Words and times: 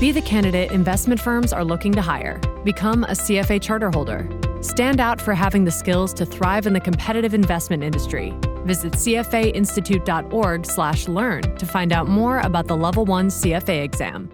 Be 0.00 0.10
the 0.12 0.22
candidate 0.22 0.72
investment 0.72 1.20
firms 1.20 1.52
are 1.52 1.62
looking 1.64 1.92
to 1.92 2.00
hire. 2.00 2.40
Become 2.64 3.04
a 3.04 3.12
CFA 3.12 3.60
charter 3.60 3.90
holder. 3.90 4.26
Stand 4.62 4.98
out 4.98 5.20
for 5.20 5.34
having 5.34 5.64
the 5.64 5.70
skills 5.70 6.14
to 6.14 6.24
thrive 6.24 6.66
in 6.66 6.72
the 6.72 6.80
competitive 6.80 7.34
investment 7.34 7.82
industry. 7.82 8.32
Visit 8.64 8.94
cfainstitute.org/learn 8.94 11.42
to 11.58 11.66
find 11.66 11.92
out 11.92 12.08
more 12.08 12.38
about 12.40 12.66
the 12.66 12.74
Level 12.76 13.04
1 13.04 13.28
CFA 13.28 13.84
exam. 13.84 14.30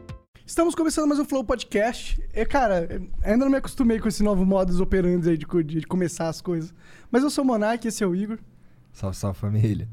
Estamos 0.47 0.77
começando 0.77 1.09
mais 1.09 1.19
um 1.19 1.25
Flow 1.25 1.43
Podcast. 1.43 2.23
É, 2.33 2.45
cara, 2.45 3.03
ainda 3.25 3.45
não 3.45 3.51
me 3.51 3.57
acostumei 3.57 3.99
com 3.99 4.07
esse 4.07 4.23
novo 4.23 4.47
modus 4.47 4.79
operandi 4.81 5.31
aí 5.31 5.37
de, 5.37 5.47
co- 5.47 5.65
de 5.65 5.83
começar 5.83 6.29
as 6.29 6.41
coisas. 6.41 6.73
Mas 7.11 7.25
eu 7.25 7.31
sou 7.31 7.43
o 7.43 7.47
Monark, 7.47 7.89
esse 7.89 8.05
é 8.05 8.07
o 8.07 8.15
Igor. 8.15 8.39
Salve, 8.93 9.17
salve 9.17 9.37
família. 9.41 9.89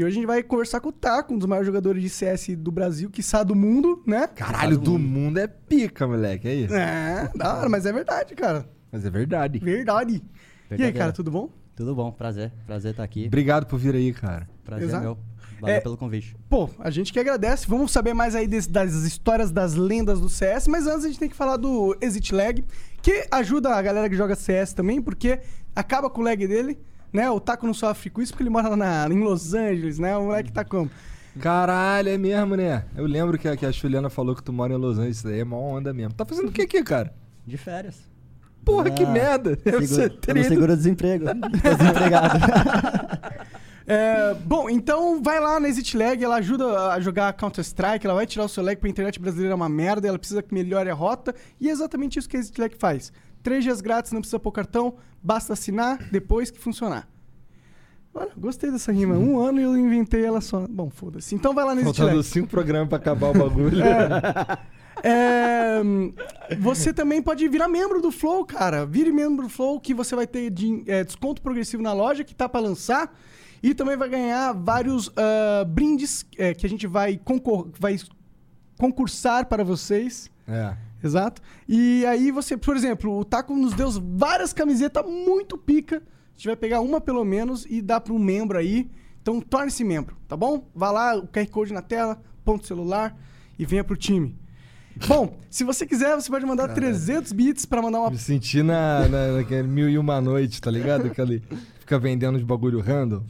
E 0.00 0.04
hoje 0.04 0.12
a 0.16 0.20
gente 0.20 0.26
vai 0.26 0.42
conversar 0.42 0.80
com 0.80 0.88
o 0.88 0.92
Taco, 0.92 1.34
um 1.34 1.36
dos 1.36 1.46
maiores 1.46 1.66
jogadores 1.66 2.02
de 2.02 2.08
CS 2.08 2.56
do 2.56 2.72
Brasil, 2.72 3.10
que 3.10 3.20
do 3.44 3.54
mundo, 3.54 4.02
né? 4.06 4.26
Caralho, 4.28 4.78
do 4.78 4.98
mundo 4.98 5.38
é 5.38 5.46
pica, 5.46 6.06
moleque. 6.06 6.48
Aí. 6.48 6.64
É, 6.72 7.28
da 7.36 7.58
hora, 7.58 7.68
mas 7.68 7.84
é 7.84 7.92
verdade, 7.92 8.34
cara. 8.34 8.66
Mas 8.90 9.04
é 9.04 9.10
verdade. 9.10 9.58
Verdade. 9.58 10.22
E 10.70 10.82
aí, 10.82 10.90
cara, 10.94 11.12
tudo 11.12 11.30
bom? 11.30 11.50
Tudo 11.76 11.94
bom, 11.94 12.10
prazer. 12.10 12.50
Prazer 12.66 12.92
estar 12.92 13.04
aqui. 13.04 13.26
Obrigado 13.26 13.66
por 13.66 13.78
vir 13.78 13.94
aí, 13.94 14.10
cara. 14.14 14.48
Prazer 14.64 14.88
Exato. 14.88 15.04
meu. 15.04 15.18
Valeu 15.60 15.76
É- 15.76 15.80
pelo 15.82 15.98
convite. 15.98 16.34
Pô, 16.48 16.70
a 16.78 16.88
gente 16.88 17.12
que 17.12 17.20
agradece. 17.20 17.66
Vamos 17.68 17.92
saber 17.92 18.14
mais 18.14 18.34
aí 18.34 18.46
des- 18.46 18.66
das 18.66 18.94
histórias 19.02 19.50
das 19.50 19.74
lendas 19.74 20.18
do 20.18 20.30
CS, 20.30 20.66
mas 20.66 20.86
antes 20.86 21.04
a 21.04 21.08
gente 21.08 21.18
tem 21.20 21.28
que 21.28 21.36
falar 21.36 21.58
do 21.58 21.94
Exit 22.00 22.34
Lag, 22.34 22.64
que 23.02 23.26
ajuda 23.30 23.74
a 23.74 23.82
galera 23.82 24.08
que 24.08 24.16
joga 24.16 24.34
CS 24.34 24.72
também, 24.72 25.02
porque 25.02 25.40
acaba 25.76 26.08
com 26.08 26.22
o 26.22 26.24
lag 26.24 26.38
dele, 26.46 26.78
né? 27.12 27.30
O 27.30 27.40
Taco 27.40 27.66
não 27.66 27.74
sofre 27.74 28.10
com 28.10 28.20
isso 28.22 28.32
porque 28.32 28.42
ele 28.42 28.50
mora 28.50 28.68
lá 28.68 28.76
na- 28.76 29.08
em 29.10 29.20
Los 29.22 29.54
Angeles, 29.54 29.98
né? 29.98 30.16
O 30.16 30.24
moleque 30.26 30.52
tá 30.52 30.64
como? 30.64 30.90
Caralho, 31.40 32.08
é 32.08 32.18
mesmo, 32.18 32.56
né? 32.56 32.84
Eu 32.96 33.06
lembro 33.06 33.38
que 33.38 33.46
a, 33.48 33.56
que 33.56 33.64
a 33.64 33.70
Juliana 33.70 34.10
falou 34.10 34.34
que 34.34 34.42
tu 34.42 34.52
mora 34.52 34.72
em 34.74 34.76
Los 34.76 34.98
Angeles. 34.98 35.18
Isso 35.18 35.26
daí 35.28 35.40
é 35.40 35.44
mó 35.44 35.56
onda 35.60 35.92
mesmo. 35.92 36.12
Tá 36.14 36.24
fazendo 36.26 36.48
o 36.48 36.52
que 36.52 36.62
aqui, 36.62 36.82
cara? 36.82 37.14
De 37.46 37.56
férias. 37.56 37.98
Porra, 38.64 38.90
que 38.90 39.04
Ah, 39.04 39.08
merda. 39.10 39.56
Deve 39.64 39.86
ser 39.86 39.94
Seguro, 39.94 40.20
treta. 40.20 40.48
seguro-desemprego. 40.48 41.24
Tô 41.62 41.74
desempregado. 41.76 42.38
É, 43.86 44.34
bom, 44.44 44.70
então 44.70 45.20
vai 45.20 45.40
lá 45.40 45.58
na 45.58 45.68
Exit 45.68 45.96
Lag, 45.96 46.22
ela 46.22 46.36
ajuda 46.36 46.92
a 46.92 47.00
jogar 47.00 47.32
Counter-Strike, 47.32 48.06
ela 48.06 48.14
vai 48.14 48.24
tirar 48.24 48.44
o 48.44 48.48
seu 48.48 48.62
lag, 48.62 48.76
porque 48.76 48.86
a 48.86 48.90
internet 48.90 49.18
brasileira 49.18 49.52
é 49.52 49.56
uma 49.56 49.68
merda, 49.68 50.06
ela 50.06 50.16
precisa 50.18 50.40
que 50.44 50.54
melhore 50.54 50.88
a 50.88 50.94
rota, 50.94 51.34
e 51.60 51.68
é 51.68 51.72
exatamente 51.72 52.16
isso 52.16 52.28
que 52.28 52.36
a 52.36 52.40
Exit 52.40 52.60
Lag 52.60 52.72
faz. 52.78 53.12
Três 53.42 53.64
dias 53.64 53.80
grátis, 53.80 54.12
não 54.12 54.20
precisa 54.20 54.38
pôr 54.38 54.52
cartão, 54.52 54.94
basta 55.22 55.52
assinar 55.52 55.98
depois 56.10 56.50
que 56.50 56.58
funcionar. 56.58 57.08
Olha, 58.12 58.30
gostei 58.36 58.70
dessa 58.70 58.90
rima. 58.90 59.14
Um 59.16 59.38
ano 59.38 59.60
e 59.60 59.62
eu 59.62 59.76
inventei 59.76 60.24
ela 60.24 60.40
só. 60.40 60.66
Bom, 60.68 60.90
foda-se. 60.90 61.34
Então 61.34 61.54
vai 61.54 61.64
lá 61.64 61.72
Exit 61.74 61.84
Faltando 61.96 62.22
cinco 62.22 62.48
programas 62.48 62.88
pra 62.88 62.98
acabar 62.98 63.30
o 63.30 63.32
bagulho. 63.38 63.78
É, 65.02 65.80
hum, 65.82 66.12
você 66.58 66.92
também 66.92 67.22
pode 67.22 67.48
virar 67.48 67.68
membro 67.68 68.02
do 68.02 68.10
Flow, 68.10 68.44
cara. 68.44 68.84
Vire 68.84 69.12
membro 69.12 69.44
do 69.44 69.48
Flow 69.48 69.80
que 69.80 69.94
você 69.94 70.14
vai 70.14 70.26
ter 70.26 70.50
de- 70.50 70.82
é, 70.86 71.02
desconto 71.04 71.40
progressivo 71.40 71.82
na 71.82 71.92
loja 71.92 72.24
que 72.24 72.34
tá 72.34 72.48
pra 72.48 72.60
lançar. 72.60 73.16
E 73.62 73.74
também 73.74 73.96
vai 73.96 74.08
ganhar 74.08 74.52
vários 74.52 75.10
ah, 75.16 75.64
brindes 75.64 76.26
é, 76.36 76.52
que 76.52 76.66
a 76.66 76.68
gente 76.68 76.86
vai, 76.86 77.16
concor 77.16 77.68
vai 77.78 77.96
concursar 78.78 79.44
para 79.46 79.62
vocês. 79.62 80.30
É. 80.48 80.74
Exato. 81.02 81.40
E 81.68 82.04
aí 82.06 82.30
você, 82.30 82.56
por 82.56 82.76
exemplo, 82.76 83.18
o 83.18 83.24
Taco 83.24 83.54
nos 83.54 83.74
deu 83.74 83.90
várias 83.90 84.52
camisetas 84.52 85.04
muito 85.04 85.56
pica. 85.56 85.96
A 85.96 86.36
gente 86.36 86.46
vai 86.46 86.56
pegar 86.56 86.80
uma 86.80 87.00
pelo 87.00 87.24
menos 87.24 87.66
e 87.68 87.80
dar 87.80 88.00
para 88.00 88.12
um 88.12 88.18
membro 88.18 88.58
aí. 88.58 88.90
Então 89.22 89.40
torne-se 89.40 89.84
membro, 89.84 90.16
tá 90.26 90.36
bom? 90.36 90.68
Vá 90.74 90.90
lá, 90.90 91.16
o 91.16 91.26
QR 91.26 91.46
Code 91.48 91.72
na 91.72 91.82
tela, 91.82 92.20
ponto 92.44 92.66
celular 92.66 93.16
e 93.58 93.66
venha 93.66 93.84
pro 93.84 93.96
time. 93.96 94.34
Bom, 95.06 95.38
se 95.48 95.64
você 95.64 95.86
quiser, 95.86 96.14
você 96.14 96.30
pode 96.30 96.44
mandar 96.44 96.68
300 96.68 97.32
bits 97.32 97.64
para 97.64 97.80
mandar 97.80 98.00
uma 98.00 98.10
Me 98.10 98.18
senti 98.18 98.62
na, 98.62 99.06
na, 99.08 99.32
naquele 99.32 99.68
mil 99.68 99.88
e 99.88 99.96
uma 99.96 100.20
noite, 100.20 100.60
tá 100.60 100.70
ligado? 100.70 101.06
Aquele 101.06 101.42
fica 101.78 101.98
vendendo 101.98 102.36
os 102.36 102.42
bagulho 102.42 102.80
random. 102.80 103.22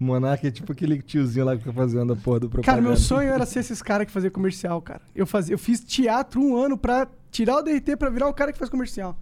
O 0.00 0.04
Monark 0.04 0.46
é 0.46 0.50
tipo 0.50 0.72
aquele 0.72 1.02
tiozinho 1.02 1.44
lá 1.44 1.52
que 1.52 1.58
fica 1.58 1.74
fazendo 1.74 2.12
a 2.14 2.16
porra 2.16 2.40
do 2.40 2.48
propaganda. 2.48 2.72
Cara, 2.72 2.80
meu 2.80 2.96
sonho 2.96 3.28
era 3.28 3.44
ser 3.44 3.60
esses 3.60 3.82
caras 3.82 4.06
que 4.06 4.12
faziam 4.12 4.30
comercial, 4.30 4.80
cara. 4.80 5.02
Eu, 5.14 5.26
fazia, 5.26 5.54
eu 5.54 5.58
fiz 5.58 5.80
teatro 5.80 6.40
um 6.40 6.56
ano 6.56 6.78
pra 6.78 7.06
tirar 7.30 7.58
o 7.58 7.62
DRT 7.62 7.96
pra 7.96 8.10
virar 8.10 8.28
o 8.28 8.34
cara 8.34 8.52
que 8.52 8.58
faz 8.58 8.70
comercial. 8.70 9.16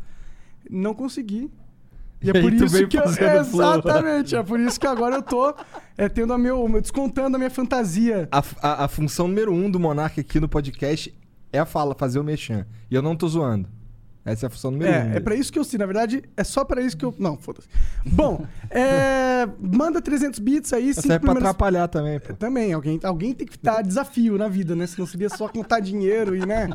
Não 0.71 0.95
consegui. 0.95 1.51
E 2.23 2.31
é 2.31 2.33
E 2.35 2.37
aí 2.37 2.43
por 2.43 2.53
isso 2.53 2.89
que 2.89 2.99
eu, 2.99 3.45
flow. 3.45 3.79
Exatamente, 3.79 4.37
é 4.37 4.43
por 4.43 4.59
isso 4.59 4.79
que 4.79 4.87
agora 4.87 5.17
eu 5.17 5.23
tô 5.23 5.55
é, 5.97 6.09
tendo 6.09 6.33
a 6.33 6.39
meu, 6.39 6.69
descontando 6.81 7.37
a 7.37 7.39
minha 7.39 7.51
fantasia. 7.51 8.29
A, 8.31 8.43
a, 8.61 8.85
a 8.85 8.89
função 8.89 9.29
número 9.29 9.53
um 9.53 9.71
do 9.71 9.79
Monark 9.79 10.19
aqui 10.19 10.41
no 10.41 10.49
podcast 10.49 11.15
é 11.53 11.59
a 11.59 11.67
fala, 11.67 11.95
fazer 11.95 12.19
o 12.19 12.25
mexão. 12.25 12.65
E 12.91 12.95
eu 12.95 13.03
não 13.03 13.17
tô 13.17 13.29
zoando. 13.29 13.69
Essa 14.25 14.45
é 14.45 14.49
a 14.49 14.51
função 14.51 14.71
número 14.71 14.91
um. 14.91 14.95
É, 14.95 15.17
é 15.17 15.21
pra 15.21 15.35
isso 15.35 15.51
que 15.51 15.59
eu 15.59 15.65
sei. 15.65 15.79
Na 15.79 15.87
verdade, 15.87 16.23
é 16.37 16.45
só 16.45 16.65
pra 16.65 16.83
isso 16.83 16.97
que 16.97 17.05
eu. 17.05 17.15
Não, 17.19 17.39
foda-se. 17.39 17.69
Bom, 18.05 18.45
é, 18.71 19.49
manda 19.59 20.03
300 20.03 20.39
bits 20.39 20.73
aí. 20.73 20.93
Cinco 20.93 21.13
é 21.13 21.19
pra 21.19 21.33
atrapalhar 21.33 21.89
também, 21.89 22.21
pô. 22.21 22.35
Também, 22.35 22.73
alguém, 22.73 23.01
alguém 23.03 23.33
tem 23.33 23.47
que 23.47 23.59
dar 23.63 23.83
desafio 23.83 24.37
na 24.37 24.49
vida, 24.49 24.77
né? 24.77 24.87
Senão 24.87 25.07
seria 25.07 25.31
só 25.31 25.49
contar 25.49 25.81
dinheiro 25.81 26.37
e, 26.37 26.45
né? 26.45 26.69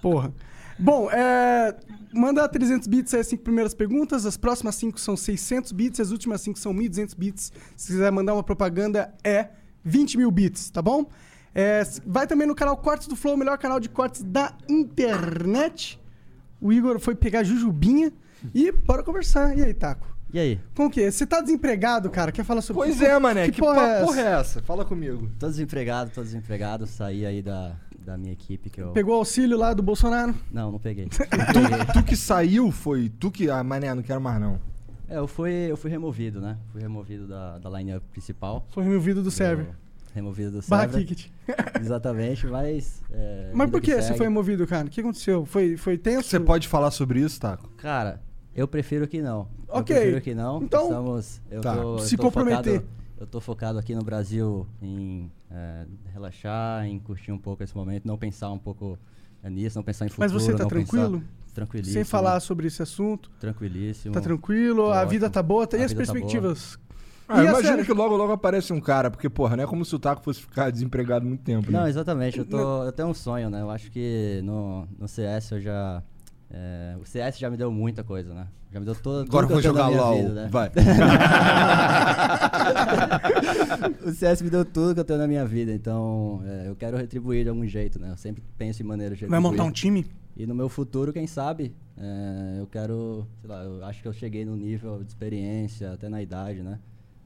Porra. 0.00 0.32
Bom, 0.78 1.10
é, 1.10 1.74
manda 2.12 2.48
300 2.48 2.86
bits 2.88 3.14
aí 3.14 3.20
as 3.20 3.26
cinco 3.26 3.42
primeiras 3.42 3.74
perguntas. 3.74 4.26
As 4.26 4.36
próximas 4.36 4.74
cinco 4.74 4.98
são 4.98 5.16
600 5.16 5.72
bits, 5.72 6.00
as 6.00 6.10
últimas 6.10 6.40
cinco 6.40 6.58
são 6.58 6.72
1.200 6.74 7.16
bits. 7.16 7.52
Se 7.76 7.88
quiser 7.92 8.10
mandar 8.10 8.34
uma 8.34 8.42
propaganda, 8.42 9.14
é 9.22 9.48
20 9.84 10.18
mil 10.18 10.30
bits, 10.30 10.70
tá 10.70 10.80
bom? 10.82 11.06
É, 11.54 11.82
vai 12.04 12.26
também 12.26 12.46
no 12.48 12.54
canal 12.54 12.76
Cortes 12.76 13.06
do 13.06 13.14
Flow, 13.14 13.34
o 13.34 13.38
melhor 13.38 13.56
canal 13.58 13.78
de 13.78 13.88
cortes 13.88 14.22
da 14.24 14.52
internet. 14.68 16.00
O 16.60 16.72
Igor 16.72 16.98
foi 16.98 17.14
pegar 17.14 17.44
Jujubinha 17.44 18.12
e 18.54 18.72
bora 18.72 19.02
conversar. 19.02 19.56
E 19.56 19.62
aí, 19.62 19.72
Taco? 19.74 20.14
E 20.32 20.38
aí? 20.40 20.60
Com 20.74 20.86
o 20.86 20.90
quê? 20.90 21.12
Você 21.12 21.24
tá 21.24 21.40
desempregado, 21.40 22.10
cara? 22.10 22.32
Quer 22.32 22.44
falar 22.44 22.60
sobre 22.60 22.82
Pois 22.82 23.00
é, 23.00 23.16
mané. 23.20 23.44
Que, 23.46 23.52
Que 23.52 23.60
porra 23.60 23.82
é 23.82 24.04
porra, 24.04 24.20
essa? 24.20 24.28
é 24.28 24.40
essa? 24.40 24.62
Fala 24.62 24.84
comigo. 24.84 25.30
Tô 25.38 25.46
desempregado, 25.46 26.10
tô 26.12 26.22
desempregado. 26.22 26.88
Saí 26.88 27.24
aí 27.24 27.40
da, 27.40 27.76
da 28.04 28.16
minha 28.18 28.32
equipe 28.32 28.68
que 28.70 28.80
eu... 28.80 28.92
Pegou 28.92 29.14
o 29.14 29.18
auxílio 29.18 29.56
lá 29.58 29.72
do 29.72 29.82
Bolsonaro? 29.82 30.34
Não, 30.52 30.70
não 30.70 30.78
peguei. 30.78 31.08
Peguei. 31.10 31.84
Tu 31.92 32.02
que 32.04 32.16
saiu 32.16 32.70
foi 32.70 33.08
tu 33.08 33.30
que. 33.30 33.48
Ah, 33.50 33.64
mané, 33.64 33.92
não 33.94 34.02
quero 34.02 34.20
mais 34.20 34.40
não. 34.40 34.60
É, 35.08 35.16
eu 35.18 35.26
fui, 35.26 35.50
eu 35.52 35.76
fui 35.76 35.90
removido, 35.90 36.40
né? 36.40 36.56
Fui 36.72 36.80
removido 36.80 37.26
da, 37.26 37.58
da 37.58 37.70
line-up 37.70 38.04
principal. 38.10 38.66
Foi 38.70 38.84
removido 38.84 39.22
do 39.22 39.30
server. 39.30 39.66
Eu- 39.66 39.84
Removido 40.14 40.60
do 40.60 40.68
Barra 40.68 40.88
server. 40.88 41.06
Ticket. 41.06 41.26
Exatamente, 41.80 42.46
mas... 42.46 43.02
é, 43.10 43.50
Mas 43.52 43.68
por 43.68 43.80
que 43.80 43.92
você 43.96 44.02
segue. 44.02 44.16
foi 44.18 44.26
removido, 44.26 44.64
cara? 44.64 44.86
O 44.86 44.90
que 44.90 45.00
aconteceu? 45.00 45.44
Foi, 45.44 45.76
foi 45.76 45.98
tenso? 45.98 46.28
Você 46.28 46.38
pode 46.38 46.68
falar 46.68 46.92
sobre 46.92 47.18
isso, 47.20 47.40
Taco? 47.40 47.68
Cara, 47.78 48.22
eu 48.54 48.68
prefiro 48.68 49.08
que 49.08 49.20
não. 49.20 49.48
Ok. 49.68 49.94
Eu 49.96 50.00
prefiro 50.02 50.20
que 50.20 50.34
não. 50.34 50.62
Então, 50.62 50.84
Estamos, 50.84 51.40
eu 51.50 51.60
tá. 51.60 51.74
tô, 51.76 51.94
eu 51.94 51.98
Se 51.98 52.16
tô 52.16 52.22
comprometer. 52.22 52.74
Focado, 52.80 52.88
eu 53.24 53.26
tô 53.26 53.40
focado 53.40 53.78
aqui 53.78 53.94
no 53.94 54.02
Brasil 54.02 54.66
em 54.82 55.30
é, 55.50 55.86
relaxar, 56.12 56.86
em 56.86 56.98
curtir 56.98 57.32
um 57.32 57.38
pouco 57.38 57.62
esse 57.62 57.74
momento, 57.74 58.06
não 58.06 58.18
pensar 58.18 58.50
um 58.50 58.58
pouco 58.58 58.98
é, 59.42 59.48
nisso, 59.48 59.78
não 59.78 59.82
pensar 59.82 60.04
em 60.04 60.10
futuro. 60.10 60.30
Mas 60.30 60.32
você 60.32 60.52
tá 60.52 60.64
não 60.64 60.68
tranquilo? 60.68 61.20
Pensar, 61.20 61.54
tranquilíssimo. 61.54 61.94
Sem 61.94 62.04
falar 62.04 62.38
sobre 62.40 62.66
esse 62.66 62.82
assunto? 62.82 63.30
Tranquilíssimo. 63.40 64.12
Tá 64.12 64.20
tranquilo? 64.20 64.90
A 64.90 65.04
vida 65.06 65.26
ótimo. 65.26 65.32
tá 65.34 65.42
boa? 65.42 65.66
E 65.72 65.76
A 65.76 65.84
as 65.84 65.92
vida 65.92 66.04
tá 66.04 66.12
perspectivas? 66.12 66.78
Ah, 67.26 67.42
E 67.42 67.46
imagina 67.46 67.82
que 67.82 67.92
logo, 67.94 68.14
logo 68.14 68.32
aparece 68.32 68.74
um 68.74 68.80
cara, 68.80 69.10
porque, 69.10 69.30
porra, 69.30 69.56
não 69.56 69.64
é 69.64 69.66
como 69.66 69.82
se 69.86 69.94
o 69.94 69.98
Taco 69.98 70.22
fosse 70.22 70.42
ficar 70.42 70.70
desempregado 70.70 71.24
muito 71.24 71.42
tempo. 71.42 71.72
Não, 71.72 71.84
né? 71.84 71.88
exatamente. 71.88 72.38
Eu, 72.38 72.44
tô, 72.44 72.84
eu 72.84 72.92
tenho 72.92 73.08
um 73.08 73.14
sonho, 73.14 73.48
né? 73.48 73.62
Eu 73.62 73.70
acho 73.70 73.90
que 73.90 74.42
no, 74.44 74.86
no 74.98 75.08
CS 75.08 75.52
eu 75.52 75.60
já. 75.62 76.02
É, 76.56 76.96
o 77.00 77.04
CS 77.04 77.36
já 77.36 77.50
me 77.50 77.56
deu 77.56 77.72
muita 77.72 78.04
coisa, 78.04 78.32
né? 78.32 78.46
Já 78.70 78.78
me 78.78 78.86
deu 78.86 78.94
todo, 78.94 79.26
Agora 79.26 79.44
vou 79.44 79.60
jogar 79.60 79.88
LOL. 79.88 80.16
vida, 80.16 80.34
né? 80.34 80.48
Vai. 80.52 80.70
o 84.06 84.12
CS 84.12 84.40
me 84.40 84.50
deu 84.50 84.64
tudo 84.64 84.94
que 84.94 85.00
eu 85.00 85.04
tenho 85.04 85.18
na 85.18 85.26
minha 85.26 85.44
vida, 85.44 85.72
então 85.72 86.44
é, 86.46 86.68
eu 86.68 86.76
quero 86.76 86.96
retribuir 86.96 87.42
de 87.42 87.50
algum 87.50 87.66
jeito, 87.66 87.98
né? 87.98 88.12
Eu 88.12 88.16
sempre 88.16 88.40
penso 88.56 88.82
em 88.82 88.86
maneiras 88.86 89.18
de 89.18 89.26
Vai 89.26 89.40
montar 89.40 89.64
um 89.64 89.72
time? 89.72 90.06
E 90.36 90.46
no 90.46 90.54
meu 90.54 90.68
futuro, 90.68 91.12
quem 91.12 91.26
sabe, 91.26 91.74
é, 91.96 92.60
eu 92.60 92.68
quero, 92.68 93.26
sei 93.40 93.50
lá, 93.50 93.64
eu 93.64 93.84
acho 93.84 94.00
que 94.00 94.06
eu 94.06 94.12
cheguei 94.12 94.44
no 94.44 94.56
nível 94.56 95.02
de 95.02 95.08
experiência, 95.08 95.92
até 95.92 96.08
na 96.08 96.22
idade, 96.22 96.62
né? 96.62 96.78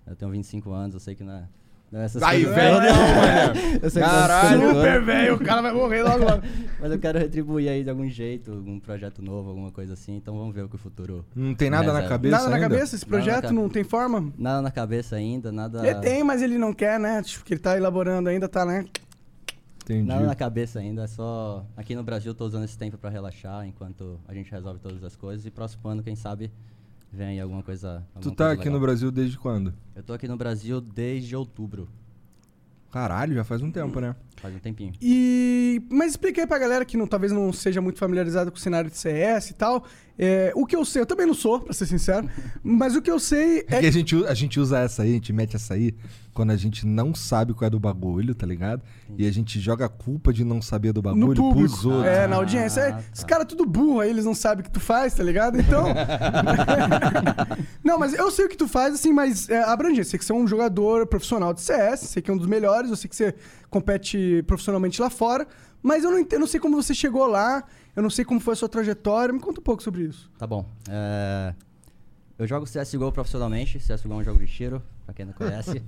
Eu 0.06 0.16
tenho 0.16 0.30
25 0.30 0.70
anos, 0.70 0.94
eu 0.94 1.00
sei 1.00 1.14
que 1.14 1.22
não 1.22 1.34
é, 1.34 1.46
não 1.90 2.00
essas 2.00 2.22
Aí, 2.22 2.44
coisas 2.44 2.54
velho, 2.62 2.76
não. 2.80 3.80
Eu 3.82 3.90
sei 3.90 4.02
que 4.02 4.08
não 4.08 4.14
Caralho. 4.18 4.60
todas. 4.60 4.76
Super 4.76 5.02
velho, 5.02 5.34
o 5.34 5.38
cara 5.38 5.62
vai 5.62 5.72
morrer 5.72 6.02
logo 6.02 6.24
logo. 6.24 6.42
Mas 6.80 6.92
eu 6.92 6.98
quero 6.98 7.18
retribuir 7.18 7.68
aí 7.70 7.82
de 7.82 7.90
algum 7.90 8.08
jeito, 8.08 8.52
algum 8.52 8.78
projeto 8.78 9.22
novo, 9.22 9.48
alguma 9.50 9.72
coisa 9.72 9.94
assim. 9.94 10.16
Então 10.16 10.36
vamos 10.36 10.54
ver 10.54 10.64
o 10.64 10.68
que 10.68 10.76
o 10.76 10.78
futuro. 10.78 11.24
Não 11.34 11.54
tem 11.54 11.70
nada 11.70 11.92
na 11.92 12.06
cabeça 12.06 12.36
Nada 12.36 12.48
na 12.50 12.56
ainda? 12.56 12.68
cabeça? 12.68 12.94
Esse 12.96 13.04
Nada 13.04 13.16
na 13.18 13.24
projeto 13.24 13.44
ca- 13.48 13.52
não 13.52 13.68
tem 13.68 13.84
forma? 13.84 14.32
Nada 14.38 14.62
na 14.62 14.70
cabeça 14.70 15.16
ainda, 15.16 15.50
nada. 15.50 15.86
Ele 15.88 15.98
tem, 16.00 16.22
mas 16.22 16.42
ele 16.42 16.58
não 16.58 16.72
quer, 16.72 17.00
né? 17.00 17.22
Tipo, 17.22 17.44
que 17.44 17.54
ele 17.54 17.60
tá 17.60 17.76
elaborando 17.76 18.28
ainda, 18.28 18.48
tá, 18.48 18.64
né? 18.64 18.84
Entendi. 19.84 20.06
Nada 20.06 20.26
na 20.26 20.34
cabeça 20.34 20.78
ainda, 20.80 21.04
é 21.04 21.06
só. 21.06 21.64
Aqui 21.74 21.94
no 21.94 22.02
Brasil 22.02 22.34
tô 22.34 22.44
usando 22.44 22.64
esse 22.64 22.76
tempo 22.76 22.98
pra 22.98 23.08
relaxar 23.08 23.66
enquanto 23.66 24.20
a 24.28 24.34
gente 24.34 24.50
resolve 24.52 24.78
todas 24.78 25.02
as 25.02 25.16
coisas. 25.16 25.46
E 25.46 25.50
próximo 25.50 25.88
ano, 25.88 26.02
quem 26.02 26.14
sabe, 26.14 26.52
vem 27.12 27.28
aí 27.28 27.40
alguma 27.40 27.62
coisa. 27.62 28.04
Tu 28.14 28.16
alguma 28.16 28.34
tá 28.36 28.44
coisa 28.46 28.60
aqui 28.60 28.68
no 28.68 28.74
legal. 28.76 28.86
Brasil 28.88 29.10
desde 29.10 29.38
quando? 29.38 29.74
Eu 29.94 30.02
tô 30.02 30.12
aqui 30.12 30.28
no 30.28 30.36
Brasil 30.36 30.80
desde 30.80 31.34
outubro. 31.34 31.88
Caralho, 32.90 33.34
já 33.34 33.44
faz 33.44 33.60
um 33.62 33.70
tempo, 33.70 34.00
né? 34.00 34.16
Faz 34.40 34.54
um 34.54 34.58
tempinho. 34.58 34.92
E. 35.00 35.82
Mas 35.90 36.12
explica 36.12 36.40
aí 36.40 36.46
pra 36.46 36.58
galera 36.58 36.84
que 36.84 36.96
não, 36.96 37.06
talvez 37.06 37.32
não 37.32 37.52
seja 37.52 37.80
muito 37.80 37.98
familiarizada 37.98 38.50
com 38.50 38.56
o 38.56 38.60
cenário 38.60 38.90
de 38.90 38.96
CS 38.96 39.50
e 39.50 39.54
tal. 39.54 39.84
É, 40.20 40.52
o 40.56 40.66
que 40.66 40.74
eu 40.74 40.84
sei, 40.84 41.02
eu 41.02 41.06
também 41.06 41.26
não 41.26 41.34
sou, 41.34 41.60
pra 41.60 41.72
ser 41.72 41.86
sincero. 41.86 42.28
mas 42.62 42.96
o 42.96 43.00
que 43.02 43.10
eu 43.10 43.20
sei 43.20 43.60
É 43.68 43.76
é. 43.76 43.80
que 43.80 43.86
a 43.86 43.90
gente, 43.92 44.26
a 44.26 44.34
gente 44.34 44.58
usa 44.58 44.80
essa 44.80 45.02
aí, 45.02 45.10
a 45.10 45.14
gente 45.14 45.32
mete 45.32 45.54
essa 45.54 45.74
aí 45.74 45.94
quando 46.34 46.50
a 46.50 46.56
gente 46.56 46.84
não 46.86 47.14
sabe 47.14 47.52
qual 47.54 47.66
é 47.66 47.70
do 47.70 47.78
bagulho, 47.80 48.34
tá 48.34 48.44
ligado? 48.46 48.82
E 49.16 49.26
a 49.26 49.30
gente 49.32 49.58
joga 49.60 49.86
a 49.86 49.88
culpa 49.88 50.32
de 50.32 50.44
não 50.44 50.60
saber 50.62 50.92
do 50.92 51.00
bagulho 51.02 51.26
No 51.28 51.34
público, 51.34 51.68
pros 51.68 51.84
outros. 51.84 52.04
é, 52.06 52.26
na 52.28 52.36
audiência. 52.36 52.80
É, 52.80 52.90
Ah, 52.92 53.00
Os 53.12 53.20
tá. 53.20 53.26
caras 53.26 53.46
tudo 53.46 53.64
burro 53.66 54.00
aí, 54.00 54.10
eles 54.10 54.24
não 54.24 54.34
sabem 54.34 54.60
o 54.62 54.64
que 54.64 54.70
tu 54.72 54.80
faz, 54.80 55.14
tá 55.14 55.22
ligado? 55.22 55.58
Então. 55.60 55.84
não, 57.82 57.98
mas 57.98 58.12
eu 58.14 58.30
sei 58.30 58.44
o 58.46 58.48
que 58.48 58.56
tu 58.56 58.68
faz, 58.68 58.94
assim, 58.94 59.12
mas 59.12 59.48
é, 59.48 59.62
abrangente. 59.62 60.08
Sei 60.08 60.18
que 60.18 60.24
você 60.24 60.32
é 60.32 60.34
um 60.34 60.46
jogador 60.46 61.06
profissional 61.06 61.52
de 61.52 61.60
CS, 61.60 62.00
sei 62.00 62.22
que 62.22 62.30
é 62.30 62.34
um 62.34 62.38
dos 62.38 62.46
melhores, 62.46 62.90
eu 62.90 62.96
sei 62.96 63.08
que 63.08 63.16
você 63.16 63.34
compete 63.70 64.42
profissionalmente 64.46 65.00
lá 65.00 65.10
fora, 65.10 65.46
mas 65.82 66.04
eu 66.04 66.10
não, 66.10 66.18
entendo, 66.18 66.34
eu 66.34 66.40
não 66.40 66.46
sei 66.46 66.58
como 66.60 66.80
você 66.82 66.94
chegou 66.94 67.26
lá, 67.26 67.64
eu 67.94 68.02
não 68.02 68.10
sei 68.10 68.24
como 68.24 68.40
foi 68.40 68.52
a 68.54 68.56
sua 68.56 68.68
trajetória. 68.68 69.32
Me 69.32 69.40
conta 69.40 69.60
um 69.60 69.64
pouco 69.64 69.82
sobre 69.82 70.02
isso. 70.04 70.30
Tá 70.38 70.46
bom. 70.46 70.64
É, 70.88 71.54
Eu 72.38 72.46
jogo 72.46 72.66
CSGO 72.66 73.10
profissionalmente. 73.12 73.78
CSGO 73.78 74.12
é 74.12 74.16
um 74.16 74.24
jogo 74.24 74.38
de 74.38 74.46
tiro, 74.46 74.82
pra 75.04 75.12
quem 75.14 75.26
não 75.26 75.32
conhece. 75.32 75.82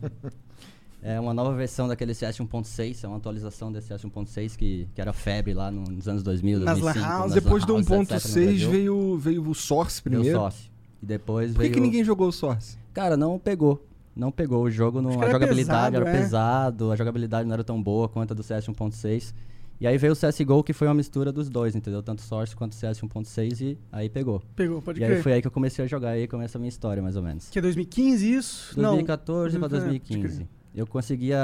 é 1.03 1.19
uma 1.19 1.33
nova 1.33 1.55
versão 1.57 1.89
daquele 1.89 2.13
CS 2.13 2.39
1.6, 2.39 3.05
é 3.05 3.07
uma 3.09 3.17
atualização 3.17 3.73
desse 3.73 3.89
CS 3.89 4.03
1.6 4.05 4.57
que, 4.57 4.89
que 4.95 5.01
era 5.01 5.13
febre 5.13 5.55
lá 5.55 5.71
no- 5.71 5.85
nos 5.85 6.07
anos 6.09 6.23
2000, 6.23 6.59
Nas 6.61 6.79
2005. 6.79 6.99
lan 7.01 7.09
house, 7.19 7.35
nas 7.35 7.43
Depois 7.43 7.65
do 7.65 7.73
houses, 7.75 7.91
etc. 7.91 7.99
no 7.99 8.05
1.6 8.05 8.45
Brasil. 8.45 8.71
veio, 8.71 9.19
veio 9.19 9.49
o 9.49 9.55
Source 9.55 10.03
Veio 10.05 10.17
o 10.19 10.21
primeiro. 10.23 10.39
Source. 10.39 10.71
E 11.03 11.07
depois 11.07 11.49
Por 11.53 11.55
que, 11.57 11.61
veio... 11.63 11.75
que 11.75 11.81
ninguém 11.81 12.05
jogou 12.05 12.29
o 12.29 12.33
Source? 12.33 12.77
Cara, 12.93 13.17
não 13.17 13.39
pegou. 13.39 13.83
Não 14.15 14.31
pegou. 14.33 14.65
O 14.65 14.71
jogo, 14.71 15.01
não, 15.01 15.13
a 15.21 15.25
era 15.25 15.31
jogabilidade 15.33 15.93
pesado, 15.93 15.97
era 15.97 16.11
é. 16.17 16.21
pesado, 16.21 16.91
a 16.93 16.97
jogabilidade 16.97 17.47
não 17.47 17.55
era 17.55 17.65
tão 17.65 17.81
boa 17.83 18.09
quanto 18.09 18.33
a 18.33 18.35
do 18.35 18.43
CS 18.43 18.67
1.6. 18.67 19.33
E 19.81 19.87
aí 19.87 19.97
veio 19.97 20.13
o 20.13 20.17
CSGO, 20.17 20.63
que 20.63 20.75
foi 20.75 20.87
uma 20.89 20.95
mistura 20.95 21.33
dos 21.33 21.49
dois, 21.49 21.75
entendeu? 21.75 22.03
Tanto 22.03 22.21
Source 22.21 22.55
quanto 22.55 22.75
CS 22.75 23.01
1.6 23.01 23.63
e 23.63 23.79
aí 23.91 24.11
pegou. 24.11 24.43
Pegou, 24.55 24.83
pode 24.83 25.01
e 25.01 25.05
crer. 25.05 25.17
aí 25.17 25.23
foi 25.23 25.33
aí 25.33 25.41
que 25.41 25.47
eu 25.47 25.51
comecei 25.51 25.83
a 25.83 25.89
jogar 25.89 26.17
e 26.19 26.23
aí 26.23 26.29
começa 26.29 26.59
a 26.59 26.61
minha 26.61 26.69
história, 26.69 27.03
mais 27.03 27.17
ou 27.17 27.23
menos. 27.23 27.49
Que 27.49 27.59
é 27.59 27.63
2015 27.63 28.31
isso? 28.31 28.75
2014 28.77 29.59
não. 29.59 29.69
pra 29.69 29.79
É, 29.79 29.81
pode 29.81 29.91
2015. 29.91 30.37
crer. 30.37 30.49
Eu 30.75 30.87
conseguia. 30.87 31.39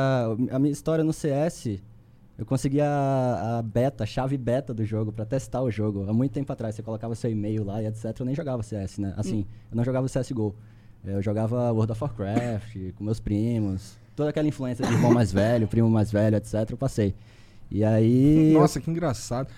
A 0.51 0.59
minha 0.59 0.71
história 0.71 1.03
no 1.03 1.15
CS, 1.15 1.79
eu 2.37 2.45
conseguia 2.45 2.87
a, 2.87 3.59
a 3.59 3.62
beta, 3.62 4.05
a 4.05 4.07
chave 4.07 4.37
beta 4.37 4.75
do 4.75 4.85
jogo 4.85 5.11
pra 5.12 5.25
testar 5.25 5.62
o 5.62 5.71
jogo. 5.71 6.05
Há 6.07 6.12
muito 6.12 6.33
tempo 6.33 6.53
atrás, 6.53 6.75
você 6.75 6.83
colocava 6.83 7.15
seu 7.15 7.31
e-mail 7.31 7.65
lá 7.65 7.83
e 7.83 7.87
etc. 7.87 8.15
Eu 8.21 8.27
nem 8.27 8.35
jogava 8.35 8.62
CS, 8.62 8.99
né? 8.99 9.15
Assim, 9.17 9.41
Hum. 9.41 9.45
eu 9.73 9.77
não 9.79 9.85
jogava 9.85 10.07
CSGO. 10.09 10.55
Eu 11.06 11.23
jogava 11.23 11.70
World 11.73 11.93
of 11.93 12.03
Warcraft 12.03 12.76
com 12.97 13.05
meus 13.05 13.20
primos. 13.20 13.97
Toda 14.17 14.31
aquela 14.31 14.49
influência 14.49 14.85
de 14.85 14.93
irmão 14.93 15.12
mais 15.12 15.31
velho, 15.31 15.69
primo 15.69 15.88
mais 15.88 16.11
velho, 16.11 16.37
etc. 16.37 16.70
Eu 16.70 16.76
passei. 16.76 17.14
E 17.70 17.85
aí. 17.85 18.53
Nossa, 18.55 18.81
que 18.81 18.91
engraçado. 18.91 19.49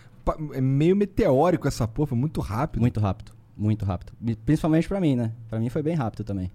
É 0.52 0.60
meio 0.60 0.94
meteórico 0.94 1.66
essa 1.66 1.88
porra, 1.88 2.08
foi 2.08 2.18
muito 2.18 2.40
rápido. 2.40 2.80
Muito 2.82 3.00
rápido, 3.00 3.32
muito 3.56 3.84
rápido. 3.84 4.12
Principalmente 4.44 4.86
pra 4.86 5.00
mim, 5.00 5.16
né? 5.16 5.32
Pra 5.48 5.58
mim 5.58 5.70
foi 5.70 5.82
bem 5.82 5.94
rápido 5.94 6.22
também. 6.22 6.50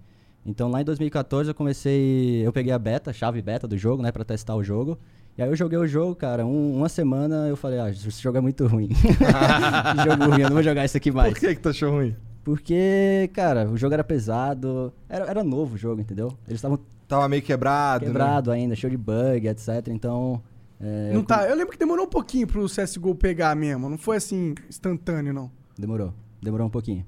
Então 0.46 0.68
lá 0.70 0.80
em 0.80 0.84
2014 0.84 1.50
eu 1.50 1.54
comecei, 1.54 2.46
eu 2.46 2.52
peguei 2.52 2.72
a 2.72 2.78
beta, 2.78 3.10
a 3.10 3.14
chave 3.14 3.40
beta 3.42 3.66
do 3.66 3.76
jogo, 3.78 4.02
né, 4.02 4.12
Pra 4.12 4.24
testar 4.24 4.54
o 4.54 4.62
jogo. 4.62 4.98
E 5.36 5.42
aí 5.42 5.48
eu 5.48 5.56
joguei 5.56 5.78
o 5.78 5.86
jogo, 5.86 6.14
cara, 6.14 6.46
um- 6.46 6.76
uma 6.76 6.88
semana 6.88 7.48
eu 7.48 7.56
falei, 7.56 7.80
ah, 7.80 7.90
esse 7.90 8.22
jogo 8.22 8.38
é 8.38 8.40
muito 8.40 8.64
ruim. 8.68 8.88
que 8.94 10.04
jogo 10.08 10.24
ruim, 10.30 10.42
eu 10.42 10.48
não 10.48 10.54
vou 10.54 10.62
jogar 10.62 10.84
isso 10.84 10.96
aqui 10.96 11.10
mais. 11.10 11.32
Por 11.32 11.40
que, 11.40 11.54
que 11.56 11.60
tu 11.60 11.70
achou 11.70 11.90
ruim? 11.90 12.14
Porque, 12.44 13.30
cara, 13.32 13.68
o 13.70 13.76
jogo 13.76 13.94
era 13.94 14.04
pesado, 14.04 14.92
era, 15.08 15.24
era 15.24 15.42
novo 15.42 15.74
o 15.74 15.78
jogo, 15.78 16.00
entendeu? 16.00 16.28
Eles 16.46 16.58
estavam 16.58 16.78
Tava 17.08 17.28
meio 17.28 17.42
quebrado. 17.42 18.04
né? 18.04 18.10
quebrado 18.10 18.50
ainda, 18.50 18.76
cheio 18.76 18.90
de 18.90 18.96
bug, 18.96 19.46
etc. 19.48 19.88
Então. 19.88 20.42
é, 20.80 21.08
Não 21.12 21.20
eu 21.20 21.24
tá, 21.24 21.48
eu 21.48 21.56
lembro 21.56 21.72
que 21.72 21.78
demorou 21.78 22.04
um 22.06 22.08
pouquinho 22.08 22.46
pro 22.46 22.66
CSGO 22.66 23.14
pegar 23.14 23.54
mesmo. 23.56 23.88
Não 23.88 23.98
foi 23.98 24.16
assim, 24.18 24.54
instantâneo, 24.68 25.32
não. 25.32 25.50
Demorou. 25.78 26.12
Demorou 26.42 26.66
um 26.66 26.70
pouquinho. 26.70 27.04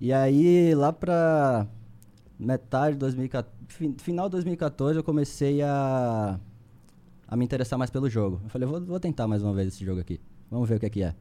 E 0.00 0.12
aí, 0.12 0.74
lá 0.74 0.92
pra 0.92 1.66
metade 2.38 2.92
de 2.94 2.98
2014, 3.00 3.54
fin- 3.68 3.94
final 3.98 4.26
de 4.28 4.32
2014, 4.32 4.98
eu 4.98 5.04
comecei 5.04 5.60
a, 5.62 6.38
a 7.28 7.36
me 7.36 7.44
interessar 7.44 7.78
mais 7.78 7.90
pelo 7.90 8.08
jogo. 8.08 8.40
Eu 8.44 8.48
falei, 8.50 8.66
vou, 8.66 8.80
vou 8.80 8.98
tentar 9.00 9.26
mais 9.26 9.42
uma 9.42 9.52
vez 9.52 9.68
esse 9.68 9.84
jogo 9.84 10.00
aqui. 10.00 10.18
Vamos 10.50 10.68
ver 10.68 10.76
o 10.76 10.80
que 10.80 10.86
é 10.86 10.90
que 10.90 11.02
é. 11.02 11.14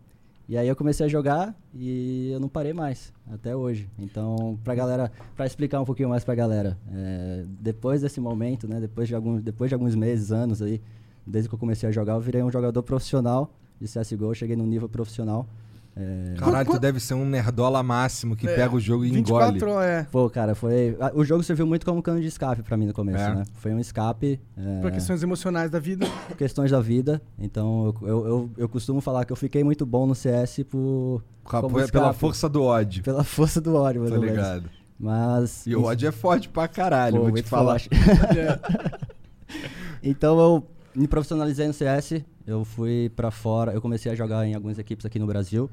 E 0.50 0.58
aí 0.58 0.68
eu 0.68 0.76
comecei 0.76 1.06
a 1.06 1.10
jogar 1.10 1.56
e 1.76 2.32
eu 2.32 2.40
não 2.40 2.50
parei 2.50 2.74
mais, 2.74 3.14
até 3.32 3.56
hoje. 3.56 3.88
Então, 4.00 4.58
pra 4.64 4.74
galera, 4.74 5.12
pra 5.36 5.46
explicar 5.46 5.80
um 5.80 5.86
pouquinho 5.86 6.10
mais 6.10 6.24
pra 6.24 6.34
galera, 6.34 6.76
é, 6.92 7.46
depois 7.62 8.02
desse 8.02 8.20
momento, 8.20 8.68
né, 8.68 8.80
depois 8.80 9.08
de, 9.08 9.14
alguns, 9.14 9.44
depois 9.44 9.70
de 9.70 9.76
alguns 9.76 9.94
meses, 9.94 10.32
anos 10.32 10.60
aí, 10.60 10.82
desde 11.24 11.48
que 11.48 11.54
eu 11.54 11.60
comecei 11.60 11.88
a 11.88 11.92
jogar, 11.92 12.14
eu 12.14 12.20
virei 12.20 12.42
um 12.42 12.50
jogador 12.50 12.82
profissional 12.82 13.54
de 13.80 13.86
CSGO, 13.86 14.34
cheguei 14.34 14.56
num 14.56 14.66
nível 14.66 14.90
profissional. 14.90 15.48
É, 15.96 16.36
Caralho, 16.38 16.70
tu 16.72 16.80
deve 16.80 17.00
ser 17.00 17.14
um 17.14 17.26
nerdola 17.26 17.84
máximo 17.84 18.36
que 18.36 18.48
É, 18.48 18.56
pega 18.56 18.74
o 18.74 18.80
jogo 18.80 19.04
e 19.04 19.10
engole. 19.10 19.46
24 19.52 19.72
horas, 19.72 19.90
é. 19.90 20.08
Pô, 20.10 20.30
cara, 20.30 20.56
foi. 20.56 20.96
a- 21.00 21.12
O 21.14 21.26
jogo 21.26 21.44
serviu 21.44 21.68
muito 21.68 21.86
como 21.86 22.02
cano 22.02 22.22
de 22.22 22.28
escape 22.28 22.64
pra 22.64 22.78
mim 22.78 22.86
no 22.86 22.94
começo, 22.94 23.24
É. 23.24 23.36
né? 23.36 23.44
Foi 23.56 23.74
um 23.74 23.80
escape. 23.80 24.40
É, 24.56 24.82
Por 24.82 24.92
questões 24.92 25.22
emocionais 25.24 25.70
da 25.70 25.80
vida. 25.80 26.06
questões 26.38 26.72
da 26.72 26.80
vida. 26.80 27.22
Então, 27.38 27.94
eu, 28.02 28.08
eu, 28.08 28.28
eu, 28.28 28.50
eu 28.60 28.70
costumo 28.70 29.02
falar 29.02 29.26
que 29.26 29.34
eu 29.34 29.38
fiquei 29.38 29.64
muito 29.64 29.86
bom 29.86 30.06
no 30.08 30.16
CS 30.16 30.64
por. 30.64 31.22
Pela 31.92 32.14
força 32.14 32.48
do 32.48 32.64
ódio. 32.64 33.04
Pela 33.04 33.24
força 33.24 33.60
do 33.60 33.76
ódio, 33.76 34.02
mais 34.02 34.14
Tá 34.14 34.20
ligado? 34.20 34.70
Mas. 35.00 35.66
E 35.66 35.76
o 35.76 35.84
ódio 35.84 36.08
é 36.08 36.12
forte 36.12 36.48
pra 36.48 36.68
caralho, 36.68 37.18
Pô, 37.18 37.24
vou 37.24 37.34
te 37.34 37.44
falar. 37.44 37.82
É. 38.38 38.60
então 40.04 40.40
eu 40.40 40.68
me 40.96 41.08
profissionalizei 41.08 41.68
no 41.68 41.74
CS, 41.74 42.22
eu 42.50 42.66
fui 42.66 43.12
pra 43.16 43.30
fora, 43.30 43.72
eu 43.74 43.82
comecei 43.82 44.12
a 44.12 44.16
jogar 44.16 44.46
em 44.46 44.56
algumas 44.56 44.80
equipes 44.80 45.06
aqui 45.06 45.20
no 45.20 45.28
Brasil, 45.28 45.70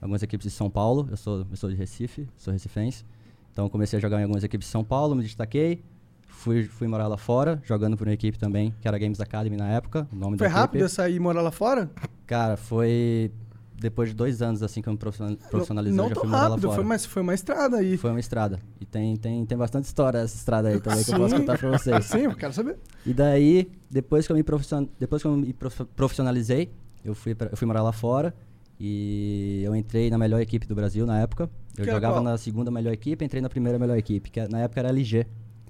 algumas 0.00 0.22
equipes 0.22 0.46
de 0.46 0.50
São 0.50 0.70
Paulo, 0.70 1.06
eu 1.10 1.16
sou, 1.16 1.46
eu 1.50 1.56
sou 1.56 1.68
de 1.68 1.76
Recife, 1.76 2.26
sou 2.36 2.52
recifense. 2.52 3.04
Então 3.52 3.66
eu 3.66 3.70
comecei 3.70 3.98
a 3.98 4.02
jogar 4.02 4.18
em 4.20 4.22
algumas 4.22 4.42
equipes 4.42 4.66
de 4.66 4.72
São 4.72 4.82
Paulo, 4.82 5.14
me 5.14 5.22
destaquei, 5.22 5.84
fui, 6.26 6.64
fui 6.64 6.88
morar 6.88 7.08
lá 7.08 7.18
fora, 7.18 7.60
jogando 7.64 7.96
por 7.96 8.08
uma 8.08 8.14
equipe 8.14 8.38
também, 8.38 8.74
que 8.80 8.88
era 8.88 8.98
Games 8.98 9.20
Academy 9.20 9.56
na 9.56 9.68
época, 9.68 10.08
o 10.10 10.16
nome 10.16 10.38
Foi 10.38 10.48
rápido 10.48 10.76
equipe. 10.76 10.82
eu 10.84 10.88
sair 10.88 11.16
e 11.16 11.20
morar 11.20 11.42
lá 11.42 11.50
fora? 11.50 11.90
Cara, 12.26 12.56
foi 12.56 13.30
depois 13.76 14.08
de 14.10 14.14
dois 14.14 14.40
anos 14.40 14.62
assim 14.62 14.80
que 14.80 14.88
eu 14.88 14.92
me 14.92 14.98
profissional- 14.98 15.36
profissionalizei, 15.50 15.96
não 15.96 16.04
eu 16.04 16.08
já 16.10 16.14
fui 16.20 16.28
morar 16.28 16.42
lá 16.42 16.48
rápido, 16.50 16.62
fora. 16.62 16.74
foi, 16.76 16.84
mas 16.84 17.04
foi 17.04 17.22
uma 17.22 17.34
estrada 17.34 17.76
aí. 17.78 17.96
Foi 17.96 18.10
uma 18.10 18.20
estrada. 18.20 18.58
E 18.80 18.84
tem, 18.86 19.16
tem, 19.16 19.44
tem 19.44 19.58
bastante 19.58 19.84
história 19.84 20.18
essa 20.18 20.36
estrada 20.36 20.68
aí 20.68 20.80
também 20.80 21.04
que 21.04 21.10
eu 21.10 21.14
Sim. 21.16 21.20
posso 21.22 21.36
contar 21.36 21.58
pra 21.58 21.70
vocês. 21.78 22.04
Sim, 22.06 22.18
eu 22.20 22.34
quero 22.36 22.52
saber. 22.52 22.76
E 23.04 23.12
daí, 23.12 23.70
depois 23.90 24.26
que 24.26 24.32
eu 24.32 24.36
me, 24.36 24.42
profission... 24.42 24.86
depois 24.98 25.20
que 25.22 25.28
eu 25.28 25.36
me 25.36 25.52
prof- 25.52 25.84
profissionalizei, 25.96 26.70
eu 27.04 27.14
fui, 27.14 27.34
pra... 27.34 27.48
eu 27.50 27.56
fui 27.56 27.66
morar 27.66 27.82
lá 27.82 27.92
fora 27.92 28.34
e 28.78 29.62
eu 29.64 29.74
entrei 29.74 30.10
na 30.10 30.18
melhor 30.18 30.40
equipe 30.40 30.66
do 30.66 30.74
Brasil 30.74 31.06
na 31.06 31.20
época. 31.20 31.50
Eu 31.76 31.84
Que 31.84 31.90
é 31.90 31.92
jogava 31.94 32.20
na 32.20 32.36
segunda 32.38 32.70
melhor 32.70 32.92
equipe, 32.92 33.24
entrei 33.24 33.42
na 33.42 33.48
primeira 33.48 33.78
melhor 33.78 33.96
equipe, 33.98 34.30
que 34.30 34.46
na 34.48 34.60
época 34.60 34.80
era 34.80 34.88
LG, 34.90 35.26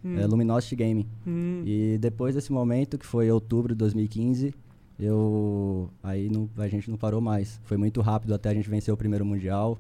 Hum. 0.07 0.19
é, 0.19 0.27
Luminosity 0.27 0.77
Gaming. 0.77 1.09
Hum. 1.27 1.63
E 1.65 1.97
depois 1.99 2.35
desse 2.35 2.53
momento, 2.53 2.99
que 2.99 3.07
foi 3.07 3.31
outubro 3.31 3.73
de 3.73 3.79
2015, 3.79 4.55
eu 4.99 5.91
aí 6.03 6.29
não, 6.31 6.49
a 6.57 6.69
gente 6.69 6.91
não 6.91 6.97
parou 6.97 7.21
mais. 7.21 7.61
Foi 7.65 7.77
muito 7.77 8.01
rápido 8.01 8.35
até 8.35 8.49
a 8.51 8.55
gente 8.55 8.69
vencer 8.69 8.93
o 8.93 8.97
primeiro 8.97 9.25
mundial. 9.25 9.79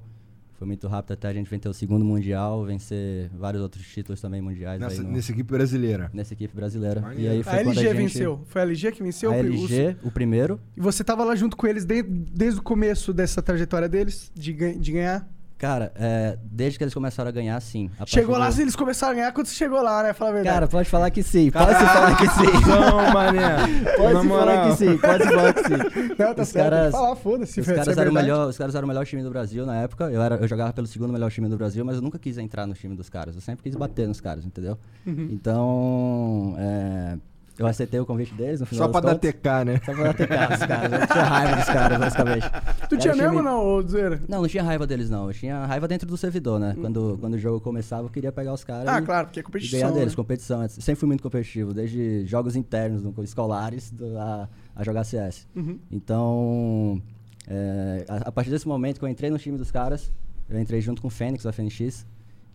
Foi 0.57 0.69
muito 0.69 0.87
rápido 0.87 1.13
até 1.13 1.29
a 1.29 1.33
gente 1.33 1.51
vencer 1.51 1.69
o 1.69 1.75
segundo 1.75 2.05
mundial, 2.05 2.65
vencer 2.65 3.29
vários 3.37 3.61
outros 3.61 3.85
títulos 3.89 4.21
também 4.21 4.41
mundiais 4.41 4.81
Nessa, 4.81 5.03
aí 5.03 5.07
no- 5.07 5.13
nessa 5.13 5.33
equipe 5.33 5.51
brasileira. 5.53 6.11
nessa 6.15 6.33
equipe 6.33 6.55
brasileira. 6.55 7.13
E 7.17 7.27
aí 7.27 7.43
foi 7.43 7.53
A 7.53 7.61
LG 7.61 7.81
a 7.81 7.83
gente... 7.83 7.97
venceu. 7.97 8.41
Foi 8.47 8.63
a 8.63 8.65
LG 8.65 8.93
que 8.93 9.03
venceu? 9.03 9.33
A 9.33 9.35
o- 9.35 9.39
LG, 9.41 9.97
o 10.05 10.11
primeiro. 10.13 10.61
E 10.77 10.81
você 10.81 11.03
tava 11.03 11.25
lá 11.25 11.35
junto 11.35 11.57
com 11.57 11.67
eles 11.67 11.85
de- 11.85 12.05
desde 12.05 12.61
o 12.61 12.63
começo 12.63 13.13
dessa 13.13 13.43
trajetória 13.43 13.89
deles, 13.89 14.31
de, 14.33 14.53
de 14.79 14.93
ganhar? 14.93 15.29
Cara, 15.65 15.91
é, 15.95 16.37
desde 16.43 16.77
que 16.77 16.85
eles 16.85 16.93
começaram 16.93 17.31
a 17.31 17.33
ganhar, 17.33 17.59
sim. 17.59 17.91
A 17.99 18.05
Chegou 18.05 18.37
lá, 18.37 18.51
se 18.51 18.61
eles 18.61 18.77
começaram 18.77 19.13
a 19.13 19.17
ganhar, 19.17 19.33
quando 19.33 19.47
você 19.47 19.55
chegou 19.55 19.81
lá, 19.81 20.03
né? 20.03 20.13
Fala 20.13 20.29
a 20.29 20.35
verdade. 20.35 20.55
Cara, 20.55 20.69
pode 20.69 20.91
falar 20.91 21.11
que 21.11 21.23
sim. 21.23 21.51
Pode 21.51 21.73
se 21.75 21.87
falar 21.87 22.17
que 22.19 22.29
sim. 22.29 22.53
Não, 22.69 23.15
mané. 23.15 23.57
Pode 23.97 24.29
falar 24.29 24.69
que 24.69 24.77
sim. 24.77 24.99
Pode 24.99 25.25
falar 25.25 25.55
que 25.55 25.63
sim. 25.63 26.15
não, 26.19 26.35
tá 26.35 26.43
os 26.43 26.49
certo. 26.51 26.71
caras- 26.71 26.93
falar, 26.93 27.17
foda-se. 27.17 27.61
Os 27.63 27.67
caras, 27.67 27.97
é 27.97 28.01
eram 28.03 28.13
melhor, 28.13 28.47
os 28.51 28.59
caras 28.59 28.75
eram 28.75 28.85
o 28.85 28.89
melhor 28.89 29.07
time 29.07 29.23
do 29.23 29.31
Brasil 29.31 29.65
na 29.65 29.77
época. 29.81 30.11
Eu, 30.11 30.21
era, 30.21 30.37
eu 30.37 30.47
jogava 30.47 30.71
pelo 30.75 30.87
segundo 30.87 31.15
melhor 31.15 31.31
time 31.31 31.49
do 31.49 31.57
Brasil, 31.57 31.83
mas 31.83 31.97
eu 31.97 32.03
nunca 32.03 32.19
quis 32.19 32.37
entrar 32.37 32.67
no 32.67 32.75
time 32.75 32.95
dos 32.95 33.09
caras. 33.09 33.35
Eu 33.35 33.41
sempre 33.41 33.63
quis 33.63 33.75
bater 33.75 34.07
nos 34.07 34.21
caras, 34.21 34.45
entendeu? 34.45 34.77
Uhum. 35.07 35.31
Então, 35.33 36.57
é, 36.59 37.17
eu 37.59 37.67
aceitei 37.67 38.01
o 38.01 38.07
convite 38.07 38.35
deles 38.35 38.61
no 38.61 38.67
final 38.67 38.87
Só 38.87 38.93
pra 38.93 39.01
dar 39.01 39.15
contas. 39.15 39.31
TK, 39.33 39.65
né? 39.65 39.81
Só 39.85 39.93
pra 39.95 40.05
dar 40.05 40.15
TK 40.15 40.47
dos 40.57 40.67
caras. 40.67 41.01
Eu 41.01 41.07
tinha 41.07 41.25
raiva 41.25 41.57
dos 41.57 41.65
caras, 41.67 41.99
basicamente. 41.99 42.51
Tu 42.89 42.95
Era 42.95 42.99
tinha 42.99 43.13
time- 43.15 43.25
mesmo 43.25 43.37
ou 43.39 43.43
não, 43.45 43.65
ô 43.67 43.83
Zoeira? 43.83 44.21
Não, 44.29 44.41
não 44.43 44.49
tinha 44.49 44.63
raiva 44.63 44.87
deles, 44.87 45.09
não. 45.11 45.29
Eu 45.29 45.35
tinha 45.35 45.65
raiva 45.67 45.87
dentro 45.89 46.09
do 46.09 46.17
servidor, 46.17 46.59
né? 46.59 46.75
Quando, 46.81 47.17
quando 47.21 47.35
o 47.35 47.39
jogo 47.39 47.61
começava, 47.61 48.07
eu 48.07 48.11
queria 48.11 48.33
pegar 48.33 48.53
os 48.53 48.65
caras 48.65 48.89
Ah, 48.89 48.99
e, 48.99 49.03
claro, 49.03 49.27
porque 49.29 49.39
é 49.39 49.43
e 49.43 49.45
competição. 49.45 49.79
ganhar 49.81 49.93
deles, 49.93 50.13
né? 50.13 50.17
competição. 50.17 50.63
Eu 50.63 50.69
sempre 50.69 50.97
fui 50.97 51.07
muito 51.07 51.23
competitivo, 51.23 51.73
desde 51.73 52.27
jogos 52.27 52.57
internos, 52.57 53.03
no- 53.03 53.15
escolares, 53.23 53.91
do- 53.91 54.19
a, 54.19 54.49
a 54.75 54.83
jogar 54.85 55.05
CS. 55.05 55.47
Uhum. 55.55 55.79
Então, 55.91 57.01
é, 57.47 58.05
a, 58.09 58.29
a 58.29 58.33
partir 58.33 58.51
desse 58.51 58.67
momento 58.67 58.99
que 58.99 59.05
eu 59.05 59.09
entrei 59.09 59.31
no 59.31 59.39
time 59.39 59.57
dos 59.59 59.71
caras, 59.71 60.11
eu 60.49 60.59
entrei 60.59 60.81
junto 60.81 61.01
com 61.01 61.09
o 61.09 61.11
Fênix, 61.11 61.45
da 61.45 61.53
FNX, 61.53 62.07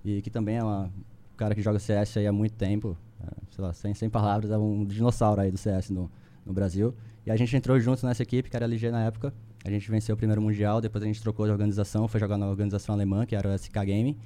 e 0.03 0.21
que 0.21 0.29
também 0.29 0.57
é 0.57 0.63
um 0.63 0.89
cara 1.37 1.55
que 1.55 1.61
joga 1.61 1.79
CS 1.79 2.17
aí 2.17 2.27
há 2.27 2.31
muito 2.31 2.53
tempo. 2.55 2.97
É, 3.23 3.27
sei 3.55 3.63
lá, 3.63 3.73
sem, 3.73 3.93
sem 3.93 4.09
palavras, 4.09 4.51
é 4.51 4.57
um 4.57 4.85
dinossauro 4.85 5.41
aí 5.41 5.51
do 5.51 5.57
CS 5.57 5.89
no, 5.89 6.09
no 6.45 6.53
Brasil. 6.53 6.93
E 7.25 7.31
a 7.31 7.35
gente 7.35 7.55
entrou 7.55 7.79
juntos 7.79 8.03
nessa 8.03 8.23
equipe, 8.23 8.49
que 8.49 8.55
era 8.55 8.65
LG 8.65 8.91
na 8.91 9.03
época. 9.03 9.33
A 9.65 9.69
gente 9.69 9.89
venceu 9.91 10.15
o 10.15 10.17
primeiro 10.17 10.41
Mundial, 10.41 10.79
depois 10.81 11.03
a 11.03 11.07
gente 11.07 11.21
trocou 11.21 11.45
de 11.45 11.51
organização, 11.51 12.07
foi 12.07 12.19
jogar 12.19 12.37
na 12.37 12.47
organização 12.47 12.95
alemã, 12.95 13.25
que 13.25 13.35
era 13.35 13.49
o 13.49 13.53
SK 13.57 13.73
Game. 13.85 14.17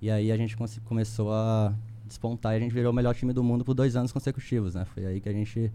E 0.00 0.10
aí 0.10 0.30
a 0.30 0.36
gente 0.36 0.56
começou 0.84 1.32
a 1.32 1.72
despontar 2.06 2.52
e 2.52 2.56
a 2.56 2.60
gente 2.60 2.72
virou 2.72 2.92
o 2.92 2.94
melhor 2.94 3.14
time 3.14 3.32
do 3.32 3.42
mundo 3.42 3.64
por 3.64 3.72
dois 3.72 3.96
anos 3.96 4.12
consecutivos, 4.12 4.74
né? 4.74 4.84
Foi 4.84 5.06
aí 5.06 5.20
que 5.20 5.28
a 5.28 5.32
gente 5.32 5.72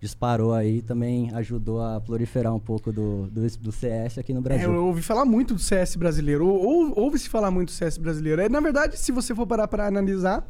disparou 0.00 0.54
aí 0.54 0.80
também 0.80 1.30
ajudou 1.34 1.82
a 1.82 2.00
proliferar 2.00 2.54
um 2.54 2.58
pouco 2.58 2.90
do, 2.90 3.26
do, 3.26 3.46
do 3.58 3.70
CS 3.70 4.16
aqui 4.16 4.32
no 4.32 4.38
É, 4.40 4.42
Brasil. 4.42 4.72
eu 4.72 4.86
ouvi 4.86 5.02
falar 5.02 5.26
muito 5.26 5.52
do 5.52 5.60
CS 5.60 5.94
brasileiro. 5.96 6.46
Ou, 6.46 6.64
ou- 6.64 6.98
ouve-se 7.04 7.28
falar 7.28 7.50
muito 7.50 7.68
do 7.68 7.72
CS 7.72 7.98
brasileiro. 7.98 8.40
É, 8.40 8.48
na 8.48 8.60
verdade, 8.60 8.98
se 8.98 9.12
você 9.12 9.34
for 9.34 9.46
parar 9.46 9.68
pra 9.68 9.86
analisar, 9.86 10.48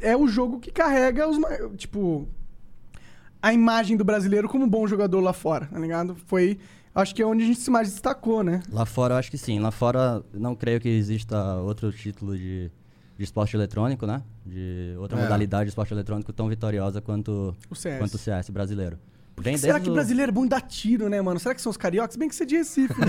é 0.00 0.16
o 0.16 0.26
jogo 0.28 0.58
que 0.60 0.70
carrega 0.70 1.28
os. 1.28 1.38
Tipo. 1.76 2.28
A 3.42 3.52
imagem 3.52 3.96
do 3.96 4.04
brasileiro 4.04 4.48
como 4.48 4.66
bom 4.66 4.86
jogador 4.88 5.20
lá 5.20 5.32
fora, 5.32 5.66
tá 5.66 5.78
ligado? 5.78 6.16
Foi. 6.26 6.58
Acho 6.94 7.14
que 7.14 7.20
é 7.22 7.26
onde 7.26 7.44
a 7.44 7.46
gente 7.46 7.60
se 7.60 7.70
mais 7.70 7.90
destacou, 7.92 8.42
né? 8.42 8.62
Lá 8.72 8.86
fora 8.86 9.14
eu 9.14 9.18
acho 9.18 9.30
que 9.30 9.36
sim. 9.38 9.60
Lá 9.60 9.70
fora 9.70 10.22
não 10.32 10.54
creio 10.56 10.80
que 10.80 10.88
exista 10.88 11.56
outro 11.56 11.92
título 11.92 12.36
de, 12.36 12.70
de 13.18 13.24
esporte 13.24 13.54
eletrônico, 13.54 14.06
né? 14.06 14.22
De 14.44 14.94
outra 14.98 15.18
É. 15.18 15.22
modalidade 15.22 15.64
de 15.64 15.68
esporte 15.70 15.92
eletrônico 15.92 16.32
tão 16.32 16.48
vitoriosa 16.48 17.00
quanto 17.02 17.54
O 17.70 17.74
CS. 17.74 17.98
quanto 17.98 18.14
o 18.14 18.18
CS 18.18 18.48
brasileiro. 18.50 18.98
Vem 19.38 19.58
Será 19.58 19.78
que 19.78 19.90
o- 19.90 19.92
brasileiro 19.92 20.30
é 20.30 20.32
bom 20.32 20.46
em 20.46 20.48
dar 20.48 20.62
tiro, 20.62 21.10
né, 21.10 21.20
mano? 21.20 21.38
Será 21.38 21.54
que 21.54 21.60
são 21.60 21.68
os 21.70 21.76
cariocas? 21.76 22.16
Bem 22.16 22.26
que 22.30 22.34
você 22.34 22.44
é 22.44 22.46
de 22.46 22.56
Recife. 22.56 22.94
né? 22.98 23.06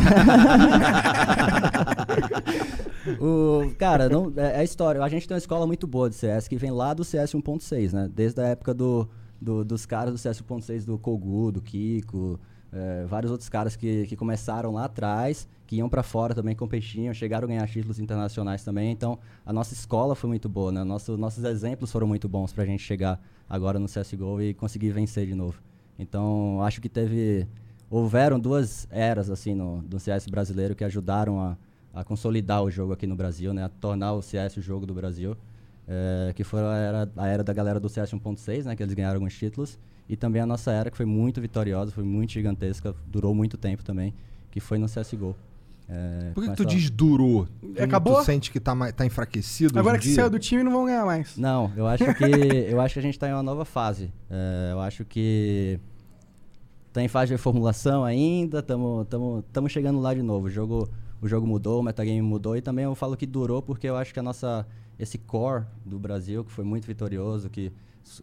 O, 3.22 3.74
cara, 3.78 4.10
não, 4.10 4.32
é, 4.36 4.62
é 4.62 4.64
história. 4.64 5.02
A 5.04 5.10
gente 5.10 5.28
tem 5.28 5.36
uma 5.36 5.40
escola 5.40 5.66
muito 5.68 5.86
boa 5.88 6.10
de 6.10 6.16
CS 6.16 6.48
que 6.48 6.56
vem 6.58 6.72
lá 6.72 6.94
do 6.94 7.04
CS 7.04 7.32
1.6, 7.34 7.94
né? 7.94 8.10
Desde 8.14 8.42
a 8.42 8.48
época 8.48 8.74
do, 8.74 9.08
do- 9.42 9.64
dos 9.66 9.86
caras 9.86 10.12
do 10.14 10.18
CS 10.18 10.42
1.6, 10.42 10.86
do 10.86 10.98
Kogu, 10.98 11.52
do 11.52 11.62
Kiko, 11.62 12.40
é, 12.72 13.06
vários 13.06 13.32
outros 13.32 13.50
caras 13.50 13.76
que, 13.76 14.06
que 14.08 14.16
começaram 14.16 14.72
lá 14.74 14.86
atrás, 14.86 15.48
que 15.66 15.78
iam 15.78 15.88
pra 15.90 16.04
fora 16.04 16.36
também, 16.36 16.56
competiam, 16.56 17.14
chegaram 17.14 17.46
a 17.46 17.48
ganhar 17.48 17.68
títulos 17.68 18.00
internacionais 18.00 18.64
também. 18.64 18.92
Então, 18.92 19.18
a 19.46 19.54
nossa 19.54 19.74
escola 19.74 20.16
foi 20.16 20.28
muito 20.30 20.50
boa, 20.50 20.72
né? 20.72 20.84
Nosso, 20.84 21.18
nossos 21.18 21.44
exemplos 21.44 21.92
foram 21.92 22.08
muito 22.08 22.28
bons 22.28 22.52
pra 22.54 22.66
gente 22.66 22.84
chegar 22.84 23.20
agora 23.50 23.80
no 23.80 23.88
CSGO 23.88 24.42
e 24.42 24.54
conseguir 24.54 24.92
vencer 24.92 25.26
de 25.26 25.34
novo. 25.36 25.62
Então, 25.98 26.62
acho 26.62 26.82
que 26.82 26.90
teve... 26.90 27.48
Houveram 27.90 28.38
duas 28.38 28.86
eras, 28.92 29.30
assim, 29.30 29.56
no, 29.56 29.82
no 29.82 29.98
CS 29.98 30.28
brasileiro 30.28 30.76
que 30.76 30.84
ajudaram 30.84 31.40
a, 31.40 31.58
a 32.00 32.04
consolidar 32.04 32.64
o 32.64 32.70
jogo 32.70 32.94
aqui 32.94 33.08
no 33.08 33.16
Brasil, 33.16 33.54
né? 33.54 33.64
A 33.64 33.70
tornar 33.70 34.14
o 34.14 34.22
CS 34.22 34.58
o 34.58 34.62
jogo 34.62 34.86
do 34.86 34.94
Brasil. 34.94 35.36
eh, 35.90 36.34
que 36.36 36.44
foi 36.44 36.60
a 36.62 36.76
era, 36.76 37.10
a 37.16 37.28
era 37.28 37.44
da 37.44 37.54
galera 37.54 37.80
do 37.80 37.88
CS 37.90 38.12
1.6, 38.14 38.66
né? 38.66 38.76
Que 38.76 38.84
eles 38.84 38.94
ganharam 38.94 39.16
alguns 39.16 39.34
títulos. 39.38 39.80
E 40.10 40.16
também 40.18 40.42
a 40.42 40.46
nossa 40.46 40.72
era, 40.72 40.92
que 40.92 40.98
foi 40.98 41.06
muito 41.06 41.40
vitoriosa, 41.42 41.92
foi 41.92 42.04
muito 42.04 42.32
gigantesca, 42.34 42.94
durou 43.08 43.34
muito 43.34 43.58
tempo 43.58 43.84
também, 43.84 44.14
que 44.52 44.60
foi 44.60 44.78
no 44.78 44.88
CSGO. 44.88 45.34
Eh, 45.90 46.32
Por 46.34 46.44
que, 46.44 46.50
que 46.50 46.56
tu 46.58 46.64
essa- 46.64 46.70
diz 46.76 46.90
durou? 46.90 47.48
Tu- 47.76 47.82
Acabou? 47.82 48.18
Tu 48.18 48.26
sente 48.26 48.52
que 48.52 48.60
tá, 48.60 48.74
tá 48.92 49.06
enfraquecido 49.06 49.80
Agora 49.80 49.98
que 49.98 50.14
saiu 50.14 50.30
do 50.30 50.38
time, 50.40 50.62
não 50.64 50.72
vão 50.74 50.86
ganhar 50.86 51.06
mais. 51.06 51.38
Não, 51.38 51.72
eu 51.78 51.88
acho 51.88 52.04
que 52.16 52.24
eu 52.70 52.82
acho 52.82 52.94
que 52.94 53.00
a 53.00 53.04
gente 53.04 53.14
está 53.16 53.30
em 53.30 53.34
uma 53.34 53.42
nova 53.44 53.64
fase. 53.64 54.12
É, 54.30 54.70
eu 54.74 54.80
acho 54.82 55.06
que 55.06 55.80
tá 56.92 57.02
em 57.02 57.08
fase 57.08 57.28
de 57.30 57.34
reformulação 57.36 58.04
ainda, 58.04 58.60
estamos 58.60 59.72
chegando 59.72 60.00
lá 60.02 60.14
de 60.14 60.22
novo. 60.22 60.48
O 60.48 60.50
jogo, 60.50 60.90
o 61.22 61.28
jogo 61.28 61.48
mudou, 61.48 61.80
o 61.80 61.84
metagame 61.84 62.22
mudou 62.22 62.56
e 62.56 62.62
também 62.62 62.86
eu 62.86 62.96
falo 62.96 63.16
que 63.18 63.26
durou 63.26 63.62
porque 63.62 63.88
eu 63.88 63.96
acho 63.96 64.14
que 64.14 64.20
a 64.20 64.24
nossa 64.24 64.66
esse 65.00 65.18
core 65.18 65.66
do 65.86 66.00
Brasil 66.00 66.44
que 66.44 66.52
foi 66.52 66.64
muito 66.66 66.86
vitorioso, 66.88 67.50
que 67.50 67.72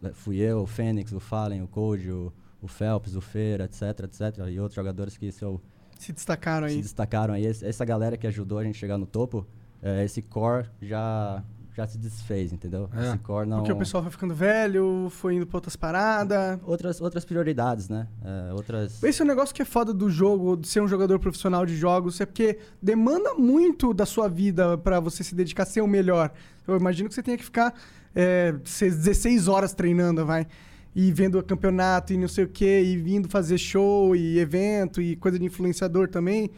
eh, 0.03 0.11
fui 0.13 0.37
eu, 0.37 0.61
o 0.61 0.67
Fênix, 0.67 1.11
o 1.13 1.19
Fallen, 1.19 1.61
o 1.61 1.67
Code, 1.67 2.11
o, 2.11 2.33
o 2.61 2.67
Phelps, 2.67 3.15
o 3.15 3.21
Feira, 3.21 3.65
etc, 3.65 3.81
etc, 4.03 4.47
e 4.49 4.59
outros 4.59 4.75
jogadores 4.75 5.15
que 5.17 5.31
se 5.31 5.43
eu 5.43 5.61
Se 5.97 6.11
destacaram 6.11 6.67
se 6.67 6.75
aí. 6.75 6.81
destacaram 6.81 7.33
aí. 7.33 7.45
Essa 7.45 7.85
galera 7.85 8.17
que 8.17 8.27
ajudou 8.27 8.57
a 8.59 8.63
gente 8.63 8.77
chegar 8.77 8.97
no 8.97 9.05
topo, 9.05 9.45
eh, 9.81 10.03
esse 10.03 10.21
core 10.21 10.67
já, 10.81 11.43
já 11.75 11.85
se 11.85 11.97
desfez, 11.97 12.53
entendeu? 12.53 12.89
É. 12.93 13.09
Esse 13.09 13.17
core 13.17 13.47
não... 13.47 13.57
Porque 13.57 13.71
o 13.71 13.75
pessoal 13.75 14.01
foi 14.01 14.11
ficando 14.11 14.33
velho, 14.33 15.07
foi 15.09 15.35
indo 15.35 15.45
pra 15.45 15.57
outras 15.57 15.75
paradas. 15.75 16.59
Outras, 16.63 17.01
outras 17.01 17.25
prioridades, 17.25 17.89
né? 17.89 18.07
Eh, 18.23 18.53
outras... 18.53 19.03
Esse 19.03 19.21
é 19.21 19.25
um 19.25 19.27
negócio 19.27 19.53
que 19.53 19.61
é 19.61 19.65
foda 19.65 19.93
do 19.93 20.09
jogo, 20.09 20.55
de 20.55 20.67
ser 20.67 20.81
um 20.81 20.87
jogador 20.87 21.19
profissional 21.19 21.65
de 21.65 21.75
jogos, 21.75 22.21
é 22.21 22.25
porque 22.25 22.59
demanda 22.81 23.33
muito 23.33 23.93
da 23.93 24.05
sua 24.05 24.29
vida 24.29 24.77
pra 24.77 24.99
você 24.99 25.23
se 25.23 25.35
dedicar 25.35 25.63
a 25.63 25.65
ser 25.65 25.81
o 25.81 25.87
melhor. 25.87 26.31
Eu 26.65 26.77
imagino 26.77 27.09
que 27.09 27.15
você 27.15 27.21
tenha 27.21 27.37
que 27.37 27.43
ficar 27.43 27.73
é, 28.15 28.55
ser 28.63 28.89
16 28.91 29.47
horas 29.49 29.73
treinando, 29.73 30.25
vai. 30.25 30.47
E 30.95 31.11
vendo 31.11 31.37
o 31.37 31.43
campeonato 31.43 32.13
e 32.13 32.17
não 32.17 32.29
sei 32.29 32.45
o 32.45 32.47
quê, 32.47 32.81
e 32.85 32.95
vindo 32.95 33.27
fazer 33.27 33.57
show 33.57 34.15
e 34.15 34.39
evento 34.39 35.01
e 35.01 35.17
coisa 35.17 35.37
de 35.37 35.43
influenciador 35.43 36.07
também. 36.07 36.49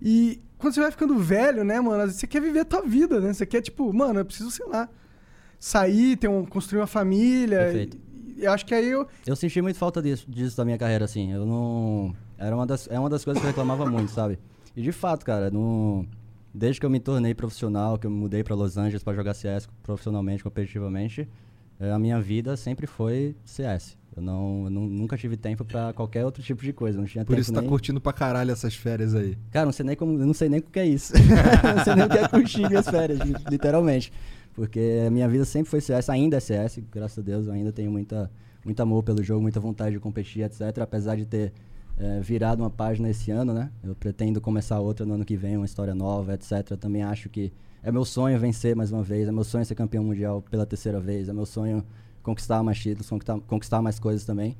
E 0.00 0.42
quando 0.58 0.74
você 0.74 0.80
vai 0.80 0.90
ficando 0.90 1.16
velho, 1.18 1.64
né, 1.64 1.80
mano, 1.80 2.10
você 2.10 2.26
quer 2.26 2.42
viver 2.42 2.60
a 2.60 2.64
tua 2.64 2.82
vida, 2.82 3.20
né? 3.20 3.32
Você 3.32 3.46
quer, 3.46 3.62
tipo, 3.62 3.92
mano, 3.92 4.20
eu 4.20 4.24
preciso, 4.24 4.50
sei 4.50 4.66
lá, 4.66 4.88
sair, 5.58 6.16
ter 6.16 6.28
um, 6.28 6.44
construir 6.44 6.80
uma 6.80 6.86
família. 6.86 7.58
Perfeito. 7.58 7.98
E, 8.36 8.42
e 8.42 8.46
acho 8.46 8.66
que 8.66 8.74
aí 8.74 8.88
eu, 8.88 9.06
Eu 9.26 9.36
senti 9.36 9.62
muito 9.62 9.78
falta 9.78 10.02
disso, 10.02 10.26
disso 10.28 10.56
da 10.56 10.64
minha 10.64 10.78
carreira, 10.78 11.04
assim. 11.04 11.32
Eu 11.32 11.46
não... 11.46 12.14
Era 12.36 12.54
uma 12.54 12.66
das, 12.66 12.88
é 12.90 12.98
uma 12.98 13.10
das 13.10 13.24
coisas 13.24 13.40
que 13.40 13.46
eu 13.46 13.50
reclamava 13.50 13.86
muito, 13.90 14.10
sabe? 14.10 14.38
E 14.76 14.82
de 14.82 14.92
fato, 14.92 15.24
cara, 15.24 15.50
não... 15.50 16.06
Desde 16.52 16.80
que 16.80 16.86
eu 16.86 16.90
me 16.90 16.98
tornei 16.98 17.34
profissional, 17.34 17.98
que 17.98 18.06
eu 18.06 18.10
mudei 18.10 18.42
pra 18.42 18.54
Los 18.54 18.76
Angeles 18.76 19.02
pra 19.02 19.14
jogar 19.14 19.34
CS 19.34 19.68
profissionalmente, 19.82 20.42
competitivamente, 20.42 21.28
eh, 21.78 21.90
a 21.90 21.98
minha 21.98 22.20
vida 22.20 22.56
sempre 22.56 22.86
foi 22.86 23.36
CS. 23.44 23.97
Eu 24.18 24.22
não, 24.22 24.64
eu 24.64 24.70
nu- 24.70 24.88
nunca 24.88 25.16
tive 25.16 25.36
tempo 25.36 25.64
pra 25.64 25.92
qualquer 25.92 26.24
outro 26.24 26.42
tipo 26.42 26.62
de 26.62 26.72
coisa. 26.72 26.98
Não 26.98 27.06
tinha 27.06 27.24
Por 27.24 27.38
isso 27.38 27.52
tá 27.52 27.60
nem... 27.60 27.70
curtindo 27.70 28.00
pra 28.00 28.12
caralho 28.12 28.50
essas 28.50 28.74
férias 28.74 29.14
aí. 29.14 29.36
Cara, 29.50 29.64
não 29.66 29.72
sei 29.72 29.86
nem 29.86 29.94
como, 29.96 30.18
eu 30.18 30.26
não 30.26 30.34
sei 30.34 30.48
nem 30.48 30.58
o 30.60 30.62
que 30.62 30.78
é 30.80 30.86
isso. 30.86 31.12
não 31.76 31.84
sei 31.84 31.94
nem 31.94 32.04
o 32.04 32.08
que 32.08 32.18
é 32.18 32.28
curtir 32.28 32.68
minhas 32.68 32.88
férias, 32.88 33.18
li- 33.20 33.34
literalmente. 33.50 34.12
Porque 34.54 35.04
a 35.06 35.10
minha 35.10 35.28
vida 35.28 35.44
sempre 35.44 35.70
foi 35.70 35.80
CS, 35.80 36.10
ainda 36.10 36.36
é 36.36 36.40
CS, 36.40 36.80
graças 36.90 37.18
a 37.18 37.22
Deus, 37.22 37.46
eu 37.46 37.52
ainda 37.52 37.72
tenho 37.72 37.90
muita, 37.92 38.28
muito 38.64 38.80
amor 38.82 39.04
pelo 39.04 39.22
jogo, 39.22 39.40
muita 39.40 39.60
vontade 39.60 39.92
de 39.92 40.00
competir, 40.00 40.42
etc. 40.42 40.78
Apesar 40.80 41.16
de 41.16 41.24
ter 41.24 41.52
eh, 41.96 42.20
virado 42.20 42.60
uma 42.60 42.70
página 42.70 43.08
esse 43.08 43.30
ano, 43.30 43.54
né? 43.54 43.70
Eu 43.84 43.94
pretendo 43.94 44.40
começar 44.40 44.80
outra 44.80 45.06
no 45.06 45.14
ano 45.14 45.24
que 45.24 45.36
vem, 45.36 45.56
uma 45.56 45.64
história 45.66 45.94
nova, 45.94 46.34
etc. 46.34 46.72
Eu 46.72 46.76
também 46.76 47.04
acho 47.04 47.28
que 47.28 47.52
é 47.84 47.92
meu 47.92 48.04
sonho 48.04 48.36
vencer 48.36 48.74
mais 48.74 48.90
uma 48.90 49.02
vez, 49.04 49.28
é 49.28 49.32
meu 49.32 49.44
sonho 49.44 49.64
ser 49.64 49.76
campeão 49.76 50.02
mundial 50.02 50.42
pela 50.50 50.66
terceira 50.66 50.98
vez, 50.98 51.28
é 51.28 51.32
meu 51.32 51.46
sonho 51.46 51.84
conquistar 52.28 52.62
mais 52.62 52.78
títulos, 52.78 53.08
conquistar, 53.08 53.38
conquistar 53.46 53.80
mais 53.82 53.98
coisas 53.98 54.24
também. 54.24 54.54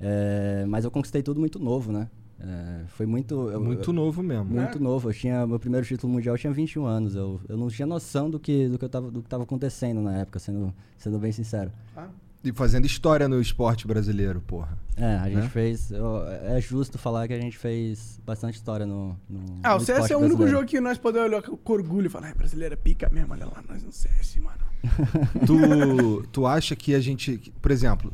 Eh, 0.00 0.64
mas 0.68 0.84
eu 0.84 0.90
conquistei 0.90 1.22
tudo 1.22 1.40
muito 1.40 1.58
novo, 1.58 1.90
né? 1.90 2.08
Eh, 2.38 2.82
foi 2.88 3.06
muito. 3.06 3.48
eu- 3.50 3.60
Muito 3.60 3.92
novo 3.94 4.22
mesmo. 4.22 4.44
muito 4.44 4.78
novo. 4.78 5.08
Eu 5.08 5.14
tinha 5.14 5.46
meu 5.46 5.58
primeiro 5.58 5.86
título 5.86 6.12
mundial, 6.12 6.34
eu 6.34 6.38
tinha 6.38 6.52
21 6.52 6.84
anos. 6.84 7.14
Eu, 7.14 7.40
eu 7.48 7.56
não 7.56 7.68
tinha 7.68 7.86
noção 7.86 8.28
do 8.28 8.38
que 8.38 8.68
do 8.68 8.78
que 8.78 8.84
eu 8.84 8.88
tava 8.90 9.10
do 9.10 9.22
que 9.22 9.28
tava 9.28 9.44
acontecendo 9.44 10.02
na 10.02 10.18
época, 10.18 10.38
sendo 10.38 10.72
sendo 10.98 11.18
bem 11.18 11.32
sincero. 11.32 11.72
E 11.96 12.25
fazendo 12.52 12.84
história 12.86 13.28
no 13.28 13.40
esporte 13.40 13.86
brasileiro, 13.86 14.40
porra. 14.40 14.78
É, 14.96 15.16
a 15.16 15.24
gente 15.28 15.34
Né? 15.42 15.48
fez. 15.48 15.90
é 15.92 16.60
justo 16.60 16.98
falar 16.98 17.26
que 17.28 17.34
a 17.34 17.40
gente 17.40 17.56
fez 17.58 18.20
bastante 18.24 18.54
história 18.54 18.86
no. 18.86 19.16
no 19.28 19.40
Ah, 19.62 19.70
no 19.70 19.76
o 19.76 19.80
CS 19.80 19.88
esporte 19.90 20.12
é 20.12 20.16
o 20.16 20.20
único 20.20 20.36
brasileiro. 20.38 20.58
jogo 20.60 20.70
que 20.70 20.80
nós 20.80 20.96
podemos 20.98 21.28
olhar 21.28 21.42
com 21.42 21.72
orgulho 21.72 22.06
e 22.06 22.08
falar, 22.10 22.28
ah, 22.30 22.34
brasileiro 22.34 22.72
é 22.74 22.76
pica 22.76 23.08
mesmo, 23.12 23.32
olha 23.32 23.44
lá, 23.46 23.62
nós 23.68 23.82
no 23.82 23.92
CS, 23.92 24.36
mano. 24.40 24.58
Tu, 25.46 26.26
tu 26.32 26.46
acha 26.46 26.74
que 26.76 26.94
a 26.94 27.00
gente. 27.00 27.52
Por 27.60 27.70
exemplo, 27.70 28.12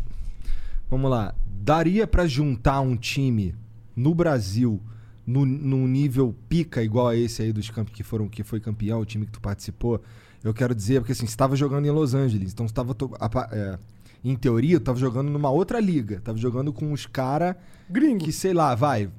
vamos 0.90 1.10
lá. 1.10 1.34
Daria 1.46 2.06
pra 2.06 2.26
juntar 2.26 2.80
um 2.80 2.96
time 2.96 3.54
no 3.94 4.14
Brasil 4.14 4.80
no, 5.26 5.44
num 5.46 5.86
nível 5.86 6.34
pica 6.48 6.82
igual 6.82 7.08
a 7.08 7.16
esse 7.16 7.42
aí 7.42 7.52
dos 7.52 7.70
campos 7.70 7.94
que 7.94 8.02
foram 8.02 8.28
que 8.28 8.42
foi 8.42 8.58
campeão, 8.58 9.00
o 9.00 9.04
time 9.04 9.26
que 9.26 9.32
tu 9.32 9.40
participou? 9.40 10.02
Eu 10.42 10.52
quero 10.52 10.74
dizer, 10.74 11.00
porque 11.00 11.12
assim, 11.12 11.20
você 11.26 11.30
estava 11.32 11.54
jogando 11.54 11.86
em 11.86 11.90
Los 11.90 12.14
Angeles, 12.14 12.52
então 12.52 12.66
você 12.66 12.74
tava. 12.74 12.94
to- 12.94 13.14
a 13.20 13.28
pa- 13.28 13.48
é, 13.52 13.78
em 14.24 14.36
teoria, 14.36 14.78
tu 14.78 14.84
tava 14.84 14.98
jogando 14.98 15.30
numa 15.30 15.50
outra 15.50 15.80
liga. 15.80 16.20
Tava 16.20 16.38
jogando 16.38 16.72
com 16.72 16.92
uns 16.92 17.06
caras 17.06 17.56
Gringo. 17.88 18.24
que, 18.24 18.32
sei 18.32 18.52
lá, 18.52 18.74
vai. 18.74 19.10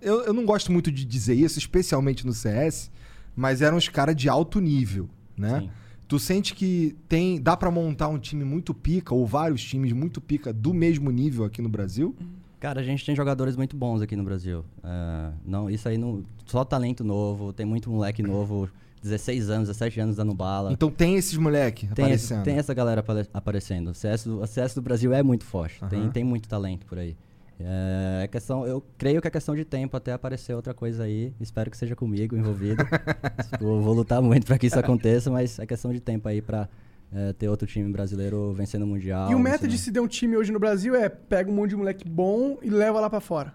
Eu, 0.00 0.22
eu 0.22 0.32
não 0.32 0.44
gosto 0.44 0.72
muito 0.72 0.90
de 0.90 1.04
dizer 1.04 1.34
isso, 1.34 1.58
especialmente 1.58 2.26
no 2.26 2.32
CS, 2.32 2.90
mas 3.34 3.62
eram 3.62 3.76
uns 3.76 3.88
caras 3.88 4.16
de 4.16 4.28
alto 4.28 4.60
nível, 4.60 5.08
né? 5.36 5.60
Sim. 5.60 5.70
Tu 6.08 6.18
sente 6.18 6.54
que 6.54 6.96
tem 7.08 7.40
dá 7.40 7.56
pra 7.56 7.70
montar 7.70 8.08
um 8.08 8.18
time 8.18 8.44
muito 8.44 8.74
pica 8.74 9.14
ou 9.14 9.24
vários 9.26 9.62
times 9.62 9.92
muito 9.92 10.20
pica 10.20 10.52
do 10.52 10.74
mesmo 10.74 11.10
nível 11.10 11.44
aqui 11.44 11.62
no 11.62 11.68
Brasil? 11.68 12.16
Cara, 12.58 12.80
a 12.80 12.82
gente 12.82 13.06
tem 13.06 13.14
jogadores 13.14 13.56
muito 13.56 13.76
bons 13.76 14.02
aqui 14.02 14.16
no 14.16 14.24
Brasil. 14.24 14.64
É, 14.82 15.32
não, 15.46 15.70
isso 15.70 15.88
aí 15.88 15.96
não. 15.96 16.24
Só 16.44 16.64
talento 16.64 17.04
novo, 17.04 17.52
tem 17.52 17.64
muito 17.64 17.88
moleque 17.88 18.22
novo, 18.22 18.68
16 19.02 19.48
anos, 19.50 19.68
17 19.68 20.00
anos 20.00 20.16
dando 20.16 20.34
bala. 20.34 20.72
Então 20.72 20.90
tem 20.90 21.16
esses 21.16 21.36
moleque 21.36 21.86
Tem, 21.88 22.10
esse- 22.10 22.26
aparecendo. 22.32 22.44
tem 22.44 22.58
essa 22.58 22.74
galera 22.74 23.00
apare- 23.00 23.28
aparecendo. 23.32 23.88
O 23.90 23.94
CS, 23.94 24.24
do, 24.24 24.40
o 24.42 24.46
CS 24.46 24.74
do 24.74 24.82
Brasil 24.82 25.12
é 25.14 25.22
muito 25.22 25.44
forte. 25.44 25.80
Tem, 25.88 26.00
Aham. 26.02 26.10
tem 26.10 26.24
muito 26.24 26.48
talento 26.48 26.84
por 26.86 26.98
aí. 26.98 27.16
É 27.62 28.26
questão, 28.32 28.66
eu 28.66 28.82
creio 28.96 29.20
que 29.20 29.28
é 29.28 29.30
questão 29.30 29.54
de 29.54 29.66
tempo 29.66 29.94
até 29.96 30.12
aparecer 30.14 30.54
outra 30.54 30.72
coisa 30.72 31.02
aí. 31.04 31.34
Espero 31.38 31.70
que 31.70 31.76
seja 31.76 31.94
comigo 31.94 32.34
envolvido. 32.36 32.82
vou, 33.60 33.82
vou 33.82 33.92
lutar 33.94 34.22
muito 34.22 34.46
para 34.46 34.58
que 34.58 34.66
isso 34.66 34.78
aconteça, 34.78 35.30
mas 35.30 35.58
é 35.58 35.66
questão 35.66 35.92
de 35.92 36.00
tempo 36.00 36.26
aí 36.26 36.40
para 36.40 36.68
é, 37.12 37.32
ter 37.34 37.48
outro 37.48 37.66
time 37.66 37.90
brasileiro 37.92 38.52
vencendo 38.54 38.82
o 38.82 38.86
Mundial. 38.86 39.30
E 39.30 39.34
o 39.34 39.38
método 39.38 39.64
vencendo- 39.64 39.70
de 39.72 39.78
se 39.78 39.90
der 39.90 40.00
um 40.00 40.08
time 40.08 40.36
hoje 40.38 40.50
no 40.52 40.58
Brasil 40.58 40.94
é 40.94 41.08
pega 41.10 41.50
um 41.50 41.54
monte 41.54 41.70
de 41.70 41.76
moleque 41.76 42.08
bom 42.08 42.56
e 42.62 42.70
leva 42.70 42.98
lá 42.98 43.10
pra 43.10 43.20
fora. 43.20 43.52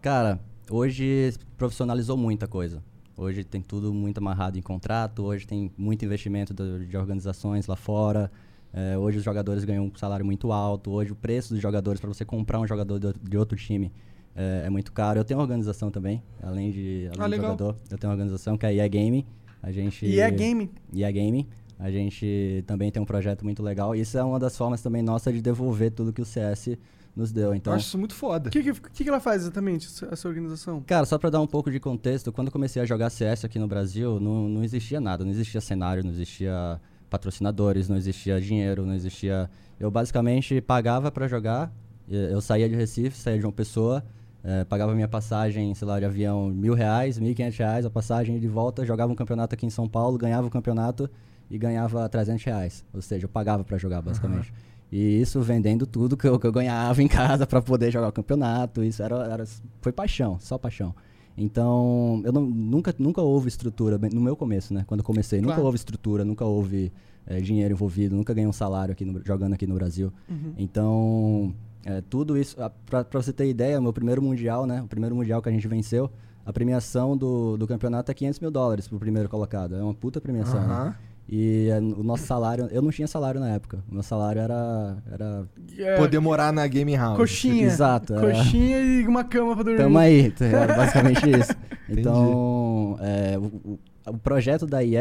Cara, 0.00 0.40
hoje 0.70 1.34
profissionalizou 1.58 2.16
muita 2.16 2.46
coisa. 2.46 2.82
Hoje 3.22 3.44
tem 3.44 3.60
tudo 3.62 3.94
muito 3.94 4.18
amarrado 4.18 4.58
em 4.58 4.62
contrato, 4.62 5.22
hoje 5.22 5.46
tem 5.46 5.70
muito 5.78 6.04
investimento 6.04 6.52
do- 6.52 6.84
de 6.84 6.96
organizações 6.96 7.68
lá 7.68 7.76
fora. 7.76 8.30
É, 8.72 8.98
hoje 8.98 9.18
os 9.18 9.24
jogadores 9.24 9.62
ganham 9.64 9.84
um 9.86 9.92
salário 9.96 10.26
muito 10.26 10.50
alto. 10.50 10.90
Hoje 10.90 11.12
o 11.12 11.14
preço 11.14 11.54
dos 11.54 11.62
jogadores, 11.62 12.00
para 12.00 12.08
você 12.08 12.24
comprar 12.24 12.58
um 12.58 12.66
jogador 12.66 12.98
de, 12.98 13.06
outro- 13.06 13.22
de 13.30 13.38
outro 13.38 13.56
time, 13.56 13.92
é, 14.34 14.64
é 14.66 14.70
muito 14.70 14.90
caro. 14.92 15.20
Eu 15.20 15.24
tenho 15.24 15.38
uma 15.38 15.44
organização 15.44 15.88
também, 15.88 16.20
além 16.42 16.72
de, 16.72 17.08
além 17.12 17.20
Ah, 17.22 17.26
legal. 17.26 17.50
jogador. 17.52 17.76
Eu 17.88 17.96
tenho 17.98 18.08
uma 18.10 18.14
organização 18.14 18.58
que 18.58 18.66
é 18.66 18.70
a 18.70 18.72
EA 18.74 18.88
Game. 18.88 19.24
A 19.62 19.70
gente, 19.70 20.04
E 20.04 20.18
é 20.18 20.28
game. 20.28 20.68
e 20.92 21.04
a 21.04 21.10
Game. 21.12 21.48
A 21.78 21.90
gente 21.92 22.64
também 22.66 22.90
tem 22.90 23.00
um 23.00 23.06
projeto 23.06 23.44
muito 23.44 23.62
legal. 23.62 23.94
Isso 23.94 24.18
é 24.18 24.24
uma 24.24 24.38
das 24.40 24.56
formas 24.56 24.82
também 24.82 25.00
nossa 25.02 25.32
de 25.32 25.40
devolver 25.40 25.92
tudo 25.92 26.12
que 26.12 26.20
o 26.20 26.24
CS 26.24 26.76
nos 27.14 27.30
deu. 27.32 27.48
Eu 27.48 27.54
Então, 27.54 27.72
acho 27.74 27.86
isso 27.86 27.98
muito 27.98 28.14
foda. 28.14 28.48
O 28.48 28.52
que, 28.52 28.62
que, 28.72 29.04
que 29.04 29.08
ela 29.08 29.20
faz 29.20 29.42
exatamente, 29.42 29.86
essa- 30.10 30.28
organização? 30.28 30.80
Cara, 30.86 31.04
só 31.04 31.18
pra 31.18 31.28
dar 31.30 31.40
um 31.40 31.46
pouco 31.46 31.70
de 31.70 31.78
contexto, 31.78 32.32
quando 32.32 32.46
eu 32.48 32.52
comecei 32.52 32.80
a 32.80 32.84
jogar 32.86 33.10
CS 33.10 33.44
aqui 33.44 33.58
no 33.58 33.68
Brasil, 33.68 34.18
não, 34.18 34.48
não 34.48 34.64
existia 34.64 35.00
nada, 35.00 35.24
não 35.24 35.30
existia 35.30 35.60
cenário, 35.60 36.02
não 36.02 36.10
existia 36.10 36.80
patrocinadores, 37.10 37.88
não 37.88 37.96
existia 37.96 38.40
dinheiro, 38.40 38.86
não 38.86 38.94
existia. 38.94 39.50
Eu 39.78 39.90
basicamente 39.90 40.60
pagava 40.60 41.10
pra 41.10 41.28
jogar, 41.28 41.70
eu 42.08 42.40
saía 42.40 42.68
de 42.68 42.74
Recife, 42.74 43.16
saía 43.16 43.38
de 43.38 43.44
uma 43.44 43.52
pessoa, 43.52 44.02
eh, 44.42 44.64
pagava 44.64 44.94
minha 44.94 45.08
passagem, 45.08 45.74
sei 45.74 45.86
lá, 45.86 45.98
de 45.98 46.06
avião 46.06 46.48
mil 46.48 46.72
reais, 46.74 47.18
mil 47.18 47.30
e 47.30 47.34
quinhentos 47.34 47.58
reais, 47.58 47.84
a 47.84 47.90
passagem 47.90 48.38
de 48.40 48.48
volta, 48.48 48.84
jogava 48.86 49.12
um 49.12 49.14
campeonato 49.14 49.54
aqui 49.54 49.66
em 49.66 49.70
São 49.70 49.86
Paulo, 49.88 50.16
ganhava 50.16 50.46
o 50.46 50.50
campeonato 50.50 51.08
e 51.50 51.58
ganhava 51.58 52.08
300 52.08 52.42
reais. 52.44 52.84
Ou 52.94 53.02
seja, 53.02 53.26
eu 53.26 53.28
pagava 53.28 53.62
pra 53.62 53.76
jogar, 53.76 54.00
basicamente. 54.00 54.52
E 54.92 55.20
isso 55.22 55.40
vendendo 55.40 55.86
tudo 55.86 56.16
que 56.18 56.28
eu, 56.28 56.38
que 56.38 56.46
eu 56.46 56.52
ganhava 56.52 57.02
em 57.02 57.08
casa 57.08 57.46
pra 57.46 57.62
poder 57.62 57.90
jogar 57.90 58.08
o 58.08 58.12
campeonato. 58.12 58.84
Isso 58.84 59.02
era, 59.02 59.16
era, 59.24 59.44
foi 59.80 59.90
paixão, 59.90 60.38
só 60.38 60.58
paixão. 60.58 60.94
Então, 61.34 62.20
eu 62.26 62.30
não, 62.32 62.42
nunca, 62.42 62.94
nunca 62.98 63.22
houve 63.22 63.48
estrutura, 63.48 63.96
no 64.12 64.20
meu 64.20 64.36
começo, 64.36 64.74
né? 64.74 64.84
Quando 64.86 65.00
eu 65.00 65.04
comecei, 65.04 65.40
nunca 65.40 65.54
Claro. 65.54 65.64
houve 65.64 65.76
estrutura, 65.76 66.26
nunca 66.26 66.44
houve 66.44 66.92
eh, 67.26 67.40
dinheiro 67.40 67.72
envolvido, 67.72 68.14
nunca 68.14 68.34
ganhei 68.34 68.46
um 68.46 68.52
salário 68.52 68.92
aqui 68.92 69.04
no- 69.06 69.22
jogando 69.24 69.54
aqui 69.54 69.66
no 69.66 69.74
Brasil. 69.74 70.12
Então, 70.58 71.54
eh, 71.84 72.02
tudo 72.08 72.36
isso, 72.36 72.56
ah, 72.62 72.70
pra, 72.86 73.02
pra 73.04 73.22
você 73.22 73.32
ter 73.32 73.48
ideia, 73.48 73.80
meu 73.80 73.92
primeiro 73.92 74.20
mundial, 74.22 74.66
né? 74.66 74.82
O 74.82 74.86
primeiro 74.86 75.16
mundial 75.16 75.40
que 75.42 75.48
a 75.48 75.52
gente 75.52 75.66
venceu, 75.66 76.10
a 76.44 76.52
premiação 76.52 77.16
do, 77.16 77.56
do 77.56 77.66
campeonato 77.66 78.10
é 78.10 78.14
500 78.14 78.40
mil 78.40 78.50
dólares 78.50 78.86
pro 78.88 78.98
primeiro 78.98 79.28
colocado. 79.28 79.74
É 79.74 79.82
uma 79.82 79.94
puta 79.94 80.20
premiação, 80.20 80.60
né? 80.60 80.74
E 81.28 81.68
eh, 81.68 81.78
o 81.78 82.02
nosso 82.02 82.24
salário, 82.26 82.68
eu 82.70 82.82
não 82.82 82.90
tinha 82.90 83.06
salário 83.06 83.40
na 83.40 83.48
época. 83.50 83.82
O 83.90 83.94
meu 83.94 84.02
salário 84.02 84.40
era. 84.42 84.96
era 85.10 85.48
É, 85.78 85.96
Poder 85.96 86.18
morar 86.18 86.52
na 86.52 86.66
Game 86.66 86.94
House. 86.96 87.16
coxinha. 87.16 87.64
Exato, 87.66 88.14
é. 88.14 88.20
Coxinha 88.20 88.78
e 88.80 89.06
uma 89.06 89.24
cama 89.24 89.54
pra 89.54 89.62
dormir. 89.64 89.78
Tamo 89.78 89.98
aí, 89.98 90.30
tá 90.32 90.44
ligado? 90.44 90.76
basicamente 90.76 91.30
isso. 91.30 91.52
Então, 91.88 92.98
é, 93.00 93.38
o, 93.38 93.78
o- 94.10 94.18
projeto 94.18 94.66
da 94.66 94.82
IE 94.82 94.96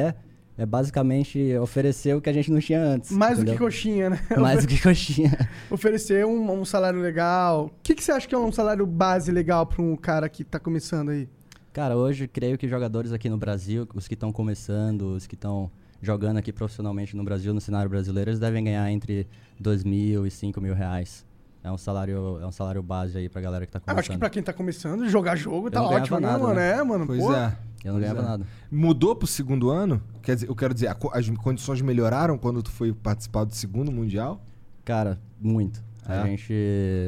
é 0.57 0.65
basicamente 0.65 1.57
oferecer 1.57 2.15
o 2.15 2.21
que 2.21 2.29
a 2.29 2.33
gente 2.33 2.51
não 2.51 2.59
tinha 2.59 2.79
antes. 2.81 3.11
Mais 3.11 3.37
do 3.39 3.43
que 3.45 3.51
entendeu? 3.51 3.65
coxinha, 3.67 4.09
né? 4.11 4.19
Mais 4.37 4.61
do 4.61 4.67
que 4.67 4.79
coxinha. 4.83 5.49
Oferecer 5.71 6.25
um, 6.25 6.51
um 6.61 6.63
salário 6.63 7.01
legal. 7.01 7.65
O 7.65 7.71
que, 7.81 7.95
que 7.95 8.03
você 8.03 8.11
acha 8.11 8.27
que 8.27 8.35
é 8.35 8.37
um 8.37 8.51
salário 8.51 8.85
base 8.85 9.31
legal 9.31 9.65
pra 9.65 9.81
um 9.81 9.95
cara 9.95 10.29
que 10.29 10.43
tá 10.43 10.59
começando 10.59 11.09
aí? 11.09 11.27
Cara, 11.73 11.97
hoje 11.97 12.27
creio 12.27 12.57
que 12.57 12.67
jogadores 12.67 13.11
aqui 13.11 13.27
no 13.29 13.37
Brasil, 13.37 13.87
os 13.95 14.07
que 14.07 14.13
estão 14.13 14.31
começando, 14.31 15.15
os 15.15 15.25
que 15.25 15.35
estão 15.35 15.71
jogando 16.01 16.37
aqui 16.37 16.51
profissionalmente 16.51 17.15
no 17.15 17.23
Brasil, 17.23 17.53
no 17.53 17.61
cenário 17.61 17.89
brasileiro, 17.89 18.29
eles 18.29 18.39
devem 18.39 18.63
ganhar 18.63 18.89
entre 18.91 19.27
2 19.59 19.83
mil 19.83 20.25
e 20.25 20.31
5 20.31 20.59
mil 20.61 20.73
reais. 20.73 21.25
É 21.63 21.71
um 21.71 21.77
salário, 21.77 22.39
é 22.41 22.45
um 22.47 22.51
salário 22.51 22.81
base 22.81 23.17
aí 23.17 23.29
pra 23.29 23.39
galera 23.39 23.65
que 23.67 23.71
tá 23.71 23.77
Ah, 23.77 23.81
começando. 23.81 23.99
acho 23.99 24.09
que 24.11 24.17
pra 24.17 24.29
quem 24.31 24.41
tá 24.41 24.51
começando, 24.51 25.07
jogar 25.07 25.35
jogo 25.35 25.69
tá 25.69 25.79
não 25.79 25.89
ganhava 25.89 26.03
ótimo, 26.03 26.19
né, 26.19 26.27
nada, 26.27 26.39
mano? 26.43 26.55
né? 26.55 26.71
É, 26.71 26.83
mano. 26.83 27.05
Pois 27.05 27.19
pô. 27.19 27.33
é. 27.33 27.55
Eu 27.83 27.93
não 27.93 27.99
Pois 27.99 28.01
ganhava 28.11 28.19
é. 28.19 28.23
nada. 28.31 28.45
Mudou 28.71 29.15
pro 29.15 29.27
segundo 29.27 29.69
ano? 29.69 30.01
Quer 30.23 30.35
dizer, 30.35 30.49
eu 30.49 30.55
quero 30.55 30.73
dizer, 30.73 30.87
as 31.13 31.29
condições 31.37 31.81
melhoraram 31.81 32.37
quando 32.37 32.63
tu 32.63 32.71
foi 32.71 32.91
participar 32.93 33.43
do 33.43 33.53
segundo 33.53 33.91
mundial? 33.91 34.41
Cara, 34.83 35.19
muito. 35.39 35.83
É? 36.07 36.13
A, 36.13 36.25
gente, 36.25 36.53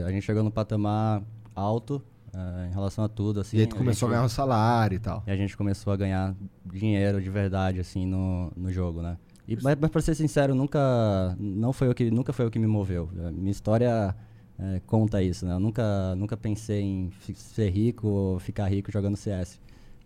a 0.06 0.12
gente 0.12 0.22
chegou 0.24 0.44
no 0.44 0.52
patamar 0.52 1.24
alto 1.56 2.00
eh, 2.34 2.67
em 2.69 2.74
relação 2.74 3.04
a 3.04 3.08
tudo, 3.10 3.39
assim. 3.41 3.58
e 3.58 3.62
aí 3.62 3.67
tu 3.67 3.76
começou 3.76 4.08
a, 4.08 4.10
gente- 4.10 4.15
ganhar 4.17 4.26
um 4.26 4.30
salário 4.30 4.96
e 4.96 5.00
tal. 5.00 5.24
E 5.28 5.32
a 5.32 5.36
gente 5.36 5.56
começou 5.56 5.91
a 5.93 5.98
ganhar 5.98 6.36
dinheiro 6.65 7.22
de 7.22 7.30
verdade, 7.30 7.80
assim, 7.80 8.06
no, 8.06 8.52
no 8.56 8.72
jogo, 8.72 9.02
né? 9.02 9.17
E, 9.48 9.58
mas, 9.62 9.78
mas 9.80 9.89
pra 9.91 10.02
ser 10.02 10.15
sincero, 10.15 10.56
nunca, 10.56 11.36
não 11.39 11.74
foi 11.74 11.89
o 11.89 11.93
que, 11.93 12.10
nunca 12.10 12.32
foi 12.32 12.46
o 12.46 12.52
que 12.52 12.58
me 12.60 12.67
moveu. 12.67 13.10
A 13.28 13.32
minha 13.32 13.52
história 13.52 14.15
eh, 14.58 14.82
conta 14.88 15.22
isso, 15.22 15.46
né? 15.46 15.54
Eu 15.54 15.60
nunca, 15.60 16.15
nunca 16.15 16.38
pensei 16.38 16.82
em 16.82 17.12
ser 17.36 17.69
rico 17.69 18.08
ou 18.08 18.39
ficar 18.39 18.67
rico 18.69 18.89
jogando 18.91 19.17
CS. 19.17 19.60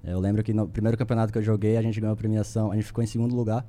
Eh, 0.04 0.12
Eu 0.14 0.20
lembro 0.20 0.44
que 0.44 0.54
no 0.54 0.68
primeiro 0.68 0.98
campeonato 0.98 1.32
que 1.32 1.38
eu 1.38 1.44
joguei, 1.44 1.78
a 1.78 1.82
gente 1.84 2.00
ganhou 2.02 2.14
a 2.14 2.18
premiação, 2.18 2.72
a 2.72 2.76
gente 2.76 2.86
ficou 2.86 3.04
em 3.04 3.08
segundo 3.08 3.36
lugar 3.36 3.64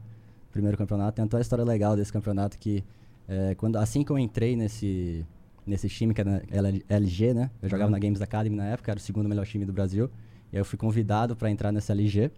primeiro 0.50 0.78
campeonato. 0.78 1.12
Tem 1.16 1.24
até 1.24 1.36
uma 1.36 1.42
história 1.42 1.64
legal 1.64 1.94
desse 1.94 2.10
campeonato 2.12 2.58
que, 2.58 2.82
eh, 3.28 3.54
quando, 3.56 3.76
assim 3.76 4.02
que 4.02 4.10
eu 4.10 4.18
entrei 4.18 4.56
nesse, 4.56 5.24
nesse 5.68 5.88
time, 5.88 6.12
que 6.14 6.20
era 6.20 6.42
LG, 6.88 7.34
né? 7.34 7.50
Eu 7.62 7.68
jogava 7.68 7.88
Uhum. 7.88 7.92
na 7.92 7.98
Games 7.98 8.20
Academy 8.22 8.56
na 8.56 8.66
época, 8.66 8.90
era 8.90 8.98
o 8.98 9.02
segundo 9.02 9.28
melhor 9.28 9.46
time 9.46 9.64
do 9.64 9.72
Brasil. 9.72 10.10
E 10.52 10.56
aí 10.56 10.60
eu 10.60 10.64
fui 10.64 10.78
convidado 10.78 11.36
para 11.36 11.50
entrar 11.50 11.70
nessa 11.70 11.92
LG, 11.92 12.30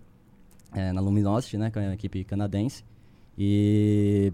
eh, 0.74 0.92
na 0.92 1.00
Luminosity, 1.00 1.56
né? 1.56 1.70
Que 1.70 1.78
é 1.78 1.82
uma 1.82 1.94
equipe 1.94 2.24
canadense. 2.24 2.84
E, 3.38 4.32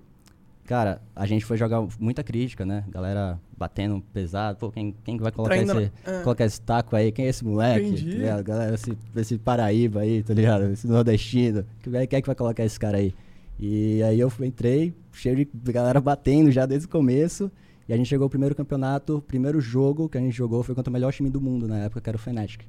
cara, 0.64 1.00
a 1.14 1.24
gente 1.26 1.44
foi 1.44 1.56
jogar 1.56 1.86
muita 2.00 2.24
crítica, 2.24 2.66
né? 2.66 2.84
Galera 2.88 3.38
batendo 3.56 4.02
pesado. 4.12 4.58
Pô, 4.58 4.70
quem, 4.70 4.94
quem 5.04 5.16
que 5.16 5.22
vai 5.22 5.30
colocar 5.32 5.54
Traindo 5.54 5.80
esse, 5.80 5.92
é. 6.04 6.22
colocar 6.22 6.44
esse 6.44 6.60
taco 6.60 6.96
aí? 6.96 7.12
Quem 7.12 7.26
é 7.26 7.28
esse 7.28 7.44
moleque? 7.44 7.86
Entendi. 7.86 8.20
Tá? 8.20 8.42
Galera, 8.42 8.74
esse, 8.74 8.98
esse 9.14 9.38
Paraíba 9.38 10.00
aí, 10.00 10.22
tá 10.22 10.34
ligado? 10.34 10.64
Esse 10.72 10.86
nordestino. 10.88 11.64
Que- 11.82 11.90
Quem 12.06 12.18
é 12.18 12.20
que 12.20 12.26
vai 12.26 12.34
colocar 12.34 12.64
esse 12.64 12.78
cara 12.80 12.98
aí? 12.98 13.14
E 13.58 14.02
aí 14.02 14.20
eu 14.20 14.30
entrei, 14.42 14.92
cheio 15.12 15.36
de 15.36 15.72
galera 15.72 16.00
batendo 16.00 16.50
já 16.50 16.66
desde 16.66 16.86
o 16.86 16.90
começo. 16.90 17.50
E 17.88 17.92
a 17.92 17.96
gente 17.96 18.08
chegou 18.08 18.24
ao 18.24 18.30
primeiro 18.30 18.54
campeonato, 18.54 19.18
o 19.18 19.22
primeiro 19.22 19.60
jogo 19.60 20.08
que 20.08 20.18
a 20.18 20.20
gente 20.20 20.36
jogou 20.36 20.62
foi 20.62 20.74
contra 20.74 20.90
o 20.90 20.92
melhor 20.92 21.12
time 21.12 21.30
do 21.30 21.40
mundo 21.40 21.68
na 21.68 21.78
época, 21.78 22.00
que 22.00 22.10
era 22.10 22.16
o 22.16 22.20
Fnatic. 22.20 22.62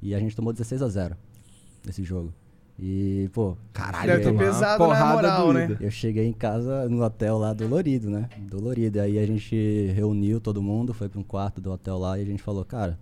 E 0.00 0.14
a 0.14 0.20
gente 0.20 0.36
tomou 0.36 0.52
16 0.52 0.82
a 0.82 0.88
0 0.88 1.16
nesse 1.84 2.02
jogo. 2.04 2.32
E, 2.78 3.28
pô, 3.32 3.56
Caralho, 3.72 4.12
Deve 4.12 4.24
ter 4.24 4.38
pesado 4.38 4.86
na 4.86 5.12
moral, 5.12 5.52
né? 5.52 5.76
eu 5.80 5.90
cheguei 5.90 6.26
em 6.26 6.32
casa 6.32 6.88
no 6.88 7.02
hotel 7.02 7.38
lá 7.38 7.52
dolorido, 7.52 8.08
né? 8.08 8.28
Dolorido. 8.48 8.98
E 8.98 9.00
aí 9.00 9.18
a 9.18 9.26
gente 9.26 9.92
reuniu 9.94 10.40
todo 10.40 10.62
mundo, 10.62 10.94
foi 10.94 11.08
para 11.08 11.20
um 11.20 11.24
quarto 11.24 11.60
do 11.60 11.70
hotel 11.70 11.98
lá 11.98 12.18
e 12.18 12.22
a 12.22 12.24
gente 12.24 12.42
falou, 12.42 12.64
cara, 12.64 12.98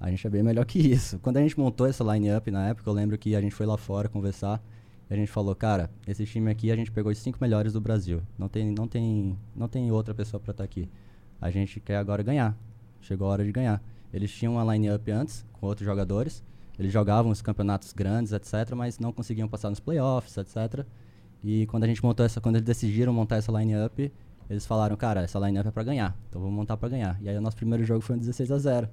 a 0.00 0.10
gente 0.10 0.26
é 0.26 0.30
bem 0.30 0.42
melhor 0.42 0.64
que 0.64 0.78
isso. 0.78 1.18
Quando 1.20 1.38
a 1.38 1.40
gente 1.40 1.58
montou 1.58 1.86
essa 1.86 2.04
line-up 2.04 2.50
na 2.50 2.68
época, 2.68 2.88
eu 2.88 2.94
lembro 2.94 3.16
que 3.18 3.34
a 3.34 3.40
gente 3.40 3.54
foi 3.54 3.66
lá 3.66 3.76
fora 3.76 4.08
conversar 4.08 4.62
a 5.10 5.16
gente 5.16 5.30
falou, 5.30 5.54
cara, 5.54 5.90
esse 6.06 6.26
time 6.26 6.50
aqui 6.50 6.70
a 6.70 6.76
gente 6.76 6.90
pegou 6.90 7.10
os 7.10 7.18
cinco 7.18 7.38
melhores 7.40 7.72
do 7.72 7.80
Brasil. 7.80 8.22
Não 8.36 8.48
tem, 8.48 8.70
não 8.70 8.86
tem, 8.86 9.38
não 9.56 9.68
tem 9.68 9.90
outra 9.90 10.14
pessoa 10.14 10.38
para 10.38 10.50
estar 10.50 10.64
aqui. 10.64 10.88
A 11.40 11.50
gente 11.50 11.80
quer 11.80 11.96
agora 11.96 12.22
ganhar. 12.22 12.56
Chegou 13.00 13.26
a 13.28 13.30
hora 13.30 13.44
de 13.44 13.50
ganhar. 13.50 13.82
Eles 14.12 14.30
tinham 14.30 14.54
uma 14.54 14.74
line-up 14.74 15.10
antes 15.10 15.46
com 15.52 15.66
outros 15.66 15.86
jogadores. 15.86 16.42
Eles 16.78 16.92
jogavam 16.92 17.32
os 17.32 17.42
campeonatos 17.42 17.92
grandes, 17.92 18.32
etc, 18.32 18.74
mas 18.76 18.98
não 18.98 19.12
conseguiam 19.12 19.48
passar 19.48 19.70
nos 19.70 19.80
playoffs, 19.80 20.36
etc. 20.36 20.86
E 21.42 21.66
quando 21.66 21.84
a 21.84 21.86
gente 21.86 22.02
montou 22.04 22.24
essa, 22.24 22.40
quando 22.40 22.56
eles 22.56 22.66
decidiram 22.66 23.12
montar 23.12 23.36
essa 23.36 23.50
line-up, 23.50 24.12
eles 24.48 24.64
falaram, 24.64 24.96
cara, 24.96 25.22
essa 25.22 25.38
line-up 25.38 25.68
é 25.68 25.70
pra 25.72 25.82
ganhar, 25.82 26.16
então 26.28 26.40
vamos 26.40 26.54
montar 26.54 26.76
pra 26.76 26.88
ganhar. 26.88 27.18
E 27.20 27.28
aí 27.28 27.36
o 27.36 27.40
nosso 27.40 27.56
primeiro 27.56 27.84
jogo 27.84 28.00
foi 28.00 28.16
um 28.16 28.18
16 28.18 28.50
a 28.52 28.58
0 28.58 28.88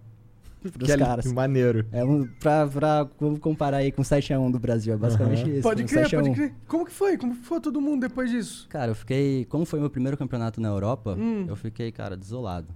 pros 0.71 0.85
Que 0.85 0.91
ali- 0.93 1.03
caras. 1.03 1.31
maneiro. 1.31 1.85
É 1.91 2.03
um, 2.03 2.27
pra, 2.39 2.67
pra 2.67 3.07
vamos 3.19 3.39
comparar 3.39 3.77
aí 3.77 3.91
com 3.91 4.01
7x1 4.01 4.51
do 4.51 4.59
Brasil, 4.59 4.93
é 4.93 4.97
basicamente 4.97 5.41
Aham. 5.43 5.49
isso. 5.53 5.61
Pode 5.63 5.83
um 5.83 5.85
crer, 5.85 6.03
7 6.03 6.15
a 6.15 6.19
1. 6.19 6.23
pode 6.23 6.35
crer. 6.35 6.53
Como 6.67 6.85
que 6.85 6.91
foi? 6.91 7.17
Como 7.17 7.33
foi 7.35 7.59
todo 7.61 7.79
mundo 7.81 8.01
depois 8.07 8.29
disso? 8.29 8.67
Cara, 8.69 8.91
eu 8.91 8.95
fiquei. 8.95 9.45
Como 9.45 9.65
foi 9.65 9.79
meu 9.79 9.89
primeiro 9.89 10.17
campeonato 10.17 10.59
na 10.61 10.67
Europa, 10.69 11.15
Hum. 11.17 11.45
eu 11.47 11.55
fiquei, 11.55 11.91
cara, 11.91 12.15
desolado. 12.17 12.67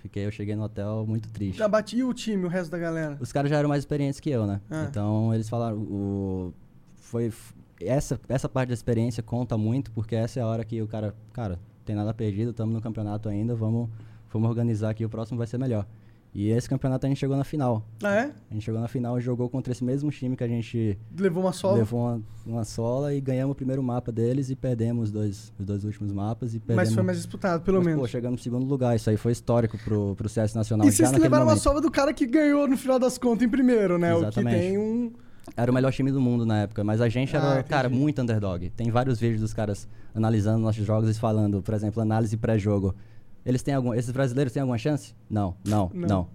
Fiquei, 0.00 0.24
eu 0.26 0.30
cheguei 0.30 0.54
no 0.54 0.62
hotel 0.62 1.04
muito 1.08 1.28
triste. 1.28 1.58
Já 1.58 1.66
bati 1.66 1.96
e 1.98 2.04
o 2.04 2.14
time, 2.14 2.44
o 2.44 2.48
resto 2.48 2.70
da 2.70 2.78
galera? 2.78 3.16
Os 3.20 3.32
caras 3.32 3.50
já 3.50 3.56
eram 3.58 3.68
mais 3.68 3.80
experientes 3.82 4.20
que 4.20 4.30
eu, 4.30 4.46
né? 4.46 4.60
Ah. 4.70 4.86
Então 4.88 5.34
eles 5.34 5.48
falaram. 5.48 5.76
O, 5.78 6.54
foi, 6.96 7.32
essa, 7.80 8.18
essa 8.28 8.48
parte 8.48 8.68
da 8.68 8.74
experiência 8.74 9.22
conta 9.22 9.56
muito, 9.58 9.90
porque 9.90 10.14
essa 10.14 10.38
é 10.38 10.42
a 10.42 10.46
hora 10.46 10.64
que 10.64 10.80
o 10.80 10.86
cara. 10.86 11.14
Cara, 11.32 11.58
tem 11.84 11.96
nada 11.96 12.12
perdido, 12.14 12.50
estamos 12.50 12.74
no 12.74 12.80
campeonato 12.80 13.28
ainda, 13.28 13.54
vamos, 13.56 13.88
vamos 14.32 14.48
organizar 14.48 14.90
aqui, 14.90 15.04
o 15.04 15.08
próximo 15.08 15.38
vai 15.38 15.46
ser 15.46 15.58
melhor. 15.58 15.86
E 16.34 16.50
esse 16.50 16.68
campeonato 16.68 17.04
a 17.06 17.08
gente 17.08 17.18
chegou 17.18 17.36
na 17.36 17.42
final. 17.42 17.84
Ah, 18.02 18.14
é? 18.14 18.32
A 18.50 18.54
gente 18.54 18.62
chegou 18.64 18.80
na 18.80 18.86
final 18.86 19.18
e 19.18 19.20
jogou 19.20 19.48
contra 19.48 19.72
esse 19.72 19.82
mesmo 19.82 20.10
time 20.10 20.36
que 20.36 20.44
a 20.44 20.48
gente 20.48 20.96
Levou 21.18 21.42
uma 21.42 21.52
sola? 21.52 21.78
levou 21.78 22.00
uma, 22.00 22.22
uma 22.46 22.64
sola 22.64 23.14
e 23.14 23.20
ganhamos 23.20 23.52
o 23.52 23.54
primeiro 23.56 23.82
mapa 23.82 24.12
deles 24.12 24.50
e 24.50 24.54
perdemos 24.54 25.04
os 25.04 25.10
dois, 25.10 25.52
os 25.58 25.64
dois 25.64 25.84
últimos 25.84 26.12
mapas. 26.12 26.54
E 26.54 26.60
perdemos, 26.60 26.88
Mas 26.90 26.94
foi 26.94 27.02
mais 27.02 27.16
disputado, 27.18 27.62
pelo 27.64 27.78
Mas, 27.78 27.86
menos. 27.86 28.00
Pô, 28.02 28.06
chegamos 28.06 28.40
no 28.40 28.42
segundo 28.44 28.66
lugar. 28.66 28.94
Isso 28.94 29.08
aí 29.10 29.16
foi 29.16 29.32
histórico 29.32 29.78
pro, 29.78 30.14
pro 30.16 30.28
CS 30.28 30.54
Nacional. 30.54 30.86
e 30.86 30.92
vocês 30.92 31.10
levaram 31.12 31.44
uma 31.44 31.50
momento. 31.52 31.62
sova 31.62 31.80
do 31.80 31.90
cara 31.90 32.12
que 32.12 32.26
ganhou 32.26 32.68
no 32.68 32.76
final 32.76 32.98
das 32.98 33.16
contas 33.18 33.42
em 33.42 33.48
primeiro, 33.48 33.98
né? 33.98 34.12
O 34.14 34.18
que 34.18 34.22
Exatamente. 34.26 34.58
tem 34.60 34.78
um. 34.78 35.10
era 35.56 35.70
o 35.70 35.74
melhor 35.74 35.92
time 35.92 36.12
do 36.12 36.20
mundo 36.20 36.44
na 36.44 36.58
época, 36.60 36.84
mas 36.84 37.00
a 37.00 37.08
gente 37.08 37.34
Ah, 37.36 37.40
era, 37.40 37.52
entendi. 37.54 37.68
cara, 37.70 37.88
muito 37.88 38.20
underdog. 38.22 38.68
Tem 38.76 38.90
vários 38.90 39.18
vídeos 39.18 39.40
dos 39.40 39.54
caras 39.54 39.88
analisando 40.14 40.58
nossos 40.58 40.84
jogos 40.86 41.08
e 41.16 41.18
falando, 41.18 41.62
por 41.62 41.72
exemplo, 41.74 42.00
análise 42.02 42.36
pré-jogo. 42.36 42.94
Eles 43.48 43.62
têm 43.62 43.72
algum, 43.74 43.94
esses 43.94 44.10
brasileiros 44.10 44.52
têm 44.52 44.60
alguma 44.60 44.76
chance? 44.78 45.14
Não, 45.28 45.56
não, 45.64 45.90
Não. 45.94 46.06
não. 46.08 46.28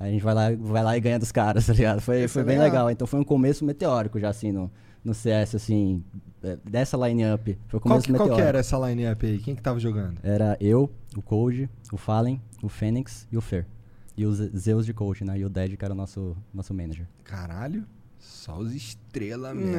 A 0.00 0.08
gente 0.08 0.22
vai 0.24 0.34
lá, 0.34 0.42
vai 0.58 0.82
lá 0.82 0.96
e 0.96 1.00
ganha 1.00 1.18
dos 1.20 1.30
caras, 1.30 1.64
tá 1.68 1.72
ligado? 1.72 2.00
Foi, 2.00 2.26
foi 2.26 2.42
é 2.42 2.44
bem 2.44 2.58
legal. 2.58 2.70
legal. 2.86 2.90
Então 2.90 3.06
foi 3.06 3.20
um 3.20 3.24
começo 3.24 3.64
meteórico 3.64 4.18
já, 4.18 4.28
assim, 4.30 4.50
no, 4.50 4.68
no 5.04 5.14
CS, 5.14 5.54
assim, 5.54 6.02
é, 6.42 6.58
dessa 6.68 6.96
line-up. 6.96 7.56
Foi 7.68 7.78
o 7.78 7.80
Qual 7.80 7.92
começo 7.92 8.06
que, 8.06 8.12
qual 8.12 8.18
meteórico. 8.24 8.36
que 8.36 8.48
era 8.48 8.58
essa 8.58 8.76
line-up 8.76 9.24
aí? 9.24 9.38
Quem 9.38 9.54
que 9.54 9.62
tava 9.62 9.78
jogando? 9.78 10.18
Era 10.24 10.56
eu, 10.60 10.90
o 11.16 11.22
Cold, 11.22 11.70
o 11.92 11.96
Fallen, 11.96 12.42
o 12.60 12.68
Fênix 12.68 13.28
e 13.30 13.36
o 13.36 13.40
Fer. 13.40 13.64
E 14.16 14.26
os 14.26 14.38
Zeus 14.58 14.84
de 14.84 14.92
coach, 14.92 15.24
né? 15.24 15.38
E 15.38 15.44
o 15.44 15.48
Dead, 15.48 15.76
que 15.76 15.84
era 15.84 15.94
o 15.94 15.96
nosso, 15.96 16.36
nosso 16.52 16.74
manager. 16.74 17.06
Caralho, 17.22 17.84
só 18.18 18.58
os 18.58 18.74
estrelas 18.74 19.54
mesmo. 19.56 19.76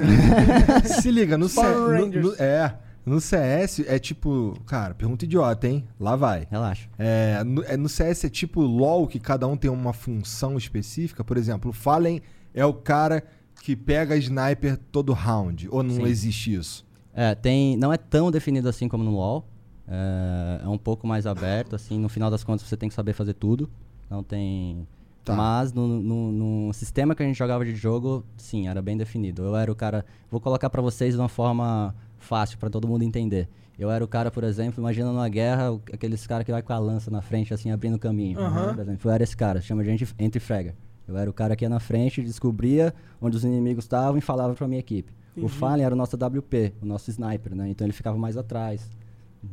Se 1.01 1.11
liga, 1.11 1.37
no, 1.37 1.47
no- 1.47 2.07
no- 2.21 2.35
É, 2.35 2.73
no 3.05 3.21
CS 3.21 3.81
é 3.87 3.99
tipo. 3.99 4.53
Cara, 4.65 4.93
pergunta 4.95 5.25
idiota, 5.25 5.67
hein? 5.67 5.85
Lá 5.99 6.15
vai. 6.15 6.47
Relaxa. 6.49 6.89
É, 6.97 7.43
no, 7.43 7.63
é, 7.63 7.77
no 7.77 7.87
CS 7.87 8.25
é 8.25 8.29
tipo 8.29 8.61
LOL, 8.61 9.07
que 9.07 9.19
cada 9.19 9.47
um 9.47 9.55
tem 9.55 9.69
uma 9.69 9.93
função 9.93 10.57
específica. 10.57 11.23
Por 11.23 11.37
exemplo, 11.37 11.69
o 11.69 11.73
Fallen 11.73 12.21
é 12.53 12.65
o 12.65 12.73
cara 12.73 13.23
que 13.61 13.75
pega 13.75 14.15
sniper 14.17 14.77
todo 14.91 15.13
round. 15.13 15.67
Ou 15.71 15.83
não 15.83 15.95
Sim. 15.95 16.03
existe 16.03 16.53
isso? 16.53 16.85
É, 17.13 17.33
tem, 17.35 17.77
não 17.77 17.93
é 17.93 17.97
tão 17.97 18.29
definido 18.31 18.67
assim 18.67 18.87
como 18.87 19.03
no 19.03 19.11
LoL. 19.11 19.47
É, 19.87 20.61
é 20.63 20.67
um 20.67 20.77
pouco 20.77 21.05
mais 21.07 21.25
aberto, 21.27 21.75
assim. 21.75 21.99
No 21.99 22.09
final 22.09 22.29
das 22.31 22.43
contas, 22.43 22.67
você 22.67 22.75
tem 22.75 22.89
que 22.89 22.95
saber 22.95 23.13
fazer 23.13 23.33
tudo. 23.33 23.69
Não 24.09 24.23
tem... 24.23 24.87
Tá. 25.23 25.35
Mas 25.35 25.73
no, 25.73 25.87
no- 25.87 26.31
no 26.67 26.73
sistema 26.73 27.15
que 27.15 27.23
a 27.23 27.25
gente 27.25 27.35
jogava 27.37 27.65
de 27.65 27.73
jogo, 27.75 28.23
sim, 28.37 28.67
era 28.67 28.79
bem 28.79 28.95
definido. 28.95 29.43
Eu 29.43 29.55
era 29.55 29.71
o 29.71 29.75
cara... 29.75 30.05
Vou 30.29 30.39
colocar 30.39 30.69
pra 30.69 30.83
vocês 30.83 31.15
de 31.15 31.19
uma 31.19 31.29
forma 31.29 31.95
fácil, 32.25 32.57
pra 32.57 32.69
todo 32.69 32.87
mundo 32.87 33.03
entender. 33.03 33.47
Eu 33.77 33.91
era 33.91 34.03
o 34.03 34.07
cara, 34.07 34.31
por 34.31 34.43
exemplo, 34.43 34.81
imagina 34.81 35.11
numa 35.11 35.27
guerra, 35.29 35.71
o- 35.73 35.81
aqueles 35.93 36.25
caras 36.25 36.45
que 36.45 36.51
vai 36.51 36.61
com 36.61 36.71
a 36.73 36.79
lança 36.79 37.11
na 37.11 37.21
frente, 37.21 37.53
assim, 37.53 37.71
abrindo 37.71 37.99
caminho. 37.99 38.39
Aham. 38.39 38.73
Por 38.73 38.81
exemplo, 38.81 39.09
eu 39.09 39.13
era 39.13 39.23
esse 39.23 39.35
cara, 39.35 39.61
chama 39.61 39.83
de 39.83 39.89
gente 39.89 40.07
entre 40.19 40.39
frega. 40.39 40.75
Eu 41.07 41.15
era 41.17 41.29
o 41.29 41.33
cara 41.33 41.55
que 41.55 41.63
ia 41.65 41.69
na 41.69 41.79
frente, 41.79 42.21
descobria 42.21 42.93
onde 43.21 43.37
os 43.37 43.43
inimigos 43.43 43.83
estavam 43.85 44.17
e 44.17 44.21
falava 44.21 44.53
pra 44.55 44.67
minha 44.67 44.79
equipe. 44.79 45.13
Entendi. 45.33 45.45
O 45.45 45.49
Fallen 45.49 45.85
era 45.85 45.93
o 45.93 45.97
nosso 45.97 46.15
WP, 46.17 46.73
o 46.81 46.85
nosso 46.85 47.09
sniper, 47.11 47.53
né? 47.53 47.69
Então 47.69 47.85
ele 47.85 47.93
ficava 47.93 48.17
mais 48.17 48.37
atrás. 48.37 48.89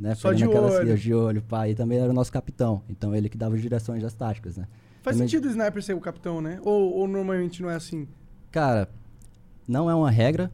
Né? 0.00 0.14
Só 0.14 0.28
Pegando 0.30 0.38
de 0.38 0.44
aquelas 0.56 0.74
olho. 0.76 0.96
de 0.96 1.12
olho, 1.14 1.42
pá. 1.42 1.68
E 1.68 1.74
também 1.74 1.98
era 1.98 2.08
o 2.10 2.14
nosso 2.14 2.32
capitão. 2.32 2.80
Então 2.88 3.14
ele 3.14 3.28
que 3.28 3.36
dava 3.36 3.56
as 3.56 3.60
direções 3.60 4.00
das 4.02 4.14
táticas, 4.14 4.56
né? 4.56 4.66
Faz 5.02 5.16
Também- 5.16 5.28
sentido 5.28 5.46
o 5.46 5.50
sniper 5.50 5.82
ser 5.82 5.94
o 5.94 6.00
capitão, 6.00 6.40
né? 6.40 6.58
Ou, 6.62 6.94
ou 6.94 7.08
normalmente 7.08 7.60
não 7.60 7.68
é 7.68 7.74
assim? 7.74 8.06
Cara, 8.50 8.88
não 9.68 9.90
é 9.90 9.94
uma 9.94 10.10
regra. 10.10 10.50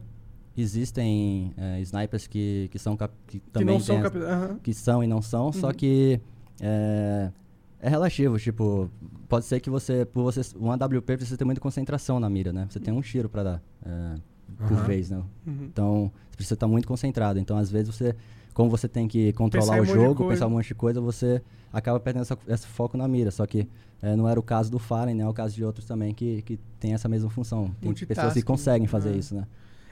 Existem 0.61 1.53
é, 1.57 1.79
snipers 1.81 2.27
que, 2.27 2.67
que 2.71 2.79
são 2.79 2.95
cap- 2.97 3.13
que 3.27 3.39
Que 3.39 3.49
também 3.51 3.79
são. 3.79 3.97
Aham. 4.01 4.59
que 4.61 4.73
são 4.73 5.03
e 5.03 5.07
não 5.07 5.21
são, 5.21 5.51
só 5.51 5.67
Uhum. 5.67 5.73
que 5.73 6.19
é, 6.61 7.31
é 7.79 7.89
relativo, 7.89 8.37
tipo, 8.39 8.89
pode 9.27 9.45
ser 9.45 9.59
que 9.59 9.69
você, 9.69 10.05
por 10.05 10.23
você, 10.23 10.41
um 10.57 10.71
AWP 10.71 11.15
precisa 11.17 11.37
ter 11.37 11.45
muita 11.45 11.61
concentração 11.61 12.19
na 12.19 12.29
mira, 12.29 12.51
né? 12.51 12.67
Você 12.69 12.79
tem 12.79 12.93
um 12.93 13.01
tiro 13.01 13.29
pra 13.29 13.43
dar 13.43 13.63
é, 13.85 14.15
por 14.67 14.73
Aham. 14.77 14.83
vez, 14.85 15.09
né? 15.09 15.23
Uhum. 15.47 15.65
Então, 15.71 16.11
você 16.29 16.35
precisa 16.35 16.53
estar 16.55 16.67
muito 16.67 16.87
concentrado. 16.87 17.39
Então, 17.39 17.57
às 17.57 17.69
vezes 17.71 17.93
você, 17.95 18.15
como 18.53 18.69
você 18.69 18.87
tem 18.87 19.07
que 19.07 19.27
Pensar 19.31 19.37
controlar 19.37 19.77
em 19.77 19.81
o 19.81 19.85
jogo, 19.85 20.27
pensar 20.27 20.47
um 20.47 20.51
monte 20.51 20.67
de 20.67 20.75
coisa, 20.75 20.99
você 20.99 21.41
acaba 21.71 21.99
perdendo 21.99 22.23
essa, 22.23 22.37
esse 22.47 22.67
foco 22.67 22.97
na 22.97 23.07
mira. 23.07 23.31
Só 23.31 23.45
que 23.45 23.67
é, 24.01 24.15
não 24.15 24.27
era 24.27 24.39
o 24.39 24.43
caso 24.43 24.69
do 24.71 24.79
Fallen, 24.79 25.15
né? 25.15 25.23
É 25.23 25.27
o 25.27 25.33
caso 25.33 25.55
de 25.55 25.63
outros 25.63 25.85
também 25.85 26.13
que, 26.13 26.41
que 26.41 26.57
tem 26.79 26.93
essa 26.93 27.07
mesma 27.07 27.29
função. 27.29 27.73
Tem 27.79 27.93
pessoas 27.93 28.33
que 28.33 28.41
conseguem 28.41 28.87
fazer 28.87 29.11
é. 29.13 29.17
isso, 29.17 29.35
né? 29.35 29.45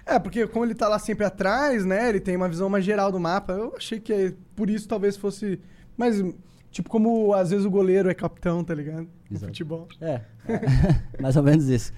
É, 0.07 0.17
porque 0.19 0.47
como 0.47 0.65
ele 0.65 0.73
tá 0.75 0.87
lá 0.87 0.97
sempre 0.99 1.25
atrás, 1.25 1.85
né? 1.85 2.09
Ele 2.09 2.19
tem 2.19 2.35
uma 2.35 2.47
visão 2.47 2.69
mais 2.69 2.85
geral 2.85 3.11
do 3.11 3.19
mapa. 3.19 3.53
Eu 3.53 3.73
achei 3.75 3.99
que 3.99 4.13
é- 4.13 4.33
por 4.55 4.69
isso 4.69 4.87
talvez 4.87 5.17
fosse. 5.17 5.59
Mas, 5.97 6.23
tipo, 6.71 6.89
como 6.89 7.33
às 7.33 7.49
vezes 7.49 7.65
o 7.65 7.69
goleiro 7.69 8.09
é 8.09 8.13
capitão, 8.13 8.63
tá 8.63 8.73
ligado? 8.73 9.07
No 9.29 9.35
Exato. 9.35 9.47
futebol. 9.47 9.87
É, 9.99 10.21
mais 11.19 11.35
ou 11.35 11.43
menos 11.43 11.67
isso. 11.67 11.91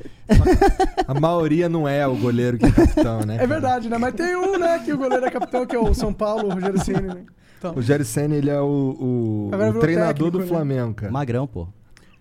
A 1.07 1.13
maioria 1.19 1.69
não 1.69 1.87
é 1.87 2.07
o 2.07 2.15
goleiro 2.15 2.57
que 2.57 2.65
é 2.65 2.71
capitão, 2.71 3.19
né? 3.21 3.35
É 3.35 3.37
cara? 3.37 3.47
verdade, 3.47 3.89
né? 3.89 3.97
Mas 3.99 4.13
tem 4.15 4.35
um, 4.35 4.57
né, 4.57 4.79
que 4.79 4.91
o 4.91 4.97
goleiro 4.97 5.25
é 5.25 5.29
capitão, 5.29 5.65
que 5.65 5.75
é 5.75 5.79
o 5.79 5.93
São 5.93 6.11
Paulo, 6.11 6.47
o 6.47 6.53
Rogério 6.53 6.83
Ceni, 6.83 7.01
né? 7.07 7.23
Então, 7.59 7.73
O 7.75 7.81
Jerry 7.81 8.05
Senna, 8.05 8.35
ele 8.35 8.49
é 8.49 8.59
o, 8.59 8.65
o- 8.65 9.47
o 9.49 9.79
treinador 9.79 10.13
técnico, 10.13 10.31
do 10.31 10.39
né? 10.39 10.45
Flamengo, 10.47 10.93
cara. 10.95 11.11
Magrão, 11.11 11.45
pô. 11.45 11.67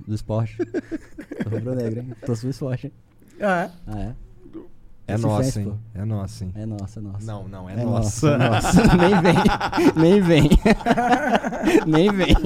Do 0.07 0.15
esporte. 0.15 0.57
Tô 1.45 1.49
rubro-negro, 1.51 2.01
hein? 2.01 2.13
Tô 2.27 2.35
sul 2.37 2.51
esporte, 2.51 2.89
hein? 2.89 2.93
ah, 3.41 3.63
é. 3.63 3.71
Ah, 3.87 3.99
é? 4.01 4.15
É 5.09 5.17
nossa, 5.17 5.63
hein? 5.63 5.73
É 5.95 6.05
nossa, 6.05 6.45
hein? 6.45 6.53
É 6.55 6.67
nossa, 6.67 7.01
é 7.01 7.03
nossa. 7.03 7.27
Não, 7.27 7.49
não, 7.49 7.71
é, 7.71 7.73
É 7.73 7.77
nossa. 7.83 8.37
nossa, 8.37 8.77
nossa. 8.85 8.97
Nem 8.99 9.23
vem. 9.23 9.35
Nem 9.97 10.21
vem. 10.21 10.51
Nem 11.89 12.13
vem. 12.13 12.37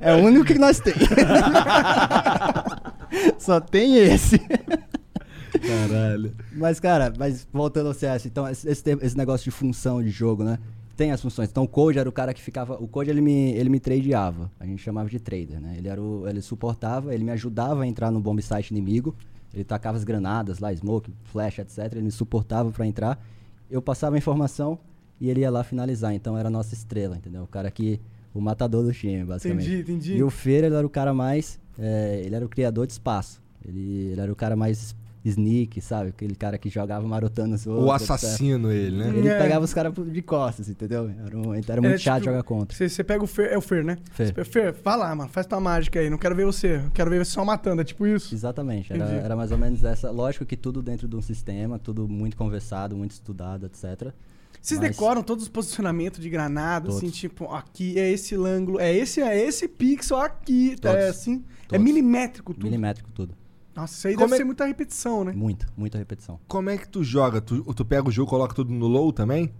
É 0.00 0.14
o 0.14 0.18
único 0.18 0.44
que 0.44 0.60
nós 0.60 0.78
tem. 0.78 0.94
Só 3.36 3.60
tem 3.60 3.96
esse. 3.96 4.38
Caralho. 4.38 6.36
Mas, 6.52 6.78
cara, 6.78 7.12
mas 7.18 7.48
voltando 7.52 7.88
ao 7.88 7.94
CS, 7.94 8.26
então, 8.26 8.48
esse, 8.48 8.68
esse 8.68 9.16
negócio 9.16 9.42
de 9.44 9.50
função 9.50 10.00
de 10.00 10.08
jogo, 10.08 10.44
né? 10.44 10.60
Tem 10.96 11.10
as 11.10 11.20
funções. 11.20 11.48
Então, 11.48 11.64
o 11.64 11.68
Code 11.68 11.98
era 11.98 12.08
o 12.08 12.12
cara 12.12 12.32
que 12.32 12.40
ficava. 12.40 12.74
O 12.74 12.86
Code 12.86 13.10
ele 13.10 13.20
me, 13.20 13.50
ele 13.54 13.68
me 13.68 13.80
tradeava. 13.80 14.48
A 14.60 14.64
gente 14.64 14.80
chamava 14.80 15.08
de 15.08 15.18
trader, 15.18 15.60
né? 15.60 15.74
Ele, 15.76 15.88
era 15.88 16.00
o, 16.00 16.28
ele 16.28 16.40
suportava, 16.40 17.12
ele 17.12 17.24
me 17.24 17.32
ajudava 17.32 17.82
a 17.82 17.86
entrar 17.88 18.12
no 18.12 18.20
bomb 18.20 18.40
site 18.40 18.70
inimigo. 18.70 19.16
Ele 19.54 19.64
tacava 19.64 19.96
as 19.96 20.04
granadas 20.04 20.58
lá, 20.58 20.74
smoke, 20.74 21.12
flash, 21.24 21.58
etc. 21.58 21.78
Ele 21.92 22.02
me 22.02 22.10
suportava 22.10 22.70
pra 22.70 22.86
entrar. 22.86 23.22
Eu 23.70 23.82
passava 23.82 24.16
a 24.16 24.18
informação 24.18 24.78
e 25.20 25.28
ele 25.30 25.40
ia 25.40 25.50
lá 25.50 25.62
finalizar. 25.62 26.14
Então, 26.14 26.36
era 26.38 26.48
a 26.48 26.50
nossa 26.50 26.74
estrela, 26.74 27.16
entendeu? 27.16 27.42
O 27.42 27.46
cara 27.46 27.70
que. 27.70 28.00
O 28.34 28.40
matador 28.40 28.82
do 28.82 28.92
time, 28.94 29.24
basicamente. 29.24 29.66
Entendi, 29.66 29.80
entendi. 29.82 30.16
E 30.16 30.22
o 30.22 30.30
Feira, 30.30 30.66
ele 30.66 30.74
era 30.76 30.86
o 30.86 30.90
cara 30.90 31.12
mais. 31.12 31.60
é, 31.78 32.22
ele 32.24 32.34
era 32.34 32.44
o 32.44 32.48
criador 32.48 32.86
de 32.86 32.92
espaço. 32.94 33.42
Ele, 33.62 34.08
ele 34.10 34.20
era 34.20 34.32
o 34.32 34.34
cara 34.34 34.56
mais 34.56 34.96
sneak, 35.24 35.80
sabe? 35.80 36.08
Aquele 36.10 36.34
cara 36.34 36.58
que 36.58 36.68
jogava 36.68 37.06
marotando 37.06 37.54
os 37.54 37.66
outros. 37.66 37.86
O 37.86 37.94
etc. 37.94 38.10
assassino, 38.10 38.72
ele, 38.72 38.96
né? 38.96 39.08
Ele 39.16 39.28
É. 39.28 39.38
pegava 39.38 39.64
os 39.64 39.72
caras 39.72 39.92
de 39.94 40.22
costas, 40.22 40.68
entendeu? 40.68 41.08
Era, 41.24 41.36
um- 41.38 41.54
então 41.54 41.72
era 41.74 41.80
muito 41.82 41.94
É, 41.94 41.98
chato 41.98 42.22
tipo, 42.22 42.30
jogar 42.32 42.42
contra. 42.42 42.88
Você, 42.88 43.04
pega 43.04 43.22
o 43.22 43.26
Fer, 43.26 43.52
é 43.52 43.56
o 43.56 43.60
Fer, 43.60 43.84
né? 43.84 43.98
Fer. 44.12 44.32
Pega- 44.32 44.44
Fer, 44.44 44.72
vai 44.82 44.96
lá, 44.96 45.14
mano, 45.14 45.30
faz 45.30 45.46
tua 45.46 45.60
mágica 45.60 46.00
aí, 46.00 46.10
não 46.10 46.18
quero 46.18 46.34
ver 46.34 46.44
você, 46.44 46.82
quero 46.92 47.10
ver 47.10 47.24
você 47.24 47.30
só 47.32 47.44
matando, 47.44 47.82
é 47.82 47.84
tipo 47.84 48.06
isso. 48.06 48.34
Exatamente, 48.34 48.92
era, 48.92 49.04
era 49.04 49.36
mais 49.36 49.52
ou 49.52 49.58
menos 49.58 49.84
essa. 49.84 50.10
Lógico 50.10 50.44
que 50.44 50.56
tudo 50.56 50.82
dentro 50.82 51.06
de 51.06 51.14
um 51.16 51.22
sistema, 51.22 51.78
tudo 51.78 52.08
muito 52.08 52.36
conversado, 52.36 52.96
muito 52.96 53.12
estudado, 53.12 53.66
etc. 53.66 54.12
Vocês 54.60 54.78
Mas- 54.78 54.90
decoram 54.90 55.22
todos 55.24 55.44
os 55.44 55.48
posicionamentos 55.48 56.20
de 56.20 56.28
granada, 56.30 56.88
assim, 56.90 57.00
Todos. 57.06 57.16
tipo, 57.16 57.52
aqui 57.52 57.98
é 57.98 58.10
esse 58.10 58.36
ângulo, 58.36 58.78
é 58.78 58.94
esse, 58.94 59.20
é 59.20 59.36
esse 59.44 59.66
pixel 59.66 60.18
aqui, 60.18 60.76
Todos. 60.80 60.96
é 60.96 61.08
assim, 61.08 61.42
é 61.64 61.68
Todos. 61.68 61.84
milimétrico 61.84 62.54
tudo. 62.54 62.64
Milimétrico 62.64 63.10
tudo. 63.12 63.34
Nossa, 63.74 63.94
isso 63.94 64.08
aí 64.08 64.14
Como 64.14 64.26
deve 64.26 64.34
é- 64.34 64.38
ser 64.38 64.44
muita 64.44 64.64
repetição, 64.66 65.24
né? 65.24 65.32
Muito, 65.32 65.66
muita 65.76 65.96
repetição. 65.98 66.38
Como 66.46 66.68
é 66.70 66.76
que 66.76 66.88
tu 66.88 67.02
joga? 67.02 67.40
Tu, 67.40 67.62
tu 67.74 67.84
pega 67.84 68.08
o 68.08 68.12
jogo, 68.12 68.28
coloca 68.30 68.54
tudo 68.54 68.72
no 68.72 68.86
low 68.86 69.12
também? 69.12 69.52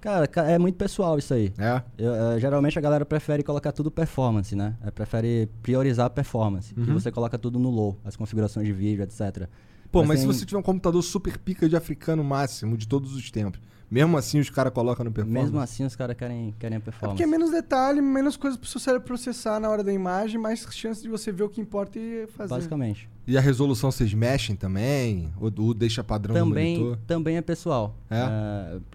Cara, 0.00 0.26
ca- 0.26 0.50
é 0.50 0.58
muito 0.58 0.74
pessoal 0.76 1.16
isso 1.18 1.32
aí. 1.32 1.52
É. 1.58 1.80
Eu, 1.96 2.12
eh, 2.14 2.40
geralmente 2.40 2.76
a 2.76 2.82
galera 2.82 3.04
prefere 3.06 3.42
colocar 3.44 3.70
tudo 3.70 3.88
performance, 3.90 4.56
né? 4.56 4.74
Eh, 4.82 4.90
prefere 4.90 5.48
priorizar 5.62 6.06
a 6.06 6.10
performance. 6.10 6.74
Uhum. 6.76 6.84
Que 6.86 6.90
você 6.92 7.12
coloca 7.12 7.38
tudo 7.38 7.58
no 7.58 7.70
low, 7.70 7.98
as 8.04 8.16
configurações 8.16 8.66
de 8.66 8.72
vídeo, 8.72 9.02
etc. 9.04 9.48
Pô, 9.92 10.02
mas, 10.04 10.20
se 10.20 10.26
tem- 10.26 10.34
você 10.34 10.44
tiver 10.46 10.58
um 10.58 10.62
computador 10.62 11.00
super 11.02 11.38
pica 11.38 11.68
de 11.68 11.76
africano 11.76 12.24
máximo 12.24 12.76
de 12.76 12.88
todos 12.88 13.14
os 13.14 13.30
tempos, 13.30 13.60
mesmo 13.92 14.16
assim 14.16 14.40
os 14.40 14.48
caras 14.50 14.72
colocam 14.72 15.04
no 15.04 15.12
performance? 15.12 15.44
Mesmo 15.44 15.60
assim, 15.60 15.84
os 15.84 15.94
caras 15.94 16.16
querem, 16.16 16.54
querem 16.58 16.76
a 16.76 16.78
É 16.78 16.82
performance. 16.82 17.12
porque 17.12 17.22
é 17.22 17.26
menos 17.26 17.50
detalhe, 17.50 18.00
menos 18.00 18.36
coisa 18.36 18.56
pro 18.56 18.66
seu 18.66 18.80
cérebro 18.80 19.06
processar 19.06 19.60
na 19.60 19.68
hora 19.68 19.84
da 19.84 19.92
imagem, 19.92 20.40
mais 20.40 20.66
chance 20.70 21.02
de 21.02 21.08
você 21.08 21.30
ver 21.30 21.42
o 21.44 21.48
que 21.48 21.60
importa 21.60 21.98
e 21.98 22.26
fazer. 22.28 22.48
Basicamente. 22.50 23.08
E 23.26 23.36
a 23.36 23.40
resolução 23.40 23.90
vocês 23.92 24.12
mexem 24.14 24.56
também? 24.56 25.32
Ou, 25.40 25.52
ou 25.58 25.74
deixa 25.74 26.02
padrão 26.02 26.34
no 26.34 26.40
Também, 26.48 26.78
monitor? 26.78 26.98
também 27.06 27.36
é 27.36 27.42
pessoal. 27.42 27.94
É? 28.10 28.16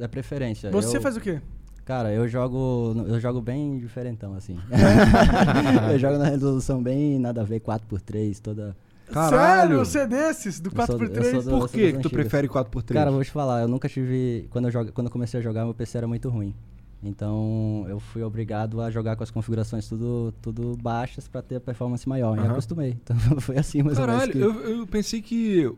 É, 0.01 0.03
é 0.05 0.07
preferência. 0.07 0.71
Você 0.71 0.97
Eu- 0.97 1.01
faz 1.01 1.15
o 1.15 1.21
quê? 1.21 1.39
Cara, 1.85 2.11
eu 2.11 2.27
jogo. 2.27 2.93
Eu 3.07 3.17
jogo 3.17 3.39
bem 3.39 3.77
diferentão, 3.79 4.33
assim. 4.33 4.57
eu 5.93 5.97
jogo 5.99 6.17
na 6.17 6.25
resolução 6.25 6.83
bem 6.83 7.17
nada 7.17 7.41
a 7.41 7.43
ver, 7.45 7.61
4x3, 7.61 8.39
toda. 8.41 8.75
Caralho! 9.11 9.69
Sério? 9.69 9.79
Você 9.85 9.99
é 9.99 10.07
desses? 10.07 10.59
Do 10.59 10.69
Eu 10.69 10.85
sou- 10.85 10.97
4x3? 10.99 11.33
eu 11.33 11.41
sou 11.41 11.51
Por 11.51 11.59
sou 11.59 11.69
que 11.69 11.77
que 11.77 11.91
tu 11.93 11.97
antigas. 11.97 12.11
prefere 12.11 12.47
4x3? 12.47 12.93
Cara, 12.93 13.09
eu 13.09 13.13
vou 13.13 13.23
te 13.23 13.31
falar, 13.31 13.61
eu 13.61 13.67
nunca 13.67 13.87
tive. 13.89 14.47
Quando 14.49 14.65
eu, 14.65 14.71
jogo, 14.71 14.91
quando 14.91 15.07
eu 15.07 15.11
comecei 15.11 15.39
a 15.39 15.43
jogar, 15.43 15.63
meu 15.65 15.73
PC 15.73 15.97
era 15.97 16.07
muito 16.07 16.29
ruim. 16.29 16.53
Então 17.03 17.85
eu 17.87 17.99
fui 17.99 18.23
obrigado 18.23 18.81
a 18.81 18.89
jogar 18.89 19.15
com 19.15 19.23
as 19.23 19.29
configurações 19.31 19.87
tudo, 19.87 20.33
tudo 20.41 20.75
baixas 20.81 21.27
pra 21.27 21.41
ter 21.43 21.55
a 21.57 21.61
performance 21.61 22.07
maior. 22.09 22.35
E 22.37 22.41
Aham. 22.41 22.51
acostumei. 22.51 22.97
Então 23.03 23.15
foi 23.39 23.57
assim 23.57 23.83
mais 23.83 23.97
ou 23.99 24.05
Caralho, 24.05 24.35
menos. 24.35 24.55
que- 24.61 24.63
eu, 24.67 24.79
eu 24.79 24.87
pensei 24.87 25.21
que. 25.21 25.71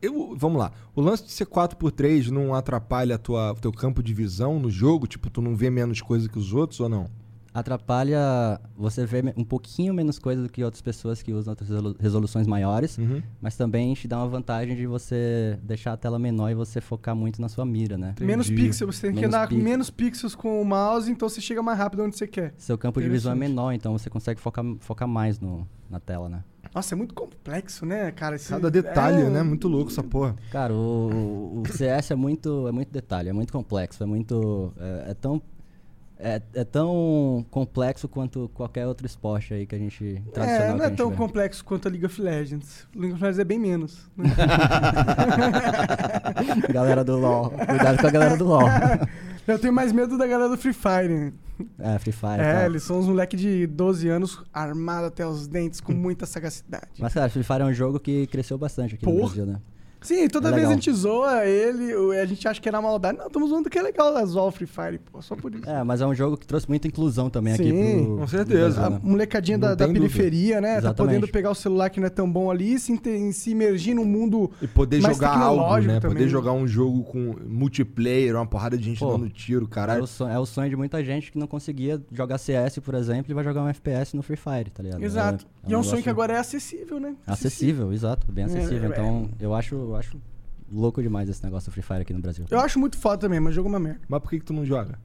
Eu, 0.00 0.34
vamos 0.36 0.58
lá. 0.60 0.70
O 0.94 1.00
lance 1.00 1.24
de 1.24 1.32
ser 1.32 1.46
4x3 1.46 2.28
não 2.28 2.54
atrapalha 2.54 3.16
a 3.16 3.18
tua, 3.18 3.50
o 3.52 3.56
teu 3.56 3.72
campo 3.72 4.00
de 4.02 4.14
visão 4.14 4.60
no 4.60 4.70
jogo? 4.70 5.08
Tipo, 5.08 5.28
tu 5.28 5.42
não 5.42 5.56
vê 5.56 5.70
menos 5.70 6.00
coisa 6.00 6.28
que 6.28 6.38
os 6.38 6.52
outros 6.52 6.78
ou 6.78 6.88
não? 6.88 7.06
Atrapalha 7.54 8.60
você 8.76 9.04
ver 9.04 9.32
um 9.36 9.44
pouquinho 9.44 9.92
menos 9.94 10.18
coisa 10.18 10.42
do 10.42 10.48
que 10.48 10.62
outras 10.62 10.80
pessoas 10.82 11.22
que 11.22 11.32
usam 11.32 11.52
outras 11.52 11.68
resolu- 11.68 11.96
resoluções 11.98 12.46
maiores, 12.46 12.98
Uhum. 12.98 13.22
mas 13.40 13.56
também 13.56 13.92
te 13.94 14.06
dá 14.08 14.18
uma 14.18 14.28
vantagem 14.28 14.76
de 14.76 14.86
você 14.86 15.58
deixar 15.62 15.92
a 15.92 15.96
tela 15.96 16.18
menor 16.18 16.50
e 16.50 16.54
você 16.54 16.80
focar 16.80 17.14
muito 17.16 17.40
na 17.40 17.48
sua 17.48 17.64
mira, 17.64 17.96
né? 17.98 18.14
Menos 18.20 18.46
Entendi. 18.46 18.62
pixels, 18.68 18.96
você 18.96 19.06
tem 19.08 19.14
que 19.14 19.20
Menos 19.20 19.34
andar 19.34 19.46
com 19.46 19.54
pixels. 19.54 19.70
menos 19.70 19.90
pixels 19.90 20.34
com 20.34 20.60
o 20.60 20.64
mouse, 20.64 21.10
então 21.10 21.28
você 21.28 21.40
chega 21.40 21.62
mais 21.62 21.78
rápido 21.78 22.02
onde 22.02 22.16
você 22.16 22.26
quer. 22.26 22.54
Seu 22.56 22.76
campo 22.78 23.00
de 23.00 23.08
visão 23.08 23.32
é 23.32 23.34
menor, 23.36 23.72
então 23.72 23.96
você 23.96 24.08
consegue 24.10 24.40
focar, 24.40 24.64
focar 24.80 25.08
mais 25.08 25.40
no, 25.40 25.66
na 25.90 26.00
tela, 26.00 26.28
né? 26.28 26.44
Nossa, 26.74 26.94
é 26.94 26.96
muito 26.96 27.14
complexo, 27.14 27.86
né, 27.86 28.10
cara? 28.12 28.36
Esse- 28.36 28.50
Cada 28.50 28.70
detalhe, 28.70 29.22
é- 29.22 29.30
né? 29.30 29.42
Muito 29.42 29.68
louco 29.68 29.90
essa 29.90 30.02
porra. 30.02 30.36
Cara, 30.50 30.74
o, 30.74 31.56
o- 31.58 31.62
o 31.62 31.68
CS 31.72 32.12
é 32.12 32.14
muito, 32.16 32.68
é 32.68 32.72
muito 32.72 32.90
detalhe, 32.92 33.30
é 33.30 33.32
muito 33.32 33.52
complexo, 33.52 34.02
é 34.02 34.06
muito. 34.06 34.72
É, 34.78 35.10
é 35.10 35.14
tão. 35.14 35.40
É, 36.20 36.42
é 36.52 36.64
tão 36.64 37.46
complexo 37.48 38.08
quanto 38.08 38.50
qualquer 38.52 38.88
outro 38.88 39.06
esporte 39.06 39.54
aí 39.54 39.66
que 39.66 39.74
a 39.74 39.78
gente. 39.78 40.20
Tradicional 40.32 40.74
É, 40.74 40.78
não 40.78 40.84
é 40.84 40.90
tão 40.90 41.10
vê. 41.10 41.16
complexo 41.16 41.64
quanto 41.64 41.86
a 41.86 41.90
League 41.90 42.04
of 42.04 42.20
Legends. 42.20 42.88
League 42.94 43.14
of 43.14 43.22
Legends 43.22 43.38
é 43.38 43.44
bem 43.44 43.58
menos. 43.58 44.10
né? 44.16 44.34
galera 46.72 47.04
do 47.04 47.16
LoL. 47.16 47.50
Cuidado 47.50 48.00
com 48.00 48.06
a 48.06 48.10
galera 48.10 48.36
do 48.36 48.44
LoL. 48.44 48.62
Eu 49.46 49.58
tenho 49.58 49.72
mais 49.72 49.92
medo 49.92 50.18
da 50.18 50.26
galera 50.26 50.50
do 50.50 50.58
Free 50.58 50.74
Fire. 50.74 51.32
É, 51.78 51.98
Free 51.98 52.12
Fire. 52.12 52.38
É, 52.38 52.52
tá. 52.52 52.66
eles 52.66 52.82
são 52.82 52.98
uns 52.98 53.06
moleques 53.06 53.40
de 53.40 53.66
12 53.66 54.06
anos 54.08 54.42
armados 54.52 55.08
até 55.08 55.26
os 55.26 55.46
dentes 55.46 55.80
com 55.80 55.94
muita 55.94 56.26
sagacidade. 56.26 56.88
Mas, 56.98 57.14
cara, 57.14 57.30
Free 57.30 57.42
Fire 57.42 57.62
é 57.62 57.64
um 57.64 57.72
jogo 57.72 57.98
que 57.98 58.26
cresceu 58.26 58.58
bastante 58.58 58.96
aqui 58.96 59.06
no 59.06 59.12
Porra. 59.12 59.24
Brasil, 59.26 59.46
né? 59.46 59.58
Sim, 60.00 60.28
toda 60.28 60.48
É 60.50 60.52
vez 60.52 60.68
a 60.68 60.72
gente 60.74 60.92
zoa 60.92 61.44
ele, 61.44 61.92
a 62.18 62.24
gente 62.24 62.46
acha 62.46 62.60
que 62.60 62.68
é 62.68 62.72
na 62.72 62.80
maldade. 62.80 63.18
Não, 63.18 63.26
estamos 63.26 63.50
zoando 63.50 63.68
que 63.68 63.78
é 63.78 63.82
legal 63.82 64.14
zoar 64.26 64.46
o 64.46 64.50
Free 64.50 64.66
Fire, 64.66 64.98
pô, 64.98 65.20
só 65.20 65.34
por 65.34 65.54
isso. 65.54 65.68
É, 65.68 65.82
mas 65.82 66.00
é 66.00 66.06
um 66.06 66.14
jogo 66.14 66.36
que 66.36 66.46
trouxe 66.46 66.68
muita 66.68 66.86
inclusão 66.86 67.28
também 67.28 67.54
aqui 67.54 67.64
Sim, 67.70 68.04
pro. 68.04 68.16
com 68.18 68.26
certeza. 68.28 68.86
A 68.86 68.90
né? 68.90 69.00
molecadinha 69.02 69.58
Não 69.58 69.68
da, 69.68 69.74
da 69.74 69.88
periferia, 69.88 70.60
né? 70.60 70.74
Tá 70.74 70.78
Exatamente. 70.78 71.14
podendo 71.20 71.32
pegar 71.32 71.50
o 71.50 71.54
celular 71.54 71.90
que 71.90 71.98
não 72.00 72.06
é 72.06 72.10
tão 72.10 72.30
bom 72.30 72.50
ali, 72.50 72.78
se, 72.78 72.98
se 73.32 73.50
imergir 73.50 73.94
num 73.94 74.04
mundo. 74.04 74.50
E 74.62 74.66
poder 74.68 75.00
Mais 75.02 75.16
jogar 75.16 75.36
algo, 75.36 75.78
né? 75.86 76.00
também. 76.00 76.16
Poder 76.16 76.28
jogar 76.28 76.52
um 76.52 76.66
jogo 76.66 77.02
com 77.04 77.34
multiplayer, 77.46 78.34
uma 78.36 78.46
porrada 78.46 78.76
de 78.78 78.84
gente 78.84 78.98
Pô, 79.00 79.12
dando 79.12 79.28
tiro, 79.28 79.66
É 79.70 79.74
caralho. 79.74 80.04
o, 80.04 80.06
sonho, 80.06 80.32
é 80.32 80.38
o 80.38 80.46
sonho 80.46 80.70
de 80.70 80.76
muita 80.76 81.02
gente 81.04 81.30
que 81.32 81.38
não 81.38 81.46
conseguia 81.46 82.00
jogar 82.12 82.38
CS, 82.38 82.78
por 82.78 82.94
exemplo, 82.94 83.30
e 83.30 83.34
vai 83.34 83.44
jogar 83.44 83.62
um 83.62 83.68
FPS 83.68 84.14
no 84.16 84.22
Free 84.22 84.36
Fire, 84.36 84.70
tá 84.70 84.82
ligado? 84.82 85.02
Exato. 85.02 85.46
e 85.66 85.72
é 85.74 85.78
um 85.78 85.82
sonho 85.82 86.02
que 86.02 86.10
agora 86.10 86.34
é 86.34 86.38
acessível, 86.38 86.98
né? 87.00 87.14
Acessível, 87.26 87.92
exato, 87.92 88.30
bem 88.30 88.44
É, 88.44 88.46
acessível. 88.46 88.84
é, 88.84 88.92
então, 88.92 89.28
eu 89.40 89.54
acho, 89.54 89.87
eu 89.90 89.96
acho 89.96 90.16
louco 90.70 91.02
demais 91.02 91.28
esse 91.28 91.42
negócio 91.44 91.70
do 91.70 91.72
Free 91.72 91.82
Fire 91.82 92.00
aqui 92.02 92.12
no 92.12 92.20
Brasil. 92.20 92.44
Eu 92.50 92.60
acho 92.60 92.78
muito 92.78 92.96
foda 92.98 93.18
também, 93.18 93.40
mas 93.40 93.54
jogo 93.54 93.68
é 93.68 93.72
uma 93.72 93.80
merda. 93.80 94.00
Mas 94.08 94.20
por 94.20 94.30
que, 94.30 94.38
que 94.38 94.44
tu 94.44 94.52
não 94.52 94.64
joga? 94.64 94.98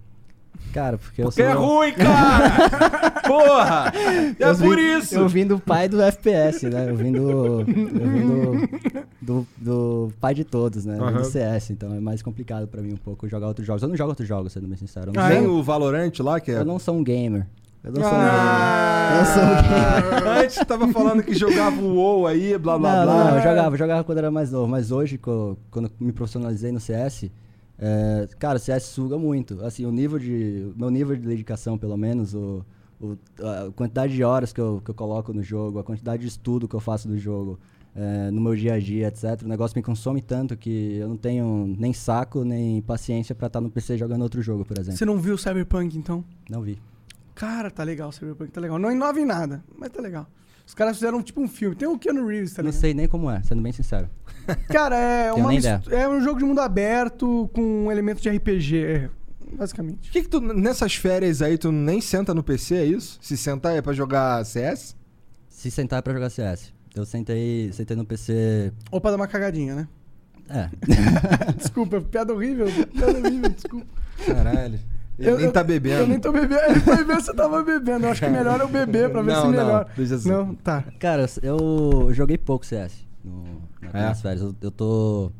Cara, 0.71 0.99
porque 0.99 1.19
eu 1.21 1.25
Porque 1.25 1.41
sou... 1.41 1.51
é 1.51 1.53
ruim, 1.53 1.93
cara! 1.97 3.21
Porra! 3.25 3.91
É 4.39 4.49
eu 4.49 4.55
por 4.55 4.75
vim- 4.77 4.97
isso! 4.99 5.15
Eu 5.15 5.27
vim 5.27 5.47
do 5.47 5.57
pai 5.59 5.89
do 5.89 5.99
FPS, 6.01 6.69
né? 6.69 6.89
Eu 6.89 6.95
vim 6.95 7.11
do. 7.11 7.61
Eu 7.61 7.65
vim 7.65 8.27
do, 8.27 8.67
do, 9.21 9.47
do 9.57 10.13
pai 10.19 10.33
de 10.35 10.43
todos, 10.43 10.85
né? 10.85 10.97
Aham. 10.99 11.13
Do 11.13 11.25
CS, 11.25 11.71
então 11.71 11.93
é 11.95 11.99
mais 11.99 12.21
complicado 12.21 12.67
pra 12.67 12.81
mim 12.83 12.93
um 12.93 12.97
pouco 12.97 13.27
jogar 13.27 13.47
outros 13.47 13.65
jogos. 13.65 13.81
Eu 13.81 13.89
não 13.89 13.95
jogo 13.97 14.09
outros 14.11 14.27
jogos, 14.27 14.53
sendo 14.53 14.67
bem 14.67 14.77
sincero. 14.77 15.09
Eu 15.09 15.13
não, 15.13 15.23
Ah, 15.23 15.29
Nem 15.29 15.43
sou, 15.43 15.57
o 15.59 15.63
Valorant 15.63 16.11
lá, 16.19 16.39
que 16.39 16.51
é. 16.51 16.57
eu 16.59 16.65
não 16.65 16.77
sou 16.77 16.95
um 16.95 17.03
gamer. 17.03 17.47
Eu 17.83 17.91
não 17.91 18.01
sou 18.01 18.11
um 18.11 18.15
Ah, 18.15 19.23
um 19.23 20.13
gamer. 20.21 20.37
Antes 20.43 20.55
tava 20.65 20.87
falando 20.87 21.21
que 21.23 21.33
jogava 21.33 21.79
o 21.81 21.95
WoW 21.95 22.27
aí, 22.27 22.57
blá 22.57 22.77
blá 22.79 22.95
não, 22.97 23.03
blá. 23.05 23.23
não, 23.25 23.35
eu 23.37 23.41
jogava, 23.43 23.73
eu 23.75 23.77
jogava 23.79 24.03
quando 24.03 24.17
era 24.19 24.31
mais 24.31 24.51
novo, 24.51 24.67
mas 24.67 24.91
hoje, 24.91 25.17
quando 25.17 25.57
eu 25.75 25.91
me 25.99 26.11
profissionalizei 26.13 26.71
no 26.71 26.79
CS, 26.79 27.29
é, 27.77 28.27
cara, 28.39 28.55
o 28.57 28.59
CS 28.59 28.83
suga 28.83 29.17
muito. 29.17 29.63
Assim, 29.65 29.85
o 29.85 29.91
nível 29.91 30.17
de. 30.17 30.71
Meu 30.77 30.89
nível 30.89 31.15
de 31.15 31.27
dedicação, 31.27 31.77
pelo 31.77 31.97
menos, 31.97 32.33
o, 32.33 32.63
o- 33.01 33.17
a 33.41 33.71
quantidade 33.75 34.13
de 34.13 34.23
horas 34.23 34.53
que 34.53 34.61
eu, 34.61 34.81
que 34.83 34.89
eu 34.91 34.95
coloco 34.95 35.33
no 35.33 35.43
jogo, 35.43 35.79
a 35.79 35.83
quantidade 35.83 36.21
de 36.21 36.27
estudo 36.29 36.67
que 36.67 36.75
eu 36.75 36.79
faço 36.79 37.07
do 37.09 37.17
jogo, 37.17 37.59
é, 37.95 38.31
no 38.31 38.39
meu 38.39 38.55
dia 38.55 38.75
a 38.75 38.79
dia, 38.79 39.07
etc. 39.09 39.41
O 39.43 39.47
negócio 39.47 39.77
me 39.77 39.83
consome 39.83 40.21
tanto 40.21 40.55
que 40.55 40.95
eu 40.97 41.09
não 41.09 41.17
tenho 41.17 41.75
nem 41.77 41.91
saco, 41.91 42.45
nem 42.45 42.81
paciência 42.81 43.35
pra 43.35 43.47
estar 43.47 43.59
no 43.59 43.69
PC 43.69 43.97
jogando 43.97 44.21
outro 44.21 44.41
jogo, 44.41 44.63
por 44.63 44.77
exemplo. 44.77 44.97
Você 44.97 45.03
não 45.05 45.17
viu 45.19 45.35
o 45.35 45.37
Cyberpunk, 45.37 45.97
então? 45.97 46.23
Não 46.49 46.61
vi. 46.61 46.79
Cara, 47.35 47.71
tá 47.71 47.83
legal 47.83 48.09
o 48.09 48.11
Cyberpunk, 48.11 48.51
tá 48.51 48.61
legal. 48.61 48.77
Não 48.77 48.91
inova 48.91 49.19
em 49.19 49.25
nada, 49.25 49.63
mas 49.77 49.89
tá 49.89 50.01
legal. 50.01 50.27
Os 50.65 50.73
caras 50.73 50.95
fizeram 50.95 51.21
tipo 51.21 51.41
um 51.41 51.47
filme. 51.47 51.75
Tem 51.75 51.87
o 51.87 51.97
Keanu 51.97 52.25
Reeves, 52.25 52.53
tá 52.53 52.63
não 52.63 52.71
sei 52.71 52.93
nem 52.93 53.07
como 53.07 53.29
é, 53.29 53.41
sendo 53.43 53.61
bem 53.61 53.71
sincero. 53.71 54.09
Cara, 54.69 54.97
é, 54.97 55.33
uma 55.33 55.53
é 55.53 56.07
um 56.07 56.21
jogo 56.21 56.39
de 56.39 56.45
mundo 56.45 56.59
aberto 56.59 57.49
com 57.53 57.91
elementos 57.91 58.21
de 58.21 58.29
RPG, 58.29 58.77
é, 58.77 59.09
basicamente. 59.57 60.07
Por 60.07 60.11
que, 60.11 60.21
que 60.21 60.29
tu, 60.29 60.39
nessas 60.39 60.95
férias 60.95 61.41
aí, 61.41 61.57
tu 61.57 61.71
nem 61.71 61.99
senta 61.99 62.33
no 62.33 62.43
PC, 62.43 62.75
é 62.75 62.85
isso? 62.85 63.19
Se 63.21 63.35
sentar 63.35 63.75
é 63.75 63.81
pra 63.81 63.93
jogar 63.93 64.45
CS? 64.45 64.95
Se 65.49 65.69
sentar 65.69 65.99
é 65.99 66.01
pra 66.01 66.13
jogar 66.13 66.29
CS. 66.29 66.73
Eu 66.95 67.05
sentei, 67.05 67.71
sentei 67.73 67.97
no 67.97 68.05
PC. 68.05 68.71
Ou 68.91 69.01
pra 69.01 69.11
dar 69.11 69.17
uma 69.17 69.27
cagadinha, 69.27 69.75
né? 69.75 69.87
É. 70.49 70.69
Desculpa, 71.57 72.01
piada 72.01 72.33
horrível. 72.33 72.67
Piada 72.93 73.17
horrível, 73.17 73.49
desculpa. 73.49 73.87
Caralho. 74.25 74.79
Ele 75.19 75.37
nem 75.37 75.51
tá 75.51 75.63
bebendo. 75.63 76.01
Eu 76.01 76.07
nem 76.07 76.19
tô 76.19 76.31
bebendo. 76.31 76.61
Ele 76.61 76.79
foi 76.79 77.03
ver 77.03 77.21
se 77.21 77.29
eu 77.31 77.35
tava 77.35 77.61
bebendo. 77.63 78.05
Eu 78.05 78.11
acho 78.11 78.21
que 78.21 78.29
melhor 78.29 78.59
eu 78.59 78.67
beber 78.67 79.09
pra 79.11 79.21
ver 79.21 79.33
Não, 79.33 79.41
se 79.41 79.47
não, 79.47 79.51
melhor. 79.51 79.87
deixa 79.95 80.15
assim. 80.15 80.29
Não, 80.29 80.55
tá. 80.55 80.83
Cara, 80.99 81.25
eu 81.43 82.09
joguei 82.13 82.37
pouco 82.37 82.65
CS 82.65 83.05
no, 83.23 83.43
na- 83.81 83.89
É? 83.99 84.03
nas 84.07 84.21
férias. 84.21 84.41
Eu, 84.41 84.55
eu 84.61 84.71
tô. 84.71 85.31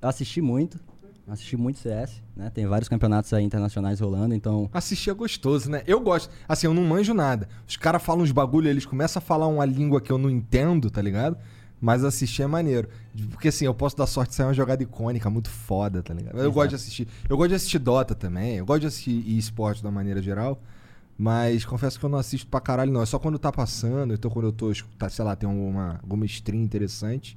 Eu 0.00 0.08
assisti 0.08 0.40
muito. 0.40 0.80
Assisti 1.28 1.56
muito 1.56 1.78
CS, 1.78 2.20
né? 2.36 2.50
Tem 2.52 2.66
vários 2.66 2.88
campeonatos 2.88 3.32
aí 3.32 3.44
internacionais 3.44 4.00
rolando, 4.00 4.34
então. 4.34 4.68
Assistir 4.74 5.10
é 5.10 5.14
gostoso, 5.14 5.70
né? 5.70 5.82
Eu 5.86 6.00
gosto. 6.00 6.28
Assim, 6.48 6.66
eu 6.66 6.74
não 6.74 6.82
manjo 6.82 7.14
nada. 7.14 7.48
Os 7.66 7.76
caras 7.76 8.02
falam 8.02 8.22
uns 8.24 8.32
bagulho, 8.32 8.68
eles 8.68 8.84
começam 8.84 9.18
a 9.18 9.22
falar 9.22 9.46
uma 9.46 9.64
língua 9.64 10.00
que 10.00 10.10
eu 10.10 10.18
não 10.18 10.28
entendo, 10.28 10.90
tá 10.90 11.00
ligado? 11.00 11.36
Mas 11.82 12.04
assistir 12.04 12.42
é 12.42 12.46
maneiro. 12.46 12.88
Porque 13.30 13.48
assim, 13.48 13.64
eu 13.64 13.74
posso 13.74 13.96
dar 13.96 14.06
sorte 14.06 14.30
de 14.30 14.36
sair 14.36 14.46
uma 14.46 14.54
jogada 14.54 14.84
icônica, 14.84 15.28
muito 15.28 15.50
foda, 15.50 16.00
tá 16.00 16.14
ligado? 16.14 16.34
Eu 16.34 16.42
Exato. 16.42 16.52
gosto 16.52 16.68
de 16.68 16.74
assistir. 16.76 17.08
Eu 17.28 17.36
gosto 17.36 17.48
de 17.48 17.54
assistir 17.56 17.78
Dota 17.80 18.14
também. 18.14 18.54
Eu 18.58 18.64
gosto 18.64 18.82
de 18.82 18.86
assistir 18.86 19.36
esporte 19.36 19.82
da 19.82 19.90
maneira 19.90 20.22
geral. 20.22 20.62
Mas 21.18 21.64
confesso 21.64 21.98
que 21.98 22.04
eu 22.04 22.08
não 22.08 22.18
assisto 22.20 22.46
pra 22.46 22.60
caralho, 22.60 22.92
não. 22.92 23.02
É 23.02 23.06
só 23.06 23.18
quando 23.18 23.36
tá 23.36 23.50
passando, 23.50 24.14
então 24.14 24.30
quando 24.30 24.46
eu 24.46 24.52
tô, 24.52 24.72
tá, 24.96 25.08
sei 25.08 25.24
lá, 25.24 25.34
tem 25.34 25.48
uma, 25.48 25.98
alguma 26.02 26.24
stream 26.24 26.62
interessante. 26.62 27.36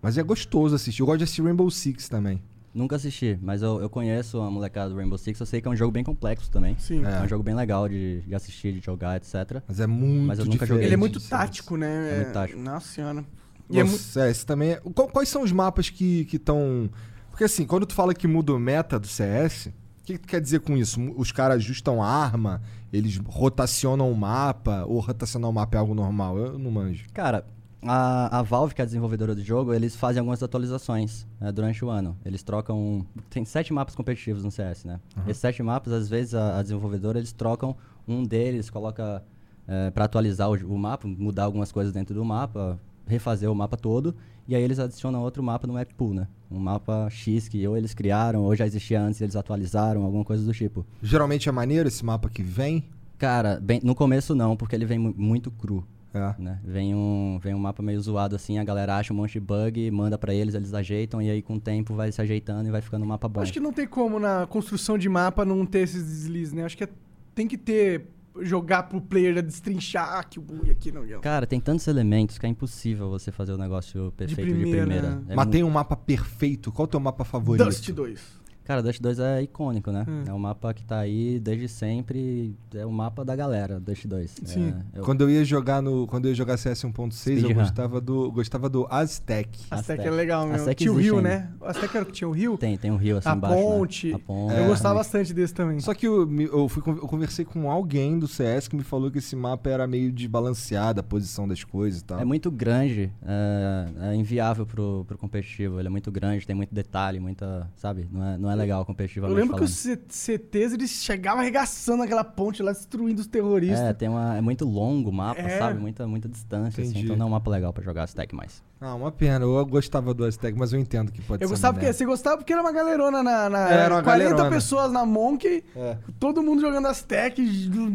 Mas 0.00 0.16
é 0.16 0.22
gostoso 0.22 0.74
assistir. 0.74 1.00
Eu 1.02 1.06
gosto 1.06 1.18
de 1.18 1.24
assistir 1.24 1.42
Rainbow 1.42 1.70
Six 1.70 2.08
também. 2.08 2.42
Nunca 2.74 2.96
assisti, 2.96 3.38
mas 3.40 3.62
eu, 3.62 3.80
eu 3.80 3.88
conheço 3.88 4.40
a 4.40 4.50
molecada 4.50 4.90
do 4.90 4.96
Rainbow 4.96 5.16
Six. 5.18 5.38
Eu 5.38 5.46
sei 5.46 5.60
que 5.60 5.68
é 5.68 5.70
um 5.70 5.76
jogo 5.76 5.92
bem 5.92 6.02
complexo 6.02 6.50
também. 6.50 6.74
Sim. 6.78 7.04
É, 7.04 7.18
É. 7.20 7.22
um 7.22 7.28
jogo 7.28 7.42
bem 7.44 7.54
legal 7.54 7.86
de, 7.88 8.22
de 8.22 8.34
assistir, 8.34 8.72
de 8.72 8.80
jogar, 8.84 9.16
etc. 9.16 9.62
Mas 9.68 9.78
é 9.78 9.86
muito 9.86 10.26
Mas 10.26 10.38
eu 10.38 10.46
nunca 10.46 10.64
joguei. 10.66 10.86
Ele 10.86 10.94
é 10.94 10.96
muito 10.96 11.20
tático, 11.20 11.76
né? 11.76 12.12
É 12.12 12.16
muito 12.16 12.32
tático. 12.32 12.58
Nossa 12.58 12.88
senhora. 12.88 13.24
E 13.70 13.80
é 13.80 13.84
muito... 13.84 13.92
Nossa, 13.92 14.26
é, 14.26 14.30
esse 14.30 14.44
também 14.44 14.72
é... 14.72 14.80
Quais 15.12 15.28
são 15.28 15.42
os 15.42 15.52
mapas 15.52 15.90
que 15.90 16.26
estão... 16.32 16.90
Porque 17.30 17.44
assim, 17.44 17.66
quando 17.66 17.84
tu 17.84 17.94
fala 17.94 18.14
que 18.14 18.28
muda 18.28 18.52
o 18.52 18.58
meta 18.58 18.98
do 18.98 19.08
CS, 19.08 19.66
o 19.66 20.04
que, 20.04 20.12
que 20.14 20.18
tu 20.20 20.28
quer 20.28 20.40
dizer 20.40 20.60
com 20.60 20.76
isso? 20.76 21.00
Os 21.16 21.32
caras 21.32 21.56
ajustam 21.56 22.02
a 22.02 22.06
arma, 22.06 22.62
eles 22.92 23.16
rotacionam 23.26 24.10
o 24.10 24.16
mapa, 24.16 24.84
ou 24.86 25.00
rotacionar 25.00 25.50
o 25.50 25.52
mapa 25.52 25.76
é 25.76 25.80
algo 25.80 25.94
normal? 25.94 26.38
Eu 26.38 26.58
não 26.58 26.70
manjo. 26.70 27.06
Cara, 27.12 27.44
a, 27.86 28.38
a 28.38 28.42
Valve, 28.42 28.74
que 28.74 28.80
é 28.80 28.84
a 28.84 28.86
desenvolvedora 28.86 29.34
do 29.34 29.42
jogo, 29.42 29.72
eles 29.74 29.94
fazem 29.94 30.20
algumas 30.20 30.42
atualizações 30.42 31.26
né, 31.40 31.52
durante 31.52 31.84
o 31.84 31.90
ano. 31.90 32.16
Eles 32.24 32.42
trocam. 32.42 33.06
Tem 33.28 33.44
sete 33.44 33.72
mapas 33.72 33.94
competitivos 33.94 34.42
no 34.42 34.50
CS, 34.50 34.84
né? 34.84 35.00
Esses 35.26 35.38
sete 35.38 35.62
mapas, 35.62 35.92
às 35.92 36.08
vezes, 36.08 36.34
a, 36.34 36.58
a 36.58 36.62
desenvolvedora 36.62 37.18
eles 37.18 37.32
trocam 37.32 37.76
um 38.06 38.22
deles, 38.22 38.70
coloca 38.70 39.22
é, 39.66 39.90
para 39.90 40.04
atualizar 40.04 40.50
o, 40.50 40.54
o 40.54 40.78
mapa, 40.78 41.06
mudar 41.06 41.44
algumas 41.44 41.70
coisas 41.72 41.92
dentro 41.92 42.14
do 42.14 42.24
mapa, 42.24 42.80
refazer 43.06 43.50
o 43.50 43.54
mapa 43.54 43.76
todo. 43.76 44.14
E 44.46 44.54
aí 44.54 44.62
eles 44.62 44.78
adicionam 44.78 45.22
outro 45.22 45.42
mapa 45.42 45.66
no 45.66 45.72
map 45.74 45.90
pool, 45.96 46.12
né? 46.12 46.28
Um 46.50 46.58
mapa 46.58 47.08
X 47.10 47.48
que 47.48 47.66
ou 47.66 47.76
eles 47.76 47.94
criaram, 47.94 48.42
ou 48.42 48.54
já 48.54 48.66
existia 48.66 49.00
antes 49.00 49.20
e 49.20 49.24
eles 49.24 49.36
atualizaram, 49.36 50.02
alguma 50.04 50.24
coisa 50.24 50.44
do 50.44 50.52
tipo. 50.52 50.84
Geralmente 51.02 51.48
é 51.48 51.52
maneiro 51.52 51.88
esse 51.88 52.04
mapa 52.04 52.28
que 52.28 52.42
vem. 52.42 52.84
Cara, 53.16 53.58
bem, 53.60 53.80
no 53.82 53.94
começo 53.94 54.34
não, 54.34 54.54
porque 54.56 54.74
ele 54.76 54.84
vem 54.84 54.98
mu- 54.98 55.14
muito 55.16 55.50
cru 55.50 55.82
É. 56.12 56.34
né? 56.38 56.60
Vem 56.62 56.94
um, 56.94 57.38
vem 57.42 57.54
um 57.54 57.58
mapa 57.58 57.82
meio 57.82 57.98
zoado 58.02 58.36
assim, 58.36 58.58
a 58.58 58.64
galera 58.64 58.96
acha 58.98 59.14
um 59.14 59.16
monte 59.16 59.32
de 59.32 59.40
bug, 59.40 59.90
manda 59.90 60.18
pra 60.18 60.34
eles, 60.34 60.54
eles 60.54 60.74
ajeitam 60.74 61.22
e 61.22 61.30
aí 61.30 61.40
com 61.40 61.54
o 61.54 61.60
tempo 61.60 61.94
vai 61.94 62.12
se 62.12 62.20
ajeitando 62.20 62.68
e 62.68 62.70
vai 62.72 62.82
ficando 62.82 63.02
um 63.04 63.08
mapa 63.08 63.26
bom. 63.28 63.40
Acho 63.40 63.52
que 63.52 63.60
não 63.60 63.72
tem 63.72 63.86
como 63.86 64.18
na 64.20 64.46
construção 64.46 64.98
de 64.98 65.08
mapa 65.08 65.44
não 65.44 65.64
ter 65.64 65.78
esses 65.80 66.04
deslizes, 66.04 66.52
né? 66.52 66.64
Acho 66.64 66.76
que 66.76 66.84
é- 66.84 66.88
tem 67.34 67.48
que 67.48 67.56
ter. 67.56 68.08
Jogar 68.40 68.84
pro 68.84 69.00
player 69.00 69.40
destrinchar 69.42 70.18
ah, 70.18 70.24
que 70.24 70.38
o 70.38 70.42
bug 70.42 70.68
aqui 70.70 70.90
não. 70.90 71.04
Cara, 71.20 71.46
tem 71.46 71.60
tantos 71.60 71.86
elementos 71.86 72.36
que 72.38 72.44
é 72.44 72.48
impossível 72.48 73.08
você 73.08 73.30
fazer 73.30 73.52
o 73.52 73.56
negócio 73.58 74.12
perfeito 74.16 74.48
de 74.48 74.54
primeira, 74.54 74.80
primeira. 74.82 75.10
né? 75.16 75.22
É 75.28 75.36
Mas 75.36 75.46
mu- 75.46 75.52
tem 75.52 75.62
um 75.62 75.70
mapa 75.70 75.94
perfeito. 75.96 76.72
Qual 76.72 76.84
é 76.84 76.88
o 76.88 76.90
teu 76.90 77.00
mapa 77.00 77.24
favorito? 77.24 77.64
Dust 77.64 77.88
2. 77.90 78.43
Cara, 78.64 78.82
Dust 78.82 79.00
2 79.00 79.18
é 79.18 79.42
icônico, 79.42 79.90
né? 79.92 80.04
Hum. 80.08 80.22
É 80.26 80.32
um 80.32 80.38
mapa 80.38 80.72
que 80.72 80.82
tá 80.84 80.98
aí 80.98 81.38
desde 81.38 81.68
sempre. 81.68 82.54
É 82.74 82.84
o 82.86 82.90
mapa 82.92 83.24
da 83.24 83.36
galera, 83.36 83.78
Dust 83.78 84.06
2. 84.06 84.36
Sim. 84.44 84.74
É, 84.94 84.98
eu- 85.00 85.04
Quando 85.04 85.20
eu 85.20 85.30
ia 85.30 85.44
jogar 85.44 85.82
no, 85.82 86.06
quando 86.06 86.24
eu 86.26 86.30
ia 86.30 86.34
jogar 86.34 86.56
CS 86.56 86.82
1.6, 86.84 87.42
eu 87.42 87.54
gostava 87.54 88.00
do, 88.00 88.32
gostava 88.32 88.68
do 88.68 88.86
Aztec. 88.90 89.50
Aztec 89.70 90.00
Aztec. 90.00 90.06
é 90.06 90.10
legal 90.10 90.42
mesmo. 90.46 90.56
Aztec 90.60 90.78
Tinha 90.82 90.92
o 90.92 90.96
rio, 90.96 91.16
ainda. 91.18 91.28
né? 91.28 91.50
O 91.60 91.64
Aztec 91.66 91.94
era 91.96 92.02
o 92.02 92.06
que 92.06 92.12
tinha 92.12 92.28
o 92.28 92.32
rio? 92.32 92.56
Tem, 92.56 92.76
tem 92.78 92.90
um 92.90 92.96
rio 92.96 93.18
assim 93.18 93.28
a 93.28 93.34
embaixo. 93.34 93.54
né? 93.56 93.62
ponte. 93.62 94.12
A 94.14 94.18
ponte. 94.18 94.54
Eu 94.54 94.64
É. 94.64 94.66
gostava 94.68 94.94
bastante 94.94 95.34
desse 95.34 95.52
também. 95.52 95.78
Só 95.80 95.92
que 95.92 96.06
eu, 96.06 96.26
eu, 96.40 96.68
fui, 96.68 96.82
eu 96.86 97.06
conversei 97.06 97.44
com 97.44 97.70
alguém 97.70 98.18
do 98.18 98.26
CS 98.26 98.66
que 98.68 98.76
me 98.76 98.82
falou 98.82 99.10
que 99.10 99.18
esse 99.18 99.36
mapa 99.36 99.68
era 99.68 99.86
meio 99.86 100.10
desbalanceado, 100.10 101.00
a 101.00 101.02
posição 101.02 101.46
das 101.46 101.62
coisas 101.64 102.00
e 102.00 102.04
tal. 102.04 102.18
É 102.18 102.24
muito 102.24 102.50
grande, 102.50 103.12
é, 103.22 104.10
é 104.10 104.14
inviável 104.14 104.64
pro, 104.66 105.04
pro 105.06 105.18
competitivo. 105.18 105.78
Ele 105.78 105.88
é 105.88 105.90
muito 105.90 106.10
grande, 106.10 106.46
tem 106.46 106.56
muito 106.56 106.74
detalhe, 106.74 107.20
muita. 107.20 107.70
Sabe? 107.76 108.08
Não 108.10 108.24
é, 108.24 108.38
não 108.38 108.50
é 108.50 108.53
legal 108.54 108.80
Eu 108.80 108.84
competitivamente. 108.86 109.36
lembro 109.40 109.56
que 109.56 109.66
falando. 109.66 109.68
os 109.68 109.74
C- 109.76 110.00
CTs 110.38 110.72
eles 110.74 110.90
chegavam 110.90 111.40
arregaçando 111.40 112.02
aquela 112.02 112.24
ponte 112.24 112.62
lá, 112.62 112.72
destruindo 112.72 113.20
os 113.20 113.26
terroristas. 113.26 113.80
É, 113.80 113.92
tem 113.92 114.08
uma, 114.08 114.36
é 114.36 114.40
muito 114.40 114.64
longo 114.64 115.10
o 115.10 115.12
mapa, 115.12 115.40
É. 115.40 115.58
sabe? 115.58 115.78
Muita, 115.80 116.06
muita 116.06 116.28
distância, 116.28 116.80
assim, 116.82 116.90
Entendi. 116.90 117.04
então 117.06 117.16
não 117.16 117.26
é 117.26 117.28
um 117.28 117.32
mapa 117.32 117.50
legal 117.50 117.72
pra 117.72 117.82
jogar 117.82 118.04
Aztec 118.04 118.34
mais. 118.34 118.62
Ah, 118.80 118.94
uma 118.94 119.10
pena. 119.10 119.44
Eu 119.46 119.64
gostava 119.64 120.12
do 120.12 120.24
Aztec, 120.24 120.58
mas 120.58 120.72
eu 120.72 120.78
entendo 120.78 121.10
que 121.10 121.22
pode 121.22 121.42
Eu 121.42 121.48
ser 121.48 121.52
gostava 121.54 121.72
uma 121.74 121.80
porque 121.80 121.92
você 121.92 122.04
gostava 122.04 122.36
porque 122.36 122.52
era 122.52 122.60
uma 122.60 122.72
galerona 122.72 123.22
na, 123.22 123.48
na 123.48 123.68
era 123.70 123.94
uma 123.94 124.02
40 124.02 124.28
galerona. 124.30 124.50
pessoas 124.54 124.92
na 124.92 125.06
Monkey, 125.06 125.64
É. 125.74 125.96
todo 126.20 126.42
mundo 126.42 126.60
jogando 126.60 126.86
Aztec, 126.88 127.40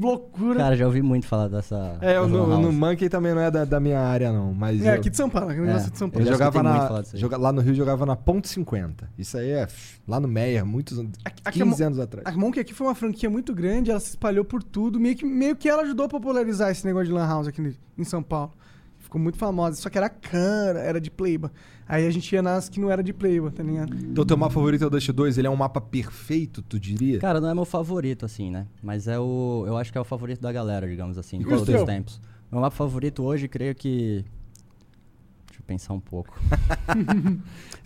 loucura. 0.01 0.57
Cara, 0.59 0.75
já 0.75 0.85
ouvi 0.87 1.01
muito 1.01 1.27
falar 1.27 1.47
dessa. 1.47 1.97
É, 2.01 2.17
eu 2.17 2.27
no, 2.27 2.57
no. 2.59 2.71
Monkey 2.71 3.07
também 3.09 3.33
não 3.35 3.41
é 3.41 3.51
da, 3.51 3.65
da 3.65 3.79
minha 3.79 3.99
área, 3.99 4.31
não. 4.31 4.53
Mas 4.53 4.83
é, 4.83 4.89
eu, 4.89 4.93
aqui 4.95 5.09
de 5.09 5.17
São 5.17 5.29
Paulo, 5.29 5.49
aqui 5.51 5.59
no 5.59 5.65
negócio 5.67 5.87
É, 5.87 5.91
de 5.91 5.97
São 5.97 6.07
eu 6.07 6.11
Paulo. 6.11 6.25
já 6.25 6.31
jogava 6.33 6.49
escutei 6.57 6.71
muito 6.71 6.81
na. 6.81 6.87
falar 6.87 7.01
disso 7.01 7.15
aí. 7.15 7.21
joga- 7.21 7.37
lá 7.37 7.51
no 7.51 7.61
Rio 7.61 7.73
jogava 7.75 8.05
na 8.05 8.15
ponto 8.15 8.47
50. 8.47 9.09
Isso 9.17 9.37
aí 9.37 9.49
é 9.51 9.67
lá 10.07 10.19
no 10.19 10.27
Meyer, 10.27 10.65
muitos 10.65 10.97
anos. 10.97 11.11
Aqui- 11.23 11.41
aqui 11.45 11.61
é 11.61 11.65
15 11.65 11.81
mo- 11.81 11.87
anos 11.87 11.99
atrás. 11.99 12.25
A 12.25 12.31
Monkey 12.39 12.59
aqui 12.61 12.73
foi 12.73 12.87
uma 12.87 12.95
franquia 12.95 13.29
muito 13.29 13.53
grande, 13.53 13.91
ela 13.91 13.99
se 13.99 14.09
espalhou 14.09 14.43
por 14.43 14.63
tudo, 14.63 14.99
meio 14.99 15.15
que, 15.15 15.25
meio 15.25 15.55
que 15.55 15.69
ela 15.69 15.83
ajudou 15.83 16.07
a 16.07 16.09
popularizar 16.09 16.71
esse 16.71 16.85
negócio 16.85 17.07
de 17.07 17.13
Lan 17.13 17.27
House 17.27 17.47
aqui 17.47 17.75
em 17.97 18.03
São 18.03 18.23
Paulo. 18.23 18.53
Ficou 19.09 19.19
muito 19.19 19.39
famosa, 19.39 19.75
só 19.75 19.89
que 19.89 19.97
era 19.97 20.07
cana, 20.07 20.79
era 20.81 21.01
de 21.01 21.09
Playba. 21.09 21.51
Aí 21.87 22.05
a 22.05 22.11
gente 22.11 22.31
ia 22.31 22.43
nas 22.43 22.69
que 22.69 22.79
não 22.79 22.91
era 22.91 23.01
de 23.01 23.11
Playba, 23.11 23.49
tá 23.49 23.63
ligado? 23.63 23.91
Então, 23.95 24.23
teu 24.23 24.37
mapa 24.37 24.53
favorito 24.53 24.83
é 24.83 24.87
o 24.87 24.89
Dust 24.91 25.09
2? 25.09 25.39
Ele 25.39 25.47
é 25.47 25.49
um 25.49 25.55
mapa 25.55 25.81
perfeito, 25.81 26.61
tu 26.61 26.79
diria? 26.79 27.17
Cara, 27.17 27.41
não 27.41 27.49
é 27.49 27.55
meu 27.55 27.65
favorito, 27.65 28.23
assim, 28.23 28.51
né? 28.51 28.67
Mas 28.83 29.07
é 29.07 29.17
o. 29.17 29.63
Eu 29.65 29.77
acho 29.77 29.91
que 29.91 29.97
é 29.97 30.01
o 30.01 30.03
favorito 30.03 30.41
da 30.41 30.51
galera, 30.51 30.87
digamos 30.87 31.17
assim, 31.17 31.39
de 31.39 31.45
todos 31.45 31.67
os 31.67 31.83
tempos. 31.85 32.21
Meu 32.51 32.61
mapa 32.61 32.75
favorito 32.75 33.23
hoje, 33.23 33.47
creio 33.47 33.73
que. 33.73 34.23
Deixa 35.47 35.59
eu 35.59 35.65
pensar 35.65 35.93
um 35.93 35.99
pouco. 35.99 36.39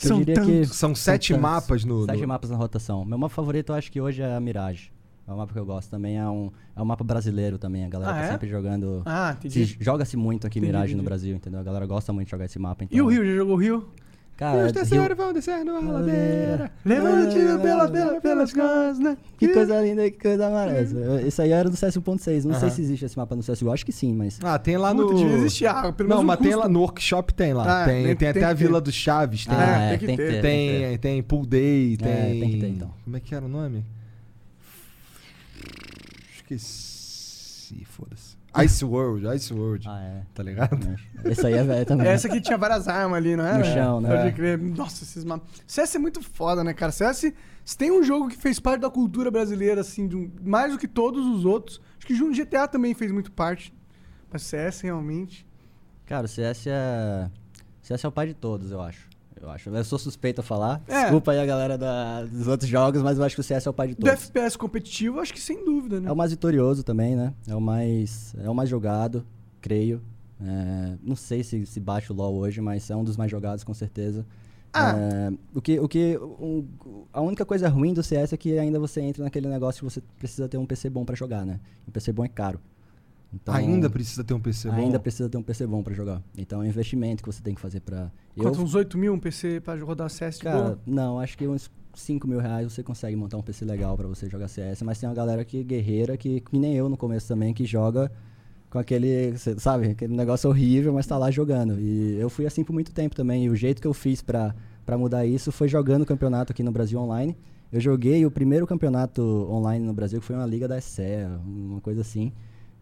Eu 0.03 0.09
São 0.09 0.17
diria 0.19 0.35
que 0.35 0.41
tantos. 0.61 0.75
São 0.75 0.93
sete 0.93 1.29
tantos. 1.29 1.41
mapas 1.41 1.85
no. 1.85 2.03
Sete 2.05 2.21
no- 2.21 2.27
mapas 2.27 2.49
na 2.49 2.57
rotação. 2.57 3.05
Meu 3.05 3.17
mapa 3.17 3.33
favorito 3.33 3.71
eu 3.71 3.75
acho 3.75 3.89
que 3.89 4.01
hoje 4.01 4.21
é 4.21 4.35
a 4.35 4.39
Mirage. 4.41 4.91
É 5.27 5.31
um 5.31 5.37
mapa 5.37 5.53
que 5.53 5.59
eu 5.59 5.65
gosto 5.65 5.89
também. 5.89 6.17
É 6.17 6.27
um, 6.27 6.51
é 6.75 6.81
um 6.81 6.85
mapa 6.85 7.03
brasileiro 7.03 7.57
também. 7.57 7.85
A 7.85 7.89
galera 7.89 8.11
Ah, 8.11 8.15
tá 8.15 8.21
é? 8.25 8.31
sempre 8.31 8.49
jogando. 8.49 9.01
Ah, 9.05 9.35
entendi. 9.37 9.67
Se- 9.67 9.77
Joga-se 9.79 10.17
muito 10.17 10.45
aqui 10.45 10.59
Entendi, 10.59 10.71
Mirage 10.73 10.93
no 10.93 10.97
entendi. 10.99 11.05
Brasil, 11.05 11.35
entendeu? 11.35 11.59
A 11.59 11.63
galera 11.63 11.85
gosta 11.85 12.11
muito 12.11 12.25
de 12.27 12.31
jogar 12.31 12.45
esse 12.45 12.59
mapa. 12.59 12.83
Então, 12.83 12.97
E 12.97 13.01
o 13.01 13.07
Rio, 13.07 13.25
já 13.25 13.33
jogou 13.35 13.55
o 13.55 13.57
Rio? 13.57 13.87
Cara, 14.35 14.57
Os 14.57 14.63
Rio- 14.65 14.73
terceiros 14.73 15.15
vão 15.15 15.31
descer 15.31 15.63
numa 15.63 15.91
ladeira. 15.93 16.71
Levante 16.83 17.35
pela, 17.61 17.87
pela, 17.87 18.19
pelas 18.19 18.51
costas, 18.51 18.99
né? 18.99 19.15
Que 19.37 19.47
coisa 19.49 19.79
linda, 19.81 20.09
que 20.09 20.19
coisa 20.19 20.49
maravilhosa. 20.49 21.21
Isso 21.21 21.41
aí 21.41 21.51
era 21.51 21.69
do 21.69 21.77
CS 21.77 21.95
1.6. 21.97 22.43
Não 22.43 22.53
sei 22.55 22.67
Aham. 22.67 22.75
se 22.75 22.81
existe 22.81 23.05
esse 23.05 23.15
mapa 23.17 23.35
no 23.35 23.43
CSGO. 23.43 23.71
Acho 23.71 23.85
que 23.85 23.91
sim, 23.91 24.11
mas. 24.13 24.39
Ah, 24.43 24.57
tem 24.59 24.75
lá 24.75 24.93
Puta, 24.93 25.13
no. 25.13 25.17
devia 25.19 25.37
existir 25.37 25.67
água, 25.67 25.93
pelo 25.93 26.09
Não, 26.09 26.17
menos 26.17 26.23
um 26.23 26.27
mas 26.27 26.37
tem 26.39 26.47
custo. 26.47 26.59
lá 26.61 26.67
no 26.67 26.79
workshop 26.81 27.33
tem 27.33 27.53
lá. 27.53 27.83
Ah, 27.83 27.85
tem, 27.85 27.93
tem- 27.95 28.05
tem, 28.07 28.15
tem 28.17 28.27
até 28.29 28.43
a 28.43 28.49
que 28.49 28.55
ter. 28.55 28.65
Vila 28.65 28.81
do 28.81 28.91
Chaves, 28.91 29.45
tem. 29.45 29.55
ah, 29.55 29.59
tem 29.59 29.73
é, 29.93 29.97
tem 29.97 30.07
tem 30.07 30.17
que 30.17 30.23
ter. 30.25 30.41
Tem, 30.41 30.97
tem 30.97 31.23
Pool 31.23 31.45
Day, 31.45 31.95
tem. 31.95 32.11
É, 32.11 32.25
tem 32.39 32.49
que 32.49 32.59
ter, 32.59 32.67
então. 32.69 32.91
Como 33.05 33.15
é 33.15 33.19
que 33.19 33.33
era 33.35 33.45
o 33.45 33.47
nome? 33.49 33.85
Esqueci, 36.55 37.85
foda-se. 37.85 38.37
Ice 38.63 38.85
World, 38.85 39.25
Ice 39.35 39.51
World. 39.53 39.87
Ah, 39.89 39.99
é. 39.99 40.21
Tá 40.33 40.43
ligado? 40.43 40.77
Esse 41.25 41.47
aí 41.47 41.53
é 41.53 41.63
velho 41.63 41.85
também. 41.85 42.07
Essa 42.07 42.27
aqui 42.27 42.39
tinha 42.39 42.57
várias 42.57 42.87
armas 42.87 43.17
ali, 43.17 43.35
não 43.35 43.43
era? 43.45 43.57
No 43.57 43.65
chão, 43.65 43.99
né? 43.99 44.09
Pode 44.15 44.27
É. 44.27 44.31
crer. 44.31 44.59
Nossa, 44.59 45.03
esses 45.03 45.23
mapas. 45.23 45.47
CS 45.65 45.95
é 45.95 45.99
muito 45.99 46.21
foda, 46.21 46.63
né, 46.63 46.71
cara? 46.73 46.91
CS, 46.91 47.33
se 47.65 47.77
tem 47.77 47.91
um 47.91 48.03
jogo 48.03 48.27
que 48.29 48.37
fez 48.37 48.59
parte 48.59 48.81
da 48.81 48.91
cultura 48.91 49.31
brasileira, 49.31 49.81
assim, 49.81 50.07
de 50.07 50.15
um- 50.15 50.31
mais 50.43 50.71
do 50.71 50.77
que 50.77 50.87
todos 50.87 51.25
os 51.25 51.45
outros. 51.45 51.81
Acho 51.97 52.05
que 52.05 52.13
o 52.21 52.31
GTA 52.31 52.67
também 52.67 52.93
fez 52.93 53.11
muito 53.11 53.31
parte. 53.31 53.73
Mas 54.31 54.43
CS, 54.43 54.81
realmente. 54.81 55.47
Cara, 56.05 56.25
o 56.25 56.29
CS 56.29 56.67
é. 56.69 57.29
CS 57.81 58.03
é 58.05 58.07
o 58.07 58.11
pai 58.11 58.27
de 58.27 58.33
todos, 58.35 58.71
eu 58.71 58.81
acho. 58.81 59.07
Eu 59.43 59.49
acho. 59.49 59.69
Eu 59.69 59.83
sou 59.83 59.99
suspeito 59.99 60.39
a 60.39 60.43
falar. 60.43 60.81
É. 60.87 61.01
Desculpa 61.01 61.33
aí 61.33 61.39
a 61.39 61.45
galera 61.45 61.77
da- 61.77 62.23
dos 62.23 62.47
outros 62.47 62.69
jogos, 62.69 63.01
mas 63.01 63.17
eu 63.17 63.23
acho 63.25 63.35
que 63.35 63.41
o 63.41 63.43
CS 63.43 63.67
é 63.67 63.69
o 63.69 63.73
pai 63.73 63.89
de 63.89 63.95
Do 63.95 64.05
todos. 64.05 64.23
FPS 64.23 64.57
competitivo, 64.57 65.19
acho 65.19 65.33
que 65.33 65.39
sem 65.41 65.63
dúvida, 65.65 65.99
né? 65.99 66.07
É 66.09 66.11
o 66.11 66.15
mais 66.15 66.31
vitorioso 66.31 66.81
também, 66.83 67.15
né? 67.15 67.33
É 67.47 67.53
o 67.53 67.59
mais, 67.61 68.33
é 68.41 68.49
o 68.49 68.55
mais 68.55 68.69
jogado, 68.69 69.25
creio. 69.59 70.01
É, 70.41 70.95
não 71.03 71.15
sei 71.15 71.43
se, 71.43 71.65
se 71.65 71.79
bate 71.79 72.11
o 72.11 72.15
LoL 72.15 72.35
hoje, 72.35 72.61
mas 72.61 72.89
é 72.89 72.95
um 72.95 73.03
dos 73.03 73.17
mais 73.17 73.29
jogados, 73.29 73.63
com 73.63 73.73
certeza. 73.73 74.25
Ah. 74.73 74.95
É, 74.97 75.31
o 75.53 75.61
que, 75.61 75.79
o 75.79 75.87
que, 75.87 76.17
um- 76.17 76.65
a 77.13 77.21
única 77.21 77.45
coisa 77.45 77.67
ruim 77.69 77.93
do 77.93 78.01
CS 78.01 78.33
é 78.33 78.37
que 78.37 78.57
ainda 78.57 78.79
você 78.79 79.01
entra 79.01 79.23
naquele 79.23 79.47
negócio 79.47 79.79
que 79.85 79.93
você 79.93 80.01
precisa 80.17 80.47
ter 80.49 80.57
um 80.57 80.65
PC 80.65 80.89
bom 80.89 81.05
pra 81.05 81.15
jogar, 81.15 81.45
né? 81.45 81.59
Um 81.87 81.91
PC 81.91 82.11
bom 82.11 82.23
é 82.25 82.27
caro. 82.29 82.59
Então, 83.33 83.53
Ainda 83.55 83.89
precisa 83.89 84.23
ter 84.23 84.33
um 84.33 84.39
PC 84.39 84.69
bom. 84.69 84.75
ainda 84.75 84.99
precisa 84.99 85.27
ter 85.27 85.37
um 85.37 85.43
PC 85.43 85.65
bom 85.65 85.81
pra 85.81 85.93
jogar. 85.93 86.21
Então 86.37 86.61
é 86.61 86.65
um 86.65 86.67
investimento 86.67 87.23
que 87.23 87.31
você 87.31 87.41
tem 87.41 87.55
que 87.55 87.61
fazer 87.61 87.79
pra. 87.79 88.11
Eu, 88.37 88.43
Quanto 88.43 88.61
uns 88.61 88.75
8 88.75 88.97
mil 88.97 89.13
um 89.13 89.19
PC 89.19 89.59
pra 89.59 89.75
rodar 89.75 90.09
CS 90.09 90.37
de 90.37 90.43
Cara, 90.43 90.61
boa? 90.61 90.79
não, 90.85 91.19
acho 91.19 91.37
que 91.37 91.47
uns 91.47 91.69
5 91.95 92.27
mil 92.27 92.39
reais 92.39 92.71
você 92.71 92.83
consegue 92.83 93.15
montar 93.15 93.37
um 93.37 93.41
PC 93.41 93.65
legal 93.65 93.95
pra 93.97 94.07
você 94.07 94.29
jogar 94.29 94.47
CS, 94.47 94.81
mas 94.83 94.99
tem 94.99 95.09
uma 95.09 95.15
galera 95.15 95.43
que 95.43 95.63
guerreira, 95.63 96.15
que, 96.17 96.41
que 96.41 96.57
nem 96.57 96.75
eu 96.75 96.87
no 96.89 96.97
começo 96.97 97.27
também, 97.27 97.53
que 97.53 97.65
joga 97.65 98.11
com 98.69 98.79
aquele, 98.79 99.37
sabe, 99.37 99.89
aquele 99.91 100.15
negócio 100.15 100.49
horrível, 100.49 100.91
mas 100.93 101.05
tá 101.05 101.15
lá 101.17 101.29
jogando. 101.29 101.79
E 101.79 102.15
eu 102.19 102.29
fui 102.29 102.45
assim 102.47 102.63
por 102.63 102.73
muito 102.73 102.91
tempo 102.91 103.15
também, 103.15 103.45
e 103.45 103.49
o 103.49 103.55
jeito 103.55 103.79
que 103.81 103.87
eu 103.87 103.93
fiz 103.93 104.21
pra, 104.21 104.55
pra 104.85 104.97
mudar 104.97 105.25
isso 105.27 105.51
foi 105.51 105.67
jogando 105.67 106.05
campeonato 106.05 106.51
aqui 106.51 106.63
no 106.63 106.71
Brasil 106.71 106.99
online. 106.99 107.37
Eu 107.71 107.79
joguei 107.79 108.25
o 108.25 108.31
primeiro 108.31 108.65
campeonato 108.67 109.21
online 109.49 109.85
no 109.85 109.93
Brasil, 109.93 110.19
que 110.19 110.25
foi 110.25 110.35
uma 110.35 110.45
liga 110.45 110.67
da 110.67 110.79
SE, 110.81 111.01
uma 111.45 111.81
coisa 111.81 112.01
assim. 112.01 112.31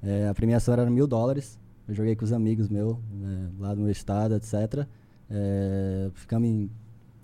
É, 0.04 0.28
a 0.28 0.34
premiação 0.34 0.74
era 0.74 0.90
mil 0.90 1.08
dólares. 1.08 1.60
Eu 1.88 1.94
joguei 1.96 2.16
com 2.16 2.24
os 2.24 2.32
amigos 2.32 2.70
meus, 2.70 2.98
né, 3.12 3.50
lá 3.60 3.76
no 3.76 3.82
meu 3.84 3.92
estado, 3.92 4.36
etc. 4.36 4.86
É, 5.30 6.10
ficamos 6.14 6.48
em 6.48 6.70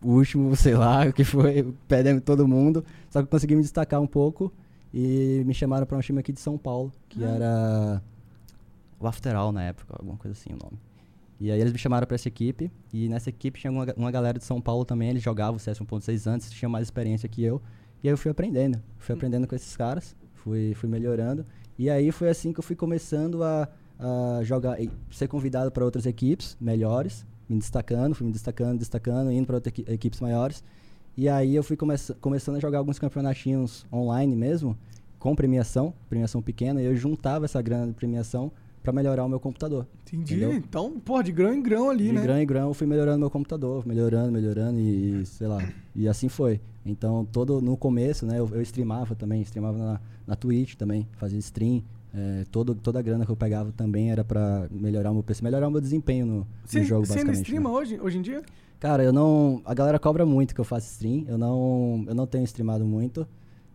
último, 0.04 0.54
sei 0.58 0.76
lá, 0.76 1.06
o 1.08 1.14
que 1.14 1.24
foi, 1.24 1.74
perdemos 1.88 2.24
todo 2.24 2.48
mundo. 2.48 2.84
Só 3.10 3.22
que 3.22 3.28
consegui 3.30 3.56
me 3.56 3.62
destacar 3.62 4.02
um 4.02 4.08
pouco 4.08 4.52
e 4.94 5.44
me 5.46 5.54
chamaram 5.54 5.86
para 5.86 5.98
um 5.98 6.02
time 6.02 6.20
aqui 6.20 6.32
de 6.32 6.40
São 6.40 6.58
Paulo, 6.58 6.92
que 7.10 7.24
Ah. 7.24 7.28
era 7.30 8.04
o 9.00 9.08
After 9.08 9.36
All 9.36 9.52
na 9.52 9.64
época, 9.64 9.96
alguma 9.98 10.18
coisa 10.18 10.38
assim 10.38 10.54
o 10.54 10.58
nome. 10.64 10.78
E 11.40 11.52
aí 11.52 11.60
eles 11.62 11.72
me 11.72 11.78
chamaram 11.78 12.08
para 12.08 12.16
essa 12.16 12.28
equipe, 12.28 12.72
e 12.92 13.08
nessa 13.08 13.30
equipe 13.30 13.60
tinha 13.60 13.70
uma, 13.70 13.86
uma 13.96 14.10
galera 14.10 14.40
de 14.40 14.46
São 14.46 14.60
Paulo 14.60 14.84
também, 14.86 15.10
eles 15.10 15.22
jogavam 15.22 15.58
o 15.58 15.60
CS 15.60 15.80
1.6 15.80 16.26
antes, 16.26 16.50
tinham 16.50 16.70
mais 16.70 16.88
experiência 16.88 17.30
que 17.30 17.44
eu. 17.44 17.62
E 18.04 18.08
aí 18.08 18.14
eu 18.14 18.18
fui 18.18 18.32
aprendendo, 18.32 18.82
fui 18.98 19.14
aprendendo 19.14 19.46
com 19.48 19.54
esses 19.56 19.76
caras, 19.78 20.16
fui, 20.34 20.74
fui 20.74 20.90
melhorando. 20.90 21.46
E 21.78 21.90
aí 21.90 22.12
foi 22.12 22.30
assim 22.30 22.52
que 22.54 22.60
eu 22.60 22.64
fui 22.64 22.76
começando 22.76 23.44
a, 23.44 23.68
a 24.00 24.40
jogar, 24.44 24.82
e 24.82 24.90
ser 25.12 25.28
convidado 25.28 25.72
para 25.72 25.84
outras 25.86 26.06
equipes 26.06 26.58
melhores, 26.60 27.26
me 27.50 27.58
destacando, 27.58 28.16
fui 28.16 28.26
me 28.28 28.34
destacando, 28.34 28.80
destacando, 28.80 29.32
indo 29.32 29.46
para 29.46 29.56
outras 29.56 29.72
equi- 29.74 29.86
equipes 29.92 30.20
maiores. 30.20 30.64
E 31.16 31.28
aí 31.30 31.56
eu 31.56 31.64
fui 31.64 31.76
come 31.78 31.96
começando 32.22 32.58
a 32.58 32.60
jogar 32.60 32.78
alguns 32.80 33.00
campeonatinhos 33.00 33.86
online 33.92 34.36
mesmo, 34.36 34.78
com 35.20 35.36
premiação, 35.36 35.94
premiação 36.10 36.42
pequena, 36.42 36.82
e 36.82 36.86
eu 36.86 36.96
juntava 36.96 37.46
essa 37.46 37.62
grana 37.62 37.88
de 37.88 37.94
premiação 37.94 38.52
para 38.84 38.94
melhorar 38.94 39.26
o 39.26 39.30
meu 39.30 39.40
computador. 39.40 39.86
Entendi. 40.06 40.36
entendeu? 40.36 40.54
Então, 40.54 41.00
pô, 41.00 41.22
de 41.22 41.32
grão 41.32 41.54
em 41.54 41.62
grão 41.62 41.90
ali, 41.90 42.06
De 42.08 42.14
né? 42.14 42.22
grão 42.22 42.40
em 42.40 42.46
grão 42.46 42.68
eu 42.70 42.74
fui 42.74 42.88
melhorando 42.88 43.20
meu 43.20 43.30
computador, 43.30 43.86
melhorando, 43.86 44.32
melhorando 44.32 44.80
e, 44.80 45.26
sei 45.26 45.48
lá, 45.48 45.58
e 45.96 46.08
assim 46.08 46.30
foi. 46.30 46.62
Então, 46.90 47.26
todo 47.26 47.62
no 47.62 47.76
começo, 47.78 48.26
né, 48.26 48.40
eu, 48.40 48.50
eu 48.54 48.62
streamava 48.62 49.16
também, 49.16 49.42
streamava 49.42 49.78
na, 49.78 50.00
na 50.26 50.36
Twitch 50.36 50.76
também, 50.76 51.08
fazia 51.18 51.40
stream. 51.40 51.84
é, 52.14 52.46
todo, 52.52 52.74
toda 52.74 53.00
a 53.00 53.02
grana 53.02 53.26
que 53.26 53.32
eu 53.32 53.36
pegava 53.36 53.72
também 53.72 54.12
era 54.12 54.24
pra 54.24 54.68
melhorar 54.72 55.12
o 55.12 55.14
meu 55.14 55.24
PC, 55.24 55.44
melhorar 55.44 55.68
o 55.68 55.72
meu 55.72 55.82
desempenho 55.82 56.26
no, 56.26 56.48
Você, 56.66 56.80
no 56.80 56.86
jogo, 56.86 57.06
você 57.06 57.20
ainda 57.20 57.32
basicamente. 57.32 57.46
streama 57.46 57.70
né? 57.70 57.76
hoje, 57.76 58.00
hoje 58.00 58.18
em 58.18 58.22
dia? 58.22 58.42
Cara, 58.80 59.04
eu 59.04 59.12
não. 59.12 59.62
A 59.66 59.74
galera 59.74 59.98
cobra 60.00 60.26
muito 60.26 60.54
que 60.54 60.62
eu 60.62 60.66
faça 60.66 60.88
stream. 60.92 61.26
Eu 61.28 61.38
não, 61.38 62.06
eu 62.08 62.14
não 62.14 62.28
tenho 62.28 62.44
streamado 62.44 62.86
muito. 62.86 63.28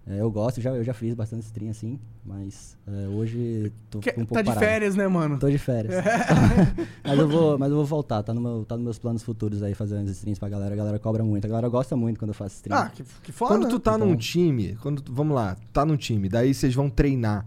É, 0.04 0.20
eu 0.20 0.28
gosto, 0.32 0.60
já, 0.60 0.70
eu 0.70 0.82
já 0.82 0.92
fiz 0.92 1.14
bastante 1.14 1.44
stream 1.44 1.70
assim, 1.70 1.96
mas 2.24 2.76
é, 2.88 3.06
hoje 3.06 3.72
tô 3.88 4.00
Que- 4.00 4.10
um 4.10 4.14
pouco 4.26 4.34
tá 4.34 4.42
de 4.42 4.48
parado. 4.48 4.66
férias, 4.66 4.96
né, 4.96 5.06
mano? 5.06 5.38
Tô 5.38 5.48
de 5.48 5.58
férias. 5.58 5.94
mas, 7.04 7.18
eu 7.18 7.28
vou, 7.28 7.56
mas 7.56 7.70
eu 7.70 7.76
vou 7.76 7.84
voltar, 7.84 8.20
tá, 8.24 8.34
no 8.34 8.40
meu, 8.40 8.64
tá 8.64 8.74
nos 8.76 8.82
meus 8.84 8.98
planos 8.98 9.22
futuros 9.22 9.62
aí 9.62 9.74
fazer 9.74 9.96
uns 9.98 10.10
streams 10.10 10.40
pra 10.40 10.48
galera. 10.48 10.74
A 10.74 10.76
galera 10.76 10.98
cobra 10.98 11.22
muito. 11.22 11.44
A 11.44 11.48
galera 11.48 11.68
gosta 11.68 11.94
muito 11.96 12.18
quando 12.18 12.30
eu 12.30 12.34
faço 12.34 12.56
stream. 12.56 12.76
Ah, 12.76 12.88
que, 12.90 13.04
que 13.22 13.30
foda. 13.30 13.54
Quando 13.54 13.68
tu 13.68 13.78
tá 13.78 13.94
Então- 13.94 14.08
num 14.08 14.16
time, 14.16 14.76
quando 14.82 15.04
vamos 15.12 15.36
lá, 15.36 15.54
tu 15.54 15.62
tá 15.72 15.84
num 15.84 15.96
time, 15.96 16.28
daí 16.28 16.52
vocês 16.52 16.74
vão 16.74 16.90
treinar. 16.90 17.46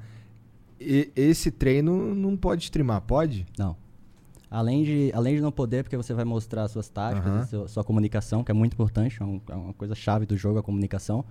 E- 0.80 1.12
esse 1.14 1.52
treino 1.52 2.16
não 2.16 2.38
pode 2.38 2.64
streamar, 2.64 3.02
pode? 3.02 3.46
Não. 3.58 3.76
além 4.50 4.84
de, 4.84 5.12
além 5.14 5.36
de 5.36 5.42
não 5.42 5.52
poder, 5.52 5.84
porque 5.84 5.98
você 5.98 6.14
vai 6.14 6.24
mostrar 6.24 6.70
suas 6.70 6.88
táticas, 6.88 7.28
Aham. 7.30 7.46
seu- 7.48 7.68
sua 7.68 7.84
comunicação, 7.84 8.42
que 8.46 8.52
é 8.52 8.54
muito 8.54 8.72
importante, 8.74 9.22
é, 9.22 9.26
um- 9.26 9.42
é 9.50 9.56
uma 9.56 9.74
coisa 9.74 9.94
chave 9.94 10.26
do 10.26 10.38
jogo, 10.38 10.58
a 10.60 10.64
comunicação, 10.64 11.26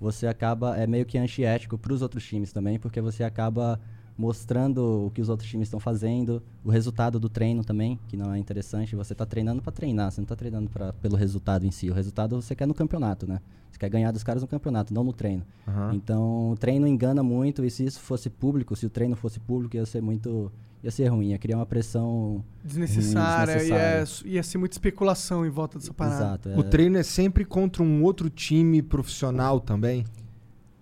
você 0.00 0.26
acaba, 0.26 0.76
é 0.76 0.86
meio 0.86 1.04
que 1.04 1.18
antiético 1.18 1.76
para 1.76 1.92
os 1.92 2.00
outros 2.00 2.24
times 2.24 2.52
também, 2.52 2.78
porque 2.78 3.00
você 3.00 3.22
acaba 3.22 3.78
mostrando 4.16 5.06
o 5.06 5.10
que 5.10 5.20
os 5.20 5.28
outros 5.28 5.48
times 5.48 5.66
estão 5.66 5.80
fazendo, 5.80 6.42
o 6.62 6.70
resultado 6.70 7.18
do 7.18 7.28
treino 7.28 7.64
também, 7.64 7.98
que 8.06 8.16
não 8.16 8.34
é 8.34 8.38
interessante. 8.38 8.94
Você 8.94 9.14
está 9.14 9.24
treinando 9.24 9.62
para 9.62 9.72
treinar, 9.72 10.10
você 10.10 10.20
não 10.20 10.24
está 10.24 10.36
treinando 10.36 10.68
pra, 10.68 10.92
pelo 10.92 11.16
resultado 11.16 11.66
em 11.66 11.70
si. 11.70 11.90
O 11.90 11.94
resultado 11.94 12.40
você 12.40 12.54
quer 12.54 12.66
no 12.66 12.74
campeonato, 12.74 13.26
né? 13.26 13.40
Você 13.70 13.78
quer 13.78 13.88
ganhar 13.88 14.10
dos 14.10 14.22
caras 14.22 14.42
no 14.42 14.48
campeonato, 14.48 14.92
não 14.92 15.04
no 15.04 15.12
treino. 15.12 15.42
Aham. 15.66 15.94
Então, 15.94 16.50
o 16.50 16.56
treino 16.56 16.86
engana 16.86 17.22
muito 17.22 17.64
e 17.64 17.70
se 17.70 17.84
isso 17.84 18.00
fosse 18.00 18.28
público, 18.28 18.76
se 18.76 18.84
o 18.84 18.90
treino 18.90 19.16
fosse 19.16 19.40
público, 19.40 19.76
ia 19.76 19.86
ser 19.86 20.02
muito 20.02 20.52
ia 20.82 20.90
ser 20.90 21.08
ruim, 21.08 21.28
ia 21.28 21.38
criar 21.38 21.56
uma 21.56 21.66
pressão 21.66 22.44
Desnecessária, 22.64 23.54
desnecessária. 23.54 24.04
Ia, 24.24 24.34
ia 24.36 24.42
ser 24.42 24.58
muita 24.58 24.74
especulação 24.74 25.44
em 25.44 25.50
volta 25.50 25.78
dessa 25.78 25.92
parada. 25.92 26.48
exato. 26.48 26.48
O 26.50 26.60
é 26.60 26.62
treino 26.62 26.98
é 26.98 27.02
sempre 27.02 27.44
contra 27.44 27.82
um 27.82 28.02
outro 28.02 28.30
time 28.30 28.82
profissional 28.82 29.60
também? 29.60 30.04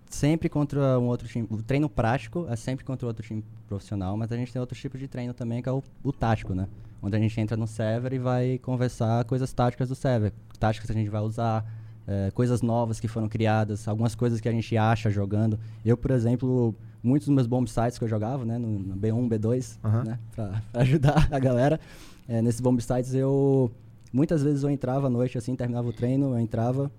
sempre 0.09 0.49
contra 0.49 0.99
um 0.99 1.05
outro 1.05 1.27
time. 1.27 1.47
O 1.49 1.61
treino 1.61 1.87
prático 1.87 2.45
é 2.49 2.55
sempre 2.55 2.83
contra 2.83 3.07
outro 3.07 3.23
time 3.23 3.43
profissional, 3.67 4.17
mas 4.17 4.31
a 4.31 4.35
gente 4.35 4.51
tem 4.51 4.59
outros 4.59 4.79
tipos 4.79 4.99
de 4.99 5.07
treino 5.07 5.33
também, 5.33 5.61
que 5.61 5.69
é 5.69 5.71
o, 5.71 5.83
o 6.03 6.11
tático, 6.11 6.53
né? 6.53 6.67
Onde 7.01 7.15
a 7.15 7.19
gente 7.19 7.39
entra 7.39 7.55
no 7.55 7.67
server 7.67 8.13
e 8.13 8.19
vai 8.19 8.57
conversar 8.57 9.23
coisas 9.25 9.53
táticas 9.53 9.87
do 9.87 9.95
server. 9.95 10.33
Táticas 10.59 10.87
que 10.87 10.97
a 10.97 10.99
gente 10.99 11.09
vai 11.09 11.21
usar, 11.21 11.65
é, 12.07 12.31
coisas 12.31 12.61
novas 12.61 12.99
que 12.99 13.07
foram 13.07 13.29
criadas, 13.29 13.87
algumas 13.87 14.15
coisas 14.15 14.41
que 14.41 14.49
a 14.49 14.51
gente 14.51 14.75
acha 14.75 15.09
jogando. 15.09 15.57
Eu, 15.85 15.95
por 15.95 16.11
exemplo, 16.11 16.75
muitos 17.03 17.27
dos 17.27 17.35
meus 17.35 17.47
bomb 17.47 17.67
sites 17.67 17.97
que 17.97 18.03
eu 18.03 18.07
jogava, 18.07 18.43
né? 18.45 18.57
No, 18.57 18.67
no 18.79 18.95
B1, 18.95 19.27
B2, 19.29 19.77
Aham. 19.83 20.03
né? 20.03 20.19
Pra, 20.35 20.61
pra 20.71 20.81
ajudar 20.81 21.27
a 21.31 21.39
galera. 21.39 21.79
É, 22.27 22.41
nesses 22.41 22.61
bomb 22.61 22.79
sites 22.81 23.13
eu... 23.13 23.71
Muitas 24.11 24.41
vezes 24.41 24.63
eu 24.63 24.69
entrava 24.71 25.07
à 25.07 25.09
noite, 25.09 25.37
assim, 25.37 25.55
terminava 25.55 25.87
o 25.87 25.93
treino, 25.93 26.31
eu 26.33 26.39
entrava, 26.39 26.91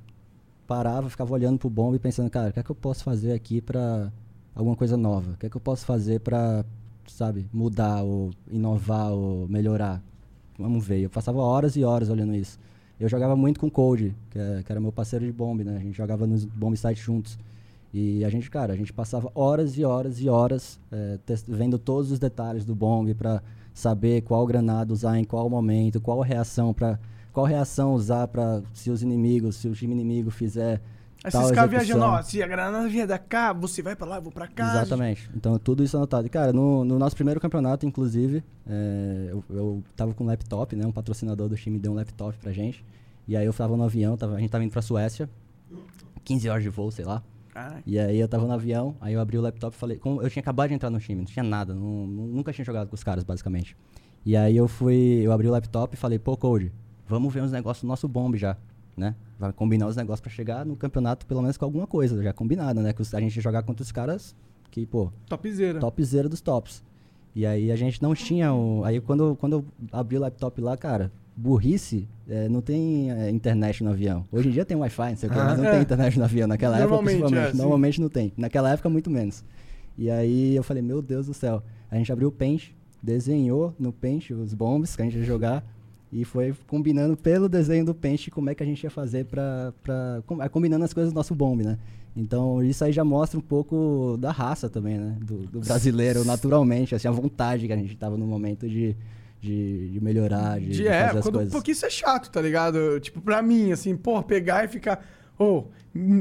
parava, 0.67 1.11
ficava 1.11 1.33
olhando 1.35 1.59
pro 1.59 1.69
bomba 1.69 1.97
e 1.97 1.99
pensando, 1.99 2.31
cara, 2.31 2.51
o 2.51 2.53
que 2.53 2.61
é 2.61 2.63
que 2.63 2.71
eu 2.71 2.75
posso 2.77 3.03
fazer 3.03 3.33
aqui 3.33 3.61
pra 3.61 4.13
alguma 4.55 4.77
coisa 4.77 4.97
nova? 4.97 5.33
O 5.33 5.37
que 5.37 5.47
é 5.47 5.51
que 5.51 5.57
eu 5.57 5.61
posso 5.61 5.85
fazer 5.85 6.21
pra, 6.21 6.65
sabe, 7.09 7.49
mudar 7.53 8.03
ou 8.03 8.31
inovar 8.51 9.11
ou 9.13 9.49
melhorar? 9.49 10.01
Vamos 10.57 10.87
ver. 10.87 11.01
Eu 11.01 11.11
passava 11.11 11.39
horas 11.39 11.75
e 11.75 11.83
horas 11.83 12.09
olhando 12.11 12.35
isso. 12.35 12.59
Eu 12.99 13.09
jogava 13.09 13.35
muito 13.35 13.59
com 13.59 13.69
Code, 13.71 14.15
que, 14.31 14.39
é- 14.39 14.63
que 14.65 14.71
era 14.71 14.81
meu 14.81 14.93
parceiro 14.93 15.25
de 15.27 15.33
bomb, 15.33 15.65
né? 15.65 15.79
A 15.79 15.81
gente 15.81 15.97
jogava 15.97 16.27
nos 16.29 16.45
bomb 16.45 16.77
sites 16.77 17.03
juntos. 17.03 17.37
E 17.93 18.25
a 18.25 18.29
gente, 18.29 18.49
cara, 18.51 18.73
a 18.73 18.77
gente 18.77 18.93
passava 18.93 19.31
horas 19.35 19.77
e 19.77 19.85
horas 19.85 20.21
e 20.21 20.29
horas 20.29 20.79
tes- 21.27 21.45
vendo 21.49 21.79
todos 21.79 22.13
os 22.13 22.19
detalhes 22.19 22.65
do 22.65 22.75
bomb 22.75 23.13
pra 23.15 23.43
saber 23.75 24.23
qual 24.23 24.47
granada 24.47 24.93
usar 24.93 25.19
em 25.19 25.25
qual 25.25 25.49
momento, 25.51 26.01
qual 26.01 26.21
reação 26.21 26.73
para 26.73 26.99
qual 27.33 27.47
reação 27.47 27.95
usar 27.95 28.27
para 28.29 28.63
se 28.75 28.91
os 28.91 29.03
inimigos, 29.03 29.57
se 29.57 29.69
o 29.69 29.73
time 29.73 29.93
inimigo 29.95 30.31
fizer 30.31 30.81
Aí 31.23 31.31
tal 31.31 31.43
execução. 31.43 31.69
viajando, 31.69 32.05
ó, 32.05 32.23
se 32.23 32.43
a 32.43 32.47
granada 32.47 32.89
vier 32.89 33.07
da 33.07 33.19
cá, 33.19 33.53
você 33.53 33.83
vai 33.83 33.95
pra 33.95 34.07
lá, 34.07 34.17
eu 34.17 34.23
vou 34.23 34.33
pra 34.33 34.49
cá. 34.49 34.71
Exatamente. 34.71 35.31
Então, 35.37 35.59
tudo 35.59 35.85
isso 35.85 35.97
anotado. 35.97 36.27
E, 36.27 36.31
cara, 36.31 36.53
no, 36.53 36.85
no 36.85 36.99
nosso 36.99 37.15
primeiro 37.15 37.39
campeonato, 37.41 37.87
inclusive, 37.87 38.43
é, 38.67 39.29
eu, 39.31 39.45
eu 39.51 39.83
tava 39.95 40.13
com 40.15 40.25
um 40.25 40.27
laptop, 40.27 40.75
né? 40.75 40.87
Um 40.87 40.93
patrocinador 40.93 41.49
do 41.49 41.57
time 41.57 41.79
deu 41.79 41.93
um 41.93 41.95
laptop 41.95 42.37
pra 42.39 42.51
gente. 42.53 42.85
E 43.29 43.37
aí 43.37 43.45
eu 43.47 43.53
tava 43.53 43.77
no 43.77 43.83
avião, 43.85 44.17
tava, 44.17 44.35
a 44.37 44.41
gente 44.41 44.51
tava 44.51 44.65
indo 44.65 44.73
pra 44.73 44.81
Suécia. 44.83 45.29
15 46.25 46.49
horas 46.49 46.63
de 46.63 46.69
voo, 46.69 46.91
sei 46.91 47.05
lá. 47.05 47.23
E 47.87 47.99
aí 47.99 48.19
eu 48.19 48.29
tava 48.29 48.47
no 48.47 48.53
avião, 48.53 48.95
aí 49.01 49.15
eu 49.15 49.21
abri 49.21 49.37
o 49.39 49.41
laptop 49.41 49.75
e 49.75 49.79
falei... 49.79 49.97
Como 49.99 50.23
eu 50.23 50.31
tinha 50.31 50.41
acabado 50.41 50.69
de 50.69 50.75
entrar 50.75 50.91
no 50.91 50.99
time, 51.01 51.19
não 51.21 51.25
tinha 51.27 51.43
nada. 51.43 51.75
não- 51.75 52.07
nunca 52.07 52.53
tinha 52.53 52.65
jogado 52.65 52.89
com 52.89 52.95
os 52.95 53.03
caras, 53.05 53.25
basicamente. 53.25 53.77
E 54.25 54.37
aí 54.37 54.57
eu 54.57 54.69
fui... 54.69 55.21
Eu 55.25 55.33
abri 55.33 55.49
o 55.49 55.51
laptop 55.51 55.95
e 55.95 55.97
falei, 55.97 56.19
pô, 56.19 56.37
Code, 56.37 56.73
vamos 57.09 57.33
ver 57.33 57.43
uns 57.43 57.53
negócios 57.53 57.83
do 57.83 57.89
nosso 57.89 58.07
bomb 58.09 58.37
já, 58.37 58.57
né? 58.97 59.15
Vai 59.39 59.53
combinar 59.53 59.87
os 59.87 59.97
negócios 59.97 60.21
pra 60.21 60.31
chegar 60.31 60.65
no 60.67 60.77
campeonato, 60.77 61.27
pelo 61.27 61.41
menos 61.41 61.57
com 61.57 61.65
alguma 61.65 61.87
coisa, 61.87 62.23
já 62.23 62.33
combinado, 62.33 62.81
né? 62.81 62.93
Que 62.93 63.03
a 63.15 63.21
gente 63.21 63.41
jogar 63.41 63.63
contra 63.63 63.83
os 63.83 63.91
caras 63.91 64.37
que, 64.71 64.85
pô, 64.87 65.11
Topzera. 65.29 65.81
topzera 65.81 66.29
dos 66.29 66.41
tops. 66.41 66.83
E 67.35 67.47
aí 67.47 67.71
a 67.73 67.77
gente 67.77 68.03
não 68.03 68.15
tinha 68.15 68.53
o... 68.53 68.85
Aí 68.85 69.01
quando, 69.01 69.37
quando 69.37 69.53
eu 69.55 69.65
abri 69.93 70.17
o 70.17 70.21
laptop 70.21 70.61
lá, 70.61 70.77
cara, 70.77 71.11
burrice, 71.41 72.07
é, 72.29 72.49
não 72.49 72.61
tem 72.61 73.11
é, 73.11 73.31
internet 73.31 73.83
no 73.83 73.91
avião. 73.91 74.25
Hoje 74.31 74.49
em 74.49 74.53
dia 74.53 74.65
tem 74.65 74.77
Wi-Fi, 74.77 75.11
não 75.11 75.17
sei 75.17 75.29
o 75.29 75.33
que, 75.33 75.39
Ah, 75.39 75.45
mas 75.45 75.59
não 75.59 75.65
é. 75.65 75.71
tem 75.73 75.81
internet 75.81 76.19
no 76.19 76.25
avião. 76.25 76.47
Naquela 76.47 76.77
época, 76.77 76.91
Normalmente, 76.91 77.19
principalmente. 77.21 77.55
é, 77.55 77.57
normalmente 77.57 78.01
não 78.01 78.09
tem. 78.09 78.33
Naquela 78.37 78.71
época, 78.73 78.89
muito 78.91 79.11
menos. 79.11 79.43
E 79.97 80.11
aí 80.11 80.55
eu 80.55 80.63
falei, 80.63 80.83
meu 80.83 81.01
Deus 81.01 81.27
do 81.27 81.35
céu. 81.35 81.63
A 81.91 81.97
gente 81.97 82.13
abriu 82.13 82.29
o 82.29 82.33
Paint, 82.33 82.69
desenhou 83.03 83.75
no 83.79 83.93
Paint 83.93 84.31
os 84.31 84.53
bombs 84.55 84.95
que 84.95 85.03
a 85.03 85.05
gente 85.05 85.17
ia 85.19 85.25
jogar. 85.25 85.65
E 86.13 86.25
foi 86.25 86.53
combinando 86.67 87.17
pelo 87.17 87.49
desenho 87.49 87.85
do 87.85 87.95
Paint 87.95 88.29
como 88.31 88.51
é 88.51 88.55
que 88.55 88.63
a 88.63 88.67
gente 88.67 88.83
ia 88.83 88.91
fazer 88.91 89.27
é, 90.45 90.49
combinando 90.49 90.85
as 90.85 90.93
coisas 90.93 91.13
do 91.13 91.17
nosso 91.17 91.35
bomb, 91.35 91.63
né? 91.63 91.79
Então 92.17 92.63
isso 92.63 92.85
aí 92.85 92.93
já 92.93 93.05
mostra 93.05 93.39
um 93.39 93.43
pouco 93.43 94.17
da 94.19 94.33
raça 94.33 94.69
também, 94.69 94.99
né? 94.99 95.17
Do, 95.21 95.47
do 95.47 95.61
brasileiro, 95.61 96.25
naturalmente, 96.25 96.95
assim, 96.95 97.07
a 97.09 97.13
vontade 97.13 97.67
que 97.67 97.73
a 97.73 97.77
gente 97.77 97.97
tava 97.97 98.17
no 98.17 98.27
momento 98.27 98.69
de, 98.69 98.97
de, 99.41 99.89
de 99.91 100.01
melhorar, 100.01 100.59
de, 100.61 100.67
De, 100.67 100.73
de 100.75 100.89
é, 100.89 101.07
fazer 101.07 101.19
as 101.19 101.25
quando, 101.25 101.35
coisas. 101.37 101.53
porque 101.53 101.73
isso 101.73 101.87
é 101.87 101.91
chato, 101.91 102.31
tá 102.31 102.41
ligado? 102.41 103.01
Tipo, 103.01 103.21
pra 103.21 103.41
mim, 103.43 103.73
assim, 103.73 103.97
pô, 103.97 104.23
pegar 104.23 104.65
e 104.65 104.69
ficar. 104.69 105.05
Ô, 105.39 105.65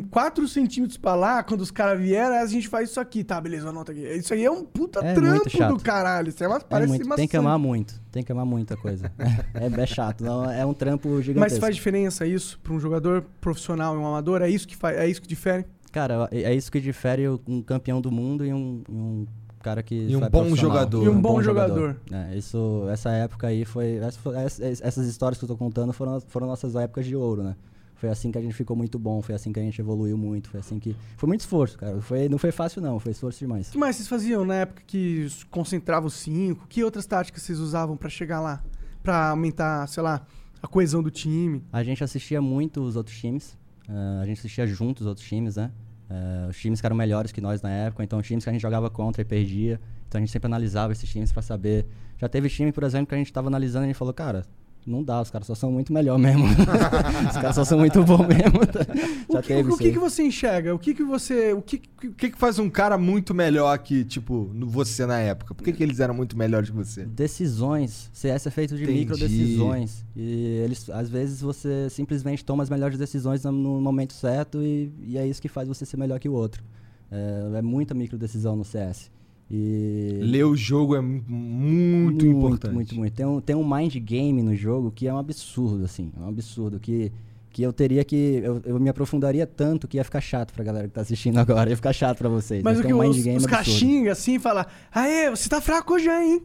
4 0.09 0.47
centímetros 0.47 0.97
pra 0.97 1.13
lá, 1.13 1.43
quando 1.43 1.59
os 1.61 1.69
caras 1.69 1.99
vieram, 2.01 2.35
a 2.35 2.45
gente 2.45 2.69
faz 2.69 2.89
isso 2.89 2.99
aqui, 3.01 3.23
tá? 3.23 3.39
Beleza, 3.39 3.67
anota 3.69 3.91
aqui. 3.91 4.01
Isso 4.01 4.33
aí 4.33 4.43
é 4.45 4.49
um 4.49 4.63
puta 4.63 4.99
É 5.01 5.13
muito 5.19 5.49
trampo 5.49 5.77
do 5.77 5.83
caralho. 5.83 6.29
Isso 6.29 6.41
é 6.43 6.47
uma, 6.47 6.57
É 6.57 6.59
parece 6.61 6.87
muito, 6.89 7.05
uma 7.05 7.15
tem 7.17 7.27
que 7.27 7.35
amar 7.37 7.59
muito, 7.59 8.01
tem 8.11 8.23
que 8.23 8.31
amar 8.31 8.45
muita 8.45 8.77
coisa. 8.77 9.11
é, 9.53 9.81
é 9.81 9.85
chato, 9.85 10.23
não, 10.23 10.49
é 10.49 10.65
um 10.65 10.73
trampo 10.73 11.09
Mas 11.09 11.25
gigantesco. 11.25 11.59
faz 11.59 11.75
diferença 11.75 12.25
isso 12.25 12.57
pra 12.63 12.73
um 12.73 12.79
jogador 12.79 13.23
profissional 13.41 13.93
e 13.95 13.97
um 13.97 14.07
amador? 14.07 14.41
É 14.41 14.49
isso 14.49 14.65
que 14.67 14.75
faz, 14.75 14.97
é 14.97 15.07
isso 15.07 15.21
que 15.21 15.27
difere? 15.27 15.65
Cara, 15.91 16.27
é 16.31 16.43
é 16.43 16.55
isso 16.55 16.71
que 16.71 16.79
difere 16.79 17.27
um 17.45 17.61
campeão 17.61 17.99
do 17.99 18.09
mundo 18.11 18.45
e 18.45 18.53
um, 18.53 18.81
e 18.87 18.91
um 18.93 19.27
cara 19.59 19.83
que 19.83 19.95
E 19.95 20.15
um 20.15 20.29
bom 20.29 20.55
jogador. 20.55 21.03
E 21.03 21.09
um 21.09 21.21
bom 21.21 21.41
jogador. 21.41 21.97
É, 22.11 22.37
isso, 22.37 22.85
essa 22.89 23.09
época 23.11 23.47
aí 23.47 23.65
foi, 23.65 23.95
essa 23.97 24.63
Essas 24.65 25.07
histórias 25.07 25.37
que 25.37 25.43
eu 25.45 25.49
tô 25.49 25.57
contando 25.57 25.91
foram, 25.93 26.19
foram 26.21 26.47
nossas 26.47 26.75
épocas 26.75 27.05
de 27.05 27.15
ouro, 27.15 27.43
né? 27.43 27.55
Foi 27.95 28.07
assim 28.09 28.31
que 28.31 28.37
a 28.37 28.41
gente 28.41 28.53
ficou 28.53 28.77
muito 28.77 28.97
bom, 28.97 29.21
foi 29.21 29.35
assim 29.35 29.51
que 29.51 29.59
a 29.59 29.63
gente 29.63 29.81
evoluiu 29.81 30.17
muito, 30.17 30.49
foi 30.49 30.61
assim 30.61 30.79
que... 30.79 30.95
Foi 31.17 31.27
muito 31.27 31.41
esforço, 31.41 31.77
cara. 31.77 31.99
Foi, 31.99 32.29
não 32.29 32.37
foi 32.37 32.49
fácil, 32.49 32.81
não. 32.81 32.97
Foi 32.97 33.11
esforço 33.11 33.39
demais. 33.39 33.67
O 33.67 33.71
que 33.73 33.77
mais 33.77 33.97
vocês 33.97 34.07
faziam 34.07 34.45
na 34.45 34.55
época 34.55 34.81
que 34.87 35.25
s- 35.25 35.45
concentrava 35.47 36.07
os 36.07 36.13
cinco? 36.13 36.65
Que 36.69 36.81
outras 36.81 37.05
táticas 37.05 37.43
vocês 37.43 37.59
usavam 37.59 37.97
pra 37.97 38.07
chegar 38.07 38.39
lá? 38.39 38.63
Pra 39.03 39.31
aumentar, 39.31 39.85
sei 39.89 40.01
lá, 40.01 40.25
a 40.63 40.67
coesão 40.67 41.03
do 41.03 41.11
time? 41.11 41.61
A 41.73 41.83
gente 41.83 42.01
assistia 42.01 42.41
muito 42.41 42.81
os 42.81 42.95
outros 42.95 43.17
times. 43.17 43.57
eh, 43.89 44.19
a 44.21 44.25
gente 44.25 44.39
assistia 44.39 44.65
junto 44.65 45.01
os 45.01 45.05
outros 45.05 45.27
times, 45.27 45.57
né? 45.57 45.69
Eh, 46.09 46.47
os 46.49 46.57
times 46.57 46.81
que 46.81 46.87
eram 46.87 46.95
melhores 46.95 47.31
que 47.31 47.39
nós 47.39 47.61
na 47.61 47.69
época. 47.69 48.03
Então, 48.03 48.19
os 48.19 48.25
times 48.25 48.43
que 48.43 48.49
a 48.49 48.53
gente 48.53 48.61
jogava 48.61 48.89
contra 48.89 49.21
e 49.21 49.25
perdia. 49.25 49.79
Então, 50.07 50.17
a 50.17 50.21
gente 50.21 50.31
sempre 50.31 50.47
analisava 50.47 50.91
esses 50.91 51.09
times 51.09 51.31
pra 51.31 51.41
saber. 51.41 51.85
Já 52.17 52.27
teve 52.27 52.49
time, 52.49 52.71
por 52.71 52.83
exemplo, 52.83 53.07
que 53.07 53.15
a 53.15 53.17
gente 53.17 53.31
tava 53.31 53.47
analisando 53.47 53.83
e 53.83 53.85
a 53.85 53.87
gente 53.89 53.97
falou, 53.97 54.13
cara, 54.13 54.45
não 54.89 55.03
dá, 55.03 55.21
os 55.21 55.29
caras 55.29 55.45
só 55.47 55.55
são 55.55 55.71
muito 55.71 55.93
melhor 55.93 56.17
mesmo. 56.17 56.45
os 57.29 57.35
caras 57.35 57.55
só 57.55 57.63
são 57.63 57.77
muito 57.79 58.03
bons 58.03 58.25
mesmo. 58.27 58.59
Já 59.31 59.39
o 59.39 59.41
que, 59.41 59.47
teve 59.47 59.71
o 59.71 59.77
que, 59.77 59.91
que 59.91 59.99
você 59.99 60.23
enxerga? 60.23 60.73
O 60.73 60.79
que, 60.79 60.93
que 60.93 61.03
você. 61.03 61.53
O 61.53 61.61
que, 61.61 61.77
que, 61.77 62.31
que 62.31 62.37
faz 62.37 62.57
um 62.59 62.69
cara 62.69 62.97
muito 62.97 63.33
melhor 63.33 63.77
que, 63.79 64.03
tipo, 64.03 64.51
você 64.65 65.05
na 65.05 65.19
época? 65.19 65.53
Por 65.53 65.63
que, 65.63 65.71
que 65.71 65.83
eles 65.83 65.99
eram 65.99 66.13
muito 66.13 66.37
melhores 66.37 66.69
que 66.69 66.75
você? 66.75 67.05
Decisões. 67.05 68.09
CS 68.13 68.47
é 68.47 68.51
feito 68.51 68.75
de 68.75 68.83
Entendi. 68.83 68.99
micro 68.99 69.17
decisões. 69.17 70.05
E 70.15 70.61
eles, 70.65 70.89
às 70.89 71.09
vezes 71.09 71.41
você 71.41 71.87
simplesmente 71.89 72.43
toma 72.43 72.63
as 72.63 72.69
melhores 72.69 72.97
decisões 72.97 73.43
no- 73.43 73.51
no 73.51 73.79
momento 73.81 74.13
certo 74.13 74.61
e, 74.63 74.91
e 75.03 75.17
é 75.17 75.25
isso 75.27 75.41
que 75.41 75.47
faz 75.47 75.67
você 75.67 75.85
ser 75.85 75.97
melhor 75.97 76.19
que 76.19 76.27
o 76.27 76.33
outro. 76.33 76.63
É, 77.11 77.57
é 77.57 77.61
muita 77.61 77.93
micro 77.93 78.17
decisão 78.17 78.55
no 78.55 78.65
CS. 78.65 79.11
E 79.51 80.19
Ler 80.21 80.43
o 80.45 80.55
jogo 80.55 80.95
é 80.95 81.01
mu- 81.01 81.23
muito, 81.27 82.25
importante. 82.25 82.73
Muito, 82.73 82.95
muito. 82.95 83.13
Tem 83.13 83.25
um, 83.25 83.41
tem 83.41 83.55
um 83.55 83.67
mind 83.67 83.95
game 83.97 84.43
no 84.43 84.55
jogo 84.55 84.91
que 84.91 85.07
é 85.07 85.13
um 85.13 85.17
absurdo, 85.17 85.83
assim. 85.85 86.11
É 86.15 86.19
um 86.21 86.27
absurdo. 86.27 86.79
Que, 86.79 87.11
que 87.49 87.63
eu 87.63 87.73
teria 87.73 88.03
que. 88.03 88.41
Eu, 88.43 88.61
eu 88.63 88.79
me 88.79 88.89
aprofundaria 88.89 89.47
tanto 89.47 89.87
que 89.87 89.97
ia 89.97 90.03
ficar 90.03 90.21
chato 90.21 90.53
pra 90.53 90.63
galera 90.63 90.87
que 90.87 90.93
tá 90.93 91.01
assistindo 91.01 91.37
agora. 91.41 91.69
Ia 91.69 91.75
ficar 91.75 91.93
chato 91.93 92.19
pra 92.19 92.29
vocês. 92.29 92.61
Mas 92.63 92.77
Mas 92.77 92.79
o 92.79 92.81
que 92.81 92.87
tem 92.89 92.95
um 92.95 93.01
mind 93.01 93.15
os, 93.15 93.23
game 93.23 93.37
os 93.37 93.45
caixinhos 93.47 94.11
assim 94.11 94.37
fala, 94.37 94.67
aê, 94.93 95.29
você 95.31 95.49
tá 95.49 95.59
fraco 95.59 95.95
hoje, 95.95 96.09
hein? 96.09 96.43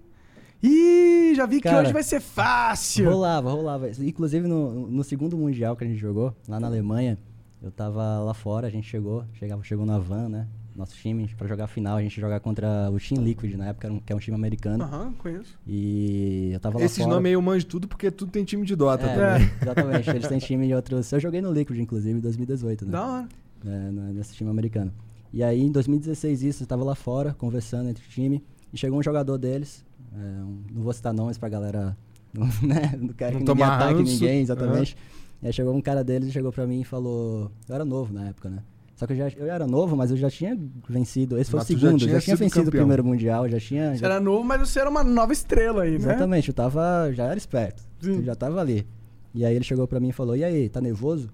Ih, 0.62 1.34
já 1.34 1.44
vi 1.44 1.56
que 1.56 1.64
Cara, 1.68 1.82
hoje 1.82 1.92
vai 1.92 2.02
ser 2.02 2.20
fácil. 2.20 3.10
Rolava, 3.10 3.50
rolava. 3.50 3.90
Inclusive 4.00 4.48
no, 4.48 4.86
no 4.90 5.04
segundo 5.04 5.36
mundial 5.36 5.76
que 5.76 5.84
a 5.84 5.86
gente 5.86 5.98
jogou, 5.98 6.34
lá 6.48 6.58
na 6.58 6.68
Alemanha, 6.68 7.18
eu 7.62 7.70
tava 7.70 8.20
lá 8.20 8.32
fora, 8.32 8.66
a 8.66 8.70
gente 8.70 8.88
chegou, 8.88 9.26
chegava, 9.34 9.62
chegou 9.62 9.84
na 9.84 9.98
van, 9.98 10.30
né? 10.30 10.48
Nosso 10.76 10.94
time, 10.96 11.28
pra 11.38 11.46
jogar 11.46 11.64
a 11.64 11.68
final, 11.68 11.96
a 11.98 12.02
gente 12.02 12.20
jogar 12.20 12.40
contra 12.40 12.90
o 12.90 12.98
Team 12.98 13.22
Liquid 13.22 13.54
na 13.54 13.66
época, 13.68 13.92
que 14.04 14.12
é 14.12 14.16
um 14.16 14.18
time 14.18 14.34
americano. 14.36 14.82
Aham, 14.82 15.12
conheço. 15.18 15.56
E 15.66 16.50
eu 16.52 16.58
tava 16.58 16.78
lá 16.78 16.84
Esses 16.84 16.98
fora. 16.98 17.10
nomes 17.14 17.26
aí 17.28 17.32
eu 17.34 17.42
manjo 17.42 17.64
tudo 17.66 17.86
porque 17.86 18.10
tudo 18.10 18.32
tem 18.32 18.44
time 18.44 18.66
de 18.66 18.74
Dota 18.74 19.06
É, 19.06 19.14
também. 19.34 19.50
exatamente. 19.62 20.10
Eles 20.10 20.26
têm 20.26 20.38
time 20.40 20.66
de 20.66 20.74
outros. 20.74 21.12
Eu 21.12 21.20
joguei 21.20 21.40
no 21.40 21.52
Liquid, 21.52 21.78
inclusive, 21.78 22.18
em 22.18 22.20
2018, 22.20 22.86
né? 22.86 22.90
Da 22.90 23.06
hora. 23.06 23.28
né, 23.62 23.90
na- 23.92 24.12
nesse 24.12 24.34
time 24.34 24.50
americano. 24.50 24.92
E 25.32 25.42
aí, 25.44 25.60
em 25.62 25.70
2016, 25.70 26.42
isso, 26.42 26.64
eu 26.64 26.66
tava 26.66 26.82
lá 26.84 26.94
fora, 26.94 27.32
conversando 27.34 27.88
entre 27.88 28.04
o 28.04 28.08
time, 28.08 28.42
e 28.72 28.76
chegou 28.76 28.98
um 28.98 29.02
jogador 29.02 29.38
deles, 29.38 29.84
é, 30.12 30.18
um- 30.42 30.60
não 30.72 30.82
vou 30.82 30.92
citar 30.92 31.12
nomes 31.14 31.38
pra 31.38 31.48
galera 31.48 31.96
Não, 32.34 32.46
né? 32.66 32.92
não 33.00 33.08
quero 33.14 33.38
Não 33.38 33.44
que 33.44 33.52
ninguém 33.52 33.64
ataque 33.64 33.94
ranço. 34.00 34.12
ninguém, 34.12 34.40
exatamente. 34.42 34.96
E 35.40 35.46
aí 35.46 35.52
chegou 35.52 35.72
um 35.74 35.80
cara 35.80 36.02
deles 36.02 36.28
e 36.28 36.32
chegou 36.32 36.50
pra 36.52 36.66
mim 36.66 36.80
e 36.80 36.84
falou. 36.84 37.50
Eu 37.68 37.74
era 37.74 37.84
novo 37.84 38.12
na 38.12 38.28
época, 38.28 38.48
né? 38.50 38.58
Só 38.96 39.06
que 39.08 39.12
eu, 39.12 39.16
já, 39.16 39.28
eu 39.36 39.46
era 39.50 39.66
novo, 39.66 39.96
mas 39.96 40.10
eu 40.12 40.16
já 40.16 40.30
tinha 40.30 40.56
vencido. 40.88 41.36
Esse 41.38 41.50
foi 41.50 41.58
Mas 41.58 41.68
o 41.68 41.72
tu 41.74 41.78
já 41.78 41.86
segundo, 41.88 41.98
tinha 42.00 42.10
eu 42.10 42.14
já 42.14 42.24
tinha 42.24 42.36
vencido 42.36 42.60
o 42.60 42.64
campeão. 42.66 42.80
primeiro 42.82 43.04
mundial, 43.04 43.48
já 43.48 43.58
tinha. 43.58 43.90
Você 43.92 43.98
já- 43.98 44.06
era 44.06 44.20
novo, 44.20 44.44
mas 44.44 44.60
você 44.60 44.78
era 44.80 44.88
uma 44.88 45.02
nova 45.02 45.32
estrela 45.32 45.82
aí, 45.82 45.90
né? 45.92 45.96
Exatamente, 45.96 46.48
eu 46.48 46.54
tava. 46.54 47.10
Já 47.12 47.24
era 47.24 47.36
esperto. 47.36 47.82
Sim. 48.00 48.16
Eu 48.18 48.22
já 48.22 48.34
tava 48.36 48.60
ali. 48.60 48.86
E 49.34 49.44
aí 49.44 49.54
ele 49.56 49.64
chegou 49.64 49.88
pra 49.88 49.98
mim 49.98 50.10
e 50.10 50.12
falou: 50.12 50.36
E 50.36 50.44
aí, 50.44 50.68
tá 50.68 50.80
nervoso? 50.80 51.28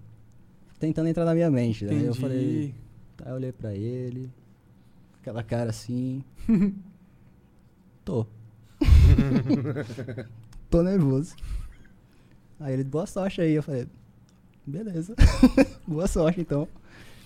Tentando 0.79 1.09
entrar 1.09 1.27
na 1.27 1.35
minha 1.35 1.51
mente. 1.51 1.85
Aí 1.85 1.91
eu 1.93 1.99
Entendi. 2.05 2.19
falei. 2.21 2.75
Tá, 3.19 3.29
eu 3.29 3.35
olhei 3.35 3.53
pra 3.53 3.75
ele. 3.75 4.31
Aquela 5.21 5.43
cara 5.43 5.69
assim. 5.69 6.25
Tô. 8.03 8.25
Tô 10.71 10.83
nervoso. 10.83 11.35
Aí 12.59 12.73
ele, 12.75 12.85
boa 12.85 13.07
sorte 13.07 13.41
aí. 13.43 13.53
Eu 13.53 13.63
falei, 13.63 13.87
beleza. 14.67 15.15
boa 15.87 16.07
sorte 16.07 16.41
então. 16.41 16.67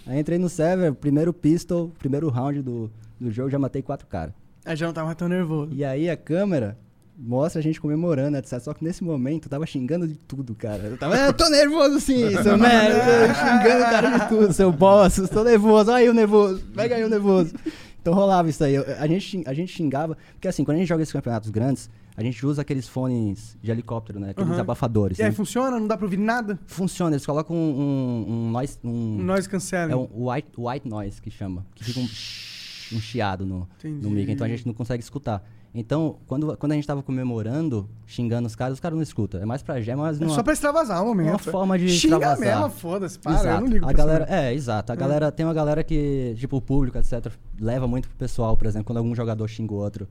Aí 0.07 0.19
entrei 0.21 0.39
no 0.39 0.49
server, 0.49 0.93
primeiro 0.95 1.33
pistol, 1.33 1.91
primeiro 1.99 2.29
round 2.29 2.61
do, 2.63 2.91
do 3.21 3.31
jogo, 3.31 3.51
já 3.51 3.59
matei 3.59 3.83
quatro 3.83 4.07
caras. 4.07 4.35
Aí 4.65 4.77
já 4.77 4.87
não 4.87 4.93
tava 4.93 5.15
tão 5.15 5.29
nervoso. 5.29 5.73
E 5.75 5.85
aí 5.85 6.09
a 6.11 6.17
câmera 6.17 6.77
mostra 7.17 7.61
a 7.61 7.63
gente 7.63 7.81
comemorando, 7.81 8.37
etc. 8.37 8.59
Só 8.61 8.75
que 8.75 8.83
nesse 8.85 9.05
momento 9.05 9.47
eu 9.47 9.51
tava 9.51 9.65
xingando 9.67 10.07
de 10.09 10.15
tudo, 10.15 10.55
cara. 10.55 10.83
Eu 10.85 10.97
tava, 10.99 11.17
eu 11.17 11.33
tô 11.33 11.49
nervoso 11.49 12.01
sim, 12.01 12.31
seu 12.43 12.59
merda. 12.59 13.35
xingando 13.35 13.85
o 13.85 13.91
cara 13.91 14.19
de 14.19 14.29
tudo, 14.29 14.53
seu 14.53 14.73
boss, 14.73 15.17
tô 15.33 15.45
nervoso, 15.45 15.91
olha 15.91 15.99
aí 16.03 16.09
o 16.09 16.15
nervoso, 16.15 16.65
pega 16.75 16.97
aí 16.97 17.05
o 17.05 17.09
nervoso. 17.09 17.55
Então 18.03 18.13
rolava 18.13 18.51
isso 18.51 18.63
aí. 18.65 18.75
Eu- 18.75 18.85
A 18.99 19.07
gente, 19.07 19.43
a 19.47 19.55
gente 19.55 19.73
xingava, 19.73 20.17
porque 20.33 20.49
assim, 20.49 20.65
quando 20.65 20.77
a 20.77 20.81
gente 20.81 20.89
joga 20.89 21.03
esses 21.03 21.13
campeonatos 21.13 21.51
grandes, 21.51 21.89
a 22.17 22.23
gente 22.23 22.47
usa 22.47 22.63
aqueles 22.63 22.87
fones 22.89 23.57
de 23.61 23.71
helicóptero, 23.71 24.21
né? 24.21 24.31
Aqueles 24.31 24.51
Aham. 24.53 24.61
abafadores. 24.61 25.19
E 25.19 25.23
aí 25.23 25.31
né? 25.31 25.35
funciona? 25.35 25.79
Não 25.81 25.87
dá 25.89 25.97
pra 25.97 26.07
ouvir 26.07 26.17
nada? 26.17 26.59
Funciona, 26.67 27.17
eles 27.17 27.27
colocam 27.27 27.57
um, 27.57 28.25
um, 28.29 28.33
um 28.33 28.51
noise. 28.51 28.79
Um, 28.85 29.27
cancela. 29.51 29.93
é 29.93 29.97
um 29.97 30.31
white, 30.31 30.49
white 30.57 30.89
noise 30.89 31.21
que 31.21 31.31
chama. 31.31 31.67
Que 31.75 31.83
fica 31.85 31.99
um, 32.01 32.05
um 32.05 33.01
chiado 33.01 33.45
no, 33.45 33.69
Entendi. 33.79 34.03
no 34.03 34.11
mic, 34.11 34.31
então 34.31 34.47
a 34.47 34.51
gente 34.51 34.65
não 34.67 34.75
consegue 34.75 35.03
escutar. 35.03 35.45
Então, 35.77 36.19
quando, 36.29 36.57
quando 36.57 36.71
a 36.71 36.77
gente 36.77 36.87
tava 36.87 37.03
comemorando, 37.03 37.91
xingando 38.07 38.47
os 38.47 38.55
caras, 38.55 38.75
os 38.75 38.81
caras 38.81 38.95
não 38.95 39.03
escutam. 39.03 39.43
É 39.43 39.45
mais 39.45 39.61
pra 39.61 39.81
gema, 39.81 40.05
mas 40.05 40.21
É 40.21 40.25
não. 40.25 40.33
só 40.33 40.41
pra 40.41 40.53
extravasar 40.53 41.03
o 41.03 41.07
momento. 41.07 41.31
uma 41.31 41.39
forma 41.39 41.77
de 41.77 41.89
Xinga 41.89 42.15
extravasar. 42.15 42.61
mesmo, 42.61 42.71
foda-se. 42.71 43.19
Para, 43.19 43.33
eu 43.33 43.39
Exato. 43.41 43.61
não 43.61 43.69
ligo 43.69 43.89
a 43.89 43.93
galera, 43.93 44.27
É, 44.29 44.55
exato. 44.55 44.93
A 44.93 44.95
galera, 44.95 45.33
tem 45.33 45.45
uma 45.45 45.53
galera 45.53 45.83
que, 45.83 46.37
tipo, 46.39 46.57
o 46.59 46.61
público, 46.63 46.97
etc., 46.97 47.33
leva 47.59 47.89
muito 47.89 48.07
pro 48.09 48.17
pessoal, 48.17 48.57
por 48.57 48.69
exemplo, 48.69 48.87
quando 48.87 48.99
algum 48.99 49.17
jogador 49.17 49.49
xinga 49.49 49.75
o 49.75 49.79
outro 49.79 50.07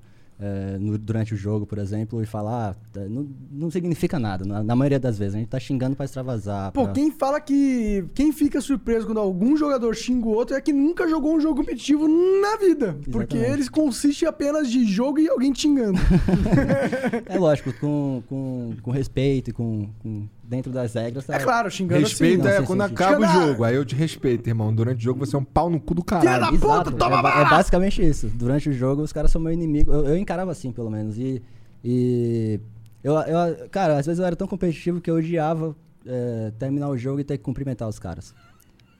é, 0.46 0.78
no- 0.78 0.98
durante 0.98 1.34
o 1.34 1.38
jogo, 1.38 1.66
por 1.66 1.78
exemplo, 1.78 2.22
e 2.22 2.26
fala, 2.26 2.72
ah, 2.72 2.76
tá, 2.92 3.00
não, 3.08 3.26
não 3.50 3.72
significa 3.72 4.20
nada, 4.20 4.44
na, 4.44 4.62
na 4.62 4.76
maioria 4.76 5.00
das 5.00 5.18
vezes. 5.18 5.36
A 5.36 5.38
gente 5.38 5.48
tá 5.48 5.60
xingando 5.60 5.96
pra 5.96 6.04
extravasar. 6.06 6.72
Pô, 6.74 6.84
pra- 6.84 6.94
quem 6.94 7.10
fala 7.12 7.40
que. 7.40 8.04
Quem 8.14 8.32
fica 8.34 8.60
surpreso 8.60 9.06
quando 9.06 9.20
algum 9.20 9.56
jogador 9.56 9.96
xinga 9.96 10.28
o 10.28 10.32
outro 10.32 10.56
é 10.56 10.60
que 10.62 10.74
nunca 10.74 11.08
jogou 11.08 11.34
um 11.36 11.40
jogo 11.40 11.56
competitivo 11.62 12.08
na 12.08 12.58
vida. 12.58 12.98
Porque 13.12 13.36
Exatamente. 13.38 13.54
eles 13.54 13.70
consiste 13.70 14.26
apenas 14.26 14.70
de 14.70 14.84
jogo 14.86 15.20
e 15.20 15.30
alguém 15.30 15.54
xingando. 15.56 15.98
É 17.26 17.38
lógico, 17.38 17.72
com, 17.80 18.22
com, 18.28 18.74
com 18.82 18.92
respeito 18.92 19.50
e 19.50 19.54
com, 19.54 19.88
com- 20.00 20.28
dentro 20.56 20.72
das 20.72 20.94
regras. 20.94 21.26
tá- 21.26 21.36
É 21.36 21.40
claro, 21.40 21.70
xingando 21.72 22.02
Respeito 22.02 22.48
assim. 22.48 22.64
é 22.64 22.66
quando 22.66 22.86
sim, 22.88 22.94
acaba 22.94 23.20
o 23.20 23.28
jogo. 23.48 23.64
Aí 23.64 23.76
eu 23.76 23.84
te 23.84 23.96
respeito, 23.96 24.48
irmão. 24.48 24.74
Durante 24.74 25.00
o 25.00 25.02
jogo 25.02 25.26
você 25.26 25.36
é 25.36 25.40
um 25.40 25.44
pau 25.44 25.68
no 25.70 25.80
cu 25.80 25.96
do 25.96 26.04
Filha 26.08 26.22
caralho. 26.22 26.58
da 26.60 26.84
puta, 26.84 26.92
toma 26.92 27.16
é, 27.30 27.42
é 27.42 27.50
basicamente 27.50 28.02
isso. 28.08 28.28
Durante 28.28 28.70
o 28.70 28.74
jogo, 28.74 29.02
os 29.02 29.12
caras 29.12 29.32
são 29.32 29.42
meu 29.42 29.52
inimigo. 29.52 29.92
Eu, 29.92 30.06
eu 30.10 30.18
encarava 30.18 30.52
assim, 30.52 30.72
pelo 30.72 30.92
menos. 30.92 31.18
E. 31.18 31.42
e 31.84 32.60
eu, 33.04 33.14
eu, 33.16 33.70
cara, 33.70 33.98
às 33.98 34.06
vezes 34.06 34.20
eu 34.20 34.26
era 34.26 34.36
tão 34.36 34.48
competitivo 34.48 35.02
que 35.02 35.10
eu 35.10 35.16
odiava 35.16 35.76
é, 36.06 36.52
terminar 36.60 36.90
o 36.90 36.98
jogo 36.98 37.20
e 37.20 37.24
ter 37.24 37.38
que 37.38 37.44
cumprimentar 37.44 37.88
os 37.90 37.98
caras. 37.98 38.34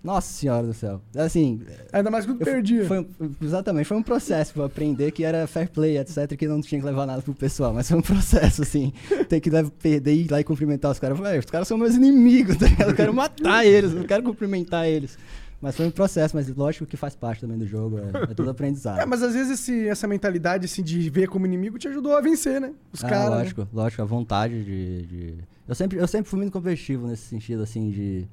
Nossa 0.04 0.34
senhora 0.34 0.68
do 0.68 0.74
céu. 0.74 1.02
Assim. 1.16 1.62
Ainda 1.94 2.12
mais 2.12 2.26
quando 2.26 2.42
eu- 2.42 2.46
perdia. 2.46 2.86
Foi, 2.86 3.08
exatamente, 3.42 3.86
foi 3.86 3.96
um 3.98 4.04
processo 4.04 4.52
eu 4.60 4.66
aprender 4.66 5.12
que 5.12 5.24
era 5.24 5.48
fair 5.48 5.70
play, 5.70 5.98
etc, 5.98 6.36
que 6.38 6.46
não 6.48 6.60
tinha 6.62 6.80
que 6.82 6.86
levar 6.86 7.06
nada 7.06 7.22
pro 7.22 7.34
pessoal, 7.34 7.74
mas 7.74 7.88
foi 7.88 7.98
um 7.98 8.02
processo, 8.52 8.62
assim, 8.64 8.92
ter 9.30 9.40
que 9.40 9.50
levar- 9.50 9.72
perder 9.72 10.14
e 10.14 10.26
ir 10.26 10.32
lá 10.32 10.42
e 10.42 10.44
cumprimentar 10.44 10.92
os 10.92 11.00
caras. 11.00 11.18
Eu 11.18 11.24
falei, 11.24 11.38
"É, 11.38 11.40
os 11.40 11.46
caras 11.46 11.68
são 11.68 11.78
meus 11.78 11.96
inimigos, 11.96 12.58
tá 12.58 12.68
ligado? 12.68 12.90
Eu 12.90 12.96
quero 12.96 13.14
matar 13.14 13.66
eles, 13.66 13.92
eu 13.94 14.00
não 14.00 14.06
quero 14.06 14.24
cumprimentar 14.24 14.88
eles. 14.88 15.18
Mas 15.62 15.78
foi 15.78 15.86
um 15.88 15.92
processo, 15.92 16.36
mas 16.36 16.50
lógico 16.54 16.86
que 16.86 16.98
faz 16.98 17.16
parte 17.16 17.40
também 17.40 17.58
do 17.58 17.66
jogo, 17.66 17.98
é, 17.98 18.32
é 18.32 18.34
tudo 18.34 18.50
aprendizado. 18.50 19.00
É, 19.02 19.06
mas 19.06 19.24
às 19.24 19.34
vezes 19.34 19.58
esse- 19.62 19.88
essa 19.88 20.06
mentalidade 20.06 20.66
assim, 20.66 20.84
de 20.84 21.10
ver 21.10 21.30
como 21.30 21.46
inimigo 21.46 21.80
te 21.80 21.88
ajudou 21.88 22.18
a 22.18 22.20
vencer, 22.20 22.60
né? 22.60 22.74
Os 22.92 23.02
Ah, 23.02 23.08
caras. 23.10 23.30
né? 23.30 23.36
lógico, 23.38 23.68
lógico, 23.72 24.02
a 24.02 24.06
vontade 24.06 24.62
de, 24.66 25.02
de- 25.06 25.34
Eu, 25.66 25.74
sempre, 25.74 25.98
eu 25.98 26.08
sempre 26.10 26.30
fui 26.30 26.38
muito 26.40 26.52
competitivo 26.52 27.08
nesse 27.08 27.24
sentido, 27.24 27.64
assim, 27.64 27.90
de. 27.90 28.28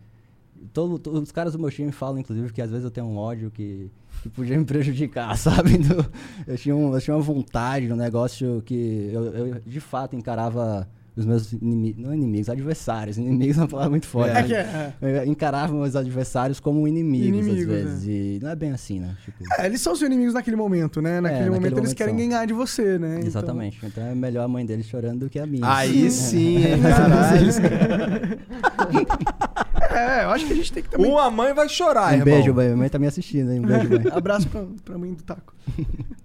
Todo, 0.73 0.99
to- 0.99 1.11
os 1.11 1.33
caras 1.33 1.53
do 1.55 1.59
meu 1.59 1.71
time 1.71 1.91
falam, 1.93 2.19
inclusive, 2.19 2.53
que 2.53 2.61
às 2.63 2.71
vezes 2.71 2.85
eu 2.85 2.91
tenho 2.91 3.07
um 3.07 3.17
ódio 3.17 3.51
que, 3.51 3.91
que 4.23 4.29
podia 4.29 4.59
me 4.59 4.65
prejudicar, 4.65 5.37
sabe? 5.39 5.79
Do- 5.79 6.05
eu, 6.47 6.57
tinha 6.59 6.75
um, 6.77 6.95
eu 6.95 7.01
tinha 7.01 7.17
uma 7.17 7.23
vontade, 7.23 7.91
um 7.93 7.97
negócio 7.97 8.63
que 8.67 9.11
eu, 9.13 9.25
eu, 9.25 9.61
de 9.67 9.81
fato 9.81 10.15
encarava 10.17 10.87
os 11.17 11.27
meus 11.27 11.53
inimigos, 11.53 12.01
não 12.03 12.15
inimigos, 12.15 12.49
adversários. 12.49 13.19
Inimigos 13.19 13.59
é 13.59 13.63
uma 13.63 13.69
palavra 13.69 13.91
muito 13.91 14.07
forte. 14.07 14.31
É 14.31 14.35
né? 14.35 14.43
que 14.45 14.55
é. 14.55 14.95
Eu 15.03 15.25
encarava 15.27 15.73
meus 15.75 15.97
adversários 15.97 16.61
como 16.61 16.87
inimigos, 16.87 17.47
Inimigos, 17.47 17.75
às 17.75 17.83
vezes. 17.83 18.05
E 18.07 18.39
não 18.43 18.51
é 18.51 18.57
bem 18.57 18.71
assim, 18.71 19.01
né? 19.01 19.17
Tipo, 19.25 19.39
É, 19.59 19.67
eles 19.67 19.81
são 19.81 19.95
seus 19.97 20.07
inimigos 20.09 20.35
naquele 20.35 20.57
momento, 20.57 21.03
né? 21.03 21.21
Naquele 21.21 21.41
naquele 21.41 21.51
momento 21.51 21.67
eles 21.73 21.79
momento 21.83 21.97
querem 21.97 22.17
são. 22.19 22.29
ganhar 22.29 22.47
de 22.47 22.53
você, 22.55 22.97
né? 22.99 23.17
Então- 23.17 23.27
Exatamente. 23.27 23.81
Então 23.85 24.05
é 24.05 24.15
melhor 24.15 24.45
a 24.45 24.49
mãe 24.49 24.65
deles 24.65 24.87
chorando 24.87 25.21
do 25.21 25.29
que 25.31 25.39
a 25.39 25.47
minha. 25.47 25.67
Aí 25.77 26.09
sim, 26.13 26.59
hein, 26.59 26.81
caralho. 26.81 27.51
É, 29.91 30.25
eu 30.25 30.31
acho 30.31 30.47
que 30.47 30.53
a 30.53 30.57
gente 30.57 30.73
tem 30.73 30.83
que 30.83 30.89
também. 30.91 31.11
Uma 31.11 31.31
mãe 31.31 31.53
vai 31.55 31.69
chorar, 31.69 32.09
Um 32.09 32.13
irmão. 32.13 32.25
beijo, 32.25 32.55
mãe. 32.55 32.67
Minha 32.67 32.77
mãe 32.77 32.89
tá 32.89 32.99
me 32.99 33.07
assistindo, 33.07 33.51
hein? 33.53 33.61
Um 33.61 33.67
beijo, 33.67 33.89
mãe. 33.89 34.03
Abraço 34.13 34.49
pra, 34.49 34.65
pra 34.85 34.99
mãe 34.99 35.13
do 35.15 35.23
taco. 35.23 35.55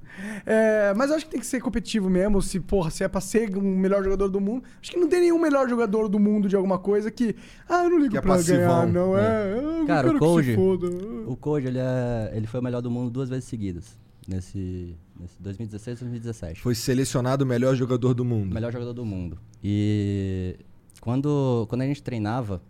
É, 0.46 0.94
mas 0.96 1.10
eu 1.10 1.18
acho 1.18 1.26
que 1.26 1.32
tem 1.32 1.40
que 1.42 1.46
ser 1.46 1.60
competitivo 1.62 2.10
mesmo. 2.10 2.42
Se, 2.42 2.58
porra, 2.60 2.90
se 2.90 3.04
é 3.04 3.08
pra 3.08 3.20
ser 3.20 3.56
um 3.58 3.62
melhor 3.78 4.02
jogador 4.02 4.30
do 4.30 4.40
mundo. 4.40 4.64
Acho 4.82 4.92
que 4.92 4.98
não 4.98 5.10
tem 5.10 5.20
nenhum 5.20 5.38
melhor 5.38 5.68
jogador 5.68 6.08
do 6.08 6.18
mundo 6.18 6.48
de 6.48 6.56
alguma 6.56 6.80
coisa 6.80 7.12
que. 7.12 7.36
Ah, 7.68 7.84
eu 7.84 7.90
não 7.90 7.98
ligo 8.00 8.12
Que 8.12 8.18
é 8.18 8.22
pra 8.22 8.36
passivão. 8.36 8.58
ganhar, 8.60 8.88
não. 8.88 9.18
É. 9.18 9.58
eu 9.82 9.86
Cara, 9.86 10.10
o 10.12 10.18
Code- 10.18 10.56
foda. 10.56 10.88
O 11.28 11.36
Code, 11.36 11.68
ele, 11.68 11.80
é, 11.80 12.32
ele 12.34 12.48
foi 12.48 12.62
o 12.62 12.64
melhor 12.64 12.82
do 12.82 12.90
mundo 12.90 13.10
duas 13.12 13.28
vezes 13.28 13.44
seguidas. 13.44 13.98
Nesse, 14.28 14.96
nesse 15.20 15.36
2016 15.42 15.98
e 15.98 16.04
2017. 16.06 16.62
Foi 16.62 16.74
selecionado 16.76 17.44
o 17.44 17.48
melhor 17.48 17.76
jogador 17.76 18.14
do 18.14 18.24
mundo. 18.24 18.54
Melhor 18.54 18.72
jogador 18.72 18.94
do 18.94 19.06
mundo. 19.06 19.38
E 19.62 20.56
quando, 21.02 21.66
quando 21.68 21.82
a 21.82 21.86
gente 21.86 22.02
treinava, 22.02 22.62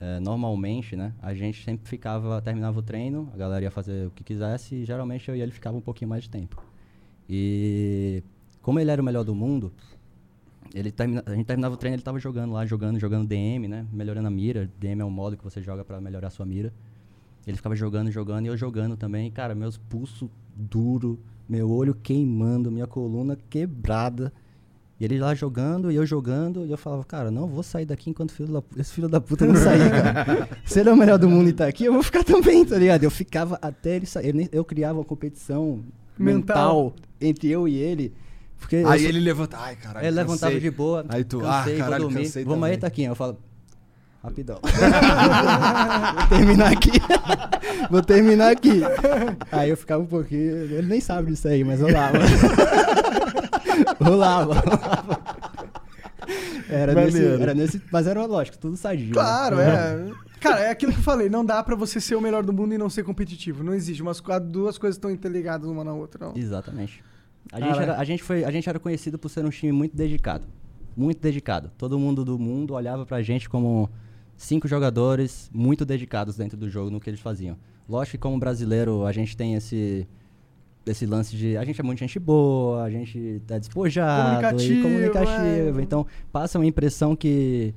é, 0.00 0.20
normalmente, 0.20 0.94
né? 0.94 1.12
A 1.22 1.34
gente 1.34 1.64
sempre 1.64 1.88
ficava, 1.88 2.40
terminava 2.42 2.78
o 2.78 2.82
treino, 2.82 3.30
a 3.32 3.36
galera 3.36 3.64
ia 3.64 3.70
fazer 3.70 4.06
o 4.06 4.10
que 4.10 4.22
quisesse 4.22 4.74
e 4.74 4.84
geralmente 4.84 5.28
eu 5.28 5.36
e 5.36 5.40
ele 5.40 5.52
ficava 5.52 5.76
um 5.76 5.80
pouquinho 5.80 6.08
mais 6.10 6.24
de 6.24 6.30
tempo. 6.30 6.62
E 7.28 8.22
como 8.60 8.78
ele 8.78 8.90
era 8.90 9.00
o 9.00 9.04
melhor 9.04 9.24
do 9.24 9.34
mundo, 9.34 9.72
ele 10.74 10.90
termina, 10.90 11.22
a 11.24 11.34
gente 11.34 11.46
terminava 11.46 11.74
o 11.74 11.78
treino, 11.78 11.96
ele 11.96 12.02
tava 12.02 12.18
jogando 12.18 12.52
lá, 12.52 12.66
jogando, 12.66 12.98
jogando 12.98 13.26
DM, 13.26 13.68
né? 13.68 13.86
Melhorando 13.92 14.28
a 14.28 14.30
mira. 14.30 14.70
DM 14.78 15.00
é 15.00 15.04
um 15.04 15.10
modo 15.10 15.36
que 15.36 15.44
você 15.44 15.62
joga 15.62 15.84
pra 15.84 16.00
melhorar 16.00 16.28
a 16.28 16.30
sua 16.30 16.44
mira. 16.44 16.72
Ele 17.46 17.56
ficava 17.56 17.76
jogando, 17.76 18.10
jogando 18.10 18.44
e 18.44 18.48
eu 18.48 18.56
jogando 18.56 18.96
também. 18.96 19.30
Cara, 19.30 19.54
meus 19.54 19.78
pulsos 19.78 20.28
duro, 20.54 21.18
meu 21.48 21.70
olho 21.70 21.94
queimando, 21.94 22.70
minha 22.70 22.86
coluna 22.86 23.38
quebrada. 23.48 24.32
E 24.98 25.04
ele 25.04 25.18
lá 25.18 25.34
jogando 25.34 25.92
e 25.92 25.96
eu 25.96 26.06
jogando, 26.06 26.64
e 26.64 26.70
eu 26.70 26.78
falava, 26.78 27.04
cara, 27.04 27.30
não 27.30 27.46
vou 27.46 27.62
sair 27.62 27.84
daqui 27.84 28.08
enquanto 28.08 28.32
filho 28.32 28.50
da, 28.50 28.62
esse 28.80 28.92
filho 28.92 29.08
da 29.08 29.20
puta 29.20 29.44
não 29.46 29.54
sair, 29.54 29.90
cara. 29.90 30.48
Se 30.64 30.80
ele 30.80 30.88
é 30.88 30.92
o 30.92 30.96
melhor 30.96 31.18
do 31.18 31.28
mundo 31.28 31.48
e 31.50 31.52
tá 31.52 31.66
aqui, 31.66 31.84
eu 31.84 31.92
vou 31.92 32.02
ficar 32.02 32.24
também, 32.24 32.64
tá 32.64 32.78
ligado? 32.78 33.04
Eu 33.04 33.10
ficava 33.10 33.58
até 33.60 33.96
ele 33.96 34.06
sair. 34.06 34.34
Eu 34.34 34.48
Eu 34.50 34.64
criava 34.64 34.98
uma 34.98 35.04
competição 35.04 35.84
Mental. 36.18 36.84
mental, 36.84 36.94
entre 37.20 37.50
eu 37.50 37.68
e 37.68 37.76
ele. 37.76 38.14
Porque 38.58 38.76
eu 38.76 38.88
Aí 38.88 39.00
sou- 39.00 39.08
ele 39.10 39.20
levanta. 39.20 39.58
Ai, 39.60 39.76
caralho. 39.76 40.06
ele 40.06 40.16
levantava 40.16 40.52
cansei. 40.54 40.70
de 40.70 40.74
boa. 40.74 41.04
Aí 41.10 41.24
tu, 41.24 41.40
cansei, 41.40 41.74
ah, 41.74 41.76
vou 41.76 41.76
caralho, 41.84 42.02
dormir. 42.04 42.22
cansei 42.22 42.44
Vamos 42.44 42.64
aí, 42.64 42.70
também. 42.70 42.80
Taquinho. 42.80 43.10
Eu 43.10 43.14
falo, 43.14 43.38
rapidão. 44.24 44.58
vou 46.16 46.28
terminar 46.38 46.72
aqui. 46.72 46.90
vou 47.90 48.02
terminar 48.02 48.50
aqui. 48.50 48.80
Aí 49.52 49.68
eu 49.68 49.76
ficava 49.76 50.02
um 50.02 50.06
pouquinho. 50.06 50.56
Ele 50.56 50.88
nem 50.88 51.00
sabe 51.02 51.32
disso 51.32 51.46
aí, 51.48 51.62
mas 51.62 51.82
rolava. 51.82 52.18
Rolava, 54.00 54.54
rolava. 54.54 55.20
Era 56.68 56.94
nesse, 56.94 57.24
era 57.24 57.54
nesse. 57.54 57.82
Mas 57.92 58.06
era 58.06 58.24
lógico, 58.26 58.58
tudo 58.58 58.76
sadio. 58.76 59.06
né? 59.06 59.12
Claro, 59.12 59.60
é. 59.60 60.10
Cara, 60.40 60.60
é 60.60 60.70
aquilo 60.70 60.92
que 60.92 60.98
eu 60.98 61.02
falei. 61.02 61.28
Não 61.28 61.44
dá 61.44 61.62
pra 61.62 61.74
você 61.74 62.00
ser 62.00 62.14
o 62.14 62.20
melhor 62.20 62.44
do 62.44 62.52
mundo 62.52 62.74
e 62.74 62.78
não 62.78 62.90
ser 62.90 63.02
competitivo. 63.04 63.62
Não 63.64 63.72
existe. 63.74 64.02
Umas, 64.02 64.20
co- 64.20 64.38
duas 64.40 64.76
coisas 64.78 64.96
estão 64.96 65.10
interligadas 65.10 65.68
uma 65.68 65.82
na 65.84 65.92
outra. 65.92 66.26
Não. 66.26 66.36
Exatamente. 66.36 67.02
A 67.52 67.60
gente, 67.60 67.78
era, 67.78 67.96
a, 67.96 68.04
gente 68.04 68.22
foi, 68.22 68.44
a 68.44 68.50
gente 68.50 68.68
era 68.68 68.78
conhecido 68.78 69.18
por 69.18 69.28
ser 69.28 69.44
um 69.44 69.50
time 69.50 69.72
muito 69.72 69.96
dedicado. 69.96 70.46
Muito 70.96 71.20
dedicado. 71.20 71.70
Todo 71.78 71.98
mundo 71.98 72.24
do 72.24 72.38
mundo 72.38 72.74
olhava 72.74 73.06
pra 73.06 73.22
gente 73.22 73.48
como 73.48 73.88
cinco 74.36 74.66
jogadores 74.66 75.48
muito 75.54 75.84
dedicados 75.84 76.36
dentro 76.36 76.56
do 76.56 76.68
jogo 76.68 76.90
no 76.90 77.00
que 77.00 77.08
eles 77.08 77.20
faziam. 77.20 77.56
Lógico 77.88 78.12
que 78.12 78.18
como 78.18 78.38
brasileiro 78.38 79.06
a 79.06 79.12
gente 79.12 79.36
tem 79.36 79.54
esse 79.54 80.06
desse 80.86 81.04
lance 81.04 81.36
de 81.36 81.56
a 81.56 81.64
gente 81.64 81.80
é 81.80 81.84
muito 81.84 81.98
gente 81.98 82.16
boa, 82.20 82.84
a 82.84 82.88
gente 82.90 83.42
é 83.50 83.58
despojado 83.58 84.46
Comunicativo, 84.46 84.72
e 84.72 84.82
comunicativo. 84.82 85.80
é. 85.80 85.82
Então 85.82 86.06
passa 86.32 86.58
uma 86.58 86.64
impressão 86.64 87.16
que 87.16 87.74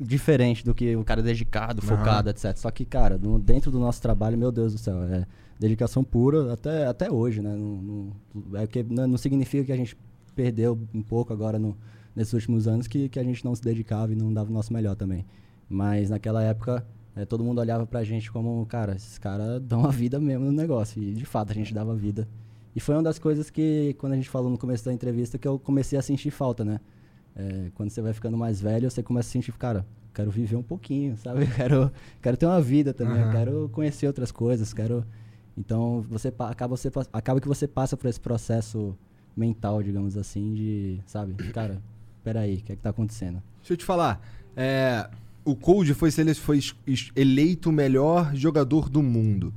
diferente 0.00 0.64
do 0.64 0.72
que 0.72 0.94
o 0.96 1.04
cara 1.04 1.20
dedicado, 1.22 1.82
focado, 1.82 2.30
etc. 2.30 2.56
Só 2.56 2.70
que, 2.70 2.84
cara, 2.84 3.18
no- 3.18 3.38
dentro 3.38 3.70
do 3.70 3.78
nosso 3.80 4.00
trabalho, 4.00 4.38
meu 4.38 4.52
Deus 4.52 4.72
do 4.72 4.78
céu, 4.78 5.02
é 5.02 5.26
dedicação 5.58 6.02
pura 6.04 6.52
até, 6.52 6.86
até 6.86 7.10
hoje, 7.10 7.42
né? 7.42 7.50
Não, 7.54 8.12
não- 8.32 8.58
é 8.60 8.66
que 8.66 8.82
não, 8.84 9.08
não 9.08 9.16
significa 9.18 9.64
que 9.64 9.72
a 9.72 9.76
gente 9.76 9.96
perdeu 10.34 10.78
um 10.94 11.02
pouco 11.02 11.32
agora 11.32 11.58
no, 11.58 11.76
nesses 12.16 12.32
últimos 12.32 12.66
anos 12.68 12.86
que, 12.86 13.08
que 13.08 13.18
a 13.18 13.24
gente 13.24 13.44
não 13.44 13.54
se 13.56 13.62
dedicava 13.62 14.12
e 14.12 14.16
não 14.16 14.32
dava 14.32 14.50
o 14.50 14.52
nosso 14.52 14.72
melhor 14.72 14.94
também. 14.96 15.26
Mas 15.68 16.10
naquela 16.10 16.42
época, 16.42 16.84
é, 17.14 17.24
todo 17.24 17.42
mundo 17.44 17.60
olhava 17.60 17.86
pra 17.86 18.02
gente 18.04 18.30
como, 18.32 18.64
cara, 18.66 18.94
esses 18.94 19.18
caras 19.18 19.60
dão 19.62 19.84
a 19.84 19.90
vida 19.90 20.18
mesmo 20.20 20.44
no 20.46 20.52
negócio. 20.52 21.02
E 21.02 21.12
de 21.12 21.24
fato 21.26 21.50
a 21.50 21.54
gente 21.54 21.74
dava 21.74 21.94
vida. 21.94 22.28
E 22.74 22.80
foi 22.80 22.94
uma 22.94 23.02
das 23.02 23.18
coisas 23.18 23.50
que, 23.50 23.94
quando 23.98 24.14
a 24.14 24.16
gente 24.16 24.28
falou 24.30 24.50
no 24.50 24.58
começo 24.58 24.84
da 24.84 24.92
entrevista, 24.92 25.38
que 25.38 25.46
eu 25.46 25.58
comecei 25.58 25.98
a 25.98 26.02
sentir 26.02 26.30
falta, 26.30 26.64
né? 26.64 26.80
É, 27.36 27.70
quando 27.74 27.90
você 27.90 28.00
vai 28.00 28.12
ficando 28.12 28.36
mais 28.36 28.60
velho, 28.60 28.90
você 28.90 29.02
começa 29.02 29.28
a 29.28 29.32
sentir, 29.32 29.52
cara, 29.52 29.86
quero 30.14 30.30
viver 30.30 30.56
um 30.56 30.62
pouquinho, 30.62 31.16
sabe? 31.16 31.46
Quero, 31.56 31.90
quero 32.20 32.36
ter 32.36 32.46
uma 32.46 32.60
vida 32.60 32.92
também, 32.92 33.16
eu 33.18 33.24
Aham. 33.24 33.32
quero 33.32 33.68
conhecer 33.72 34.06
outras 34.06 34.30
coisas, 34.30 34.72
quero... 34.72 35.04
Então, 35.56 36.04
você 36.08 36.32
acaba, 36.38 36.76
você, 36.76 36.90
acaba 37.12 37.38
que 37.40 37.48
você 37.48 37.68
passa 37.68 37.94
por 37.96 38.08
esse 38.08 38.18
processo 38.20 38.96
mental, 39.36 39.82
digamos 39.82 40.16
assim, 40.16 40.54
de, 40.54 41.00
sabe? 41.06 41.34
Cara, 41.52 41.82
peraí, 42.24 42.56
o 42.56 42.62
que 42.62 42.72
é 42.72 42.76
que 42.76 42.82
tá 42.82 42.88
acontecendo? 42.90 43.42
Deixa 43.60 43.74
eu 43.74 43.76
te 43.76 43.84
falar. 43.84 44.20
é, 44.56 45.08
o 45.44 45.54
Cold 45.56 45.92
foi, 45.94 46.10
foi 46.10 46.60
eleito 47.16 47.68
o 47.68 47.72
melhor 47.72 48.34
jogador 48.34 48.88
do 48.88 49.02
mundo. 49.02 49.52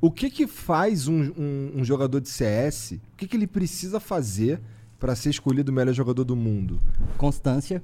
O 0.00 0.10
que 0.10 0.30
que 0.30 0.46
faz 0.46 1.08
um, 1.08 1.30
um- 1.36 1.72
um 1.76 1.84
jogador 1.84 2.20
de 2.20 2.28
CS? 2.28 2.92
O 3.12 3.16
que, 3.16 3.26
que 3.28 3.36
ele 3.36 3.46
precisa 3.46 4.00
fazer 4.00 4.60
pra 4.98 5.14
ser 5.14 5.30
escolhido 5.30 5.70
o 5.70 5.74
melhor 5.74 5.92
jogador 5.92 6.24
do 6.24 6.34
mundo? 6.36 6.80
Constância. 7.18 7.82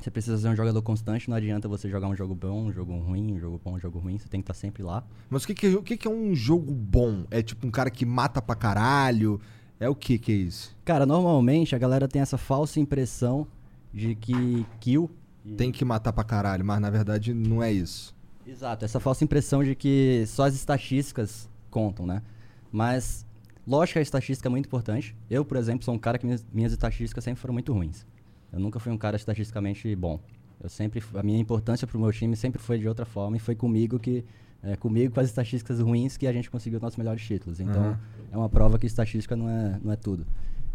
Você 0.00 0.10
precisa 0.10 0.36
ser 0.38 0.48
um 0.48 0.56
jogador 0.56 0.80
constante, 0.82 1.28
não 1.28 1.36
adianta 1.36 1.66
você 1.68 1.88
jogar 1.88 2.06
um 2.08 2.14
jogo 2.14 2.34
bom, 2.34 2.66
um 2.66 2.72
jogo 2.72 2.94
ruim, 2.98 3.32
um 3.32 3.40
jogo 3.40 3.60
bom, 3.62 3.74
um 3.74 3.78
jogo 3.80 3.98
ruim, 3.98 4.18
você 4.18 4.28
tem 4.28 4.40
que 4.40 4.44
estar 4.44 4.54
sempre 4.54 4.82
lá. 4.82 5.02
Mas 5.28 5.44
o 5.44 5.46
que, 5.46 5.54
que, 5.54 5.66
o 5.74 5.82
que, 5.82 5.96
que 5.96 6.06
é 6.06 6.10
um 6.10 6.34
jogo 6.34 6.72
bom? 6.72 7.24
É 7.30 7.42
tipo 7.42 7.66
um 7.66 7.70
cara 7.70 7.90
que 7.90 8.04
mata 8.06 8.40
pra 8.40 8.54
caralho? 8.54 9.40
É 9.80 9.88
o 9.88 9.94
que 9.94 10.18
que 10.18 10.32
é 10.32 10.34
isso? 10.34 10.76
Cara, 10.84 11.04
normalmente 11.06 11.74
a 11.74 11.78
galera 11.78 12.06
tem 12.08 12.20
essa 12.22 12.38
falsa 12.38 12.78
impressão 12.80 13.46
de 13.92 14.14
que 14.14 14.64
kill. 14.80 15.10
Tem 15.56 15.70
que 15.70 15.84
matar 15.84 16.12
pra 16.12 16.24
caralho, 16.24 16.64
mas 16.64 16.80
na 16.80 16.90
verdade 16.90 17.32
não 17.32 17.62
é 17.62 17.72
isso. 17.72 18.14
Exato, 18.46 18.84
essa 18.84 19.00
falsa 19.00 19.24
impressão 19.24 19.64
de 19.64 19.74
que 19.74 20.24
só 20.26 20.44
as 20.44 20.54
estatísticas 20.54 21.48
contam, 21.68 22.06
né? 22.06 22.22
Mas, 22.70 23.26
lógico 23.66 23.94
que 23.94 23.98
a 23.98 24.02
estatística 24.02 24.48
é 24.48 24.50
muito 24.50 24.66
importante. 24.66 25.16
Eu, 25.28 25.44
por 25.44 25.56
exemplo, 25.56 25.84
sou 25.84 25.94
um 25.94 25.98
cara 25.98 26.16
que 26.16 26.24
minhas, 26.24 26.46
minhas 26.52 26.72
estatísticas 26.72 27.24
sempre 27.24 27.40
foram 27.40 27.54
muito 27.54 27.72
ruins. 27.72 28.06
Eu 28.52 28.60
nunca 28.60 28.78
fui 28.78 28.92
um 28.92 28.98
cara 28.98 29.16
estatisticamente 29.16 29.94
bom. 29.96 30.20
Eu 30.62 30.68
sempre, 30.68 31.02
a 31.14 31.22
minha 31.22 31.38
importância 31.38 31.86
pro 31.86 31.98
meu 31.98 32.12
time 32.12 32.36
sempre 32.36 32.60
foi 32.62 32.78
de 32.78 32.88
outra 32.88 33.04
forma 33.04 33.36
e 33.36 33.40
foi 33.40 33.54
comigo 33.54 33.98
que, 33.98 34.24
é, 34.62 34.76
comigo 34.76 35.12
com 35.12 35.20
as 35.20 35.26
estatísticas 35.26 35.80
ruins 35.80 36.16
que 36.16 36.26
a 36.26 36.32
gente 36.32 36.50
conseguiu 36.50 36.78
os 36.78 36.82
nossos 36.82 36.96
melhores 36.96 37.22
títulos. 37.22 37.60
Então, 37.60 37.82
Aham. 37.82 38.00
é 38.32 38.36
uma 38.36 38.48
prova 38.48 38.78
que 38.78 38.86
estatística 38.86 39.34
não 39.34 39.48
é, 39.48 39.80
não 39.82 39.92
é 39.92 39.96
tudo. 39.96 40.26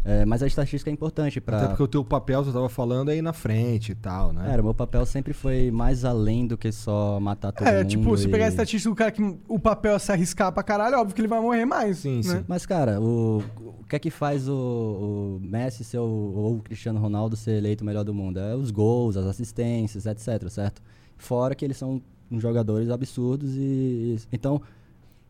É, 0.04 0.24
mas 0.24 0.42
a 0.42 0.46
estatística 0.48 0.90
é 0.90 0.92
importante 0.92 1.40
para 1.40 1.58
Até 1.58 1.68
porque 1.68 1.82
o 1.84 1.86
teu 1.86 2.04
papel, 2.04 2.42
você 2.44 2.50
tava 2.52 2.68
falando, 2.68 3.10
é 3.10 3.16
ir 3.16 3.22
na 3.22 3.32
frente 3.32 3.92
e 3.92 3.94
tal, 3.94 4.32
né? 4.32 4.50
Era, 4.52 4.60
o 4.60 4.64
meu 4.64 4.74
papel 4.74 5.06
sempre 5.06 5.32
foi 5.32 5.70
mais 5.70 6.04
além 6.04 6.44
do 6.46 6.58
que 6.58 6.72
só 6.72 7.20
matar 7.20 7.52
todo 7.52 7.68
É, 7.68 7.78
mundo. 7.78 7.88
tipo, 7.88 8.16
se 8.16 8.26
e- 8.26 8.30
pegar 8.30 8.46
a 8.46 8.48
estatística 8.48 8.90
do 8.90 8.96
cara 8.96 9.12
que 9.12 9.22
o 9.48 9.58
papel 9.60 9.94
é 9.94 9.98
se 10.00 10.10
arriscar 10.10 10.50
pra 10.52 10.62
caralho, 10.64 10.98
óbvio 10.98 11.14
que 11.14 11.20
ele 11.20 11.28
vai 11.28 11.40
morrer 11.40 11.64
mais. 11.64 11.98
Sim, 11.98 12.16
né? 12.16 12.22
sim. 12.22 12.44
Mas, 12.48 12.66
cara, 12.66 13.00
o, 13.00 13.44
o 13.80 13.84
que 13.88 13.94
é 13.94 13.98
que 14.00 14.10
faz 14.10 14.48
o, 14.48 14.54
o 14.54 15.40
Messi 15.40 15.84
ser 15.84 15.98
o, 15.98 16.02
ou 16.02 16.56
o 16.56 16.62
Cristiano 16.62 16.98
Ronaldo 16.98 17.36
ser 17.36 17.52
eleito 17.58 17.84
o 17.84 17.86
melhor 17.86 18.02
do 18.02 18.12
mundo? 18.12 18.40
É 18.40 18.56
os 18.56 18.72
gols, 18.72 19.16
as 19.16 19.26
assistências, 19.26 20.04
etc, 20.04 20.48
certo? 20.48 20.82
Fora 21.16 21.54
que 21.54 21.64
eles 21.64 21.76
são 21.76 22.02
uns 22.28 22.42
jogadores 22.42 22.90
absurdos 22.90 23.50
e... 23.56 24.16
Então, 24.32 24.60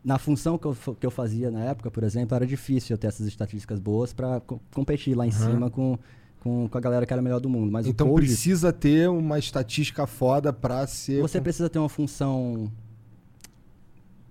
na 0.03 0.17
função 0.17 0.57
que 0.57 0.65
eu, 0.65 0.75
que 0.99 1.05
eu 1.05 1.11
fazia 1.11 1.49
na 1.49 1.61
época, 1.63 1.89
por 1.89 2.03
exemplo, 2.03 2.35
era 2.35 2.45
difícil 2.45 2.93
eu 2.93 2.97
ter 2.97 3.07
essas 3.07 3.25
estatísticas 3.27 3.79
boas 3.79 4.11
pra 4.13 4.39
co- 4.41 4.59
competir 4.73 5.15
lá 5.15 5.25
em 5.25 5.29
Aham. 5.29 5.51
cima 5.51 5.69
com, 5.69 5.97
com, 6.41 6.67
com 6.67 6.77
a 6.77 6.81
galera 6.81 7.05
que 7.05 7.13
era 7.13 7.21
melhor 7.21 7.39
do 7.39 7.49
mundo. 7.49 7.71
Mas 7.71 7.87
então 7.87 8.13
precisa 8.13 8.73
ter 8.73 9.09
uma 9.09 9.39
estatística 9.39 10.05
foda 10.05 10.51
pra 10.51 10.85
ser. 10.87 11.21
você 11.21 11.39
precisa 11.39 11.69
ter 11.69 11.79
uma 11.79 11.89
função... 11.89 12.69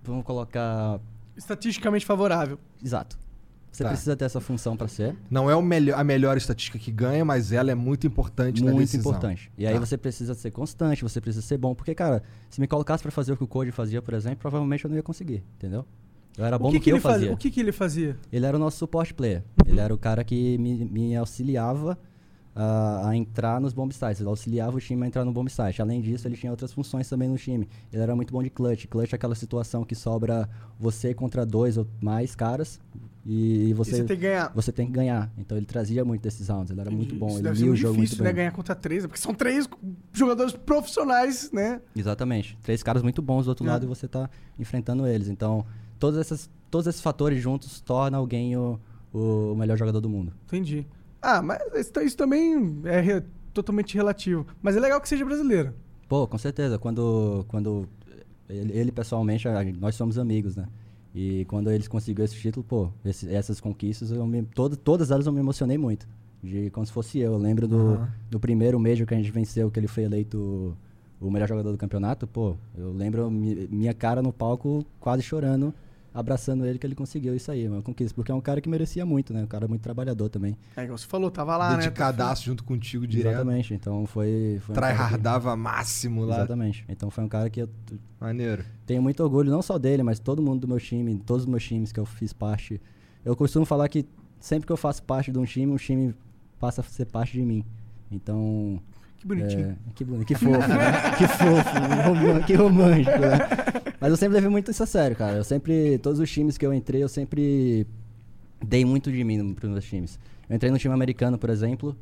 Vamos 0.03 0.23
colocar... 0.25 0.99
Estatisticamente 1.35 2.05
favorável. 2.05 2.59
Exato. 2.83 3.17
Você 3.73 3.83
Tá. 3.83 3.89
precisa 3.89 4.15
ter 4.15 4.25
essa 4.25 4.39
função 4.39 4.77
pra 4.77 4.87
ser. 4.87 5.15
Não 5.31 5.49
é 5.49 5.55
o 5.55 5.61
melhor, 5.61 5.99
a 5.99 6.03
melhor 6.03 6.37
estatística 6.37 6.77
que 6.77 6.91
ganha, 6.91 7.25
mas 7.25 7.51
ela 7.51 7.71
é 7.71 7.75
muito 7.75 8.05
importante 8.05 8.63
na 8.63 8.71
muito 8.71 8.85
decisão. 8.85 9.11
importante. 9.11 9.51
E 9.57 9.65
aí 9.65 9.73
Tá. 9.73 9.79
você 9.79 9.97
precisa 9.97 10.35
ser 10.35 10.51
constante, 10.51 11.01
você 11.01 11.19
precisa 11.19 11.43
ser 11.43 11.57
bom. 11.57 11.73
Porque, 11.73 11.95
cara, 11.95 12.21
se 12.51 12.61
me 12.61 12.67
colocasse 12.67 13.01
pra 13.01 13.11
fazer 13.11 13.33
o 13.33 13.37
que 13.37 13.43
o 13.43 13.47
Code 13.47 13.71
fazia, 13.71 13.99
por 13.99 14.13
exemplo, 14.13 14.37
provavelmente 14.37 14.85
eu 14.85 14.89
não 14.89 14.95
ia 14.95 15.01
conseguir, 15.03 15.43
entendeu? 15.57 15.83
Eu 16.37 16.45
era 16.45 16.57
bom 16.59 16.67
o 16.67 16.69
que, 16.69 16.75
no 16.75 16.79
que 16.79 16.83
que, 16.85 16.91
eu 16.91 16.95
ele 16.97 17.01
fazia? 17.01 17.19
fazia. 17.19 17.33
O 17.33 17.37
que, 17.37 17.49
que 17.51 17.59
ele 17.59 17.71
fazia? 17.71 18.17
Ele 18.31 18.45
era 18.45 18.55
o 18.55 18.59
nosso 18.59 18.77
suporte 18.77 19.11
player. 19.13 19.43
Ele 19.65 19.79
era 19.79 19.91
o 19.93 19.97
cara 19.97 20.23
que 20.23 20.55
me, 20.59 20.85
me 20.85 21.15
auxiliava 21.15 21.97
a, 22.55 23.09
a 23.09 23.15
entrar 23.15 23.59
nos 23.59 23.73
bomb 23.73 23.91
sites. 23.93 24.19
Ele 24.19 24.29
auxiliava 24.29 24.77
o 24.77 24.79
time 24.79 25.03
a 25.03 25.07
entrar 25.07 25.25
no 25.25 25.31
bomb 25.31 25.49
site. 25.49 25.81
Além 25.81 26.01
disso, 26.01 26.27
ele 26.27 26.37
tinha 26.37 26.51
outras 26.51 26.71
funções 26.71 27.09
também 27.09 27.27
no 27.27 27.37
time. 27.37 27.67
Ele 27.91 28.01
era 28.01 28.15
muito 28.15 28.31
bom 28.31 28.43
de 28.43 28.49
clutch. 28.49 28.85
Clutch 28.87 29.13
é 29.13 29.15
aquela 29.15 29.35
situação 29.35 29.83
que 29.83 29.95
sobra 29.95 30.47
você 30.79 31.13
contra 31.13 31.45
dois 31.45 31.77
ou 31.77 31.87
mais 32.01 32.35
caras 32.35 32.79
e 33.25 33.69
E 33.69 33.73
você, 33.73 33.91
você 33.91 34.03
tem 34.03 34.17
que 34.17 34.21
ganhar. 34.23 34.51
você 34.53 34.71
tem 34.71 34.85
que 34.85 34.91
ganhar. 34.91 35.31
Então 35.37 35.57
ele 35.57 35.65
trazia 35.65 36.03
muito 36.05 36.21
desses 36.21 36.47
rounds. 36.49 36.71
Ele 36.71 36.81
era 36.81 36.91
muito 36.91 37.15
bom. 37.15 37.29
Ele 37.37 37.41
lia 37.49 37.63
o 37.63 37.67
muito 37.67 37.75
jogo 37.77 37.93
difícil, 37.95 38.17
muito 38.17 38.23
né? 38.23 38.29
bem. 38.29 38.35
Ganhar 38.35 38.51
contra 38.51 38.75
três, 38.75 39.05
porque 39.05 39.19
são 39.19 39.33
três 39.33 39.67
jogadores 40.11 40.53
profissionais, 40.53 41.49
né? 41.51 41.81
Exatamente. 41.95 42.57
Três 42.61 42.83
caras 42.83 43.01
muito 43.01 43.21
bons 43.21 43.45
do 43.45 43.49
outro 43.49 43.65
É. 43.65 43.69
lado 43.69 43.85
e 43.85 43.87
você 43.87 44.07
tá 44.07 44.29
enfrentando 44.59 45.07
eles. 45.07 45.27
Então, 45.29 45.65
todas 45.97 46.19
essas, 46.19 46.49
todos 46.69 46.85
esses 46.87 47.01
fatores 47.01 47.41
juntos 47.41 47.79
tornam 47.81 48.19
alguém 48.19 48.55
o, 48.57 48.77
o 49.13 49.55
melhor 49.55 49.77
jogador 49.77 50.01
do 50.01 50.09
mundo. 50.09 50.33
Entendi. 50.45 50.85
Ah, 51.23 51.41
mas 51.41 51.59
isso, 51.75 51.91
isso 52.01 52.17
também 52.17 52.81
é 52.85 52.99
re- 52.99 53.23
totalmente 53.53 53.95
relativo. 53.95 54.45
Mas 54.61 54.75
é 54.75 54.79
legal 54.79 54.99
que 54.99 55.07
seja 55.07 55.23
brasileiro. 55.25 55.73
Pô, 56.09 56.27
com 56.27 56.37
certeza. 56.37 56.77
Quando, 56.77 57.45
quando 57.47 57.87
ele, 58.49 58.73
ele, 58.77 58.91
pessoalmente, 58.91 59.47
nós 59.79 59.95
somos 59.95 60.17
amigos, 60.17 60.55
né? 60.55 60.65
E 61.15 61.45
quando 61.45 61.71
eles 61.71 61.87
conseguiram 61.87 62.25
esse 62.25 62.35
título, 62.35 62.63
pô, 62.67 62.89
esse- 63.05 63.33
essas 63.33 63.61
conquistas, 63.61 64.11
eu 64.11 64.25
me, 64.27 64.43
todo, 64.43 64.75
todas 64.75 65.11
elas 65.11 65.25
eu 65.25 65.31
me 65.31 65.39
emocionei 65.39 65.77
muito. 65.77 66.07
De 66.43 66.69
como 66.71 66.85
se 66.85 66.91
fosse 66.91 67.19
eu. 67.19 67.33
Eu 67.33 67.37
lembro 67.37 67.67
do, 67.67 67.77
Aham. 67.93 68.11
do 68.29 68.39
primeiro 68.39 68.77
Major 68.79 69.07
que 69.07 69.13
a 69.13 69.17
gente 69.17 69.31
venceu, 69.31 69.71
que 69.71 69.79
ele 69.79 69.87
foi 69.87 70.03
eleito 70.03 70.75
o 71.21 71.31
melhor 71.31 71.47
jogador 71.47 71.71
do 71.71 71.77
campeonato. 71.77 72.27
Pô, 72.27 72.55
eu 72.77 72.91
lembro 72.91 73.31
mi- 73.31 73.67
minha 73.71 73.93
cara 73.93 74.21
no 74.21 74.33
palco 74.33 74.85
quase 74.99 75.23
chorando, 75.23 75.73
abraçando 76.13 76.65
ele 76.65 76.77
que 76.77 76.85
ele 76.85 76.93
conseguiu 76.95 77.35
isso 77.35 77.51
aí, 77.51 77.67
uma 77.67 77.81
conquista. 77.81 78.13
Porque 78.13 78.31
é 78.31 78.35
um 78.35 78.41
cara 78.41 78.61
que 78.61 78.69
merecia 78.69 79.05
muito, 79.05 79.33
né? 79.33 79.43
Um 79.43 79.47
cara 79.47 79.67
muito 79.67 79.81
trabalhador 79.81 80.29
também. 80.29 80.55
É 80.77 80.83
igual 80.83 80.97
você 80.97 81.07
falou, 81.07 81.31
tava 81.31 81.57
lá, 81.57 81.71
né? 81.71 81.77
Dedicadaço 81.77 82.43
junto 82.45 82.63
contigo 82.63 83.07
direto. 83.07 83.33
Exatamente. 83.33 83.73
Então 83.73 84.05
foi. 84.05 84.59
foi 84.61 84.73
um 84.73 84.75
cara 84.79 84.93
que- 84.93 84.99
Tryhardava 84.99 85.55
máximo 85.55 86.23
lá. 86.25 86.35
Exatamente. 86.37 86.85
Então 86.87 87.09
foi 87.09 87.23
um 87.23 87.27
cara 87.29 87.49
que 87.49 87.61
eu 87.61 87.69
Maneiro. 88.19 88.63
tenho 88.85 89.01
muito 89.01 89.23
orgulho, 89.23 89.49
não 89.51 89.61
só 89.61 89.77
dele, 89.77 90.03
mas 90.03 90.19
todo 90.19 90.41
mundo 90.41 90.61
do 90.61 90.67
meu 90.67 90.79
time, 90.79 91.17
todos 91.17 91.43
os 91.43 91.49
meus 91.49 91.63
times 91.63 91.91
que 91.91 91.99
eu 91.99 92.05
fiz 92.05 92.31
parte. 92.31 92.79
Eu 93.25 93.35
costumo 93.35 93.65
falar 93.65 93.87
que 93.89 94.05
sempre 94.39 94.67
que 94.67 94.71
eu 94.71 94.77
faço 94.77 95.01
parte 95.03 95.31
de 95.31 95.39
um 95.39 95.45
time, 95.45 95.71
um 95.71 95.77
time 95.77 96.13
passa 96.59 96.81
a 96.81 96.83
ser 96.83 97.05
parte 97.05 97.33
de 97.33 97.41
mim. 97.43 97.65
Então. 98.11 98.79
Que 99.23 99.27
bonitinho. 99.27 99.69
É, 99.69 99.75
que, 99.95 100.03
boni- 100.03 100.25
que 100.25 100.35
fofo, 100.35 100.67
né? 100.67 101.11
Que 101.17 101.27
fofo, 101.27 102.45
que 102.45 102.53
romântico, 102.55 103.19
né? 103.19 103.37
Mas 104.01 104.09
eu 104.11 104.17
sempre 104.17 104.35
levei 104.35 104.49
muito 104.49 104.69
isso 104.69 104.83
a 104.83 104.85
sério, 104.85 105.15
cara. 105.15 105.37
Eu 105.37 105.45
sempre, 105.45 105.97
todos 105.99 106.19
os 106.19 106.29
times 106.29 106.57
que 106.57 106.65
eu 106.65 106.73
entrei, 106.73 107.01
eu 107.01 107.07
sempre 107.07 107.87
dei 108.65 108.83
muito 108.83 109.09
de 109.09 109.23
mim 109.23 109.53
para 109.53 109.65
os 109.65 109.71
meus 109.71 109.85
times. 109.85 110.19
Eu 110.49 110.55
entrei 110.57 110.69
no 110.69 110.77
time 110.77 110.93
americano, 110.93 111.37
por 111.37 111.49
exemplo, 111.49 111.95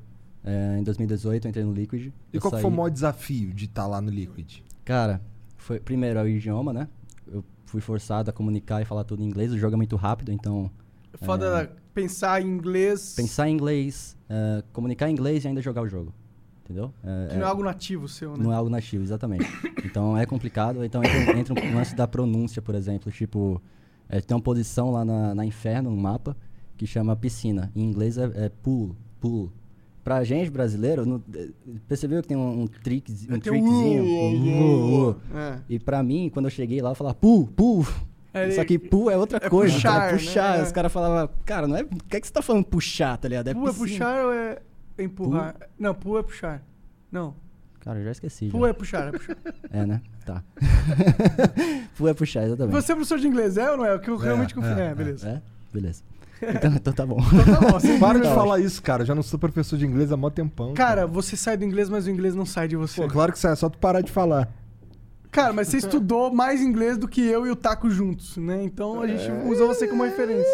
é, 0.43 0.77
em 0.79 0.83
2018, 0.83 1.45
eu 1.45 1.49
entrei 1.49 1.63
no 1.63 1.73
Liquid. 1.73 2.11
E 2.33 2.39
qual 2.39 2.49
saí- 2.51 2.61
foi 2.63 2.71
o 2.71 2.73
maior 2.73 2.89
desafio 2.89 3.53
de 3.53 3.65
estar 3.65 3.85
lá 3.85 4.01
no 4.01 4.09
Liquid? 4.09 4.61
Cara, 4.83 5.21
foi 5.57 5.79
primeiro 5.79 6.17
é 6.17 6.23
o 6.23 6.27
idioma, 6.27 6.73
né? 6.73 6.87
Eu 7.31 7.45
fui 7.67 7.81
forçado 7.81 8.31
a 8.31 8.33
comunicar 8.33 8.81
e 8.81 8.85
falar 8.85 9.03
tudo 9.03 9.21
em 9.21 9.27
inglês. 9.27 9.51
O 9.53 9.59
jogo 9.59 9.75
é 9.75 9.77
muito 9.77 9.95
rápido, 9.95 10.31
então 10.31 10.71
Foda 11.21 11.71
pensar 11.93 12.41
em 12.41 12.47
inglês, 12.47 13.13
pensar 13.15 13.47
em 13.47 13.53
inglês, 13.53 14.17
é, 14.29 14.63
comunicar 14.73 15.07
em 15.09 15.11
inglês 15.11 15.43
e 15.43 15.47
ainda 15.49 15.61
jogar 15.61 15.81
o 15.83 15.87
jogo. 15.87 16.11
Entendeu? 16.71 16.93
É, 17.03 17.27
que 17.31 17.35
não 17.37 17.45
é 17.45 17.49
algo 17.49 17.63
nativo 17.63 18.07
seu, 18.07 18.37
né? 18.37 18.43
não 18.43 18.51
é 18.51 18.55
algo 18.55 18.69
nativo, 18.69 19.03
exatamente. 19.03 19.45
Então 19.83 20.17
é 20.17 20.25
complicado. 20.25 20.83
Então 20.85 21.03
entra, 21.03 21.37
entra 21.37 21.53
um 21.53 21.75
lance 21.75 21.93
da 21.95 22.07
pronúncia, 22.07 22.61
por 22.61 22.75
exemplo. 22.75 23.11
Tipo, 23.11 23.61
é, 24.07 24.21
tem 24.21 24.35
uma 24.35 24.41
posição 24.43 24.91
lá 24.91 25.03
na, 25.03 25.35
na 25.35 25.45
Inferno, 25.45 25.89
no 25.91 25.97
mapa, 25.97 26.35
que 26.77 26.87
chama 26.87 27.15
piscina. 27.15 27.71
Em 27.75 27.83
inglês 27.83 28.17
é, 28.17 28.31
é 28.35 28.49
pool, 28.49 28.95
pool. 29.19 29.51
Pra 30.03 30.23
gente 30.23 30.49
brasileiro, 30.49 31.21
é, 31.35 31.47
percebeu 31.87 32.21
que 32.23 32.27
tem 32.29 32.35
um, 32.37 32.61
um, 32.63 32.67
trick, 32.67 33.11
um 33.11 33.27
Tem 33.27 33.39
trickzinho? 33.39 34.03
um- 34.03 35.07
Uh, 35.07 35.09
uh. 35.11 35.15
É. 35.35 35.59
E 35.69 35.77
pra 35.79 36.01
mim, 36.01 36.29
quando 36.33 36.45
eu 36.45 36.49
cheguei 36.49 36.81
lá, 36.81 36.89
eu 36.91 36.95
falava, 36.95 37.13
pu, 37.15 37.47
pu. 37.55 37.85
É, 38.33 38.49
Só 38.51 38.63
que 38.63 38.79
pu 38.79 39.09
é 39.11 39.17
outra 39.17 39.37
é 39.43 39.49
coisa, 39.49 39.75
puxar, 39.75 40.09
é 40.09 40.13
puxar. 40.13 40.57
né? 40.57 40.63
Os 40.63 40.71
caras 40.71 40.91
falavam, 40.91 41.29
cara, 41.45 41.67
não 41.67 41.75
é. 41.75 41.81
O 41.83 41.87
que 42.07 42.15
é 42.15 42.21
que 42.21 42.25
você 42.25 42.31
tá 42.33 42.41
falando 42.41 42.63
puxar, 42.63 43.17
tá 43.17 43.27
ligado? 43.27 43.49
É 43.49 43.53
Pu 43.53 43.67
é 43.67 43.73
puxar 43.73 44.25
ou 44.25 44.31
é 44.33 44.57
empurrar? 44.97 45.55
Não, 45.77 45.93
pu 45.93 46.17
é 46.17 46.23
puxar. 46.23 46.61
Não, 47.11 47.35
Cara, 47.81 47.97
eu 47.99 48.05
já 48.05 48.11
esqueci. 48.11 48.47
pu 48.49 48.61
já. 48.61 48.67
é 48.69 48.73
puxar, 48.73 49.07
é 49.07 49.11
puxar. 49.11 49.37
É, 49.71 49.85
né? 49.85 50.01
Tá. 50.25 50.43
pu 51.97 52.07
é 52.07 52.13
puxar, 52.13 52.43
exatamente. 52.43 52.73
Você 52.73 52.91
é 52.91 52.95
professor 52.95 53.19
de 53.19 53.27
inglês, 53.27 53.57
é 53.57 53.71
ou 53.71 53.77
não 53.77 53.85
é? 53.85 53.95
O 53.95 53.99
que 53.99 54.09
eu 54.09 54.17
realmente 54.17 54.53
confio. 54.53 54.71
é, 54.71 54.91
É, 54.91 54.95
beleza. 54.95 55.29
É? 55.29 55.41
Beleza. 55.73 56.03
Então, 56.43 56.73
então 56.73 56.93
tá 56.93 57.05
bom. 57.05 57.17
Então 57.33 57.59
tá 57.59 57.79
bom, 57.79 57.99
Para 57.99 58.19
de 58.19 58.27
falar 58.27 58.59
isso, 58.59 58.81
cara. 58.81 59.03
Eu 59.03 59.07
já 59.07 59.15
não 59.15 59.23
sou 59.23 59.37
professor 59.39 59.77
de 59.77 59.85
inglês 59.85 60.11
há 60.11 60.17
mó 60.17 60.29
tempão. 60.29 60.73
Cara, 60.73 61.05
você 61.07 61.35
sai 61.37 61.55
do 61.57 61.63
inglês, 61.65 61.89
mas 61.89 62.05
o 62.05 62.09
inglês 62.09 62.33
não 62.35 62.45
sai 62.45 62.67
de 62.67 62.75
você. 62.75 63.01
Pô, 63.01 63.07
claro 63.07 63.31
que 63.31 63.39
sai, 63.39 63.53
é 63.53 63.55
só 63.55 63.69
tu 63.69 63.77
parar 63.77 64.01
de 64.01 64.11
falar. 64.11 64.51
Cara, 65.31 65.53
mas 65.53 65.67
você 65.69 65.77
estudou 65.77 66.31
mais 66.33 66.61
inglês 66.61 66.97
do 66.97 67.07
que 67.07 67.21
eu 67.25 67.47
e 67.47 67.51
o 67.51 67.55
Taco 67.55 67.89
juntos, 67.89 68.37
né? 68.37 68.61
Então 68.63 69.01
a 69.01 69.07
gente 69.07 69.29
É. 69.29 69.43
usa 69.45 69.65
você 69.65 69.87
como 69.87 70.03
referência. 70.03 70.45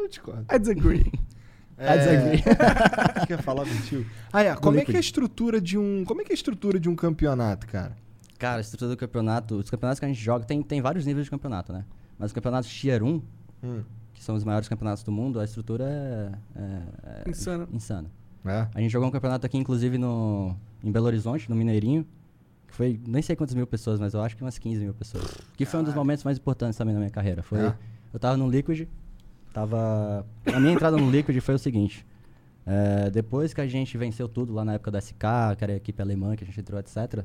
Eu 0.00 0.08
discordo. 0.08 0.44
I 0.54 0.58
disagree. 0.58 1.10
I 1.82 1.98
disagree. 1.98 2.42
Quer 3.26 3.42
falar 3.42 3.64
contigo? 3.66 4.04
Ah, 4.32 4.42
é. 4.42 4.54
Como 4.56 4.78
é 4.78 4.84
que 4.84 4.92
é 4.92 4.96
a 4.96 5.00
estrutura 5.00 5.60
de 5.60 5.76
um. 5.78 6.04
Como 6.04 6.20
é 6.20 6.24
que 6.24 6.32
é 6.32 6.34
a 6.34 6.36
estrutura 6.36 6.78
de 6.78 6.88
um 6.88 6.94
campeonato, 6.96 7.66
cara? 7.66 7.96
Cara, 8.38 8.58
a 8.58 8.60
estrutura 8.60 8.90
do 8.90 8.96
campeonato, 8.96 9.56
os 9.56 9.70
campeonatos 9.70 9.98
que 10.00 10.04
a 10.04 10.08
gente 10.08 10.20
joga, 10.20 10.44
tem, 10.44 10.62
tem 10.62 10.80
vários 10.80 11.06
níveis 11.06 11.26
de 11.26 11.30
campeonato, 11.30 11.72
né? 11.72 11.84
Mas 12.18 12.30
os 12.30 12.32
campeonatos 12.32 12.68
Tier 12.72 13.02
1, 13.02 13.22
Hum. 13.64 13.82
que 14.12 14.22
são 14.22 14.34
os 14.34 14.42
maiores 14.42 14.68
campeonatos 14.68 15.02
do 15.04 15.12
mundo, 15.12 15.38
a 15.38 15.44
estrutura 15.44 15.84
é, 15.84 16.32
é- 16.56 17.22
é 17.26 17.30
Insano. 17.30 17.68
insana. 17.72 18.10
É. 18.44 18.66
A 18.74 18.80
gente 18.80 18.90
jogou 18.90 19.08
um 19.08 19.12
campeonato 19.12 19.46
aqui, 19.46 19.56
inclusive, 19.56 19.96
no, 19.98 20.56
em 20.82 20.90
Belo 20.90 21.06
Horizonte, 21.06 21.48
no 21.48 21.54
Mineirinho, 21.54 22.04
que 22.66 22.74
foi, 22.74 22.98
nem 23.06 23.22
sei 23.22 23.36
quantas 23.36 23.54
mil 23.54 23.66
pessoas, 23.66 24.00
mas 24.00 24.14
eu 24.14 24.20
acho 24.22 24.36
que 24.36 24.42
umas 24.42 24.58
15 24.58 24.82
mil 24.82 24.94
pessoas. 24.94 25.24
Que 25.56 25.64
foi 25.64 25.78
um 25.78 25.84
dos 25.84 25.94
momentos 25.94 26.24
mais 26.24 26.36
importantes 26.38 26.76
também 26.76 26.92
na 26.94 26.98
minha 26.98 27.10
carreira. 27.10 27.42
Foi, 27.44 27.60
É? 27.60 27.74
Eu 28.12 28.18
tava 28.18 28.36
no 28.36 28.50
Liquid, 28.50 28.88
tava... 29.52 30.26
A 30.52 30.58
minha 30.60 30.72
entrada 30.74 30.96
no 30.96 31.10
Liquid 31.10 31.38
foi 31.40 31.54
o 31.54 31.58
seguinte, 31.58 32.04
é, 32.66 33.10
depois 33.10 33.52
que 33.52 33.60
a 33.60 33.66
gente 33.66 33.96
venceu 33.98 34.28
tudo 34.28 34.52
lá 34.52 34.64
na 34.64 34.74
época 34.74 34.90
da 34.90 35.00
SK, 35.00 35.16
que 35.58 35.64
era 35.64 35.72
a 35.72 35.76
equipe 35.76 36.00
alemã 36.00 36.34
que 36.36 36.44
a 36.44 36.46
gente 36.46 36.58
entrou, 36.60 36.78
etc., 36.80 37.24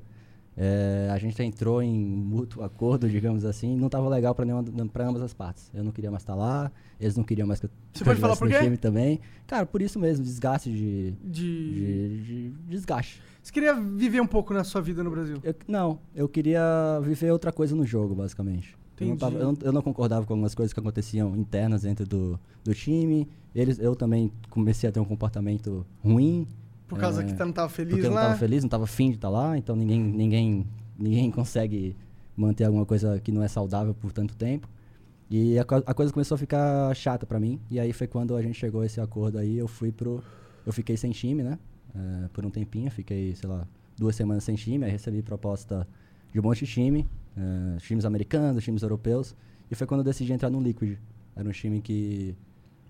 é, 0.60 1.08
a 1.12 1.18
gente 1.20 1.40
entrou 1.44 1.84
em 1.84 1.94
mútuo 1.94 2.64
acordo, 2.64 3.08
digamos 3.08 3.46
assim, 3.46 3.78
não 3.78 3.90
tava 3.90 4.10
legal 4.10 4.34
pra 4.34 5.08
ambas 5.08 5.22
as 5.22 5.32
partes. 5.32 5.70
Eu 5.72 5.84
não 5.84 5.92
queria 5.92 6.10
mais 6.10 6.24
estar 6.24 6.34
lá, 6.34 6.72
eles 7.00 7.16
não 7.16 7.24
queriam 7.24 7.48
mais 7.48 7.60
que 7.60 7.68
eu 7.68 7.70
Você 7.94 8.04
pode 8.04 8.20
falar 8.20 8.36
por 8.36 8.50
quê? 8.50 8.58
time 8.64 8.76
também. 8.76 9.20
Cara, 9.46 9.68
por 9.68 9.84
isso 9.84 10.00
mesmo, 10.00 10.24
desgaste 10.26 10.72
de, 10.72 11.12
De... 11.24 11.72
de, 11.72 12.24
de 12.24 12.50
desgaste. 12.70 13.22
Você 13.44 13.52
queria 13.54 13.76
viver 13.76 14.20
um 14.20 14.28
pouco 14.28 14.54
na 14.54 14.64
sua 14.64 14.82
vida 14.82 15.04
no 15.04 15.12
Brasil? 15.12 15.38
Eu- 15.44 15.56
não, 15.68 16.00
eu 16.16 16.28
queria 16.28 17.00
viver 17.04 17.32
outra 17.32 17.52
coisa 17.52 17.76
no 17.76 17.86
jogo, 17.86 18.16
basicamente. 18.16 18.77
Eu 19.04 19.10
não, 19.10 19.18
tava- 19.18 19.38
eu 19.38 19.46
não- 19.52 19.58
eu 19.62 19.72
não 19.72 19.82
concordava 19.82 20.26
com 20.26 20.34
algumas 20.34 20.56
coisas 20.56 20.74
que 20.74 20.80
aconteciam 20.80 21.36
internas 21.36 21.82
dentro 21.84 22.06
do, 22.06 22.40
do 22.64 22.74
time. 22.74 23.28
Eles, 23.54 23.80
eu 23.80 23.96
também 23.96 24.32
comecei 24.50 24.90
a 24.90 24.92
ter 24.92 25.00
um 25.00 25.06
comportamento 25.06 25.86
ruim. 26.04 26.48
Por 26.88 26.98
causa 26.98 27.22
é, 27.22 27.26
que 27.26 27.34
não 27.44 27.52
tava 27.52 27.70
feliz 27.70 27.92
porque 27.94 28.06
eu 28.06 28.10
não 28.12 28.16
lá? 28.16 28.22
estava 28.24 28.40
feliz, 28.40 28.64
não 28.64 28.68
estava 28.68 28.84
afim 28.86 29.10
de 29.10 29.16
estar 29.16 29.30
lá, 29.30 29.58
então 29.58 29.76
ninguém, 29.76 30.00
ninguém, 30.02 30.68
ninguém 30.98 31.30
consegue 31.32 31.96
manter 32.36 32.64
alguma 32.64 32.86
coisa 32.86 33.20
que 33.20 33.32
não 33.32 33.44
é 33.44 33.48
saudável 33.48 33.94
por 33.94 34.12
tanto 34.12 34.36
tempo. 34.36 34.68
E 35.30 35.60
a, 35.60 35.64
a 35.86 35.94
coisa 35.94 36.14
começou 36.14 36.36
a 36.36 36.38
ficar 36.38 36.96
chata 36.96 37.26
pra 37.26 37.40
mim. 37.40 37.60
E 37.70 37.80
aí 37.80 37.92
foi 37.92 38.08
quando 38.08 38.36
a 38.36 38.42
gente 38.42 38.56
chegou 38.58 38.82
a 38.82 38.86
esse 38.86 39.02
acordo 39.02 39.38
aí, 39.38 39.58
eu 39.58 39.68
fui 39.68 39.92
pro. 39.92 40.24
Eu 40.66 40.72
fiquei 40.72 40.96
sem 40.96 41.12
time, 41.12 41.44
né? 41.44 41.60
É, 41.96 42.28
por 42.30 42.46
um 42.46 42.50
tempinho, 42.50 42.90
fiquei, 42.92 43.36
sei 43.36 43.50
lá, 43.50 43.68
duas 43.98 44.16
semanas 44.16 44.44
sem 44.46 44.56
time, 44.56 44.86
aí 44.86 44.92
recebi 44.92 45.22
proposta 45.22 45.86
de 46.32 46.40
um 46.40 46.44
monte 46.44 46.64
de 46.66 46.72
time, 46.72 47.06
é, 47.38 47.78
times 47.80 48.06
americanos, 48.06 48.64
times 48.64 48.82
europeus. 48.82 49.36
E 49.70 49.76
foi 49.76 49.86
quando 49.86 50.00
eu 50.02 50.06
decidi 50.06 50.34
entrar 50.34 50.50
no 50.50 50.60
Liquid. 50.62 50.98
Era 51.36 51.48
um 51.48 51.52
time 51.52 51.82
que 51.82 52.36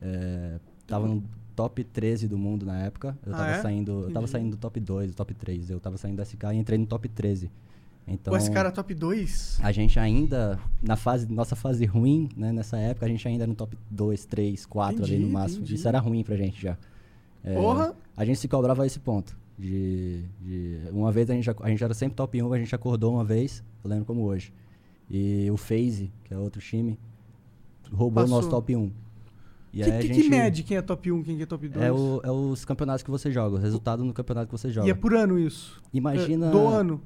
é, 0.01 0.59
tava 0.85 1.07
no 1.07 1.23
top 1.55 1.83
13 1.83 2.27
do 2.27 2.37
mundo 2.37 2.65
na 2.65 2.79
época. 2.83 3.17
Eu 3.25 3.33
Ah, 3.33 3.37
tava 3.37 3.49
é? 3.51 3.61
saindo. 3.61 4.03
Eu 4.03 4.11
tava 4.11 4.27
saindo 4.27 4.51
do 4.51 4.57
top 4.57 4.79
2, 4.79 5.11
do 5.11 5.15
top 5.15 5.33
3. 5.33 5.69
Eu 5.69 5.79
tava 5.79 5.97
saindo 5.97 6.17
da 6.17 6.23
SK 6.25 6.43
e 6.53 6.57
entrei 6.57 6.77
no 6.77 6.85
top 6.85 7.07
13. 7.09 7.49
Então, 8.09 8.31
Pô, 8.31 8.37
esse 8.37 8.49
cara 8.49 8.71
top 8.71 8.93
2? 8.93 9.59
a 9.61 9.69
gente 9.73 9.99
ainda, 9.99 10.57
na 10.81 10.95
fase, 10.95 11.27
nossa 11.29 11.57
fase 11.57 11.83
ruim, 11.85 12.29
né, 12.37 12.53
nessa 12.53 12.77
época, 12.77 13.05
a 13.05 13.09
gente 13.09 13.27
ainda 13.27 13.43
era 13.43 13.49
no 13.49 13.55
top 13.55 13.77
2, 13.91 14.23
3, 14.25 14.65
4 14.65 15.03
ali 15.03 15.13
Entendi, 15.15 15.25
no 15.25 15.29
máximo. 15.33 15.59
entendi. 15.63 15.75
Isso 15.75 15.87
era 15.89 15.99
ruim 15.99 16.23
pra 16.23 16.37
gente 16.37 16.61
já. 16.61 16.77
É, 17.43 17.53
Porra! 17.55 17.93
A 18.15 18.23
gente 18.23 18.39
se 18.39 18.47
cobrava 18.47 18.83
a 18.83 18.85
esse 18.85 18.99
ponto. 18.99 19.37
De, 19.57 20.23
de- 20.41 20.81
uma 20.91 21.11
vez 21.11 21.29
a 21.29 21.33
gente, 21.33 21.49
a 21.49 21.69
gente 21.69 21.83
era 21.83 21.93
sempre 21.93 22.15
top 22.15 22.41
1, 22.41 22.53
a 22.53 22.59
gente 22.59 22.75
acordou 22.75 23.13
uma 23.15 23.23
vez, 23.23 23.63
eu 23.83 23.89
lembro 23.89 24.05
como 24.05 24.21
hoje. 24.23 24.53
E 25.09 25.49
o 25.49 25.57
FaZe, 25.57 26.11
que 26.25 26.33
é 26.33 26.37
outro 26.37 26.61
time, 26.61 26.97
roubou 27.91 28.23
o 28.23 28.27
nosso 28.27 28.49
top 28.49 28.75
1. 28.75 28.91
E 29.73 29.83
que, 29.83 29.91
gente, 30.07 30.21
que 30.21 30.29
mede 30.29 30.63
quem 30.63 30.77
é 30.77 30.81
top 30.81 31.11
1, 31.11 31.23
quem 31.23 31.41
é 31.41 31.45
top 31.45 31.67
2? 31.67 31.85
É, 31.85 31.91
o- 31.91 32.21
é 32.23 32.31
os 32.31 32.65
campeonatos 32.65 33.03
que 33.03 33.09
você 33.09 33.31
joga, 33.31 33.55
o 33.55 33.59
resultado 33.59 34.03
no 34.03 34.13
campeonato 34.13 34.47
que 34.47 34.51
você 34.57 34.69
joga. 34.69 34.87
E 34.87 34.91
é 34.91 34.93
por 34.93 35.13
ano 35.15 35.39
isso? 35.39 35.81
Imagina, 35.93 36.47
É, 36.47 36.51
do 36.51 36.67
ano. 36.67 37.01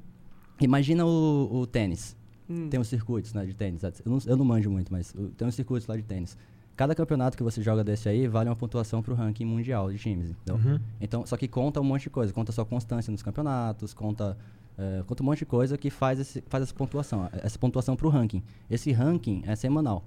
imagina 0.60 1.06
o, 1.06 1.48
o 1.60 1.66
tênis. 1.66 2.16
Hum. 2.50 2.68
Tem 2.68 2.78
os 2.78 2.88
circuitos 2.88 3.32
né, 3.32 3.46
de 3.46 3.54
tênis. 3.54 3.82
Eu 3.82 3.92
não, 4.04 4.18
eu 4.26 4.36
não 4.36 4.44
manjo 4.44 4.70
muito, 4.70 4.92
mas 4.92 5.14
tem 5.38 5.46
uns 5.48 5.54
circuitos 5.54 5.86
lá 5.86 5.96
de 5.96 6.02
tênis. 6.02 6.36
Cada 6.76 6.94
campeonato 6.94 7.36
que 7.36 7.42
você 7.42 7.60
joga 7.62 7.84
desse 7.84 8.08
aí 8.08 8.26
vale 8.26 8.48
uma 8.48 8.56
pontuação 8.56 9.02
pro 9.02 9.14
ranking 9.14 9.44
mundial 9.44 9.90
de 9.92 9.98
times. 9.98 10.30
Então, 10.42 10.56
Uhum. 10.56 10.80
então 11.00 11.26
só 11.26 11.36
que 11.36 11.46
conta 11.46 11.80
um 11.80 11.84
monte 11.84 12.04
de 12.04 12.10
coisa. 12.10 12.32
Conta 12.32 12.50
sua 12.52 12.64
constância 12.64 13.10
nos 13.10 13.22
campeonatos, 13.22 13.92
conta, 13.92 14.36
eh, 14.78 15.02
conta 15.06 15.22
um 15.22 15.26
monte 15.26 15.40
de 15.40 15.46
coisa 15.46 15.76
que 15.76 15.90
faz, 15.90 16.18
esse, 16.18 16.42
faz 16.48 16.62
essa 16.62 16.74
pontuação. 16.74 17.28
Essa 17.32 17.58
pontuação 17.58 17.94
pro 17.94 18.08
ranking. 18.08 18.42
Esse 18.70 18.90
ranking 18.90 19.42
é 19.46 19.54
semanal. 19.54 20.02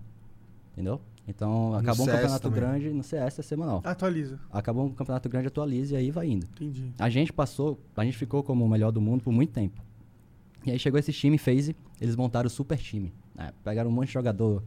Entendeu? 0.74 1.00
Então, 1.28 1.74
acabou 1.76 2.06
um 2.06 2.10
campeonato 2.10 2.42
também. 2.44 2.60
grande, 2.60 2.90
no 2.92 3.02
CS 3.04 3.40
é 3.40 3.42
semanal. 3.42 3.82
Atualiza. 3.84 4.40
Acabou 4.52 4.86
um 4.86 4.92
campeonato 4.92 5.28
grande, 5.30 5.48
atualiza 5.48 5.94
e 5.96 5.98
aí 5.98 6.12
vai 6.12 6.28
indo. 6.30 6.46
Entendi. 6.56 6.92
A 7.00 7.10
gente 7.10 7.32
passou, 7.32 7.80
a 7.96 8.04
gente 8.04 8.18
ficou 8.18 8.44
como 8.44 8.66
o 8.66 8.70
melhor 8.70 8.92
do 8.92 9.00
mundo 9.02 9.24
por 9.24 9.32
muito 9.32 9.52
tempo. 9.54 9.82
E 10.66 10.72
aí 10.72 10.78
chegou 10.80 11.00
esse 11.00 11.14
time, 11.14 11.38
FaZe, 11.38 11.76
eles 12.02 12.16
montaram 12.16 12.48
o 12.48 12.50
super 12.50 12.78
time. 12.78 13.14
né? 13.36 13.52
Pegaram 13.64 13.90
um 13.90 13.94
monte 13.94 14.08
de 14.08 14.14
jogador 14.14 14.62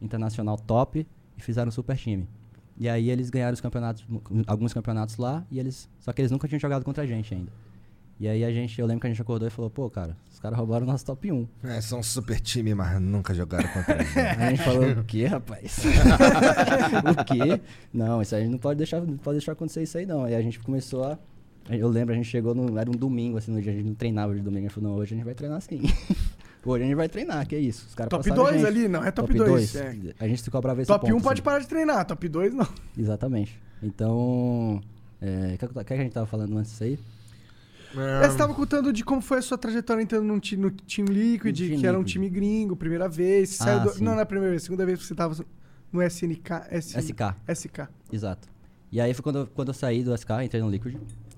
internacional 0.00 0.56
top 0.58 1.06
e 1.36 1.42
fizeram 1.42 1.68
um 1.68 1.72
super 1.72 1.96
time. 1.96 2.28
E 2.76 2.88
aí 2.88 3.10
eles 3.10 3.30
ganharam 3.30 3.54
os 3.54 3.60
campeonatos, 3.60 4.04
alguns 4.46 4.72
campeonatos 4.72 5.16
lá, 5.16 5.44
e 5.50 5.58
eles. 5.58 5.88
Só 6.00 6.12
que 6.12 6.20
eles 6.20 6.30
nunca 6.30 6.48
tinham 6.48 6.58
jogado 6.58 6.84
contra 6.84 7.04
a 7.04 7.06
gente 7.06 7.32
ainda. 7.34 7.52
E 8.18 8.28
aí 8.28 8.44
a 8.44 8.52
gente, 8.52 8.80
eu 8.80 8.86
lembro 8.86 9.00
que 9.00 9.06
a 9.08 9.10
gente 9.10 9.20
acordou 9.20 9.46
e 9.48 9.50
falou, 9.50 9.68
pô, 9.68 9.90
cara, 9.90 10.16
os 10.32 10.38
caras 10.38 10.56
roubaram 10.56 10.84
o 10.84 10.88
nosso 10.88 11.04
top 11.04 11.32
1. 11.32 11.48
É, 11.64 11.80
são 11.80 11.98
um 11.98 12.02
super 12.02 12.40
time, 12.40 12.72
mas 12.74 13.00
nunca 13.00 13.34
jogaram 13.34 13.68
contra 13.68 13.96
eles. 13.96 14.14
né? 14.14 14.30
Aí 14.30 14.42
a 14.42 14.50
gente 14.50 14.62
falou, 14.62 14.90
o 14.92 15.04
quê, 15.04 15.26
rapaz? 15.26 15.78
o 17.10 17.24
quê? 17.24 17.60
Não, 17.92 18.22
isso 18.22 18.34
aí 18.34 18.42
a 18.42 18.44
gente 18.44 18.52
não 18.52 18.58
pode 18.58 18.78
deixar, 18.78 19.00
não 19.00 19.16
pode 19.16 19.38
deixar 19.38 19.52
acontecer 19.52 19.82
isso 19.82 19.98
aí, 19.98 20.06
não. 20.06 20.24
Aí 20.24 20.34
a 20.34 20.42
gente 20.42 20.60
começou 20.60 21.04
a. 21.04 21.18
Eu 21.68 21.88
lembro, 21.88 22.14
a 22.14 22.16
gente 22.16 22.28
chegou 22.28 22.54
no. 22.54 22.78
Era 22.78 22.88
um 22.88 22.94
domingo, 22.94 23.36
assim, 23.36 23.50
no 23.50 23.60
dia, 23.60 23.72
a 23.72 23.74
gente 23.74 23.86
não 23.86 23.94
treinava 23.94 24.34
de 24.34 24.40
domingo. 24.40 24.66
A 24.66 24.68
gente 24.68 24.74
falou, 24.74 24.90
não, 24.90 24.96
hoje 24.98 25.14
a 25.14 25.16
gente 25.16 25.24
vai 25.24 25.34
treinar 25.34 25.60
sim. 25.60 25.82
hoje 26.70 26.84
a 26.84 26.86
gente 26.86 26.96
vai 26.96 27.08
treinar, 27.08 27.46
que 27.46 27.54
é 27.54 27.58
isso. 27.58 27.86
Os 27.88 27.94
caras 27.94 28.10
Top 28.10 28.22
passaram 28.28 28.46
a 28.46 28.50
2 28.50 28.60
gente. 28.62 28.68
ali, 28.70 28.88
não 28.88 29.04
é 29.04 29.10
top, 29.10 29.34
Top 29.34 29.50
2. 29.50 29.72
2. 29.72 29.76
É. 29.76 30.14
A 30.20 30.28
gente 30.28 30.42
se 30.42 30.50
cobrava 30.50 30.80
esse 30.82 30.88
Top 30.88 31.06
1 31.06 31.08
ponto, 31.10 31.22
pode 31.22 31.34
assim. 31.40 31.44
parar 31.44 31.58
de 31.60 31.66
treinar, 31.68 32.04
top 32.06 32.28
2 32.28 32.54
não. 32.54 32.66
Exatamente. 32.98 33.60
Então. 33.82 34.80
é, 35.20 35.54
O 35.54 35.68
que, 35.78 35.84
que 35.84 35.94
a 35.94 35.96
gente 35.96 36.12
tava 36.12 36.26
falando 36.26 36.56
antes 36.58 36.70
disso 36.72 36.84
aí? 36.84 36.98
É, 37.96 38.28
Você 38.28 38.36
tava 38.36 38.52
contando 38.54 38.92
de 38.92 39.04
como 39.04 39.20
foi 39.20 39.38
a 39.38 39.42
sua 39.42 39.56
trajetória 39.56 40.02
entrando 40.02 40.40
ti- 40.40 40.56
no 40.56 40.70
Team 40.70 41.06
Liquid, 41.06 41.60
No 41.60 41.66
Team 41.68 41.80
que 41.80 41.86
era 41.86 41.96
um 41.96 42.00
Liquid. 42.00 42.12
time 42.12 42.28
gringo, 42.28 42.74
primeira 42.74 43.08
vez. 43.08 43.60
Ah, 43.60 43.64
saiu 43.64 43.80
do- 43.80 43.98
não, 44.02 44.12
não 44.14 44.18
é 44.18 44.22
a 44.22 44.26
primeira 44.26 44.50
vez, 44.50 44.64
segunda 44.64 44.84
vez 44.84 44.98
que 44.98 45.04
você 45.06 45.14
tava 45.14 45.36
no 45.92 46.02
SNK. 46.02 46.50
S... 46.70 46.98
SK. 47.00 47.36
SK. 47.54 47.88
Exato. 48.12 48.48
E 48.90 49.00
aí 49.00 49.14
foi 49.14 49.22
quando, 49.22 49.38
eu- 49.40 49.46
quando 49.46 49.68
eu 49.68 49.74
saí 49.74 50.02
do 50.02 50.12
SK, 50.16 50.30
entrei 50.42 50.60
no 50.60 50.68
Liquid. 50.70 50.96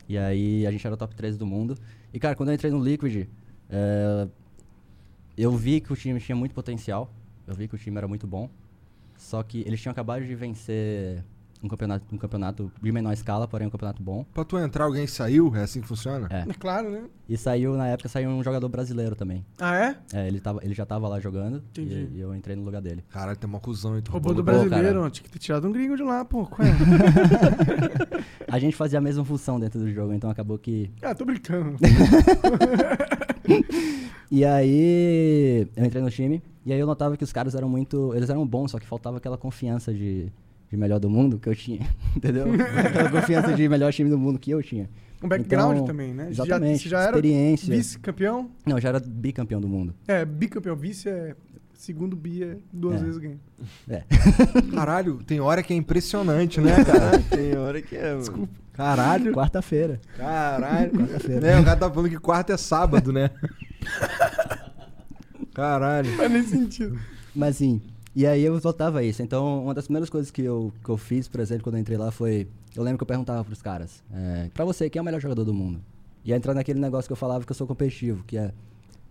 E 0.09 0.17
aí 0.17 0.67
a 0.67 0.71
gente 0.71 0.87
era 0.87 0.95
o 0.95 0.97
top 0.97 1.15
13 1.15 1.37
do 1.37 1.45
mundo. 1.45 1.77
E 2.15 2.19
cara, 2.19 2.35
quando 2.35 2.49
eu 2.51 2.55
entrei 2.55 2.71
no 2.71 2.83
Liquid, 2.83 3.27
é, 3.69 4.27
eu 5.37 5.53
vi 5.57 5.81
que 5.81 5.93
o 5.93 5.97
time 5.97 6.19
tinha 6.21 6.37
muito 6.37 6.55
potencial. 6.55 7.11
Eu 7.47 7.55
vi 7.55 7.69
que 7.69 7.75
o 7.75 7.79
time 7.79 7.97
era 7.97 8.09
muito 8.09 8.27
bom. 8.27 8.49
Só 9.17 9.43
que 9.43 9.61
eles 9.61 9.81
tinham 9.81 9.93
acabado 9.93 10.25
de 10.25 10.35
vencer 10.35 11.25
um 11.63 11.69
campeonato, 11.69 12.15
um 12.15 12.19
campeonato 12.19 12.73
de 12.83 12.93
menor 12.93 13.13
escala, 13.13 13.49
porém 13.49 13.67
um 13.67 13.71
campeonato 13.71 14.03
bom. 14.03 14.25
Pra 14.33 14.45
tu 14.45 14.59
entrar, 14.59 14.85
alguém 14.85 15.07
saiu? 15.07 15.55
É 15.55 15.63
assim 15.63 15.81
que 15.81 15.87
funciona? 15.87 16.29
É. 16.31 16.45
É 16.49 16.55
claro, 16.55 16.91
né? 16.91 17.05
E 17.29 17.37
saiu, 17.37 17.77
na 17.77 17.89
época, 17.89 18.09
saiu 18.09 18.31
um 18.31 18.43
jogador 18.43 18.69
brasileiro 18.69 19.17
também. 19.17 19.45
Ah, 19.59 19.77
é? 19.77 19.97
É, 20.13 20.29
ele, 20.29 20.41
tava, 20.41 20.61
ele 20.63 20.75
já 20.75 20.85
tava 20.85 21.09
lá 21.09 21.19
jogando. 21.19 21.63
Entendi. 21.71 22.09
E, 22.13 22.17
e 22.17 22.21
eu 22.21 22.35
entrei 22.35 22.57
no 22.57 22.63
lugar 22.63 22.81
dele. 22.81 23.05
Caralho, 23.09 23.37
tem 23.37 23.49
uma 23.49 23.61
cuzão 23.61 23.99
e 23.99 24.03
tu 24.03 24.13
Roubou 24.13 24.35
do 24.35 24.43
brasileiro, 24.43 25.11
tinha 25.11 25.25
que 25.25 25.31
ter 25.31 25.39
tirado 25.39 25.67
um 25.67 25.73
gringo 25.73 25.97
de 25.97 26.03
lá, 26.03 26.25
pô. 26.25 26.47
Qual 26.47 26.67
é? 26.67 26.73
A 28.49 28.59
gente 28.59 28.77
fazia 28.77 28.99
a 28.99 29.03
mesma 29.03 29.25
função 29.25 29.59
dentro 29.59 29.81
do 29.81 29.91
jogo, 29.91 30.13
então 30.13 30.31
acabou 30.31 30.59
que 30.59 30.91
ah, 31.03 31.15
tô 31.15 31.25
brincando. 31.25 31.77
E 34.29 34.45
aí 34.45 35.69
eu 35.77 35.85
entrei 35.85 36.03
no 36.03 36.11
time 36.11 36.43
e 36.65 36.73
aí 36.73 36.81
eu 36.81 36.87
notava 36.87 37.17
que 37.17 37.23
os 37.23 37.33
caras 37.33 37.55
eram 37.55 37.69
muito. 37.69 38.13
Eles 38.13 38.29
eram 38.29 38.45
bons, 38.45 38.73
só 38.73 38.79
que 38.81 38.85
faltava 38.87 39.19
aquela 39.19 39.39
confiança 39.39 39.95
de, 39.95 40.27
de 40.69 40.77
melhor 40.77 40.99
do 40.99 41.09
mundo 41.09 41.39
que 41.39 41.49
eu 41.49 41.55
tinha. 41.55 41.87
Entendeu? 42.17 42.45
aquela 42.85 43.09
confiança 43.09 43.53
de 43.55 43.69
melhor 43.69 43.93
time 43.93 44.11
do 44.11 44.19
mundo 44.19 44.37
que 44.37 44.51
eu 44.51 44.61
tinha. 44.63 44.91
Um 45.23 45.29
background 45.29 45.75
Então, 45.77 45.87
também, 45.87 46.13
né? 46.13 46.25
Já- 46.33 46.45
Exatamente. 46.45 46.83
você 46.83 46.89
já 46.89 46.99
era 47.03 47.11
experiência. 47.17 47.77
vice-campeão? 47.77 48.51
Não, 48.67 48.81
já 48.81 48.89
era 48.89 48.99
bicampeão 48.99 49.61
do 49.61 49.69
mundo. 49.69 49.95
É, 50.09 50.25
bicampeão. 50.25 50.75
Vice 50.75 51.09
é 51.09 51.37
Segundo 51.73 52.17
bi 52.17 52.43
é 52.43 52.57
duas 52.73 53.01
É. 53.01 53.05
vezes 53.05 53.19
ganha. 53.19 53.39
Caralho, 54.75 55.21
tem 55.27 55.41
hora 55.41 55.63
que 55.63 55.73
é 55.73 55.77
impressionante, 55.77 56.61
né, 56.61 56.73
cara? 56.85 57.19
Tem 57.31 57.57
hora 57.57 57.83
que 57.83 57.95
é. 57.95 58.17
Desculpa. 58.17 58.49
Caralho. 58.77 59.33
Quarta-feira. 59.33 60.01
Caralho. 60.17 60.91
Quarta-feira. 60.93 61.47
É, 61.49 61.61
o 61.61 61.65
cara 61.65 61.77
tá 61.77 61.91
falando 61.91 62.11
que 62.11 62.19
quarta 62.19 62.53
é 62.53 62.57
sábado, 62.57 63.13
né? 63.13 63.31
Caralho. 65.55 66.11
Faz 66.17 66.31
nem 66.31 66.43
sentido. 66.43 66.99
Mas 67.35 67.57
sim, 67.57 67.81
e 68.15 68.27
aí 68.27 68.43
eu 68.43 68.59
voltava 68.59 68.99
a 69.01 69.03
isso. 69.03 69.23
Então, 69.23 69.63
uma 69.65 69.75
das 69.75 69.85
primeiras 69.85 70.11
coisas 70.11 70.31
que 70.31 70.43
eu, 70.43 70.73
que 70.85 70.91
eu 70.91 70.97
fiz, 70.97 71.29
por 71.29 71.41
exemplo, 71.41 71.65
quando 71.65 71.77
eu 71.77 71.81
entrei 71.81 71.97
lá 71.99 72.11
foi... 72.11 72.49
Eu 72.75 72.83
lembro 72.83 72.99
que 72.99 73.03
eu 73.05 73.07
perguntava 73.07 73.43
pros 73.43 73.63
caras, 73.63 74.03
é, 74.13 74.51
pra 74.53 74.63
você, 74.65 74.91
quem 74.91 74.99
é 74.99 75.03
o 75.03 75.05
melhor 75.05 75.21
jogador 75.21 75.45
do 75.45 75.55
mundo? 75.55 75.81
E 76.23 76.33
aí 76.33 76.37
entrar 76.37 76.53
naquele 76.53 76.79
negócio 76.79 77.09
que 77.09 77.13
eu 77.13 77.17
falava 77.17 77.45
que 77.45 77.51
eu 77.51 77.57
sou 77.57 77.67
competitivo, 77.67 78.23
que 78.25 78.37
é... 78.37 78.53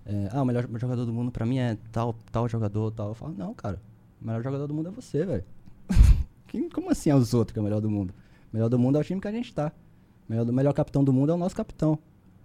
é, 0.05 0.29
ah, 0.31 0.41
o 0.43 0.45
melhor 0.45 0.67
jogador 0.77 1.03
do 1.05 1.11
mundo 1.13 1.31
pra 1.31 1.45
mim 1.47 1.57
é 1.57 1.75
tal, 1.91 2.15
tal 2.31 2.47
jogador, 2.47 2.91
tal. 2.91 3.09
Eu 3.09 3.13
falo, 3.15 3.33
não, 3.35 3.53
cara, 3.55 3.81
o 4.21 4.25
melhor 4.27 4.43
jogador 4.43 4.67
do 4.67 4.73
mundo 4.73 4.89
é 4.89 4.91
você, 4.91 5.25
velho. 5.25 5.43
Quem- 6.47 6.69
Como 6.69 6.91
assim 6.91 7.09
é 7.09 7.15
os 7.15 7.33
outros 7.33 7.53
que 7.53 7.59
é 7.59 7.61
o 7.61 7.63
melhor 7.63 7.81
do 7.81 7.89
mundo? 7.89 8.13
Melhor 8.55 8.69
do 8.69 8.79
mundo 8.79 8.97
é 8.97 9.01
o 9.01 9.03
time 9.03 9.19
que 9.19 9.27
a 9.27 9.31
gente 9.33 9.53
tá. 9.53 9.69
Melhor, 10.29 10.45
melhor 10.45 10.73
capitão 10.73 11.03
do 11.03 11.11
mundo 11.11 11.29
é 11.33 11.35
o 11.35 11.37
nosso 11.37 11.53
capitão. 11.53 11.99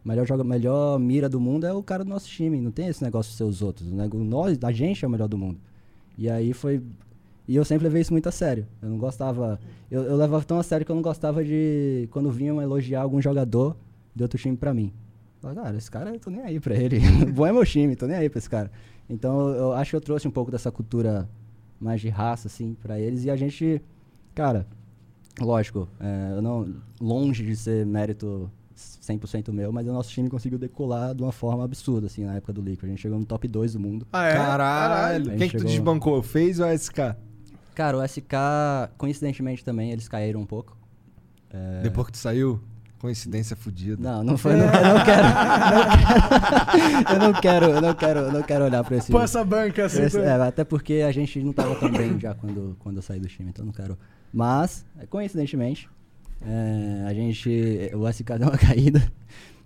Melhor, 0.04 0.26
joga, 0.26 0.42
melhor 0.42 0.98
mira 0.98 1.28
do 1.28 1.38
mundo 1.38 1.64
é 1.68 1.72
o 1.72 1.84
cara 1.84 2.02
do 2.02 2.10
nosso 2.10 2.26
time. 2.26 2.60
Não 2.60 2.72
tem 2.72 2.88
esse 2.88 3.00
negócio 3.04 3.30
de 3.30 3.36
ser 3.36 3.44
os 3.44 3.62
outros. 3.62 3.92
Nego- 3.92 4.18
Nós, 4.18 4.58
a 4.64 4.72
gente 4.72 5.04
é 5.04 5.06
o 5.06 5.10
melhor 5.10 5.28
do 5.28 5.38
mundo. 5.38 5.60
E 6.18 6.28
aí 6.28 6.52
foi. 6.52 6.82
E 7.46 7.54
eu 7.54 7.64
sempre 7.64 7.84
levei 7.84 8.02
isso 8.02 8.12
muito 8.12 8.28
a 8.28 8.32
sério. 8.32 8.66
Eu 8.82 8.88
não 8.88 8.98
gostava. 8.98 9.60
Eu, 9.88 10.02
eu 10.02 10.16
levava 10.16 10.44
tão 10.44 10.58
a 10.58 10.64
sério 10.64 10.84
que 10.84 10.90
eu 10.90 10.96
não 10.96 11.02
gostava 11.02 11.44
de. 11.44 12.08
Quando 12.10 12.28
vinham 12.28 12.60
elogiar 12.60 13.02
algum 13.02 13.22
jogador 13.22 13.76
de 14.12 14.24
outro 14.24 14.36
time 14.36 14.56
pra 14.56 14.74
mim. 14.74 14.92
Eu 15.40 15.54
cara, 15.54 15.76
esse 15.76 15.88
cara, 15.90 16.10
eu 16.12 16.18
tô 16.18 16.28
nem 16.28 16.42
aí 16.42 16.58
pra 16.58 16.74
ele. 16.74 16.98
Bom 17.32 17.46
é 17.46 17.52
meu 17.52 17.64
time, 17.64 17.94
tô 17.94 18.08
nem 18.08 18.16
aí 18.16 18.28
pra 18.28 18.38
esse 18.38 18.50
cara. 18.50 18.68
Então 19.08 19.48
eu, 19.50 19.54
eu 19.54 19.72
acho 19.74 19.90
que 19.90 19.96
eu 19.96 20.00
trouxe 20.00 20.26
um 20.26 20.30
pouco 20.32 20.50
dessa 20.50 20.72
cultura 20.72 21.28
mais 21.80 22.00
de 22.00 22.08
raça, 22.08 22.48
assim, 22.48 22.74
pra 22.82 22.98
eles. 22.98 23.24
E 23.24 23.30
a 23.30 23.36
gente. 23.36 23.80
Cara, 24.34 24.66
lógico, 25.38 25.88
é, 26.00 26.32
eu 26.36 26.42
não. 26.42 26.74
Longe 27.00 27.44
de 27.44 27.56
ser 27.56 27.84
mérito 27.86 28.50
100% 28.76 29.52
meu, 29.52 29.72
mas 29.72 29.86
o 29.86 29.92
nosso 29.92 30.10
time 30.10 30.28
conseguiu 30.28 30.58
decolar 30.58 31.14
de 31.14 31.22
uma 31.22 31.32
forma 31.32 31.64
absurda, 31.64 32.06
assim, 32.06 32.24
na 32.24 32.34
época 32.36 32.52
do 32.52 32.60
Liquid. 32.60 32.84
A 32.84 32.88
gente 32.88 33.00
chegou 33.02 33.18
no 33.18 33.24
top 33.24 33.46
2 33.48 33.72
do 33.74 33.80
mundo. 33.80 34.06
Ah, 34.12 34.26
é? 34.26 34.32
Caralho. 34.34 35.24
Quem 35.36 35.38
que 35.38 35.46
tu 35.48 35.50
Chegou- 35.60 35.66
desbancou? 35.66 36.22
Fez 36.22 36.60
ou 36.60 36.66
SK? 36.66 37.16
Cara, 37.74 37.96
o 37.98 38.02
SK, 38.06 38.34
coincidentemente 38.98 39.64
também, 39.64 39.90
eles 39.92 40.08
caíram 40.08 40.40
um 40.40 40.46
pouco. 40.46 40.76
É, 41.52 41.80
Depois 41.82 42.06
que 42.06 42.12
tu 42.12 42.18
saiu? 42.18 42.60
Coincidência 42.98 43.56
fodida. 43.56 43.96
Não, 44.02 44.22
não 44.22 44.36
foi. 44.36 44.52
Não, 44.54 44.66
eu 44.66 44.70
não 44.94 45.04
quero. 45.04 45.22
não 45.28 45.32
quero- 46.64 47.08
eu 47.10 47.18
não 47.18 47.32
quero, 47.40 47.64
eu 47.66 47.80
não 47.80 47.94
quero, 47.94 48.18
eu 48.20 48.32
não 48.32 48.42
quero 48.42 48.64
olhar 48.66 48.84
pra 48.84 48.96
esse. 48.98 49.10
Pô, 49.10 49.20
essa 49.22 49.42
banca 49.42 49.86
assim. 49.86 50.02
esse- 50.02 50.18
é, 50.20 50.32
até 50.32 50.64
porque 50.64 50.94
a 51.06 51.10
gente 51.10 51.42
não 51.42 51.52
tava 51.54 51.74
tão 51.76 51.90
bem 51.90 52.20
já 52.20 52.34
quando, 52.34 52.76
quando 52.80 52.96
eu 52.96 53.02
saí 53.02 53.18
do 53.18 53.26
time, 53.26 53.48
então 53.48 53.62
eu 53.62 53.66
não 53.66 53.72
quero. 53.72 53.96
Mas, 54.32 54.84
coincidentemente, 55.08 55.88
é, 56.42 57.04
a 57.06 57.12
gente. 57.14 57.90
O 57.94 58.08
SK 58.10 58.38
deu 58.38 58.48
uma 58.48 58.56
caída 58.58 59.10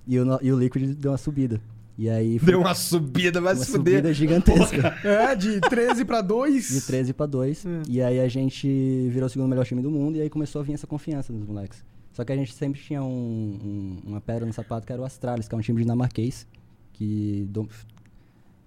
e 0.06 0.18
o, 0.18 0.38
e 0.42 0.52
o 0.52 0.58
Liquid 0.58 0.94
deu 0.94 1.10
uma 1.12 1.18
subida. 1.18 1.60
E 1.96 2.10
aí 2.10 2.40
foi 2.40 2.48
Deu 2.48 2.60
uma 2.60 2.74
subida, 2.74 3.40
vai 3.40 3.54
uma 3.54 3.64
se 3.64 3.70
fuder. 3.70 3.94
subida 3.98 4.12
gigantesca. 4.12 4.96
É, 5.06 5.36
de 5.36 5.60
13 5.60 6.04
pra 6.04 6.20
2. 6.20 6.68
De 6.68 6.80
13 6.80 7.12
pra 7.12 7.24
2. 7.26 7.64
É. 7.66 7.68
E 7.88 8.02
aí 8.02 8.18
a 8.18 8.26
gente 8.26 8.66
virou 9.10 9.26
o 9.26 9.30
segundo 9.30 9.48
melhor 9.48 9.64
time 9.64 9.80
do 9.80 9.90
mundo 9.92 10.16
e 10.16 10.20
aí 10.20 10.28
começou 10.28 10.60
a 10.60 10.64
vir 10.64 10.72
essa 10.72 10.88
confiança 10.88 11.32
nos 11.32 11.46
moleques. 11.46 11.84
Só 12.12 12.24
que 12.24 12.32
a 12.32 12.36
gente 12.36 12.52
sempre 12.52 12.80
tinha 12.80 13.00
um, 13.02 13.06
um- 13.06 14.08
uma 14.10 14.20
pedra 14.20 14.44
no 14.44 14.52
sapato 14.52 14.84
que 14.86 14.92
era 14.92 15.00
o 15.00 15.04
Astralis, 15.04 15.46
que 15.46 15.54
é 15.54 15.58
um 15.58 15.60
time 15.60 15.80
dinamarquês. 15.82 16.48
Que 16.92 17.46
do- 17.48 17.68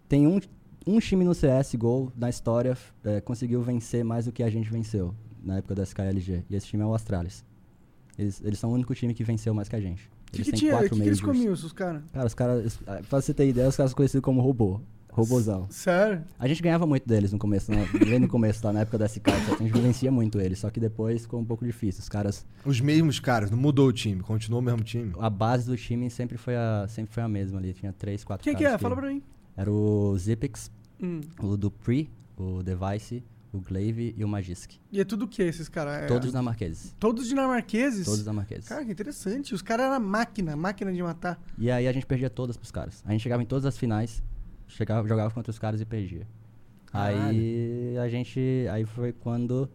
tem 0.07 0.25
um, 0.25 0.39
um 0.85 0.99
time 0.99 1.25
no 1.25 1.33
CSGO 1.33 2.13
na 2.15 2.29
história 2.29 2.77
é, 3.03 3.19
conseguiu 3.19 3.61
vencer 3.61 4.05
mais 4.05 4.23
do 4.25 4.31
que 4.31 4.41
a 4.41 4.49
gente 4.49 4.69
venceu 4.69 5.13
na 5.43 5.57
época 5.57 5.75
da 5.75 5.83
SKLG. 5.83 6.43
E 6.49 6.55
esse 6.55 6.67
time 6.67 6.83
é 6.83 6.85
o 6.85 6.93
Astralis. 6.93 7.43
Eles, 8.17 8.41
eles 8.43 8.59
são 8.59 8.71
o 8.71 8.73
único 8.73 8.93
time 8.95 9.13
que 9.13 9.23
venceu 9.23 9.53
mais 9.53 9.69
que 9.69 9.75
a 9.75 9.81
gente. 9.81 10.09
Que, 10.31 10.37
Eles 10.37 10.45
que 10.45 10.51
têm 10.51 10.59
tinha? 10.59 10.75
O 10.75 10.79
que, 10.79 10.83
quatro 10.89 11.03
que 11.03 11.07
eles 11.09 11.21
comiam, 11.21 11.53
esses 11.53 11.71
caras? 11.71 12.01
Cara, 12.11 12.25
os 12.27 12.33
caras. 12.33 12.79
ah, 12.87 12.99
Pra 13.09 13.21
você 13.21 13.33
ter 13.33 13.47
ideia, 13.47 13.67
os 13.69 13.75
caras 13.77 13.91
são 13.91 13.95
conhecidos 13.97 14.23
como 14.23 14.41
robô. 14.41 14.81
Robozão. 15.11 15.65
Sério? 15.71 16.23
A 16.37 16.47
gente 16.47 16.61
ganhava 16.61 16.85
muito 16.85 17.07
deles 17.07 17.31
no 17.31 17.39
começo, 17.39 17.71
né? 17.71 17.87
bem 18.07 18.19
no 18.19 18.27
começo, 18.27 18.63
lá 18.65 18.71
na 18.71 18.81
época 18.81 18.99
da 18.99 19.07
SK, 19.07 19.27
a 19.59 19.63
gente 19.63 19.79
vencia 19.81 20.11
muito 20.11 20.39
eles, 20.39 20.59
só 20.59 20.69
que 20.69 20.79
depois 20.79 21.23
ficou 21.23 21.39
um 21.39 21.45
pouco 21.45 21.65
difícil. 21.65 22.01
Os 22.01 22.09
caras, 22.09 22.45
Os 22.63 22.79
mesmos 22.79 23.19
caras, 23.19 23.49
não 23.49 23.57
mudou 23.57 23.87
o 23.87 23.93
time, 23.93 24.21
continuou 24.21 24.61
o 24.61 24.63
mesmo 24.63 24.83
time. 24.83 25.13
a 25.19 25.27
base 25.29 25.65
do 25.65 25.75
time 25.75 26.07
sempre 26.11 26.37
foi 26.37 26.55
a, 26.55 26.85
sempre 26.87 27.11
foi 27.15 27.23
a 27.23 27.27
mesma 27.27 27.57
ali, 27.57 27.73
tinha 27.73 27.91
três, 27.93 28.23
quatro 28.23 28.43
Quem 28.43 28.55
que 28.55 28.63
é? 28.63 28.77
Fala 28.77 28.95
pra 28.95 29.09
mim. 29.09 29.23
Era 29.55 29.71
o 29.71 30.15
Zipix, 30.19 30.69
Hum. 31.01 31.21
o 31.39 31.57
Dupree, 31.57 32.11
o 32.37 32.61
Device, 32.61 33.23
o 33.51 33.59
Glaive 33.59 34.13
e 34.17 34.23
o 34.23 34.27
Magisk. 34.27 34.73
E 34.91 34.99
é 34.99 35.05
tudo 35.05 35.25
o 35.25 35.27
que 35.27 35.41
esses 35.41 35.69
caras? 35.69 36.03
É, 36.03 36.05
Todos 36.07 36.27
dinamarqueses. 36.27 36.95
Todos 36.99 37.27
dinamarqueses? 37.27 38.05
Todos 38.05 38.19
dinamarqueses. 38.19 38.67
Cara, 38.67 38.85
que 38.85 38.91
interessante. 38.91 39.53
Os 39.53 39.61
caras 39.61 39.87
eram 39.87 39.99
máquina, 39.99 40.55
máquina 40.55 40.91
de 40.91 41.01
matar. 41.01 41.39
E 41.57 41.71
aí 41.71 41.87
a 41.87 41.91
gente 41.91 42.05
perdia 42.05 42.29
todas 42.29 42.57
pros 42.57 42.71
caras. 42.71 43.03
A 43.05 43.11
gente 43.11 43.21
chegava 43.21 43.41
em 43.41 43.45
todas 43.45 43.65
as 43.65 43.77
finais, 43.77 44.21
chegava, 44.67 45.07
jogava 45.07 45.31
contra 45.33 45.49
os 45.51 45.59
caras 45.59 45.81
e 45.81 45.85
perdia. 45.85 46.27
Aí 46.91 47.97
a 47.97 48.07
gente. 48.07 48.39
Aí 48.71 48.85
foi 48.85 49.11
quando, 49.11 49.69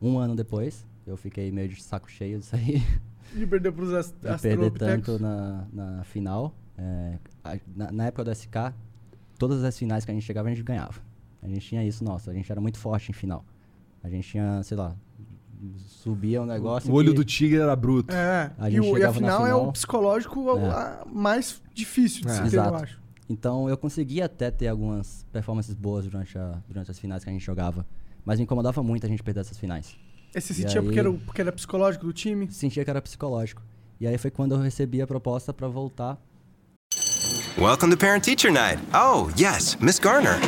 um 0.00 0.18
ano 0.18 0.34
depois, 0.34 0.86
eu 1.06 1.16
fiquei 1.16 1.50
meio 1.50 1.68
de 1.68 1.82
saco 1.82 2.10
cheio 2.10 2.38
disso 2.38 2.54
aí. 2.54 2.82
E 3.34 3.46
perdeu 3.46 3.72
pros 3.72 3.92
ast 3.92 4.14
de 4.16 4.40
perder 4.40 4.70
tanto 4.72 5.18
na, 5.18 5.66
na 5.72 6.04
final. 6.04 6.54
É, 6.76 7.18
na, 7.74 7.90
na 7.90 8.06
época 8.06 8.24
do 8.24 8.34
SK, 8.34 8.72
todas 9.38 9.64
as 9.64 9.76
finais 9.76 10.04
que 10.04 10.10
a 10.10 10.14
gente 10.14 10.24
chegava, 10.24 10.48
a 10.48 10.50
gente 10.54 10.62
ganhava. 10.62 11.07
A 11.42 11.48
gente 11.48 11.60
tinha 11.60 11.84
isso, 11.84 12.02
nossa, 12.04 12.30
a 12.30 12.34
gente 12.34 12.50
era 12.50 12.60
muito 12.60 12.78
forte 12.78 13.10
em 13.10 13.14
final. 13.14 13.44
A 14.02 14.08
gente 14.08 14.28
tinha, 14.28 14.62
sei 14.62 14.76
lá, 14.76 14.94
subia 15.86 16.42
um 16.42 16.46
negócio. 16.46 16.90
O 16.90 16.94
olho 16.94 17.10
que- 17.10 17.16
do 17.16 17.24
tigre 17.24 17.58
era 17.60 17.74
bruto. 17.74 18.14
É, 18.14 18.52
A 18.58 18.68
e, 18.68 18.72
gente 18.72 18.80
o, 18.82 18.84
e 18.86 18.88
a 18.88 18.94
chegava 19.12 19.20
na 19.20 19.26
final 19.36 19.46
é 19.46 19.54
o 19.54 19.72
psicológico 19.72 20.50
É. 20.58 20.68
a- 20.70 21.04
mais 21.06 21.60
difícil 21.74 22.22
de 22.22 22.28
É. 22.28 22.34
se 22.34 22.40
ter, 22.42 22.46
Exato. 22.46 22.68
eu 22.70 22.76
acho. 22.76 23.02
Então 23.28 23.68
eu 23.68 23.76
conseguia 23.76 24.24
até 24.24 24.50
ter 24.50 24.68
algumas 24.68 25.26
performances 25.32 25.74
boas 25.74 26.04
durante, 26.06 26.38
a, 26.38 26.62
durante 26.66 26.90
as 26.90 26.98
finais 26.98 27.22
que 27.24 27.30
a 27.30 27.32
gente 27.32 27.44
jogava. 27.44 27.86
Mas 28.24 28.38
me 28.38 28.44
incomodava 28.44 28.82
muito 28.82 29.04
a 29.06 29.08
gente 29.08 29.22
perder 29.22 29.40
essas 29.40 29.58
finais. 29.58 29.96
Esse 30.34 30.52
E 30.52 30.56
sentia 30.56 30.80
aí- 30.80 30.84
porque, 30.84 30.98
era, 30.98 31.10
o- 31.10 31.18
porque 31.18 31.40
era 31.40 31.52
psicológico 31.52 32.04
do 32.06 32.12
time? 32.12 32.50
Sentia 32.50 32.84
que 32.84 32.90
era 32.90 33.00
psicológico. 33.02 33.62
E 34.00 34.06
aí 34.06 34.16
foi 34.18 34.30
quando 34.30 34.52
eu 34.54 34.58
recebi 34.60 35.02
a 35.02 35.06
proposta 35.06 35.52
pra 35.52 35.66
voltar. 35.68 36.18
Welcome 37.58 37.92
to 37.92 37.98
Parent 37.98 38.22
Teacher 38.24 38.52
Night. 38.52 38.80
Oh, 38.94 39.28
yes, 39.38 39.76
Miss 39.80 39.98
Garner. 39.98 40.38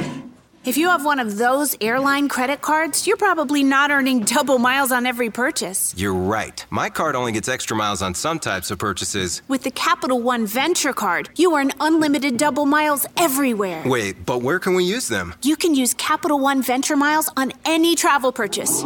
If 0.62 0.76
you 0.76 0.88
have 0.90 1.06
one 1.06 1.18
of 1.18 1.38
those 1.38 1.74
airline 1.80 2.28
credit 2.28 2.60
cards, 2.60 3.06
you're 3.06 3.16
probably 3.16 3.64
not 3.64 3.90
earning 3.90 4.20
double 4.20 4.58
miles 4.58 4.92
on 4.92 5.06
every 5.06 5.30
purchase. 5.30 5.94
You're 5.96 6.12
right. 6.12 6.62
My 6.68 6.90
card 6.90 7.16
only 7.16 7.32
gets 7.32 7.48
extra 7.48 7.74
miles 7.74 8.02
on 8.02 8.14
some 8.14 8.38
types 8.38 8.70
of 8.70 8.78
purchases. 8.78 9.40
With 9.48 9.62
the 9.62 9.70
Capital 9.70 10.20
One 10.20 10.44
Venture 10.46 10.92
Card, 10.92 11.30
you 11.36 11.56
earn 11.56 11.72
unlimited 11.80 12.36
double 12.36 12.66
miles 12.66 13.06
everywhere. 13.16 13.82
Wait, 13.86 14.26
but 14.26 14.42
where 14.42 14.58
can 14.58 14.74
we 14.74 14.84
use 14.84 15.08
them? 15.08 15.34
You 15.42 15.56
can 15.56 15.74
use 15.74 15.94
Capital 15.94 16.38
One 16.38 16.60
Venture 16.62 16.96
Miles 16.96 17.30
on 17.38 17.52
any 17.64 17.96
travel 17.96 18.30
purchase. 18.30 18.82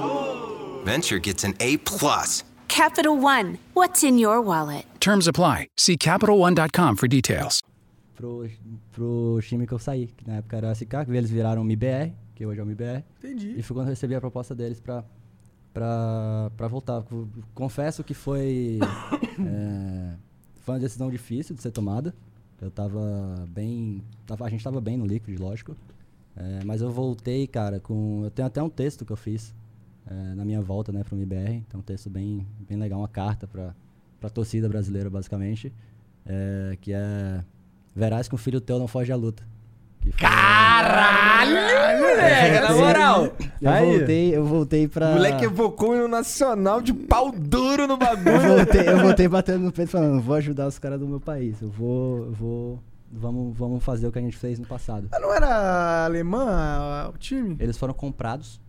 Venture 0.85 1.19
gets 1.19 1.43
an 1.43 1.55
A 1.59 1.79
plus. 1.79 2.45
Capital 2.69 3.17
One, 3.19 3.59
what's 3.73 4.05
in 4.05 4.19
your 4.19 4.41
wallet? 4.41 4.85
Terms 5.01 5.27
apply. 5.27 5.71
See 5.77 5.97
CapitalOne.com 5.97 6.95
for 6.97 7.09
details. 7.09 7.63
Pro, 8.15 8.49
pro 8.93 9.39
time 9.43 9.67
que 9.67 9.73
eu 9.75 9.79
saí, 9.79 10.07
que 10.09 10.27
na 10.27 10.37
época 10.37 10.57
era 10.57 10.71
a 10.71 10.75
SK, 10.75 11.05
que 11.07 11.11
eles 11.13 11.31
viraram 11.31 11.63
o 11.63 11.65
MIBR, 11.65 12.13
que 12.35 12.45
hoje 12.47 12.61
é 12.61 12.63
o 12.63 12.67
MIBR. 12.67 13.05
Entendi. 13.19 13.55
E 13.59 13.63
foi 13.63 13.75
quando 13.77 13.87
eu 13.89 13.91
recebi 13.91 14.15
a 14.15 14.21
proposta 14.21 14.55
deles 14.55 14.81
pra, 14.81 15.05
pra, 15.73 16.51
pra 16.57 16.69
voltar. 16.69 17.03
Co- 17.03 17.29
Confesso 17.55 18.03
que 18.05 18.15
foi, 18.15 18.79
é, 19.47 20.15
foi 20.63 20.75
uma 20.75 20.81
decisão 20.81 21.11
difícil 21.11 21.55
de 21.55 21.63
ser 21.63 21.71
tomada. 21.71 22.15
Eu 22.61 22.71
tava 22.71 23.45
bem. 23.49 24.03
Tava, 24.27 24.47
a 24.47 24.49
gente 24.49 24.63
tava 24.65 24.81
bem 24.81 24.97
no 24.97 25.05
Liquid, 25.07 25.39
lógico. 25.39 25.77
É, 26.37 26.65
mas 26.65 26.81
eu 26.81 26.91
voltei, 26.91 27.47
cara, 27.47 27.79
com. 27.81 28.23
Eu 28.25 28.31
tenho 28.31 28.47
até 28.47 28.63
um 28.63 28.71
texto 28.71 29.05
que 29.05 29.13
eu 29.13 29.17
fiz 29.17 29.55
é, 30.07 30.35
na 30.35 30.45
minha 30.45 30.61
volta, 30.63 30.91
né, 30.93 31.03
pro 31.05 31.17
MIBR. 31.17 31.53
Então, 31.69 31.81
um 31.81 31.83
texto 31.83 32.09
bem, 32.09 32.47
bem 32.69 32.79
legal, 32.79 33.01
uma 33.01 33.09
carta 33.09 33.47
pra, 33.47 33.75
pra 34.21 34.31
torcida 34.31 34.69
brasileira, 34.69 35.11
basicamente. 35.11 35.73
é, 36.27 36.77
que 36.81 36.93
é. 36.93 37.45
Verás 37.95 38.29
que 38.29 38.35
um 38.35 38.39
filho 38.39 38.61
teu 38.61 38.79
não 38.79 38.89
foge 38.89 39.13
à 39.13 39.17
luta. 39.17 39.43
Caralho, 40.19 42.01
moleque, 42.01 42.61
na 42.61 42.73
moral. 42.75 43.29
Eu 43.61 43.71
Aí. 43.71 43.97
voltei, 43.99 44.37
eu 44.37 44.45
voltei 44.45 44.89
pra. 44.89 45.09
O 45.11 45.13
moleque 45.15 45.45
evocou 45.45 45.93
o 45.93 46.09
nacional 46.09 46.81
de 46.83 46.93
pau 46.93 47.33
duro 47.33 47.87
no 47.87 47.95
Eu 47.95 47.99
bagulho. 47.99 48.57
voltei, 48.57 48.89
eu 48.89 48.99
voltei 48.99 49.29
batendo 49.29 49.61
no 49.65 49.73
peito 49.73 49.91
falando, 49.91 50.21
vou 50.21 50.35
ajudar 50.37 50.67
os 50.67 50.79
caras 50.79 50.99
do 51.01 51.07
meu 51.07 51.21
país. 51.21 51.61
Eu 51.63 51.71
vou. 51.71 52.27
Eu 52.27 52.33
vou. 52.33 52.83
Vamos, 53.11 53.57
vamos 53.57 53.85
fazer 53.85 54.09
o 54.09 54.13
que 54.13 54.19
a 54.19 54.23
gente 54.23 54.37
fez 54.37 54.59
no 54.59 54.67
passado. 54.67 55.07
Mas 55.11 55.21
não 55.23 55.33
era 55.33 56.05
alemã 56.05 57.11
o 57.15 57.17
time? 57.17 57.57
Eles 57.61 57.79
foram 57.79 57.95
comprados 57.95 58.61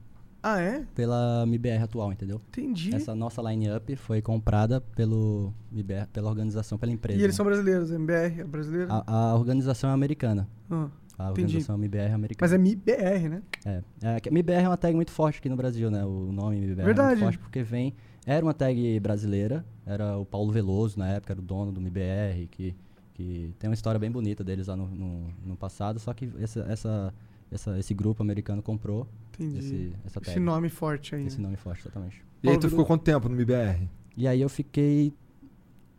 Ah, 0.48 0.62
é? 0.62 0.86
pela 0.94 1.44
MIBR 1.48 1.82
atual, 1.82 2.14
entendeu? 2.14 2.40
Entendi. 2.50 2.94
Essa 2.94 3.16
nossa 3.16 3.42
line-up 3.42 3.96
foi 3.96 4.22
comprada 4.22 4.80
pelo 4.80 5.52
MIBR, 5.72 6.06
pela 6.14 6.30
organização, 6.30 6.78
pela 6.78 6.92
empresa. 6.92 7.20
E 7.20 7.24
eles 7.24 7.34
né? 7.34 7.38
são 7.38 7.44
brasileiros, 7.44 7.90
MBR 7.90 8.42
é 8.42 8.44
brasileiro? 8.44 8.88
a, 8.92 9.04
a 9.08 9.36
organização 9.36 9.90
é 9.90 9.94
americana. 9.94 10.48
Ah. 10.70 10.88
A 11.18 11.32
Entendi. 11.32 11.42
organização 11.42 11.76
MBR 11.78 12.12
americana. 12.12 12.38
Mas 12.42 12.54
é 12.54 12.58
MIBR, 12.60 13.30
né? 13.30 13.42
É, 13.66 13.82
é 14.04 14.22
MBR 14.30 14.66
é 14.66 14.70
uma 14.70 14.78
tag 14.78 14.94
muito 14.94 15.12
forte 15.12 15.40
aqui 15.40 15.50
no 15.50 15.56
Brasil, 15.56 15.90
né? 15.90 16.06
O 16.06 16.32
nome 16.32 16.58
MBR 16.58 16.82
é 16.82 16.86
Verdade. 16.86 17.10
muito 17.10 17.24
forte 17.24 17.40
porque 17.40 17.64
vem... 17.64 17.96
Era 18.24 18.46
uma 18.46 18.54
tag 18.54 19.00
brasileira, 19.00 19.66
era 19.84 20.16
o 20.16 20.26
Paulo 20.26 20.52
Veloso, 20.52 21.00
na 21.00 21.08
época, 21.10 21.34
era 21.34 21.40
o 21.40 21.44
dono 21.44 21.72
do 21.72 21.80
MBR, 21.80 22.48
que, 22.52 22.76
que 23.16 23.52
tem 23.58 23.68
uma 23.68 23.74
história 23.74 24.00
bem 24.00 24.12
bonita 24.12 24.44
deles 24.44 24.68
lá 24.68 24.76
no, 24.76 24.88
no, 24.88 25.28
no 25.44 25.56
passado, 25.56 26.00
só 26.00 26.14
que 26.14 26.32
essa, 26.40 26.60
essa, 26.70 27.14
essa, 27.52 27.80
esse 27.80 27.94
grupo 27.94 28.22
americano 28.22 28.62
comprou 28.62 29.08
Entendi. 29.40 29.58
esse, 29.60 29.94
essa 30.06 30.20
tag. 30.22 30.32
Esse 30.32 30.40
nome 30.40 30.70
forte 30.70 31.16
aí. 31.16 31.26
Esse 31.28 31.40
nome 31.42 31.56
forte, 31.56 31.82
exatamente. 31.82 32.22
E 32.44 32.50
aí 32.50 32.58
tu 32.60 32.70
ficou 32.70 32.86
quanto 32.86 33.04
tempo 33.04 33.28
no 33.30 33.36
MBR? 33.36 33.88
E 34.18 34.28
aí 34.28 34.40
eu 34.42 34.50
fiquei 34.50 35.12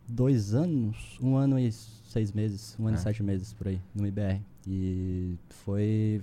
dois 0.07 0.53
anos, 0.53 1.17
um 1.21 1.35
ano 1.35 1.59
e 1.59 1.71
seis 1.71 2.31
meses, 2.31 2.75
um 2.79 2.87
ano 2.87 2.97
É. 2.97 2.99
e 2.99 3.03
sete 3.03 3.21
meses 3.21 3.53
por 3.53 3.67
aí, 3.67 3.79
no 3.93 4.03
MBR. 4.03 4.41
E 4.65 5.35
foi... 5.49 6.21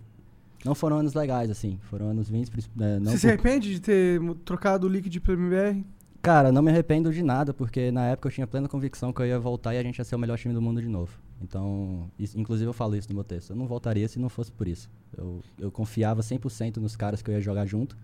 Não 0.64 0.74
foram 0.74 0.98
anos 0.98 1.12
legais, 1.12 1.50
assim, 1.50 1.78
foram 1.82 2.08
anos 2.08 2.30
20, 2.30 2.50
princip- 2.50 2.80
é, 2.80 2.98
não 2.98 3.12
Você 3.12 3.18
se 3.18 3.26
por- 3.26 3.32
arrepende 3.34 3.70
de 3.70 3.80
ter 3.80 4.18
trocado 4.46 4.86
o 4.86 4.90
Liquid 4.90 5.14
pelo 5.20 5.38
MBR? 5.38 5.84
Cara, 6.24 6.50
não 6.50 6.62
me 6.62 6.70
arrependo 6.70 7.12
de 7.12 7.22
nada, 7.22 7.52
porque 7.52 7.90
na 7.92 8.06
época 8.06 8.28
eu 8.28 8.32
tinha 8.32 8.46
plena 8.46 8.66
convicção 8.66 9.12
que 9.12 9.20
eu 9.20 9.26
ia 9.26 9.38
voltar 9.38 9.74
e 9.74 9.78
a 9.78 9.82
gente 9.82 9.98
ia 9.98 10.04
ser 10.04 10.16
o 10.16 10.18
melhor 10.18 10.38
time 10.38 10.54
do 10.54 10.62
mundo 10.62 10.80
de 10.80 10.88
novo. 10.88 11.12
Então, 11.42 12.10
isso- 12.18 12.38
inclusive 12.40 12.66
eu 12.68 12.72
falo 12.72 12.96
isso 12.96 13.08
no 13.10 13.14
meu 13.14 13.24
texto. 13.24 13.50
Eu 13.50 13.56
não 13.56 13.66
voltaria 13.66 14.08
se 14.08 14.18
não 14.18 14.30
fosse 14.30 14.50
por 14.50 14.66
isso. 14.66 14.88
Eu, 15.16 15.40
eu 15.58 15.70
confiava 15.70 16.22
100% 16.22 16.78
nos 16.78 16.96
caras 16.96 17.20
que 17.20 17.30
eu 17.30 17.34
ia 17.34 17.40
jogar 17.42 17.66
junto, 17.66 17.94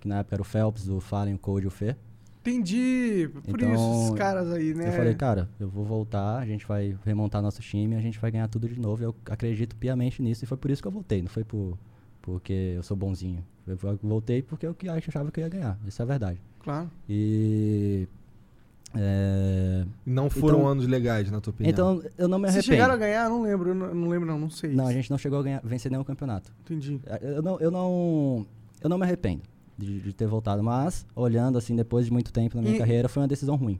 que 0.00 0.06
na 0.06 0.20
época 0.20 0.36
era 0.36 0.42
o 0.42 0.44
Phelps, 0.44 0.88
o 0.88 1.00
Fallen, 1.00 1.34
o 1.34 1.38
Code 1.38 1.64
e 1.64 1.68
o 1.68 1.70
Fê. 1.70 1.96
Entendi. 2.42 3.28
Por 3.32 3.60
Então, 3.60 3.74
isso, 3.74 3.90
esses 4.04 4.10
caras 4.16 4.52
aí, 4.52 4.72
né? 4.72 4.88
Eu 4.88 4.92
falei, 4.92 5.14
cara, 5.14 5.48
eu 5.58 5.68
vou 5.68 5.84
voltar, 5.84 6.38
a 6.38 6.46
gente 6.46 6.64
vai 6.66 6.96
remontar 7.04 7.42
nosso 7.42 7.60
time, 7.60 7.96
a 7.96 8.00
gente 8.00 8.20
vai 8.20 8.30
ganhar 8.30 8.46
tudo 8.48 8.68
de 8.68 8.78
novo. 8.78 9.02
Eu 9.02 9.14
acredito 9.28 9.74
piamente 9.74 10.22
nisso 10.22 10.44
e 10.44 10.46
foi 10.46 10.56
por 10.58 10.70
isso 10.70 10.80
que 10.80 10.86
eu 10.86 10.92
voltei, 10.92 11.22
não 11.22 11.28
foi 11.28 11.42
por, 11.42 11.76
porque 12.22 12.74
eu 12.76 12.82
sou 12.84 12.96
bonzinho. 12.96 13.42
Eu 13.66 13.76
vo- 13.76 13.98
voltei 14.02 14.42
porque 14.42 14.64
eu 14.66 14.74
que 14.74 14.88
achava 14.88 15.32
que 15.32 15.40
eu 15.40 15.44
ia 15.44 15.48
ganhar, 15.48 15.78
isso 15.86 16.00
é 16.00 16.04
verdade. 16.04 16.38
Claro. 16.64 16.90
E. 17.08 18.08
é, 18.96 19.84
Não 20.06 20.30
foram 20.30 20.58
Então- 20.58 20.68
anos 20.68 20.86
legais, 20.86 21.30
na 21.30 21.40
tua 21.40 21.50
opinião? 21.52 21.70
então, 21.70 22.02
eu 22.16 22.26
não 22.28 22.38
me 22.38 22.44
Vocês 22.46 22.56
arrependo. 22.56 22.64
chegaram 22.74 22.94
a 22.94 22.96
ganhar? 22.96 23.24
Eu 23.24 23.30
não 23.30 23.42
lembro. 23.42 23.68
Eu 23.70 23.74
não, 23.74 23.94
não 23.94 24.08
lembro, 24.08 24.26
não. 24.26 24.38
Não 24.38 24.50
sei. 24.50 24.72
Não, 24.72 24.86
a 24.86 24.92
gente 24.92 25.10
não 25.10 25.18
chegou 25.18 25.38
a 25.40 25.42
ganhar, 25.42 25.60
vencer 25.62 25.90
nenhum 25.90 26.04
campeonato. 26.04 26.52
Entendi. 26.64 27.00
Eu 27.20 27.42
não, 27.42 27.60
eu 27.60 27.70
não, 27.70 28.46
eu 28.82 28.88
não 28.88 28.96
me 28.98 29.04
arrependo 29.04 29.42
de, 29.76 30.00
de 30.00 30.12
ter 30.12 30.26
voltado, 30.26 30.62
mas 30.62 31.04
olhando 31.14 31.58
assim 31.58 31.74
depois 31.76 32.06
de 32.06 32.12
muito 32.12 32.32
tempo 32.32 32.56
na 32.56 32.62
minha 32.62 32.76
E- 32.76 32.78
carreira, 32.78 33.08
foi 33.08 33.22
uma 33.22 33.28
decisão 33.28 33.56
ruim. 33.56 33.78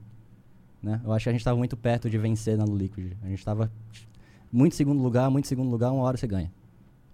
Né? 0.83 1.01
Eu 1.03 1.11
acho 1.13 1.23
que 1.23 1.29
a 1.29 1.31
gente 1.31 1.41
estava 1.41 1.57
muito 1.57 1.75
perto 1.75 2.09
de 2.09 2.17
vencer 2.17 2.55
na 2.57 2.65
Liquid. 2.65 3.13
A 3.23 3.27
gente 3.27 3.39
estava 3.39 3.71
muito 4.51 4.75
segundo 4.75 5.01
lugar, 5.01 5.29
muito 5.31 5.47
segundo 5.47 5.69
lugar, 5.71 5.91
uma 5.91 6.03
hora 6.03 6.15
você 6.17 6.27
ganha. 6.27 6.51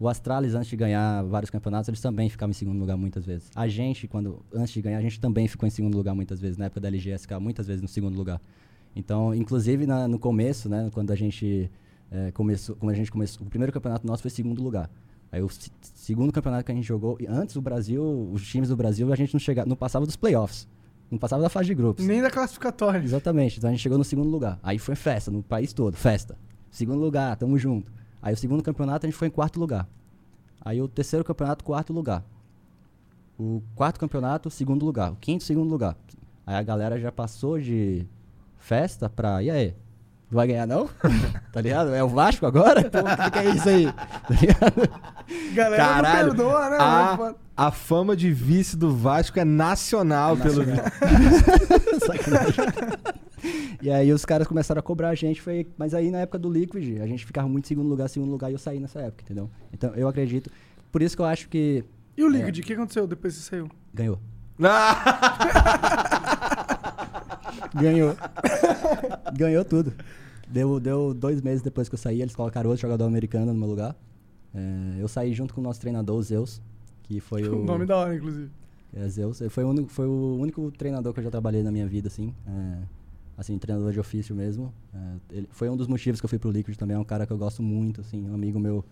O 0.02 0.08
Astralis, 0.10 0.56
antes 0.56 0.68
de 0.70 0.76
ganhar 0.76 1.22
vários 1.26 1.52
campeonatos, 1.52 1.88
eles 1.88 2.02
também 2.02 2.28
ficavam 2.28 2.50
em 2.50 2.54
segundo 2.56 2.80
lugar 2.80 2.98
muitas 2.98 3.24
vezes. 3.24 3.52
A 3.56 3.68
gente, 3.68 4.08
quando 4.08 4.44
antes 4.52 4.74
de 4.74 4.82
ganhar, 4.82 4.98
a 4.98 5.02
gente 5.02 5.20
também 5.20 5.48
ficou 5.48 5.68
em 5.68 5.70
segundo 5.70 5.96
lugar 5.96 6.16
muitas 6.16 6.42
vezes. 6.42 6.58
Na 6.58 6.66
época 6.66 6.82
da 6.82 6.88
LGSK, 6.88 7.38
muitas 7.40 7.68
vezes 7.68 7.84
no 7.84 7.88
segundo 7.88 8.16
lugar. 8.18 8.42
Então, 8.96 9.34
inclusive 9.36 9.86
na- 9.86 10.08
no 10.08 10.18
começo, 10.18 10.68
né, 10.68 10.90
quando 10.92 11.12
a 11.12 11.16
gente 11.16 11.70
eh, 12.14 12.32
começou, 12.34 12.76
quando 12.76 12.92
a 12.92 12.96
gente 12.96 13.10
começou, 13.12 13.46
o 13.46 13.50
primeiro 13.50 13.72
campeonato 13.72 14.06
nosso 14.06 14.22
foi 14.24 14.30
segundo 14.32 14.62
lugar. 14.62 14.90
Aí 15.32 15.42
o 15.42 15.48
se- 15.48 15.72
segundo 15.94 16.30
campeonato 16.34 16.66
que 16.66 16.72
a 16.72 16.76
gente 16.76 16.86
jogou, 16.86 17.16
e 17.22 17.26
antes 17.28 17.56
o 17.56 17.62
Brasil, 17.62 18.04
os 18.34 18.46
times 18.46 18.68
do 18.70 18.76
Brasil, 18.76 19.14
a 19.14 19.16
gente 19.16 19.34
não 19.34 19.40
chegava, 19.40 19.70
não 19.70 19.78
passava 19.78 20.06
dos 20.06 20.18
playoffs, 20.18 20.68
não 21.10 21.18
passava 21.18 21.42
da 21.42 21.48
fase 21.48 21.68
de 21.68 21.74
grupos. 21.76 22.06
Nem 22.06 22.22
da 22.22 22.30
classificatória. 22.30 22.98
Exatamente. 23.02 23.60
Então 23.60 23.70
a 23.70 23.72
gente 23.72 23.82
chegou 23.82 23.98
no 23.98 24.04
segundo 24.04 24.30
lugar. 24.30 24.60
Aí 24.62 24.78
foi 24.78 24.96
festa 24.96 25.30
no 25.32 25.42
país 25.44 25.72
todo, 25.72 25.96
festa. 25.96 26.38
Segundo 26.70 27.00
lugar, 27.00 27.34
tamo 27.38 27.58
junto. 27.58 27.90
Aí 28.22 28.34
o 28.34 28.38
segundo 28.38 28.62
campeonato 28.62 29.06
a 29.06 29.10
gente 29.10 29.18
foi 29.18 29.28
em 29.28 29.32
quarto 29.32 29.60
lugar. 29.60 29.88
Aí 30.64 30.82
o 30.82 30.88
terceiro 30.88 31.26
campeonato, 31.26 31.64
quarto 31.64 31.92
lugar. 31.92 32.24
O 33.38 33.62
quarto 33.76 34.00
campeonato, 34.00 34.50
segundo 34.52 34.86
lugar. 34.86 35.12
O 35.12 35.16
quinto, 35.16 35.44
segundo 35.44 35.70
lugar. 35.70 35.96
Aí 36.46 36.56
a 36.56 36.62
galera 36.62 37.00
já 37.00 37.12
passou 37.12 37.60
de 37.60 38.06
festa 38.58 39.10
pra. 39.10 39.42
E 39.42 39.50
aí? 39.50 39.76
Vai 40.30 40.48
ganhar 40.48 40.66
não? 40.66 40.88
tá 41.52 41.60
ligado? 41.60 41.94
É 41.94 42.02
o 42.04 42.08
Vasco 42.08 42.46
agora? 42.46 42.90
Pô, 42.90 43.00
o 43.00 43.04
que, 43.04 43.32
que 43.32 43.40
é 43.40 43.50
isso 43.50 43.70
aí? 43.70 43.86
Tá 43.92 44.36
ligado? 44.40 45.54
Galera 45.54 45.84
Caralho, 45.84 46.28
não 46.28 46.36
perdoa, 46.36 46.70
né? 46.70 46.78
a, 46.80 47.34
a 47.58 47.72
fama 47.72 48.16
de 48.16 48.32
vice 48.32 48.78
do 48.78 48.96
Vasco 48.96 49.40
é 49.40 49.44
nacional, 49.44 50.38
pelo 50.38 50.64
Sacanagem. 52.00 52.66
E 53.82 53.90
aí 53.90 54.12
os 54.12 54.24
caras 54.26 54.48
começaram 54.48 54.80
a 54.80 54.84
cobrar 54.84 55.10
a 55.10 55.16
gente, 55.16 55.42
foi, 55.42 55.68
mas 55.78 55.94
aí 55.94 56.12
na 56.12 56.20
época 56.20 56.38
do 56.38 56.50
Liquid, 56.50 57.02
a 57.02 57.08
gente 57.08 57.26
ficava 57.26 57.48
muito 57.48 57.66
em 57.66 57.68
segundo 57.68 57.88
lugar, 57.90 58.08
segundo 58.08 58.30
lugar, 58.30 58.50
e 58.50 58.54
eu 58.54 58.60
saí 58.60 58.80
nessa 58.80 59.00
época, 59.00 59.24
entendeu? 59.24 59.50
Então 59.74 59.94
eu 59.96 60.08
acredito, 60.08 60.52
por 60.92 61.02
isso 61.02 61.16
que 61.16 61.22
eu 61.22 61.26
acho 61.26 61.50
que 61.50 61.84
E 62.16 62.24
o 62.24 62.28
Liquid? 62.28 62.60
O 62.60 62.62
que 62.62 62.74
aconteceu 62.74 63.08
depois 63.08 63.36
que 63.36 63.42
você 63.42 63.50
saiu? 63.50 63.70
ganhou. 63.94 64.20
Ganhou. 67.74 68.16
ganhou 69.34 69.64
tudo. 69.66 69.94
Deu, 70.48 70.80
deu 70.80 71.14
dois 71.14 71.42
meses 71.42 71.62
depois 71.62 71.88
que 71.88 71.96
eu 71.96 72.00
saí, 72.00 72.22
eles 72.22 72.36
colocaram 72.36 72.70
outro 72.70 72.82
jogador 72.82 73.06
americano 73.06 73.54
no 73.54 73.60
meu 73.60 73.70
lugar. 73.70 73.96
É, 74.54 75.02
eu 75.02 75.08
saí 75.08 75.34
junto 75.34 75.54
com 75.54 75.62
o 75.62 75.64
nosso 75.64 75.80
treinador, 75.80 76.18
o 76.18 76.22
Zeus, 76.22 76.62
que 77.04 77.20
foi 77.20 77.44
o... 77.48 77.62
O 77.64 77.66
nome 77.66 77.86
da 77.86 77.96
hora, 77.96 78.16
inclusive. 78.16 78.52
É, 78.94 79.08
Zeus. 79.08 79.42
Foi 79.50 79.64
o, 79.64 79.70
único, 79.70 79.90
foi 79.90 80.06
o 80.06 80.38
único 80.40 80.70
treinador 80.72 81.14
que 81.14 81.20
eu 81.20 81.24
já 81.24 81.32
trabalhei 81.32 81.64
na 81.64 81.72
minha 81.72 81.88
vida, 81.88 82.10
assim. 82.10 82.34
É, 82.46 82.78
assim, 83.42 83.58
treinador 83.58 83.92
de 83.92 84.00
ofício 84.00 84.36
mesmo. 84.36 84.72
É, 84.94 85.16
ele, 85.38 85.50
foi 85.52 85.70
um 85.70 85.76
dos 85.76 85.88
motivos 85.88 86.22
que 86.22 86.26
eu 86.26 86.30
fui 86.30 86.38
pro 86.40 86.52
Liquid 86.52 86.76
também. 86.78 86.96
É 86.96 87.00
um 87.00 87.04
cara 87.04 87.26
que 87.26 87.34
eu 87.34 87.38
gosto 87.38 87.62
muito, 87.64 88.02
assim, 88.02 88.30
um 88.30 88.34
amigo 88.34 88.60
meu 88.60 88.86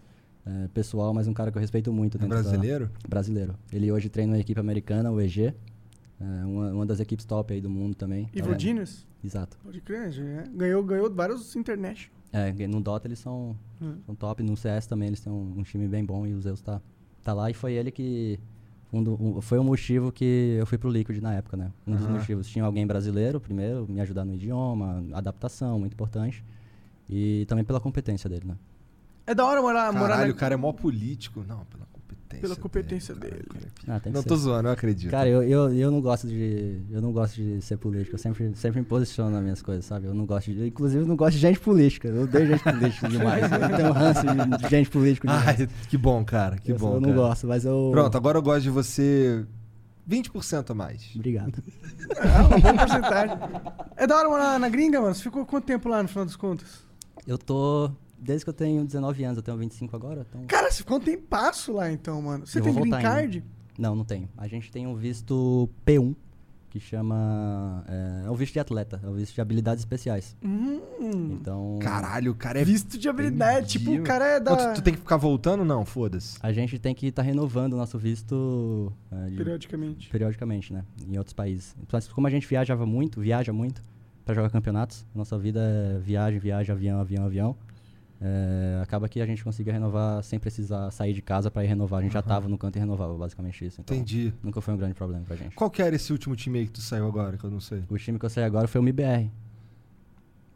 é, 0.45 0.67
pessoal, 0.73 1.13
mas 1.13 1.27
um 1.27 1.33
cara 1.33 1.51
que 1.51 1.57
eu 1.57 1.61
respeito 1.61 1.93
muito. 1.93 2.17
É 2.17 2.19
dentro 2.21 2.35
da- 2.35 2.41
brasileiro? 2.43 2.89
brasileiro. 3.07 3.55
Ele 3.71 3.91
hoje 3.91 4.09
treina 4.09 4.33
uma 4.33 4.39
equipe 4.39 4.59
americana, 4.59 5.11
o 5.11 5.21
EG. 5.21 5.53
é, 6.19 6.45
uma, 6.45 6.71
uma 6.73 6.85
das 6.85 6.99
equipes 6.99 7.25
top 7.25 7.53
aí 7.53 7.61
do 7.61 7.69
mundo 7.69 7.95
também. 7.95 8.27
É, 8.35 8.59
Genius? 8.59 9.07
Exato. 9.23 9.57
Pode 9.63 9.79
crer, 9.81 10.11
já 10.11 10.23
é. 10.23 10.43
Ganhou, 10.53 10.83
ganhou 10.83 11.13
vários 11.13 11.55
International. 11.55 12.17
É, 12.33 12.67
no 12.67 12.81
Dota 12.81 13.07
eles 13.07 13.19
são, 13.19 13.55
Hum. 13.81 13.97
são 14.05 14.15
top, 14.15 14.43
no 14.43 14.55
CS 14.57 14.85
também 14.87 15.07
eles 15.09 15.19
têm 15.21 15.31
um, 15.31 15.59
um 15.59 15.63
time 15.63 15.87
bem 15.87 16.03
bom 16.03 16.25
e 16.27 16.33
o 16.33 16.41
Zeus 16.41 16.59
tá, 16.61 16.81
tá 17.23 17.33
lá 17.33 17.49
e 17.49 17.53
foi 17.53 17.73
ele 17.73 17.91
que. 17.91 18.39
Um 18.91 19.03
do- 19.03 19.17
um- 19.21 19.41
foi 19.41 19.59
o 19.59 19.63
motivo 19.63 20.11
que 20.11 20.55
eu 20.59 20.65
fui 20.65 20.77
pro 20.77 20.89
Liquid 20.89 21.21
na 21.21 21.33
época, 21.35 21.55
né? 21.55 21.71
Um 21.85 21.95
dos 21.95 22.05
Aham. 22.05 22.13
motivos. 22.17 22.47
Tinha 22.47 22.65
alguém 22.65 22.87
brasileiro, 22.87 23.39
primeiro, 23.39 23.85
me 23.87 24.01
ajudar 24.01 24.25
no 24.25 24.33
idioma, 24.33 25.03
adaptação, 25.13 25.79
muito 25.79 25.93
importante. 25.93 26.43
E 27.07 27.45
também 27.47 27.63
pela 27.63 27.79
competência 27.79 28.29
dele, 28.29 28.45
né? 28.47 28.55
É 29.27 29.35
da 29.35 29.45
hora 29.45 29.61
morar, 29.61 29.91
morar 29.93 30.07
Caralho, 30.09 30.29
na... 30.29 30.33
o 30.33 30.37
cara 30.37 30.53
é 30.55 30.57
mó 30.57 30.71
político. 30.73 31.43
Não, 31.47 31.63
pela 31.65 31.85
competência 32.29 32.39
Pela 32.41 32.55
competência 32.55 33.15
dele. 33.15 33.43
que 33.75 34.09
Não, 34.09 34.21
ser. 34.21 34.27
tô 34.27 34.35
zoando, 34.35 34.67
eu 34.69 34.73
acredito. 34.73 35.09
Cara, 35.09 35.27
eu, 35.27 35.41
eu, 35.43 35.73
eu 35.73 35.91
não 35.91 36.01
gosto 36.01 36.27
de. 36.27 36.81
Eu 36.91 37.01
não 37.01 37.11
gosto 37.11 37.35
de 37.35 37.61
ser 37.61 37.77
político. 37.77 38.15
Eu 38.15 38.19
sempre, 38.19 38.55
sempre 38.55 38.79
me 38.79 38.85
posiciono 38.85 39.31
nas 39.31 39.41
minhas 39.41 39.61
coisas, 39.61 39.85
sabe? 39.85 40.05
Eu 40.07 40.13
não 40.13 40.25
gosto 40.25 40.51
de. 40.51 40.67
Inclusive, 40.67 41.03
eu 41.03 41.07
não 41.07 41.15
gosto 41.15 41.33
de 41.33 41.39
gente 41.39 41.59
política. 41.59 42.07
Eu 42.07 42.23
odeio 42.23 42.47
gente 42.47 42.63
política 42.63 43.07
demais. 43.09 43.51
Eu 43.51 43.75
tenho 43.77 43.91
ranço 43.91 44.21
de, 44.21 44.69
gente 44.69 44.89
política 44.89 45.27
demais. 45.27 45.59
Ai, 45.61 45.69
que 45.89 45.97
bom, 45.97 46.23
cara, 46.23 46.57
que 46.57 46.71
eu, 46.71 46.77
bom, 46.77 46.95
Eu 46.95 47.01
não 47.01 47.09
cara. 47.09 47.21
gosto, 47.21 47.47
mas 47.47 47.65
eu. 47.65 47.89
Pronto, 47.91 48.15
agora 48.15 48.37
eu 48.37 48.41
gosto 48.43 48.61
de 48.63 48.69
você 48.69 49.45
20% 50.09 50.69
a 50.69 50.73
mais. 50.73 51.11
Obrigado. 51.15 51.63
É 52.15 52.41
uma 52.41 52.59
boa 52.59 52.73
porcentagem. 52.75 53.37
É 53.97 54.07
da 54.07 54.17
hora 54.17 54.29
morar 54.29 54.59
na 54.59 54.69
gringa, 54.69 55.01
mano? 55.01 55.15
Você 55.15 55.23
ficou 55.23 55.45
quanto 55.45 55.65
tempo 55.65 55.89
lá, 55.89 56.01
no 56.03 56.09
final 56.09 56.25
das 56.25 56.35
contas? 56.35 56.83
Eu 57.25 57.37
tô. 57.37 57.91
Desde 58.21 58.43
que 58.45 58.49
eu 58.49 58.53
tenho 58.53 58.83
19 58.85 59.23
anos, 59.23 59.37
eu 59.37 59.43
tenho 59.43 59.57
25 59.57 59.95
agora. 59.95 60.25
Então... 60.29 60.43
Cara, 60.47 60.69
você 60.71 60.77
ficou 60.77 60.97
um 60.97 61.01
tempasso 61.01 61.71
lá, 61.73 61.91
então, 61.91 62.21
mano. 62.21 62.45
Você 62.45 62.59
Eu 62.59 62.63
tem 62.63 62.73
vou 62.73 62.81
green 62.81 62.91
voltar 62.91 63.07
card? 63.15 63.43
Não, 63.77 63.95
não 63.95 64.03
tenho. 64.03 64.27
A 64.37 64.47
gente 64.47 64.71
tem 64.71 64.85
um 64.85 64.95
visto 64.95 65.69
P1, 65.85 66.13
que 66.69 66.79
chama. 66.79 67.83
É, 67.87 68.27
é 68.27 68.29
um 68.29 68.35
visto 68.35 68.53
de 68.53 68.59
atleta, 68.59 68.99
é 69.03 69.07
um 69.07 69.13
visto 69.13 69.33
de 69.33 69.41
habilidades 69.41 69.81
especiais. 69.81 70.35
Hum, 70.43 70.81
Então. 71.31 71.79
Caralho, 71.81 72.31
o 72.33 72.35
cara 72.35 72.59
é. 72.59 72.63
visto 72.65 72.97
de 72.97 73.07
habilidade. 73.09 73.77
Entendi. 73.77 73.79
Tipo, 73.79 74.01
o 74.01 74.03
cara 74.03 74.25
é 74.25 74.39
da... 74.39 74.55
Tu, 74.55 74.75
tu 74.75 74.83
tem 74.83 74.93
que 74.93 74.99
ficar 74.99 75.17
voltando? 75.17 75.63
Não, 75.65 75.85
foda-se. 75.85 76.37
A 76.43 76.51
gente 76.51 76.77
tem 76.77 76.93
que 76.93 77.07
estar 77.07 77.21
renovando 77.23 77.73
o 77.73 77.77
nosso 77.77 77.97
visto 77.97 78.91
é, 79.11 79.29
de- 79.29 79.37
Periodicamente. 79.37 80.09
periodicamente, 80.09 80.73
né? 80.73 80.83
Em 81.07 81.17
outros 81.17 81.33
países. 81.33 81.75
Mas 81.91 82.07
como 82.07 82.27
a 82.27 82.29
gente 82.29 82.45
viajava 82.45 82.85
muito, 82.85 83.19
viaja 83.21 83.51
muito 83.53 83.81
pra 84.25 84.35
jogar 84.35 84.49
campeonatos, 84.51 85.05
nossa 85.15 85.37
vida 85.39 85.59
é 85.59 85.97
viagem, 85.99 86.37
viagem, 86.39 86.71
avião, 86.75 86.99
avião, 86.99 87.25
avião. 87.25 87.55
É, 88.21 88.79
acaba 88.83 89.07
que 89.07 89.21
a 89.21 89.25
gente 89.25 89.43
consiga 89.43 89.71
renovar 89.71 90.21
sem 90.23 90.37
precisar 90.37 90.91
sair 90.91 91.13
de 91.13 91.21
casa 91.21 91.49
pra 91.49 91.63
ir 91.63 91.67
renovar. 91.67 92.01
A 92.01 92.03
gente 92.03 92.11
já 92.13 92.21
tava 92.21 92.49
no 92.49 92.57
canto 92.57 92.75
e 92.75 92.79
renovava, 92.79 93.13
basicamente 93.17 93.65
isso. 93.65 93.79
Então, 93.79 93.95
Entendi. 93.95 94.33
Nunca 94.43 94.59
foi 94.59 94.73
um 94.73 94.77
grande 94.77 94.93
problema 94.93 95.23
pra 95.25 95.35
gente. 95.37 95.55
Qual 95.55 95.69
que 95.69 95.81
era 95.81 95.95
esse 95.95 96.11
último 96.11 96.35
time 96.35 96.59
aí 96.59 96.65
que 96.65 96.73
tu 96.73 96.81
saiu 96.81 97.07
agora, 97.07 97.37
que 97.37 97.43
eu 97.43 97.49
não 97.49 97.61
sei? 97.61 97.83
O 97.89 97.97
time 97.97 98.19
que 98.19 98.25
eu 98.25 98.29
saí 98.29 98.43
agora 98.43 98.67
foi 98.67 98.81
o 98.81 98.83
MBR. 98.83 99.31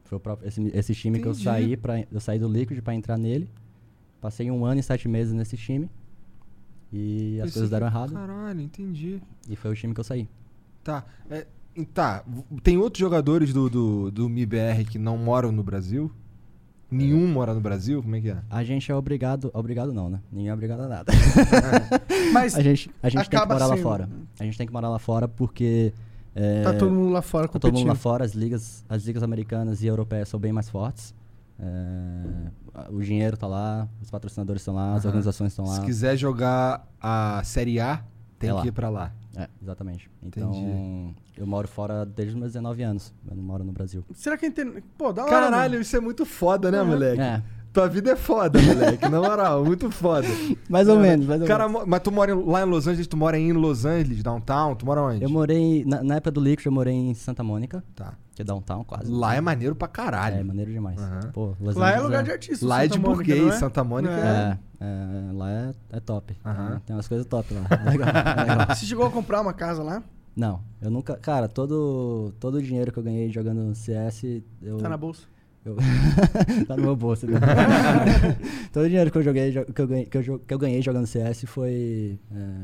Foi 0.04 0.18
o 0.18 0.20
próprio, 0.20 0.48
esse, 0.48 0.62
esse 0.74 0.94
time 0.94 1.20
que 1.20 1.26
eu 1.26 1.32
Entendi. 1.32 1.46
saí 1.46 1.78
para 1.78 2.06
eu 2.12 2.20
saí 2.20 2.38
do 2.38 2.50
Liquid 2.50 2.82
pra 2.82 2.94
entrar 2.94 3.18
nele. 3.18 3.50
Passei 4.20 4.52
um 4.52 4.66
ano 4.66 4.80
e 4.80 4.84
sete 4.84 5.08
meses 5.08 5.34
nesse 5.34 5.56
time. 5.56 5.90
E 6.92 7.40
as 7.40 7.48
Esse 7.48 7.54
coisas 7.54 7.70
deram 7.70 7.88
errado. 7.88 8.14
Caralho, 8.14 8.62
entendi. 8.62 9.22
E 9.50 9.56
foi 9.56 9.72
o 9.72 9.76
time 9.76 9.94
que 9.94 10.00
eu 10.00 10.04
saí. 10.04 10.30
Tá. 10.84 11.06
é, 11.30 11.48
tá. 11.94 12.24
Tem 12.62 12.78
outros 12.78 13.00
jogadores 13.00 13.52
do, 13.52 13.70
do, 13.70 14.12
do 14.12 14.30
MIBR 14.30 14.86
que 14.88 15.00
não 15.00 15.18
moram 15.18 15.52
no 15.52 15.64
Brasil? 15.64 16.12
Nenhum 16.94 17.28
mora 17.28 17.54
no 17.54 17.60
Brasil? 17.62 18.02
Como 18.02 18.16
é 18.16 18.22
que 18.22 18.30
é? 18.30 18.38
A 18.50 18.64
gente 18.64 18.92
é 18.92 18.96
obrigado. 18.96 19.50
Obrigado 19.54 19.92
não, 19.94 20.10
né? 20.10 20.20
Ninguém 20.32 20.50
é 20.50 20.54
obrigado 20.54 20.82
a 20.82 20.88
nada. 20.88 21.12
Mas 22.34 22.56
a 22.56 22.62
gente, 22.62 22.90
a 23.02 23.10
gente 23.10 23.30
tem 23.30 23.40
que 23.40 23.46
morar 23.48 23.66
lá 23.68 23.76
sendo. 23.76 23.84
fora. 23.84 24.10
A 24.40 24.44
gente 24.44 24.58
tem 24.58 24.68
que 24.68 24.74
morar 24.74 24.90
lá 24.90 25.00
fora 25.00 25.28
porque. 25.28 25.94
é, 26.36 26.64
tá 26.64 26.74
todo 26.74 26.92
mundo 26.92 27.10
lá 27.12 27.22
fora 27.22 27.48
tá 27.48 27.54
todo 27.54 27.62
competindo. 27.64 27.80
mundo 27.88 27.90
lá 27.90 27.96
fora, 27.96 28.24
as 28.26 28.34
ligas, 28.34 28.84
as 28.88 29.04
ligas 29.06 29.24
americanas 29.24 29.82
e 29.84 29.88
europeias 29.88 30.30
são 30.30 30.40
bem 30.40 30.52
mais 30.52 30.70
fortes. 30.70 31.14
É, 31.60 32.90
o 32.90 33.00
dinheiro 33.02 33.38
tá 33.38 33.48
lá, 33.48 33.88
os 34.02 34.10
patrocinadores 34.10 34.62
estão 34.62 34.74
lá, 34.74 34.96
as 34.96 35.06
organizações 35.06 35.52
estão 35.52 35.66
lá. 35.66 35.76
Se 35.76 35.82
quiser 35.82 36.18
jogar 36.18 36.88
a 37.00 37.42
Série 37.44 37.80
A, 37.80 38.04
tem 38.40 38.50
É 38.50 38.54
que 38.54 38.60
lá. 38.60 38.68
ir 38.68 38.72
pra 38.72 38.90
lá. 38.90 39.12
É, 39.36 39.50
exatamente. 39.62 40.10
Então, 40.22 40.52
Entendi. 40.52 41.16
eu 41.38 41.48
moro 41.48 41.68
fora 41.68 42.06
desde 42.06 42.34
os 42.34 42.40
meus 42.40 42.52
19 42.54 42.84
anos. 42.84 43.14
Eu 43.28 43.36
não 43.36 43.44
moro 43.44 43.64
no 43.64 43.72
Brasil. 43.72 44.06
Será 44.14 44.38
que 44.38 44.46
entende? 44.46 44.84
Pô, 44.98 45.12
da 45.12 45.24
hora. 45.24 45.32
Caralho, 45.32 45.82
isso 45.82 45.96
é 45.98 46.00
muito 46.00 46.26
foda, 46.26 46.70
né, 46.70 46.84
moleque? 46.84 47.22
É, 47.22 47.42
Tua 47.74 47.88
vida 47.90 48.12
é 48.12 48.16
foda, 48.16 48.62
moleque. 48.62 49.10
Na 49.10 49.20
moral, 49.20 49.66
muito 49.66 49.90
foda. 49.90 50.28
mais 50.70 50.88
ou 50.88 51.00
menos, 51.00 51.26
mais 51.26 51.42
ou 51.42 51.48
Cara, 51.48 51.68
menos. 51.68 51.88
mas 51.88 52.02
tu 52.02 52.12
mora 52.12 52.32
em- 52.32 52.44
lá 52.46 52.62
em 52.62 52.66
Los 52.70 52.86
Angeles, 52.88 53.08
tu 53.08 53.18
mora 53.18 53.38
em 53.38 53.52
Los 53.52 53.84
Angeles, 53.84 54.22
downtown, 54.22 54.76
tu 54.76 54.86
mora 54.86 55.02
onde? 55.02 55.24
Eu 55.24 55.30
morei, 55.30 55.84
na, 55.84 56.04
na 56.04 56.16
época 56.18 56.30
do 56.32 56.40
Liquid, 56.40 56.66
eu 56.68 56.72
morei 56.72 56.94
em 56.94 57.14
Santa 57.16 57.44
Mônica, 57.44 57.84
Tá. 57.96 58.14
que 58.36 58.44
é 58.44 58.46
downtown 58.46 58.84
quase. 58.84 59.12
Lá 59.12 59.34
é 59.36 59.42
maneiro 59.42 59.74
pra 59.76 59.88
caralho. 59.88 60.38
É, 60.38 60.44
maneiro 60.44 60.72
demais. 60.72 61.00
Aham. 61.02 61.32
Pô, 61.34 61.56
Los 61.60 61.76
Lá 61.76 61.88
é 61.88 61.90
Angeles 61.94 62.06
lugar 62.06 62.24
de 62.24 62.32
artista. 62.32 62.66
Lá 62.68 62.80
é 62.84 62.88
Santa 62.88 62.94
de 62.94 63.00
Mônica, 63.02 63.16
burguês, 63.34 63.54
é? 63.56 63.58
Santa 63.58 63.84
Mônica 63.84 64.14
É. 64.14 64.58
É, 64.80 64.86
é, 64.86 65.32
lá 65.34 65.50
é, 65.52 65.72
é 65.94 66.00
top. 66.00 66.38
Aham. 66.46 66.82
Tem 66.86 66.96
umas 66.96 67.08
coisas 67.08 67.26
top 67.26 67.54
lá. 67.56 67.62
É 67.72 67.90
legal, 67.90 68.08
é 68.10 68.42
legal. 68.42 68.68
Você 68.76 68.86
chegou 68.86 69.06
a 69.08 69.10
comprar 69.10 69.42
uma 69.42 69.54
casa 69.54 69.82
lá? 69.82 70.04
Não, 70.36 70.60
eu 70.82 70.92
nunca. 70.92 71.16
Cara, 71.18 71.48
todo, 71.48 72.34
todo 72.40 72.56
o 72.56 72.62
dinheiro 72.62 72.92
que 72.92 73.00
eu 73.00 73.04
ganhei 73.04 73.30
jogando 73.32 73.74
CS, 73.74 74.44
eu. 74.62 74.78
Tá 74.78 74.90
na 74.90 74.98
bolsa. 74.98 75.24
Eu- 75.66 75.76
tá 76.68 76.76
no 76.76 76.84
meu 76.84 76.96
bolso. 76.96 77.26
Né? 77.28 77.40
todo 78.72 78.84
o 78.86 78.88
dinheiro 78.88 79.12
que 79.12 79.18
eu 79.18 79.24
joguei, 79.24 79.52
jo- 79.52 79.66
que 79.66 79.82
eu 79.82 79.88
ganhei, 79.88 80.06
que 80.06 80.18
eu, 80.18 80.22
jo- 80.24 80.40
que 80.40 80.54
eu 80.54 80.60
ganhei 80.60 80.82
jogando 80.82 81.08
CS 81.08 81.46
foi. 81.46 82.20
é, 82.32 82.56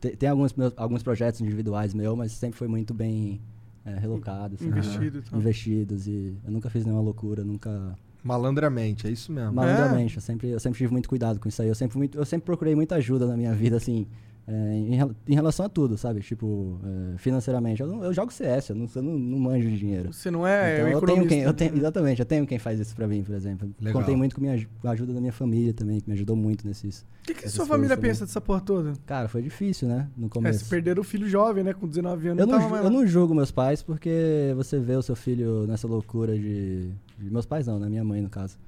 te- 0.00 0.16
tem 0.16 0.28
alguns, 0.28 0.52
meus, 0.54 0.72
alguns 0.76 1.02
projetos 1.02 1.40
individuais 1.40 1.94
meu, 1.94 2.14
mas 2.16 2.32
sempre 2.32 2.56
foi 2.58 2.68
muito 2.68 2.92
bem 2.94 3.40
é, 3.84 3.98
relocado. 3.98 4.54
assim, 4.54 4.68
Investido 4.68 5.18
e 5.18 5.22
tal. 5.22 5.38
Investidos 5.38 6.06
e 6.06 6.36
eu 6.44 6.50
nunca 6.50 6.70
fiz 6.70 6.84
nenhuma 6.84 7.02
loucura, 7.02 7.44
nunca. 7.44 7.94
Malandramente, 8.22 9.06
é 9.06 9.10
isso 9.10 9.30
mesmo. 9.32 9.52
Malandramente, 9.52 10.16
eu 10.16 10.22
sempre, 10.22 10.48
eu 10.48 10.58
sempre 10.60 10.78
tive 10.78 10.90
muito 10.92 11.08
cuidado 11.08 11.38
com 11.38 11.48
isso 11.48 11.60
aí. 11.60 11.68
Eu 11.68 11.74
sempre, 11.74 11.98
muito, 11.98 12.16
eu 12.16 12.24
sempre 12.24 12.46
procurei 12.46 12.74
muita 12.74 12.94
ajuda 12.94 13.26
na 13.26 13.36
minha 13.36 13.52
vida, 13.52 13.76
assim, 13.76 14.06
é, 14.46 14.52
em, 14.74 14.98
em 15.28 15.34
relação 15.34 15.64
a 15.64 15.68
tudo, 15.68 15.96
sabe? 15.96 16.20
Tipo, 16.20 16.78
é, 17.14 17.18
financeiramente. 17.18 17.80
Eu, 17.80 17.86
não- 17.88 18.04
eu 18.04 18.12
jogo 18.12 18.32
CS, 18.32 18.68
eu 18.70 18.76
não, 18.76 18.86
eu 18.94 19.02
não, 19.02 19.18
não 19.18 19.38
manjo 19.38 19.68
de 19.70 19.78
dinheiro. 19.78 20.12
Você 20.12 20.30
não 20.30 20.46
é 20.46 20.78
então, 20.80 20.88
eu 20.88 21.00
tenho 21.00 21.26
quem, 21.26 21.40
eu 21.40 21.54
tenho, 21.54 21.76
exatamente, 21.76 22.20
eu 22.20 22.26
tenho 22.26 22.46
quem 22.46 22.58
faz 22.58 22.78
isso 22.78 22.94
pra 22.94 23.06
mim, 23.08 23.22
por 23.22 23.34
exemplo. 23.34 23.70
Legal. 23.80 24.00
Contei 24.02 24.14
muito 24.14 24.34
com, 24.34 24.40
minha, 24.42 24.66
com 24.82 24.88
a 24.88 24.90
ajuda 24.90 25.12
da 25.14 25.20
minha 25.20 25.32
família 25.32 25.72
também, 25.72 26.00
que 26.00 26.08
me 26.08 26.14
ajudou 26.14 26.36
muito 26.36 26.66
nesses. 26.66 27.00
O 27.22 27.26
que, 27.26 27.34
que 27.34 27.48
sua 27.48 27.64
família 27.64 27.96
também. 27.96 28.10
pensa 28.10 28.26
dessa 28.26 28.40
porra 28.40 28.60
toda? 28.60 28.92
Cara, 29.06 29.28
foi 29.28 29.40
difícil, 29.40 29.88
né? 29.88 30.08
No 30.16 30.26
É, 30.26 30.28
começo. 30.28 30.64
se 30.64 30.70
perderam 30.70 31.00
o 31.00 31.04
filho 31.04 31.26
jovem, 31.26 31.64
né? 31.64 31.72
Com 31.72 31.88
19 31.88 32.28
anos. 32.28 32.40
Eu 32.40 32.46
não, 32.46 32.68
mais 32.68 32.84
eu 32.84 32.90
não 32.90 33.06
julgo 33.06 33.34
meus 33.34 33.50
pais 33.50 33.82
porque 33.82 34.52
você 34.56 34.78
vê 34.78 34.94
o 34.94 35.02
seu 35.02 35.16
filho 35.16 35.66
nessa 35.66 35.88
loucura 35.88 36.34
de. 36.34 36.90
de- 37.18 37.30
meus 37.30 37.46
pais 37.46 37.66
não, 37.66 37.78
né? 37.78 37.88
Minha 37.88 38.04
mãe, 38.04 38.20
no 38.20 38.28
caso. 38.28 38.58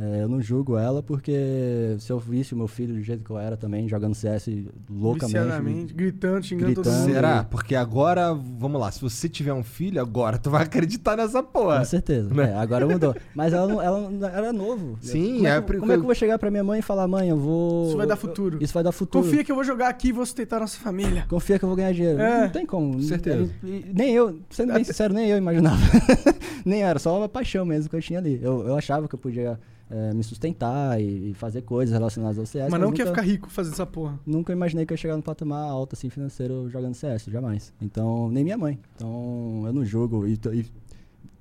É, 0.00 0.22
eu 0.22 0.28
não 0.28 0.40
julgo 0.40 0.76
ela 0.78 1.02
porque 1.02 1.96
se 1.98 2.12
eu 2.12 2.20
visse 2.20 2.54
o 2.54 2.56
meu 2.56 2.68
filho 2.68 2.94
do 2.94 3.02
jeito 3.02 3.24
que 3.24 3.30
eu 3.30 3.38
era 3.38 3.56
também, 3.56 3.88
jogando 3.88 4.14
CS 4.14 4.48
loucamente. 4.88 5.92
Gritando, 5.94 6.44
xingando 6.44 6.74
todo 6.74 6.84
Gritando. 6.84 7.02
mundo. 7.02 7.14
Será? 7.14 7.44
Porque 7.44 7.74
agora, 7.74 8.32
vamos 8.34 8.80
lá, 8.80 8.90
se 8.90 9.00
você 9.00 9.28
tiver 9.28 9.52
um 9.52 9.62
filho, 9.62 10.00
agora 10.00 10.38
tu 10.38 10.50
vai 10.50 10.62
acreditar 10.62 11.16
nessa 11.16 11.42
porra. 11.42 11.78
Com 11.80 11.84
certeza. 11.84 12.32
Né? 12.32 12.50
É, 12.50 12.54
agora 12.54 12.86
mudou. 12.86 13.14
Mas 13.34 13.52
ela, 13.52 13.66
não- 13.66 13.82
ela 13.82 14.08
não- 14.10 14.28
era 14.28 14.52
novo. 14.52 14.96
Sim, 15.00 15.34
como 15.36 15.46
é, 15.46 15.50
é 15.50 15.54
que, 15.60 15.66
porque- 15.66 15.80
como 15.80 15.92
é 15.92 15.94
que 15.96 16.00
eu 16.00 16.06
vou 16.06 16.14
chegar 16.14 16.38
pra 16.38 16.50
minha 16.50 16.64
mãe 16.64 16.78
e 16.78 16.82
falar, 16.82 17.08
mãe, 17.08 17.28
eu 17.28 17.36
vou. 17.36 17.88
Isso 17.88 17.96
vai 17.96 18.06
dar 18.06 18.14
eu- 18.14 18.18
futuro. 18.18 18.58
Isso 18.60 18.74
vai 18.74 18.82
dar 18.84 18.92
futuro. 18.92 19.24
Confia 19.24 19.42
que 19.44 19.50
eu 19.50 19.56
vou 19.56 19.64
jogar 19.64 19.88
aqui 19.88 20.08
e 20.08 20.12
vou 20.12 20.24
sustentar 20.24 20.60
nossa 20.60 20.78
família. 20.78 21.26
Confia 21.28 21.58
que 21.58 21.64
eu 21.64 21.68
vou 21.68 21.76
ganhar 21.76 21.92
dinheiro. 21.92 22.20
É. 22.20 22.42
Não 22.42 22.48
tem 22.50 22.64
como. 22.66 22.94
Com 22.94 23.02
certeza. 23.02 23.50
E- 23.64 23.84
Nem 23.92 24.14
eu, 24.14 24.38
sendo 24.50 24.72
bem 24.74 24.84
sincero, 24.84 25.12
nem 25.12 25.28
eu 25.28 25.36
imaginava. 25.36 25.76
nem 26.64 26.82
era, 26.82 26.98
só 26.98 27.16
uma 27.18 27.28
paixão 27.28 27.64
mesmo 27.64 27.90
que 27.90 27.96
eu 27.96 28.00
tinha 28.02 28.18
ali. 28.18 28.38
Eu, 28.42 28.66
eu 28.66 28.76
achava 28.76 29.08
que 29.08 29.14
eu 29.14 29.18
podia 29.18 29.58
eh, 29.90 30.12
me 30.14 30.22
sustentar 30.22 31.00
e, 31.00 31.30
e 31.30 31.34
fazer 31.34 31.62
coisas 31.62 31.92
relacionadas 31.92 32.38
ao 32.38 32.46
CS. 32.46 32.70
Mas 32.70 32.80
não 32.80 32.92
quer 32.92 33.06
ficar 33.06 33.22
rico 33.22 33.48
fazendo 33.50 33.72
essa 33.74 33.86
porra. 33.86 34.18
Nunca 34.26 34.52
imaginei 34.52 34.84
que 34.86 34.92
eu 34.92 34.94
ia 34.94 34.98
chegar 34.98 35.16
num 35.16 35.22
patamar 35.22 35.68
alto 35.68 35.94
assim 35.94 36.10
financeiro 36.10 36.68
jogando 36.70 36.94
CS, 36.94 37.24
jamais. 37.26 37.72
Então, 37.80 38.28
nem 38.30 38.44
minha 38.44 38.58
mãe. 38.58 38.78
Então, 38.96 39.62
eu 39.66 39.72
não 39.72 39.84
julgo. 39.84 40.26
E, 40.26 40.38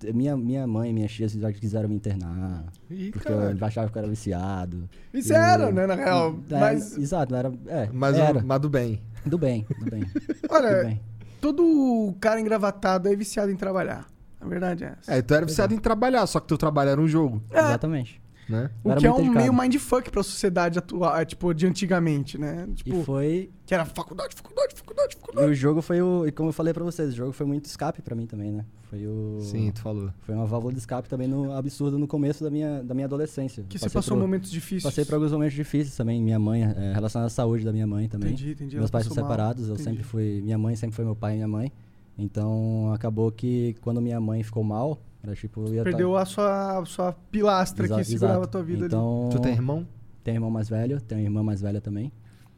e 0.03 0.13
minha, 0.13 0.37
minha 0.37 0.67
mãe 0.67 0.91
e 0.91 0.93
minha 0.93 1.07
tia 1.07 1.27
já 1.27 1.51
quiseram 1.51 1.89
me 1.89 1.95
internar. 1.95 2.65
Ih, 2.89 3.11
porque 3.11 3.27
caralho. 3.27 3.57
eu 3.59 3.65
achava 3.65 3.89
que 3.91 3.97
eu 3.97 3.99
era 4.01 4.07
viciado. 4.09 4.87
Isso 5.13 5.33
E- 5.33 5.35
era, 5.35 5.71
né, 5.71 5.87
na 5.87 5.95
real. 5.95 6.37
É, 6.49 6.59
Mas, 6.59 6.97
Exato, 6.97 7.35
era. 7.35 7.51
É, 7.67 7.89
Mas, 7.91 8.17
era. 8.17 8.41
mas 8.43 8.59
do 8.61 8.69
bem. 8.69 9.01
Do 9.25 9.37
bem, 9.37 9.65
do 9.79 9.89
bem. 9.91 10.03
olha, 10.49 10.77
do 10.83 10.87
bem. 10.87 11.01
todo 11.41 12.15
cara 12.21 12.39
engravatado 12.39 13.09
é 13.09 13.15
viciado 13.15 13.51
em 13.51 13.55
trabalhar. 13.57 14.07
A 14.39 14.47
verdade 14.47 14.83
é 14.83 14.95
essa. 14.99 15.13
É, 15.15 15.21
tu 15.21 15.33
era 15.33 15.45
viciado 15.45 15.73
em 15.73 15.79
trabalhar, 15.79 16.25
só 16.27 16.39
que 16.39 16.47
teu 16.47 16.57
trabalho 16.57 16.91
era 16.91 17.01
um 17.01 17.07
jogo, 17.07 17.41
Exatamente. 17.51 18.21
Né? 18.49 18.69
O 18.83 18.91
era 18.91 18.99
que 18.99 19.05
é 19.07 19.11
um 19.11 19.29
meio 19.31 19.53
mindfuck 19.53 20.09
pra 20.09 20.23
sociedade 20.23 20.79
atual, 20.79 21.15
é, 21.17 21.25
tipo, 21.25 21.53
de 21.53 21.65
antigamente, 21.67 22.37
né? 22.37 22.67
Tipo, 22.75 22.95
E 23.01 23.03
foi. 23.03 23.49
que 23.65 23.73
era 23.73 23.85
faculdade, 23.85 24.35
faculdade, 24.35 24.73
faculdade, 24.75 25.15
E 25.15 25.19
faculdade. 25.19 25.51
o 25.51 25.55
jogo 25.55 25.81
foi 25.81 26.01
o. 26.01 26.25
E 26.27 26.31
como 26.31 26.49
eu 26.49 26.53
falei 26.53 26.73
pra 26.73 26.83
vocês, 26.83 27.09
o 27.09 27.15
jogo 27.15 27.31
foi 27.31 27.45
muito 27.45 27.65
escape 27.65 28.01
pra 28.01 28.15
mim 28.15 28.25
também, 28.25 28.51
né? 28.51 28.65
Foi 28.89 29.05
o. 29.05 29.39
Sim, 29.41 29.69
tu 29.71 29.81
falou. 29.81 30.09
Foi 30.21 30.33
uma 30.33 30.45
válvula 30.45 30.71
de 30.73 30.79
escape 30.79 31.09
também 31.09 31.27
no 31.27 31.51
absurdo 31.51 31.99
no 31.99 32.07
começo 32.07 32.43
da 32.43 32.49
minha, 32.49 32.81
da 32.83 32.93
minha 32.93 33.05
adolescência. 33.05 33.63
Que 33.67 33.77
você 33.77 33.85
Passei 33.85 33.93
passou 33.99 34.15
por- 34.15 34.21
momentos 34.23 34.49
difíceis. 34.49 34.83
Passei 34.83 35.03
por 35.03 35.15
alguns 35.15 35.31
momentos 35.33 35.55
difíceis 35.55 35.95
também. 35.97 36.23
Minha 36.23 36.39
mãe, 36.39 36.63
é, 36.63 36.93
relacionado 36.93 37.27
à 37.27 37.29
saúde 37.29 37.65
da 37.65 37.73
minha 37.73 37.85
mãe 37.85 38.07
também. 38.07 38.29
Entendi, 38.31 38.51
entendi. 38.51 38.77
Meus 38.77 38.89
pais 38.89 39.03
são 39.05 39.09
passou 39.13 39.23
mal. 39.25 39.31
separados, 39.31 39.67
eu 39.67 39.73
Entendi. 39.73 39.83
sempre 39.89 40.03
fui. 40.03 40.41
Minha 40.41 40.57
mãe 40.57 40.75
sempre 40.77 40.95
foi 40.95 41.03
meu 41.03 41.15
pai 41.15 41.33
e 41.33 41.35
minha 41.35 41.47
mãe. 41.49 41.71
Então 42.17 42.91
acabou 42.93 43.31
que 43.31 43.75
quando 43.81 44.01
minha 44.01 44.19
mãe 44.19 44.41
ficou 44.41 44.63
mal, 44.63 44.99
era 45.27 45.35
tipo. 45.35 45.65
Eu 45.67 45.73
ia 45.75 45.83
Perdeu 45.83 46.13
tá... 46.13 46.21
a 46.21 46.25
sua, 46.25 46.79
a 46.79 46.85
sua 46.85 47.13
pilastra 47.31 47.85
Exa- 47.85 47.95
que 47.97 48.03
segurava 48.05 48.33
exato. 48.39 48.47
a 48.47 48.51
tua 48.51 48.63
vida 48.63 48.79
ali. 48.85 48.87
então, 48.87 49.29
Tu 49.31 49.39
tem 49.39 49.51
irmão? 49.53 49.87
Tenho 50.23 50.35
irmão 50.37 50.49
mais 50.51 50.67
velho, 50.69 50.99
tenho 51.01 51.21
irmã 51.21 51.41
mais 51.43 51.61
velha 51.61 51.79
também. 51.81 52.11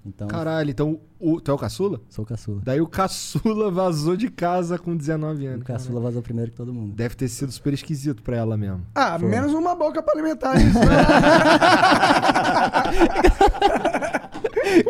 Então, 0.05 0.29
Caralho, 0.29 0.69
então 0.71 1.01
o, 1.19 1.41
tu 1.41 1.51
é 1.51 1.53
o 1.53 1.57
caçula? 1.57 1.99
sou 2.09 2.25
caçula. 2.25 2.61
Daí 2.63 2.79
o 2.79 2.87
caçula 2.87 3.69
vazou 3.69 4.15
de 4.15 4.29
casa 4.31 4.79
com 4.79 4.95
19 4.95 5.45
anos. 5.45 5.61
O 5.61 5.65
caçula 5.65 5.99
vazou 5.99 6.21
primeiro 6.21 6.51
que 6.51 6.57
todo 6.57 6.73
mundo. 6.73 6.95
Deve 6.95 7.15
ter 7.15 7.27
sido 7.27 7.51
super 7.51 7.73
esquisito 7.73 8.23
pra 8.23 8.37
ela 8.37 8.55
mesmo. 8.55 8.81
Ah, 8.95 9.19
Foi. 9.19 9.27
menos 9.27 9.53
uma 9.53 9.75
boca 9.75 10.01
pra 10.01 10.13
alimentar 10.13 10.55
isso. 10.61 10.79
né? 10.79 11.05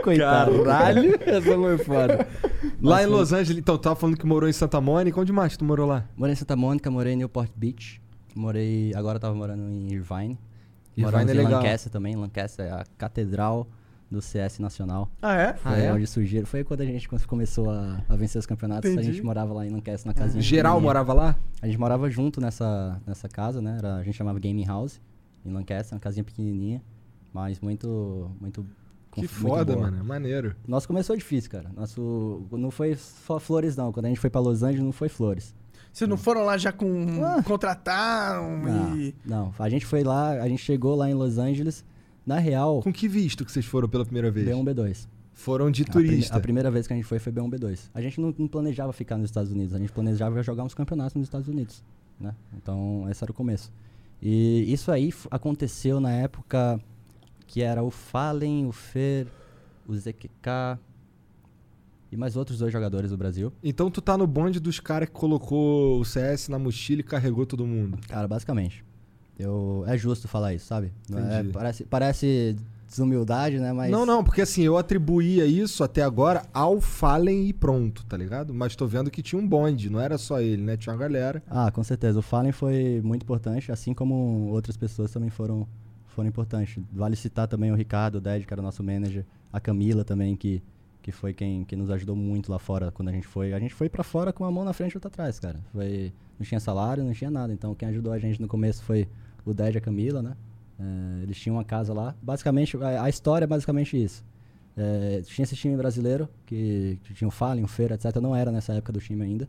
Coitado. 0.03 0.63
Caralho, 0.63 1.15
essa 1.25 1.41
foi 1.55 1.77
foda. 1.79 2.27
Lá 2.81 3.03
em 3.03 3.05
Los 3.05 3.31
Angeles, 3.33 3.57
então, 3.57 3.77
tu 3.77 3.81
tava 3.81 3.95
falando 3.95 4.17
que 4.17 4.25
morou 4.25 4.49
em 4.49 4.53
Santa 4.53 4.79
Mônica. 4.81 5.19
Onde 5.19 5.31
mais 5.31 5.55
tu 5.55 5.65
morou 5.65 5.87
lá? 5.87 6.05
Morei 6.15 6.33
em 6.33 6.35
Santa 6.35 6.55
Mônica, 6.55 6.89
morei 6.89 7.13
em 7.13 7.17
Newport 7.17 7.51
Beach. 7.55 8.01
Morei. 8.35 8.93
Agora 8.95 9.17
eu 9.17 9.19
tava 9.19 9.35
morando 9.35 9.63
em 9.69 9.93
Irvine. 9.93 10.37
Irvine 10.95 11.31
é 11.31 11.33
em 11.33 11.37
legal. 11.37 11.61
Lancaster 11.61 11.91
também. 11.91 12.15
Lancaster 12.15 12.65
é 12.65 12.71
a 12.71 12.85
catedral 12.97 13.67
do 14.09 14.21
CS 14.21 14.59
nacional. 14.59 15.09
ah, 15.21 15.35
é? 15.35 15.49
Ah, 15.63 15.71
Foi 15.71 15.81
é? 15.81 15.93
onde 15.93 16.07
surgiram. 16.07 16.45
Foi 16.45 16.63
quando 16.63 16.81
a 16.81 16.85
gente 16.85 17.07
começou 17.27 17.69
a, 17.69 18.01
a 18.09 18.15
vencer 18.15 18.39
os 18.39 18.45
campeonatos. 18.45 18.89
Entendi. 18.89 19.07
A 19.07 19.11
gente 19.11 19.23
morava 19.23 19.53
lá 19.53 19.65
em 19.65 19.69
Lancaster, 19.69 20.07
na 20.07 20.13
casinha. 20.13 20.41
Geral 20.41 20.81
morava 20.81 21.13
lá? 21.13 21.35
A 21.61 21.67
gente 21.67 21.77
morava 21.77 22.09
junto 22.09 22.41
nessa, 22.41 22.99
nessa 23.05 23.29
casa, 23.29 23.61
né? 23.61 23.77
Era, 23.77 23.97
a 23.97 24.03
gente 24.03 24.15
chamava 24.15 24.39
Gaming 24.39 24.65
House, 24.65 24.99
em 25.45 25.51
Lancaster, 25.51 25.93
uma 25.95 25.99
casinha 25.99 26.23
pequenininha, 26.23 26.81
mas 27.31 27.59
muito, 27.59 28.31
muito... 28.41 28.65
Que 29.19 29.27
muito 29.27 29.35
foda, 29.49 29.73
boa. 29.75 29.89
mano. 29.91 30.03
Maneiro. 30.03 30.55
Nosso 30.67 30.87
começou 30.87 31.15
difícil, 31.15 31.49
cara. 31.51 31.69
Nosso, 31.75 32.45
não 32.51 32.71
foi 32.71 32.95
só 32.95 33.39
flores, 33.39 33.75
não. 33.75 33.91
Quando 33.91 34.05
a 34.05 34.09
gente 34.09 34.19
foi 34.19 34.29
pra 34.29 34.41
Los 34.41 34.63
Angeles, 34.63 34.83
não 34.83 34.91
foi 34.91 35.09
flores. 35.09 35.53
Vocês 35.91 36.07
não 36.09 36.17
foram 36.17 36.43
lá 36.45 36.57
já 36.57 36.71
com. 36.71 37.23
Ah. 37.25 37.41
Contrataram 37.43 38.57
Não, 38.61 38.97
e. 38.97 39.15
não. 39.25 39.53
A 39.57 39.69
gente 39.69 39.85
foi 39.85 40.03
lá, 40.03 40.31
a 40.31 40.47
gente 40.47 40.61
chegou 40.63 40.95
lá 40.95 41.09
em 41.09 41.13
Los 41.13 41.37
Angeles, 41.37 41.83
na 42.25 42.37
real, 42.37 42.81
Com 42.83 42.93
que 42.93 43.07
visto 43.07 43.43
que 43.43 43.51
vocês 43.51 43.65
foram 43.65 43.89
pela 43.89 44.05
primeira 44.05 44.29
vez? 44.29 44.47
B1, 44.47 44.63
B2. 44.63 45.07
Foram 45.33 45.71
de 45.71 45.83
A, 45.83 45.85
turista. 45.85 46.35
a 46.35 46.39
primeira 46.39 46.69
vez 46.69 46.85
que 46.85 46.93
a 46.93 46.95
gente 46.95 47.05
foi 47.05 47.17
foi 47.17 47.31
B1, 47.31 47.49
B2. 47.49 47.89
A 47.93 48.01
gente 48.01 48.19
não, 48.21 48.33
não 48.37 48.47
planejava 48.47 48.91
ficar 48.93 49.17
nos 49.17 49.29
Estados 49.29 49.51
Unidos, 49.51 49.73
a 49.73 49.79
gente 49.79 49.91
planejava 49.91 50.43
jogar 50.43 50.63
uns 50.63 50.73
campeonatos 50.73 51.15
nos 51.15 51.23
Estados 51.25 51.47
Unidos, 51.47 51.81
né? 52.19 52.35
Então, 52.55 53.07
esse 53.09 53.23
era 53.23 53.31
o 53.31 53.33
começo. 53.33 53.71
E 54.21 54.71
isso 54.71 54.91
aí 54.91 55.11
aconteceu 55.31 55.99
na 56.01 56.11
época 56.11 56.79
que 57.49 57.63
era 57.63 57.81
o 57.81 57.89
Fallen, 57.89 58.67
o 58.67 58.71
Fer, 58.71 59.25
o 59.87 59.95
ZQK 59.95 60.77
e 62.11 62.15
mais 62.15 62.35
outros 62.37 62.59
dois 62.59 62.71
jogadores 62.71 63.09
do 63.09 63.17
Brasil. 63.17 63.51
Então 63.63 63.89
tu 63.89 64.01
tá 64.01 64.15
no 64.15 64.27
bonde 64.27 64.59
dos 64.59 64.79
caras 64.79 65.09
que 65.09 65.15
colocou 65.15 65.99
o 65.99 66.05
CS 66.05 66.47
na 66.47 66.59
mochila 66.59 67.01
e 67.01 67.03
carregou 67.03 67.47
todo 67.47 67.65
mundo. 67.65 67.97
Cara, 68.07 68.27
basicamente. 68.27 68.85
Eu, 69.37 69.83
é 69.87 69.97
justo 69.97 70.27
falar 70.27 70.53
isso, 70.53 70.67
sabe? 70.67 70.91
É- 71.11 71.43
parece, 71.51 71.85
parece 71.85 72.55
desumildade, 72.87 73.57
né? 73.57 73.73
Mas 73.73 73.89
Não, 73.89 74.05
não, 74.05 74.23
porque 74.23 74.41
assim, 74.41 74.61
eu 74.61 74.77
atribuía 74.77 75.45
isso 75.47 75.83
até 75.83 76.03
agora 76.03 76.43
ao 76.53 76.79
Fallen 76.79 77.47
e 77.47 77.53
pronto, 77.53 78.05
tá 78.05 78.15
ligado? 78.15 78.53
Mas 78.53 78.75
tô 78.75 78.85
vendo 78.85 79.09
que 79.09 79.23
tinha 79.23 79.41
um 79.41 79.47
bonde, 79.47 79.89
não 79.89 79.99
era 79.99 80.19
só 80.19 80.39
ele, 80.39 80.61
né? 80.61 80.77
Tinha 80.77 80.93
uma 80.93 80.99
galera. 80.99 81.41
Ah, 81.49 81.71
com 81.71 81.83
certeza. 81.83 82.19
O 82.19 82.21
Fallen 82.21 82.51
foi 82.51 83.01
muito 83.03 83.23
importante, 83.23 83.71
assim 83.71 83.91
como 83.93 84.49
outras 84.51 84.77
pessoas 84.77 85.09
também 85.11 85.29
foram, 85.31 85.67
foram 86.09 86.29
importantes. 86.29 86.81
Vale 86.91 87.15
citar 87.15 87.47
também 87.47 87.71
o 87.71 87.75
Ricardo, 87.75 88.15
o 88.15 88.21
Ded, 88.21 88.45
que 88.45 88.53
era 88.53 88.61
o 88.61 88.63
nosso 88.63 88.83
manager, 88.83 89.25
a 89.51 89.59
Camila 89.59 90.03
também, 90.03 90.35
que, 90.35 90.61
que 91.01 91.11
foi 91.11 91.33
quem, 91.33 91.63
quem 91.65 91.77
nos 91.77 91.89
ajudou 91.89 92.15
muito 92.15 92.51
lá 92.51 92.59
fora 92.59 92.91
quando 92.91 93.09
a 93.09 93.11
gente 93.11 93.27
foi. 93.27 93.53
A 93.53 93.59
gente 93.59 93.73
foi 93.73 93.89
pra 93.89 94.03
fora 94.03 94.33
com 94.33 94.43
uma 94.43 94.51
mão 94.51 94.65
na 94.65 94.73
frente 94.73 94.93
e 94.93 94.97
outra 94.97 95.09
atrás, 95.09 95.39
cara. 95.39 95.59
Foi, 95.71 96.13
não 96.37 96.45
tinha 96.45 96.59
salário, 96.59 97.03
não 97.03 97.13
tinha 97.13 97.31
nada. 97.31 97.53
Então 97.53 97.73
quem 97.75 97.87
ajudou 97.89 98.11
a 98.11 98.19
gente 98.19 98.41
no 98.41 98.47
começo 98.47 98.83
foi 98.83 99.07
o 99.45 99.53
Ded 99.53 99.75
e 99.75 99.77
a 99.77 99.81
Camila, 99.81 100.21
né? 100.21 100.35
É, 100.79 101.23
eles 101.23 101.37
tinham 101.37 101.55
uma 101.55 101.63
casa 101.63 101.93
lá. 101.93 102.15
Basicamente, 102.21 102.77
a, 102.77 103.03
a 103.03 103.09
história 103.09 103.45
é 103.45 103.47
basicamente 103.47 104.01
isso. 104.01 104.23
É, 104.77 105.21
tinha 105.25 105.43
esse 105.43 105.55
time 105.55 105.75
brasileiro, 105.75 106.29
que, 106.45 106.99
que 107.03 107.13
tinha 107.13 107.27
o 107.27 107.31
Fallen, 107.31 107.63
o 107.63 107.67
Feira, 107.67 107.95
etc. 107.95 108.15
Não 108.17 108.35
era 108.35 108.51
nessa 108.51 108.73
época 108.73 108.93
do 108.93 108.99
time 108.99 109.23
ainda. 109.23 109.47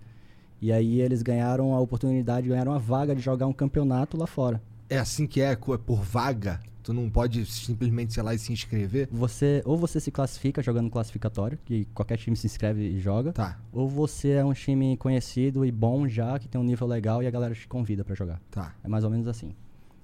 E 0.60 0.72
aí 0.72 1.00
eles 1.00 1.22
ganharam 1.22 1.74
a 1.74 1.80
oportunidade, 1.80 2.48
ganharam 2.48 2.72
a 2.72 2.78
vaga 2.78 3.14
de 3.14 3.22
jogar 3.22 3.46
um 3.46 3.52
campeonato 3.52 4.16
lá 4.16 4.26
fora. 4.26 4.60
É 4.90 4.98
assim 4.98 5.26
que 5.26 5.40
é, 5.40 5.52
é 5.52 5.56
por 5.56 6.02
vaga. 6.02 6.60
Tu 6.82 6.92
não 6.92 7.08
pode 7.08 7.44
simplesmente, 7.46 8.12
sei 8.12 8.22
lá, 8.22 8.34
e 8.34 8.38
se 8.38 8.52
inscrever. 8.52 9.08
Você 9.12 9.62
ou 9.64 9.76
você 9.76 10.00
se 10.00 10.10
classifica 10.10 10.62
jogando 10.62 10.90
classificatório, 10.90 11.58
que 11.64 11.84
qualquer 11.94 12.16
time 12.16 12.34
se 12.36 12.46
inscreve 12.46 12.82
e 12.82 12.98
joga, 12.98 13.32
Tá, 13.32 13.58
ou 13.72 13.88
você 13.88 14.30
é 14.30 14.44
um 14.44 14.52
time 14.54 14.96
conhecido 14.96 15.64
e 15.64 15.70
bom 15.70 16.08
já, 16.08 16.38
que 16.38 16.48
tem 16.48 16.60
um 16.60 16.64
nível 16.64 16.86
legal 16.86 17.22
e 17.22 17.26
a 17.26 17.30
galera 17.30 17.54
te 17.54 17.68
convida 17.68 18.02
pra 18.02 18.14
jogar. 18.14 18.40
tá. 18.50 18.74
É 18.82 18.88
mais 18.88 19.04
ou 19.04 19.10
menos 19.10 19.28
assim. 19.28 19.54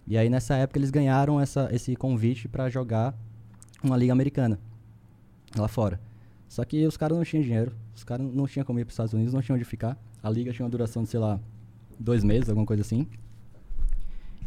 E 0.06 0.16
aí 0.16 0.28
nessa 0.28 0.54
época 0.54 0.78
eles 0.78 0.90
ganharam 0.90 1.40
essa, 1.40 1.68
esse 1.72 1.96
convite 1.96 2.46
pra 2.46 2.68
jogar 2.68 3.12
uma 3.82 3.96
liga 3.96 4.12
americana 4.12 4.60
lá 5.56 5.66
fora. 5.66 5.98
Só 6.48 6.64
que 6.64 6.86
os 6.86 6.96
caras 6.96 7.16
não 7.16 7.24
tinham 7.24 7.42
dinheiro, 7.42 7.72
os 7.94 8.04
caras 8.04 8.24
não 8.32 8.46
tinham 8.46 8.64
como 8.64 8.78
ir 8.78 8.84
pros 8.84 8.92
Estados 8.92 9.12
Unidos, 9.14 9.32
não 9.34 9.42
tinham 9.42 9.56
onde 9.56 9.64
ficar. 9.64 9.98
A 10.22 10.30
liga 10.30 10.52
tinha 10.52 10.64
uma 10.64 10.70
duração 10.70 11.02
de, 11.02 11.08
sei 11.08 11.18
lá, 11.18 11.40
dois 11.98 12.22
meses, 12.22 12.48
alguma 12.48 12.66
coisa 12.66 12.82
assim. 12.82 13.08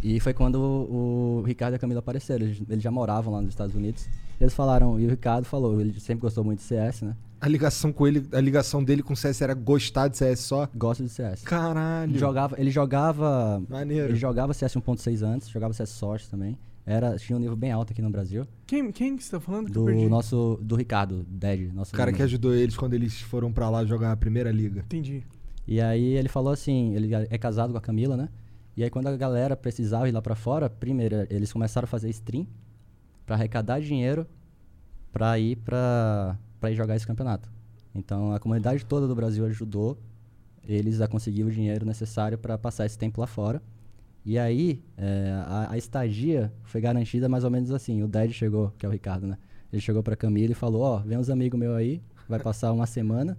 E 0.01 0.19
foi 0.19 0.33
quando 0.33 0.55
o, 0.55 1.39
o 1.39 1.43
Ricardo 1.43 1.73
e 1.73 1.75
a 1.75 1.79
Camila 1.79 1.99
apareceram. 1.99 2.45
Eles, 2.45 2.61
eles 2.69 2.83
já 2.83 2.91
moravam 2.91 3.33
lá 3.33 3.41
nos 3.41 3.49
Estados 3.49 3.75
Unidos. 3.75 4.07
Eles 4.39 4.53
falaram, 4.53 4.99
e 4.99 5.05
o 5.05 5.09
Ricardo 5.09 5.45
falou, 5.45 5.79
ele 5.79 5.99
sempre 5.99 6.21
gostou 6.21 6.43
muito 6.43 6.59
de 6.59 6.65
CS, 6.65 7.01
né? 7.01 7.15
A 7.41 7.47
ligação 7.47 7.91
com 7.91 8.05
ele, 8.05 8.25
a 8.33 8.41
ligação 8.41 8.83
dele 8.83 9.01
com 9.01 9.13
o 9.13 9.15
CS 9.15 9.41
era 9.41 9.53
gostar 9.53 10.09
de 10.09 10.17
CS 10.17 10.39
só? 10.41 10.67
Gosta 10.75 11.03
de 11.03 11.09
CS. 11.09 11.41
Caralho. 11.43 12.11
Ele 12.11 12.19
jogava, 12.19 12.55
ele 12.59 12.69
jogava 12.69 13.61
Maneiro. 13.69 14.09
Ele 14.09 14.15
jogava 14.15 14.53
CS 14.53 14.75
1.6 14.75 15.25
antes, 15.25 15.49
jogava 15.49 15.73
CS 15.73 15.89
Source 15.89 16.29
também. 16.29 16.57
Era, 16.85 17.17
tinha 17.17 17.37
um 17.37 17.39
nível 17.39 17.55
bem 17.55 17.71
alto 17.71 17.93
aqui 17.93 18.01
no 18.01 18.09
Brasil. 18.09 18.47
Quem, 18.65 18.91
quem 18.91 19.15
que 19.15 19.23
você 19.23 19.31
tá 19.31 19.39
falando? 19.39 19.71
que 19.71 19.77
eu 19.77 19.85
Do 19.85 20.09
nosso. 20.09 20.59
Do 20.61 20.75
Ricardo, 20.75 21.23
Dead, 21.29 21.71
nosso 21.73 21.93
O 21.93 21.97
cara 21.97 22.11
que 22.11 22.21
ajudou 22.23 22.53
eles 22.53 22.75
quando 22.75 22.93
eles 22.93 23.21
foram 23.21 23.53
pra 23.53 23.69
lá 23.69 23.85
jogar 23.85 24.11
a 24.11 24.17
primeira 24.17 24.51
liga. 24.51 24.81
Entendi. 24.81 25.23
E 25.67 25.79
aí 25.79 26.15
ele 26.15 26.27
falou 26.27 26.51
assim, 26.51 26.95
ele 26.95 27.13
é 27.13 27.37
casado 27.37 27.71
com 27.71 27.77
a 27.77 27.81
Camila, 27.81 28.17
né? 28.17 28.27
E 28.79 28.83
aí 28.85 28.89
quando 28.89 29.07
a 29.07 29.17
galera 29.17 29.57
precisava 29.57 30.07
ir 30.07 30.13
lá 30.13 30.21
pra 30.21 30.35
fora, 30.35 30.69
primeiro 30.69 31.27
eles 31.29 31.51
começaram 31.51 31.83
a 31.83 31.87
fazer 31.87 32.09
stream 32.11 32.47
pra 33.25 33.35
arrecadar 33.35 33.81
dinheiro 33.81 34.25
pra 35.11 35.37
ir 35.37 35.57
pra 35.57 36.37
ir 36.63 36.75
jogar 36.75 36.95
esse 36.95 37.05
campeonato. 37.05 37.51
Então 37.93 38.31
a 38.31 38.39
comunidade 38.39 38.85
toda 38.85 39.05
do 39.05 39.13
Brasil 39.13 39.45
ajudou 39.47 39.97
eles 40.65 41.01
a 41.01 41.09
conseguir 41.09 41.43
o 41.43 41.51
dinheiro 41.51 41.85
necessário 41.85 42.37
pra 42.37 42.57
passar 42.57 42.85
esse 42.85 42.97
tempo 42.97 43.19
lá 43.19 43.27
fora. 43.27 43.61
E 44.23 44.39
aí 44.39 44.81
é, 44.95 45.29
a, 45.45 45.71
a 45.71 45.77
estadia 45.77 46.49
foi 46.63 46.79
garantida 46.79 47.27
mais 47.27 47.43
ou 47.43 47.51
menos 47.51 47.71
assim. 47.71 48.01
O 48.01 48.07
Dad 48.07 48.31
chegou, 48.31 48.71
que 48.77 48.85
é 48.85 48.87
o 48.87 48.91
Ricardo, 48.93 49.27
né? 49.27 49.37
Ele 49.73 49.81
chegou 49.81 50.01
pra 50.01 50.15
Camila 50.15 50.53
e 50.53 50.55
falou, 50.55 50.83
ó, 50.83 50.99
vem 50.99 51.17
uns 51.17 51.29
amigos 51.29 51.59
meus 51.59 51.75
aí, 51.75 52.01
vai 52.29 52.39
passar 52.39 52.71
uma 52.71 52.85
semana 52.85 53.37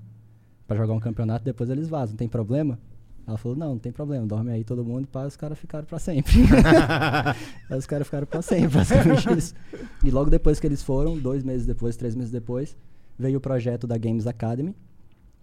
pra 0.69 0.77
jogar 0.77 0.93
um 0.93 1.01
campeonato, 1.01 1.47
depois 1.47 1.71
eles 1.71 1.89
vazam, 1.89 2.11
não 2.11 2.19
tem 2.19 2.29
problema? 2.29 2.79
Ela 3.27 3.37
falou, 3.39 3.57
não, 3.57 3.69
não 3.71 3.79
tem 3.79 3.93
problema, 3.93 4.27
dorme 4.27 4.51
aí 4.51 4.65
todo 4.65 4.85
mundo 4.85 5.05
e 5.05 5.07
pá, 5.07 5.25
os 5.25 5.37
caras 5.37 5.59
ficaram 5.59 5.85
pra 5.87 5.99
sempre. 5.99 6.33
aí 7.71 7.79
os 7.79 7.87
caras 7.87 8.07
ficaram 8.07 8.27
pra 8.27 8.43
sempre, 8.43 8.69
basicamente 8.79 9.31
isso. 9.39 9.55
E 10.05 10.11
logo 10.11 10.31
depois 10.31 10.59
que 10.59 10.67
eles 10.67 10.83
foram, 10.83 11.17
dois 11.19 11.45
meses 11.45 11.67
depois, 11.67 11.97
três 11.97 12.15
meses 12.17 12.31
depois, 12.33 12.77
veio 13.19 13.39
o 13.39 13.41
projeto 13.41 13.87
da 13.87 13.97
Games 13.97 14.27
Academy, 14.27 14.75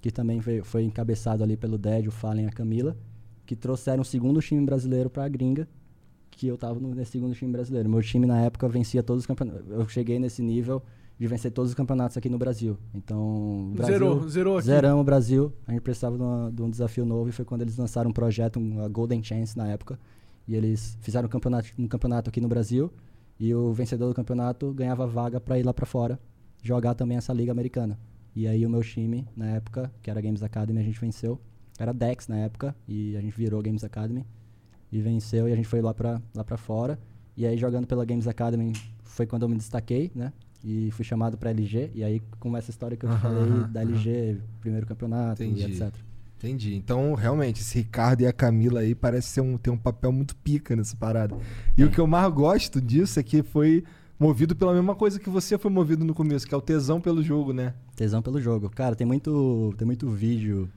que 0.01 0.11
também 0.11 0.39
veio- 0.39 0.65
foi 0.65 0.83
encabeçado 0.83 1.43
ali 1.43 1.55
pelo 1.55 1.77
Ded, 1.77 2.07
o 2.07 2.11
Fallen 2.11 2.45
e 2.45 2.47
a 2.49 2.51
Camila, 2.51 2.97
que 3.45 3.55
trouxeram 3.55 4.01
o 4.01 4.05
segundo 4.05 4.41
time 4.41 4.65
brasileiro 4.65 5.09
pra 5.09 5.27
gringa, 5.29 5.67
que 6.29 6.47
eu 6.47 6.57
tava 6.57 6.79
no, 6.79 6.93
nesse 6.93 7.11
segundo 7.11 7.33
time 7.33 7.51
brasileiro. 7.51 7.89
Meu 7.89 8.01
time 8.01 8.25
na 8.27 8.41
época 8.41 8.67
vencia 8.67 9.01
todos 9.01 9.23
os 9.23 9.27
campeonatos. 9.27 9.69
Eu 9.69 9.87
cheguei 9.87 10.19
nesse 10.19 10.41
nível 10.41 10.83
de 11.19 11.27
vencer 11.27 11.51
todos 11.51 11.71
os 11.71 11.75
campeonatos 11.75 12.15
aqui 12.17 12.29
no 12.29 12.37
Brasil. 12.37 12.77
Então, 12.93 13.69
o 13.71 13.73
Brasil, 13.75 13.93
Zerou, 13.93 14.29
zerou 14.29 14.57
aqui. 14.57 14.67
Zeramos 14.67 15.01
o 15.01 15.03
Brasil. 15.03 15.53
A 15.67 15.71
gente 15.71 15.81
precisava 15.81 16.15
de, 16.17 16.23
uma- 16.23 16.51
de 16.51 16.61
um 16.61 16.69
desafio 16.69 17.05
novo 17.05 17.29
e 17.29 17.31
foi 17.31 17.43
quando 17.45 17.61
eles 17.63 17.75
lançaram 17.77 18.09
um 18.09 18.13
projeto, 18.13 18.57
uma 18.57 18.87
Golden 18.87 19.23
Chance 19.23 19.57
na 19.57 19.67
época. 19.67 19.99
E 20.47 20.55
eles 20.55 20.97
fizeram 21.01 21.25
um 21.25 21.29
campeonato, 21.29 21.69
um 21.77 21.87
campeonato 21.87 22.29
aqui 22.29 22.39
no 22.39 22.47
Brasil. 22.47 22.91
E 23.39 23.53
o 23.53 23.71
vencedor 23.73 24.07
do 24.09 24.13
campeonato 24.15 24.71
ganhava 24.73 25.05
vaga 25.07 25.39
pra 25.39 25.59
ir 25.59 25.63
lá 25.63 25.73
pra 25.73 25.85
fora 25.85 26.19
jogar 26.61 26.93
também 26.95 27.17
essa 27.17 27.33
liga 27.33 27.51
americana. 27.51 27.99
E 28.35 28.47
aí 28.47 28.65
o 28.65 28.69
meu 28.69 28.81
time, 28.81 29.27
na 29.35 29.47
época, 29.47 29.91
que 30.01 30.09
era 30.11 30.21
Games 30.21 30.43
Academy, 30.43 30.79
a 30.79 30.83
gente 30.83 30.99
venceu. 30.99 31.39
Era 31.79 31.93
Dex 31.93 32.27
na 32.27 32.37
época, 32.37 32.75
e 32.87 33.15
a 33.15 33.21
gente 33.21 33.35
virou 33.37 33.61
Games 33.61 33.83
Academy. 33.83 34.25
E 34.91 35.01
venceu, 35.01 35.47
e 35.47 35.53
a 35.53 35.55
gente 35.55 35.67
foi 35.67 35.81
lá 35.81 35.93
pra, 35.93 36.21
lá 36.33 36.43
pra 36.43 36.57
fora. 36.57 36.99
E 37.35 37.45
aí 37.45 37.57
jogando 37.57 37.85
pela 37.85 38.03
Games 38.05 38.27
Academy 38.27 38.73
foi 39.03 39.25
quando 39.27 39.43
eu 39.43 39.49
me 39.49 39.55
destaquei, 39.57 40.11
né? 40.15 40.33
E 40.63 40.91
fui 40.91 41.05
chamado 41.05 41.37
pra 41.37 41.51
LG. 41.51 41.91
E 41.93 42.03
aí 42.03 42.21
começa 42.39 42.69
a 42.69 42.73
história 42.73 42.97
que 42.97 43.05
eu 43.05 43.09
te 43.09 43.21
falei 43.21 43.63
da 43.69 43.81
LG, 43.81 44.37
primeiro 44.59 44.85
campeonato 44.85 45.43
Entendi. 45.43 45.61
e 45.61 45.65
etc. 45.65 45.93
Entendi. 46.37 46.75
Então, 46.75 47.15
realmente, 47.15 47.61
esse 47.61 47.79
Ricardo 47.79 48.21
e 48.21 48.27
a 48.27 48.33
Camila 48.33 48.81
aí 48.81 48.93
parece 48.93 49.29
ser 49.29 49.41
um, 49.41 49.57
ter 49.57 49.71
um 49.71 49.77
papel 49.77 50.11
muito 50.11 50.35
pica 50.35 50.75
nessa 50.75 50.95
parada. 50.95 51.35
E 51.75 51.83
o 51.83 51.89
que 51.89 51.99
eu 51.99 52.05
mais 52.05 52.31
gosto 52.31 52.79
disso 52.79 53.19
é 53.19 53.23
que 53.23 53.41
foi 53.41 53.83
movido 54.19 54.55
pela 54.55 54.73
mesma 54.73 54.95
coisa 54.95 55.19
que 55.19 55.29
você 55.29 55.57
foi 55.57 55.71
movido 55.71 56.05
no 56.05 56.13
começo, 56.13 56.47
que 56.47 56.53
é 56.53 56.57
o 56.57 56.61
tesão 56.61 57.01
pelo 57.01 57.23
jogo, 57.23 57.53
né? 57.53 57.73
Tesão 57.95 58.21
pelo 58.21 58.39
jogo. 58.39 58.69
Cara, 58.69 58.95
tem 58.95 59.05
muito, 59.05 59.73
tem 59.77 59.85
muito 59.85 60.09
vídeo 60.09 60.69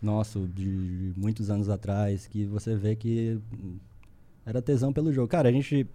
nosso 0.00 0.48
de 0.48 1.12
muitos 1.16 1.48
anos 1.48 1.68
atrás 1.68 2.26
que 2.26 2.44
você 2.44 2.74
vê 2.74 2.96
que 2.96 3.38
era 4.44 4.60
tesão 4.60 4.92
pelo 4.92 5.12
jogo. 5.12 5.28
Cara, 5.28 5.48
a 5.48 5.52
gente. 5.52 5.86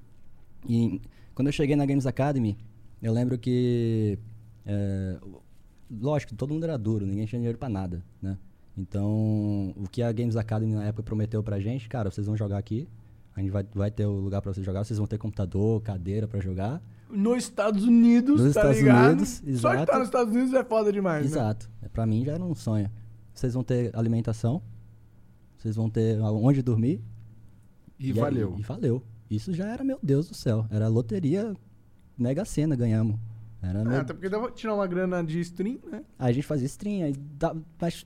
e 0.67 1.01
quando 1.35 1.47
eu 1.47 1.51
cheguei 1.51 1.75
na 1.75 1.85
Games 1.85 2.05
Academy, 2.05 2.57
eu 3.01 3.13
lembro 3.13 3.37
que. 3.37 4.17
é, 4.65 5.17
lógico, 6.01 6.35
todo 6.35 6.53
mundo 6.53 6.63
era 6.63 6.77
duro, 6.77 7.05
ninguém 7.05 7.25
tinha 7.25 7.39
dinheiro 7.39 7.57
pra 7.57 7.69
nada, 7.69 8.03
né? 8.21 8.37
Então, 8.77 9.73
o 9.75 9.87
que 9.91 10.03
a 10.03 10.11
Games 10.11 10.35
Academy 10.35 10.73
na 10.73 10.83
época 10.85 11.01
prometeu 11.03 11.41
pra 11.41 11.59
gente, 11.59 11.89
cara, 11.89 12.11
vocês 12.11 12.27
vão 12.27 12.37
jogar 12.37 12.57
aqui, 12.59 12.87
a 13.35 13.39
gente 13.41 13.49
vai, 13.49 13.65
vai 13.73 13.89
ter 13.89 14.05
o 14.05 14.11
lugar 14.19 14.41
pra 14.41 14.53
vocês 14.53 14.65
jogar, 14.65 14.83
vocês 14.83 14.97
vão 14.97 15.07
ter 15.07 15.17
computador, 15.17 15.81
cadeira 15.81 16.27
pra 16.27 16.39
jogar. 16.39 16.81
Nos 17.09 17.43
Estados 17.43 17.83
Unidos, 17.85 18.41
Nos 18.41 18.53
tá 18.53 18.59
Estados 18.61 18.77
ligado? 18.79 19.07
Unidos, 19.13 19.29
Só 19.29 19.41
de 19.43 19.49
exato. 19.51 19.81
estar 19.83 19.97
nos 19.99 20.07
Estados 20.09 20.33
Unidos 20.35 20.53
é 20.53 20.63
foda 20.63 20.91
demais, 20.91 21.21
né? 21.25 21.31
Exato. 21.31 21.69
É, 21.81 21.87
Pra 21.87 22.05
mim 22.05 22.23
já 22.25 22.33
era 22.33 22.43
um 22.43 22.53
sonho. 22.53 22.91
Vocês 23.33 23.53
vão 23.53 23.63
ter 23.63 23.95
alimentação, 23.95 24.61
vocês 25.57 25.75
vão 25.75 25.89
ter 25.89 26.19
onde 26.21 26.61
dormir. 26.61 27.01
E, 27.99 28.07
aí- 28.07 28.13
valeu. 28.13 28.55
e 28.59 28.61
valeu. 28.61 29.01
Isso 29.29 29.53
já 29.53 29.67
era, 29.67 29.83
meu 29.83 29.97
Deus 30.03 30.27
do 30.27 30.35
céu. 30.35 30.65
Era 30.69 30.87
loteria 30.87 31.53
mega 32.17 32.43
cena, 32.45 32.75
ganhamos. 32.75 33.17
Era 33.61 33.83
meu- 33.83 33.99
até 34.01 34.13
porque 34.13 34.29
dava 34.29 34.45
pra 34.45 34.51
tirar 34.55 34.73
uma 34.75 34.87
grana 34.87 35.23
de 35.23 35.39
stream, 35.39 35.79
né? 35.91 36.03
Aí 36.19 36.29
a 36.29 36.33
gente 36.33 36.45
fazia 36.45 36.65
stream, 36.67 37.03
aí 37.05 37.13
dá- 37.37 37.55
mas 37.81 38.05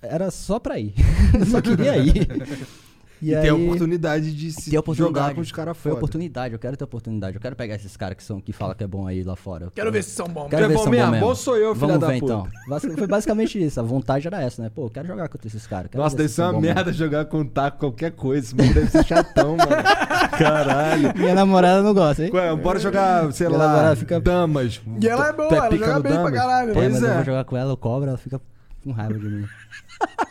era 0.00 0.30
só 0.30 0.58
pra 0.58 0.78
ir. 0.78 0.94
só 1.50 1.60
queria 1.60 1.96
ir. 1.98 2.26
E, 3.22 3.30
ter 3.40 3.48
a 3.50 3.54
oportunidade 3.54 4.34
de 4.34 4.50
se 4.52 4.76
oportunidade. 4.76 5.20
jogar 5.26 5.34
com 5.34 5.40
os 5.40 5.52
caras 5.52 5.76
Foi 5.76 5.90
foda. 5.90 6.00
oportunidade, 6.00 6.54
eu 6.54 6.58
quero 6.58 6.76
ter 6.76 6.84
oportunidade. 6.84 7.36
Eu 7.36 7.40
quero 7.40 7.54
pegar 7.54 7.76
esses 7.76 7.96
caras 7.96 8.16
que, 8.16 8.22
são, 8.24 8.40
que 8.40 8.52
falam 8.52 8.74
que 8.74 8.82
é 8.82 8.86
bom 8.86 9.06
aí 9.06 9.22
lá 9.22 9.36
fora. 9.36 9.66
Eu 9.66 9.70
Quero 9.70 9.92
ver 9.92 10.02
se 10.02 10.10
são 10.10 10.26
bons. 10.26 10.48
Quero 10.48 10.64
é 10.64 10.68
ver 10.68 10.74
bom 10.74 10.78
se 10.80 10.84
são 10.84 10.90
mesmo? 10.90 11.06
bom 11.06 11.12
mesmo. 11.12 11.26
Bom 11.28 11.34
sou 11.34 11.56
eu, 11.56 11.74
filha 11.74 11.86
Vamos 11.86 12.00
da 12.00 12.06
ver 12.08 12.20
puta. 12.20 12.32
então. 12.68 12.96
Foi 12.96 13.06
basicamente 13.06 13.62
isso. 13.62 13.78
A 13.78 13.82
vontade 13.82 14.26
era 14.26 14.42
essa, 14.42 14.60
né? 14.62 14.70
Pô, 14.74 14.86
eu 14.86 14.90
quero 14.90 15.06
jogar 15.06 15.28
contra 15.28 15.46
esses 15.46 15.66
caras. 15.66 15.90
Nossa, 15.94 16.16
deve 16.16 16.28
se 16.28 16.34
ser 16.34 16.42
uma 16.42 16.52
bons 16.54 16.60
mesmo. 16.62 16.74
merda 16.74 16.92
jogar 16.92 17.24
com 17.26 17.44
taco, 17.44 17.78
qualquer 17.78 18.10
coisa. 18.12 18.46
Esse 18.46 18.54
maluco 18.56 18.74
deve 18.74 18.90
ser 18.90 19.04
chatão, 19.04 19.56
mano. 19.56 19.70
Caralho. 20.38 21.12
Minha 21.16 21.34
namorada 21.34 21.82
não 21.82 21.94
gosta, 21.94 22.24
hein? 22.24 22.30
Ué, 22.32 22.56
bora 22.56 22.78
jogar, 22.78 23.32
sei 23.32 23.46
Minha 23.46 23.58
lá, 23.58 23.66
namorada 23.68 23.96
fica- 23.96 24.20
damas. 24.20 24.80
E 25.00 25.08
ela 25.08 25.28
é 25.28 25.32
boa, 25.32 25.48
tu 25.48 25.54
ela 25.54 25.76
joga 25.76 26.00
bem 26.00 26.12
pra 26.12 26.22
damas? 26.22 26.32
caralho, 26.32 26.66
né? 26.66 26.72
É, 26.72 26.74
Pois 26.74 26.92
mas 26.92 27.02
eu 27.02 27.08
é. 27.10 27.14
vou 27.14 27.24
jogar 27.24 27.44
com 27.44 27.56
ela, 27.56 27.72
eu 27.72 27.76
cobro, 27.76 28.08
ela 28.08 28.18
fica 28.18 28.40
com 28.82 28.92
raiva 28.92 29.18
de 29.18 29.28
mim. 29.28 29.48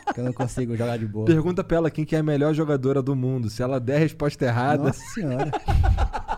Porque 0.04 0.20
eu 0.20 0.24
não 0.24 0.32
consigo 0.32 0.76
jogar 0.76 0.98
de 0.98 1.06
boa. 1.06 1.26
Pergunta 1.26 1.64
pra 1.64 1.78
ela 1.78 1.90
quem 1.90 2.04
que 2.04 2.14
é 2.14 2.18
a 2.18 2.22
melhor 2.22 2.54
jogadora 2.54 3.02
do 3.02 3.16
mundo. 3.16 3.48
Se 3.48 3.62
ela 3.62 3.80
der 3.80 3.96
a 3.96 4.00
resposta 4.00 4.44
errada, 4.44 4.84
Nossa 4.84 5.00
senhora. 5.14 5.50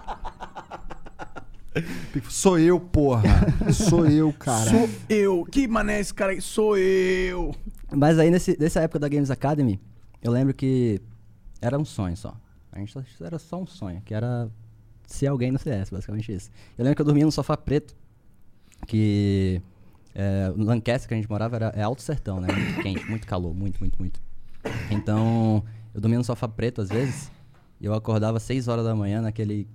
sou 2.30 2.58
eu, 2.58 2.78
porra. 2.78 3.22
Sou 3.72 4.06
eu, 4.06 4.32
cara. 4.32 4.70
Sou 4.70 4.88
eu. 5.08 5.44
Que 5.50 5.66
mané 5.66 6.00
esse 6.00 6.14
cara 6.14 6.32
aí? 6.32 6.40
Sou 6.40 6.78
eu. 6.78 7.54
Mas 7.92 8.18
aí, 8.18 8.30
nesse, 8.30 8.56
nessa 8.58 8.80
época 8.80 9.00
da 9.00 9.08
Games 9.08 9.30
Academy, 9.30 9.80
eu 10.22 10.30
lembro 10.30 10.54
que 10.54 11.00
era 11.60 11.78
um 11.78 11.84
sonho 11.84 12.16
só. 12.16 12.36
A 12.70 12.78
gente 12.78 12.96
era 13.20 13.38
só 13.38 13.60
um 13.60 13.66
sonho, 13.66 14.00
que 14.04 14.14
era 14.14 14.48
ser 15.06 15.28
alguém 15.28 15.52
no 15.52 15.58
CS, 15.58 15.90
basicamente 15.90 16.32
isso. 16.32 16.50
Eu 16.76 16.84
lembro 16.84 16.96
que 16.96 17.02
eu 17.02 17.06
dormia 17.06 17.24
no 17.24 17.32
sofá 17.32 17.56
preto, 17.56 17.94
que 18.86 19.62
é, 20.14 20.52
no 20.56 20.64
Lancaster 20.64 21.08
que 21.08 21.14
a 21.14 21.16
gente 21.16 21.28
morava 21.28 21.56
era, 21.56 21.66
é 21.74 21.82
alto 21.82 22.02
sertão, 22.02 22.40
né? 22.40 22.48
Muito 22.52 22.82
quente, 22.82 23.04
muito 23.10 23.26
calor, 23.26 23.54
muito, 23.54 23.80
muito, 23.80 23.98
muito. 23.98 24.20
Então, 24.90 25.64
eu 25.92 26.00
dormia 26.00 26.18
no 26.18 26.24
sofá 26.24 26.46
preto 26.46 26.80
às 26.80 26.88
vezes, 26.88 27.30
e 27.80 27.86
eu 27.86 27.94
acordava 27.94 28.36
às 28.36 28.42
6 28.44 28.68
horas 28.68 28.84
da 28.84 28.94
manhã 28.94 29.20
naquele 29.20 29.68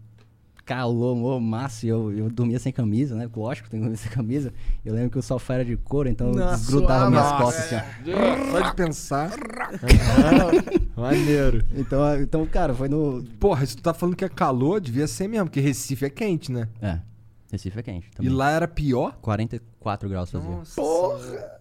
calor, 0.70 1.16
mó 1.16 1.40
massa, 1.40 1.88
e 1.88 1.90
eu, 1.90 2.12
eu 2.16 2.30
dormia 2.30 2.60
sem 2.60 2.72
camisa, 2.72 3.16
né? 3.16 3.28
Lógico, 3.36 3.68
tem 3.68 3.80
que 3.80 3.84
dormir 3.86 3.98
sem 3.98 4.12
camisa. 4.12 4.54
Eu 4.86 4.94
lembro 4.94 5.10
que 5.10 5.18
o 5.18 5.22
sofá 5.22 5.56
era 5.56 5.66
de 5.66 5.76
couro, 5.76 6.08
então 6.08 6.28
eu 6.28 6.34
desgrudava 6.52 7.00
suave. 7.00 7.12
minhas 7.12 7.26
Nossa. 7.26 7.44
costas 7.44 7.66
assim, 7.66 7.76
ó. 7.76 8.52
Só 8.52 8.70
de 8.70 8.76
pensar. 8.76 9.32
Ah, 10.96 11.02
Maneiro. 11.02 11.66
Então, 11.76 12.22
então, 12.22 12.46
cara, 12.46 12.74
foi 12.74 12.88
no. 12.88 13.24
Porra, 13.40 13.66
se 13.66 13.76
tu 13.76 13.82
tá 13.82 13.96
falando 13.96 14.16
que 14.16 14.24
é 14.24 14.30
calor, 14.30 14.80
devia 14.80 15.08
ser 15.08 15.28
mesmo, 15.28 15.48
porque 15.48 15.60
Recife 15.60 16.06
é 16.06 16.10
quente, 16.10 16.52
né? 16.52 16.68
É, 16.80 17.00
Recife 17.52 17.80
é 17.80 17.84
quente. 17.84 18.08
E 18.08 18.16
Também. 18.16 18.32
lá 18.34 18.52
era 18.52 18.68
pior? 18.68 19.18
44 19.22 20.08
graus 20.10 20.30
fazia. 20.32 20.62
Porra! 20.76 21.59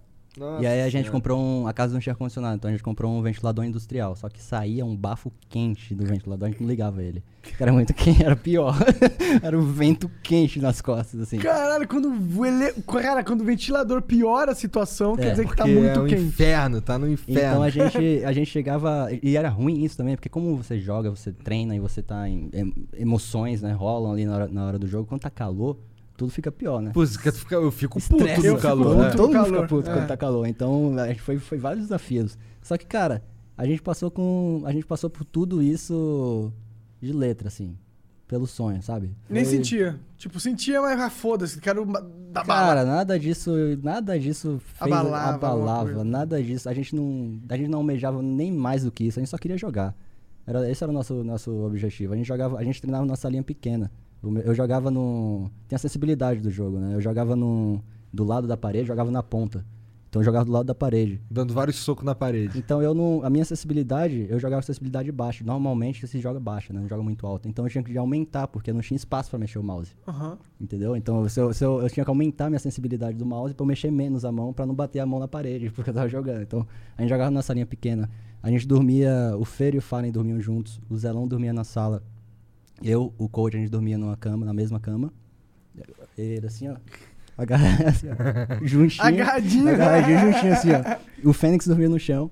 E 0.61 0.67
aí 0.67 0.83
a 0.83 0.89
gente 0.89 1.11
comprou 1.11 1.41
um. 1.41 1.67
A 1.67 1.73
casa 1.73 1.93
não 1.93 2.01
tinha 2.01 2.13
ar-condicionado, 2.13 2.57
então 2.57 2.69
a 2.69 2.73
gente 2.73 2.83
comprou 2.83 3.13
um 3.13 3.23
ventilador 3.23 3.65
industrial. 3.65 4.15
Só 4.17 4.29
que 4.29 4.43
saía 4.43 4.85
um 4.85 4.97
bafo 4.97 5.33
quente 5.49 5.95
do 5.95 6.05
ventilador, 6.05 6.49
a 6.49 6.51
gente 6.51 6.61
não 6.61 6.69
ligava 6.69 7.03
ele. 7.03 7.23
Era 7.59 7.73
muito 7.73 7.93
quente, 7.95 8.23
era 8.25 8.37
pior. 8.37 8.75
era 9.43 9.59
o 9.59 9.63
vento 9.63 10.11
quente 10.23 10.61
nas 10.61 10.81
costas, 10.81 11.21
assim. 11.21 11.39
Caralho, 11.39 11.87
quando 11.89 12.09
o, 12.11 12.45
ele... 12.47 12.73
Cara, 12.83 13.25
quando 13.25 13.41
o 13.41 13.45
ventilador 13.45 14.03
piora 14.03 14.53
a 14.53 14.55
situação, 14.55 15.17
quer 15.17 15.29
É, 15.29 15.31
dizer 15.31 15.49
que 15.49 15.57
tá 15.57 15.67
muito 15.67 15.87
é 15.87 15.99
um 15.99 16.07
quente. 16.07 16.23
inferno, 16.23 16.81
tá 16.81 16.99
no 16.99 17.09
inferno. 17.11 17.41
Então 17.41 17.63
a 17.63 17.71
gente, 17.71 17.99
a 18.25 18.33
gente 18.33 18.51
chegava. 18.51 19.09
E 19.23 19.37
era 19.37 19.49
ruim 19.49 19.83
isso 19.85 19.97
também, 19.97 20.15
porque 20.17 20.29
como 20.29 20.57
você 20.57 20.79
joga, 20.79 21.11
você 21.11 21.33
treina 21.33 21.75
e 21.75 21.81
você 21.81 22.03
tá 22.03 22.29
em. 22.29 22.51
em- 22.53 22.75
emoções, 22.97 23.63
né? 23.63 23.73
Rolam 23.73 24.13
ali 24.13 24.25
na 24.27 24.35
hora, 24.35 24.49
na 24.49 24.67
hora 24.67 24.79
do 24.79 24.87
jogo. 24.87 25.07
Quando 25.09 25.23
tá 25.23 25.31
calor, 25.31 25.79
tudo 26.19 26.33
fica 26.33 26.51
pior, 26.51 26.83
né? 26.83 26.91
Pô, 26.93 27.05
eu 27.53 27.71
fico 27.71 28.01
puto 28.01 28.17
Estresse, 28.27 28.51
no 28.51 28.59
calor. 28.59 28.87
puto. 28.87 28.99
né? 28.99 29.11
Todo 29.11 29.27
mundo 29.29 29.33
calor, 29.33 29.47
fica 29.55 29.67
puto 29.69 29.89
é. 29.89 29.95
quando 29.95 30.07
tá 30.09 30.17
calor. 30.17 30.47
Então, 30.49 30.99
a 30.99 31.07
gente 31.07 31.23
foi, 31.23 31.39
foi 31.39 31.59
vários 31.59 31.85
desafios. 31.85 32.37
Só 32.61 32.77
que, 32.77 32.85
cara, 32.85 33.23
a 33.57 33.65
gente 33.65 33.81
passou 33.81 34.11
com. 34.11 34.63
A 34.67 34.73
gente 34.73 34.85
passou 34.85 35.09
por 35.09 35.25
tudo 35.25 35.63
isso 35.63 36.53
de 37.01 37.13
letra, 37.13 37.47
assim. 37.47 37.79
Pelo 38.27 38.47
sonho, 38.47 38.83
sabe? 38.83 39.17
Nem 39.31 39.45
Foi- 39.45 39.55
sentia. 39.57 39.99
Tipo, 40.19 40.39
sentia, 40.41 40.83
mas 40.83 41.01
ah, 41.01 41.09
foda-se, 41.09 41.61
quero 41.61 41.87
dar 41.87 42.45
Cara, 42.45 42.75
bala. 42.75 42.85
nada 42.85 43.19
disso, 43.19 43.53
nada 43.83 44.19
disso 44.19 44.61
fez, 44.77 44.93
Abalava 44.93 45.35
abalava, 45.35 46.05
nada 46.05 46.43
disso. 46.43 46.69
A 46.69 46.75
gente 46.75 46.95
não, 46.95 47.41
a 47.49 47.57
gente 47.57 47.71
não 47.71 47.79
almejava 47.79 48.21
nem 48.21 48.53
mais 48.53 48.85
do 48.85 48.91
que 48.91 49.05
isso, 49.05 49.19
a 49.19 49.23
gente 49.23 49.31
só 49.31 49.39
queria 49.39 49.57
jogar. 49.57 49.95
Era, 50.45 50.69
esse 50.69 50.83
era 50.83 50.91
o 50.91 50.95
nosso, 50.95 51.23
nosso 51.25 51.53
objetivo. 51.65 52.13
A 52.13 52.17
gente 52.17 52.27
jogava, 52.27 52.59
a 52.59 52.65
gente 52.65 52.81
treinava 52.83 53.07
nossa 53.07 53.29
linha 53.29 53.43
pequena. 53.43 53.91
Eu 54.23 54.55
jogava 54.55 54.91
no, 54.91 55.51
tem 55.69 55.77
a 55.77 55.79
sensibilidade 55.79 56.41
do 56.41 56.51
jogo, 56.51 56.79
né? 56.79 56.95
Eu 56.95 57.01
jogava 57.01 57.37
no, 57.37 57.81
do 58.13 58.25
lado 58.25 58.47
da 58.47 58.57
parede, 58.57 58.89
jogava 58.89 59.11
na 59.11 59.23
ponta. 59.23 59.65
Então 60.09 60.23
eu 60.23 60.25
jogava 60.25 60.45
do 60.47 60.53
lado 60.53 60.67
da 60.67 60.75
parede. 60.75 61.21
Dando 61.31 61.53
vários 61.53 61.77
socos 61.77 62.03
na 62.03 62.15
parede. 62.15 62.59
Então 62.59 62.83
eu 62.83 62.95
não. 62.95 63.23
A 63.23 63.29
minha 63.29 63.43
acessibilidade, 63.43 64.27
eu 64.31 64.39
jogava 64.39 64.61
acessibilidade 64.61 65.13
baixa. 65.13 65.45
Normalmente 65.45 66.07
se 66.07 66.19
joga 66.19 66.41
baixa, 66.41 66.73
né? 66.73 66.81
Não 66.81 66.89
joga 66.89 67.03
muito 67.03 67.27
alta. 67.27 67.47
Então 67.47 67.67
eu 67.67 67.71
tinha 67.71 67.85
que 67.85 67.97
aumentar, 67.97 68.49
porque 68.49 68.73
não 68.73 68.81
tinha 68.81 68.97
espaço 68.97 69.29
pra 69.29 69.39
mexer 69.39 69.59
o 69.59 69.63
mouse. 69.63 69.93
Aham. 70.07 70.39
Entendeu? 70.59 70.97
Então 70.97 71.29
se 71.29 71.39
eu, 71.39 71.53
se 71.53 71.63
eu, 71.63 71.83
eu 71.83 71.91
tinha 71.91 72.05
que 72.05 72.11
aumentar 72.11 72.49
minha 72.49 72.59
sensibilidade 72.59 73.19
do 73.19 73.27
mouse 73.27 73.55
pra 73.55 73.63
eu 73.63 73.69
mexer 73.69 73.91
menos 73.91 74.25
a 74.25 74.33
mão 74.33 74.53
pra 74.53 74.65
não 74.65 74.75
bater 74.75 75.01
a 75.01 75.07
mão 75.07 75.21
na 75.21 75.29
parede, 75.29 75.71
porque 75.77 75.91
eu 75.91 75.95
tava 75.95 76.09
jogando. 76.09 76.43
Então 76.43 76.67
a 76.97 77.03
gente 77.03 77.11
jogava 77.11 77.31
na 77.31 77.43
salinha 77.43 77.67
pequena. 77.67 78.09
A 78.43 78.51
gente 78.51 78.67
dormia, 78.67 79.37
o 79.39 79.45
Fer 79.45 79.75
e 79.75 79.79
o 79.79 79.83
Fallen 79.83 80.11
dormiam 80.11 80.41
juntos, 80.41 80.81
o 80.89 80.97
Zelão 80.97 81.29
dormia 81.29 81.53
na 81.53 81.65
sala. 81.65 82.03
Eu, 82.83 83.13
o 83.19 83.29
Coach, 83.29 83.57
a 83.57 83.61
gente 83.61 83.71
dormia 83.71 83.99
numa 83.99 84.17
cama, 84.17 84.47
na 84.47 84.53
mesma 84.53 84.79
cama. 84.81 85.13
Ele 86.17 86.47
assim, 86.47 86.69
ó. 86.69 86.77
Agarrado, 87.37 87.87
assim, 87.89 88.07
ó. 88.09 88.67
Juntinho. 88.67 89.05
Agarradinho. 89.07 89.69
Agarradinho, 89.69 90.19
juntinho, 90.33 90.53
assim, 90.53 90.69
ó. 90.73 91.29
O 91.29 91.33
Fênix 91.33 91.67
dormia 91.67 91.89
no 91.89 91.99
chão. 91.99 92.31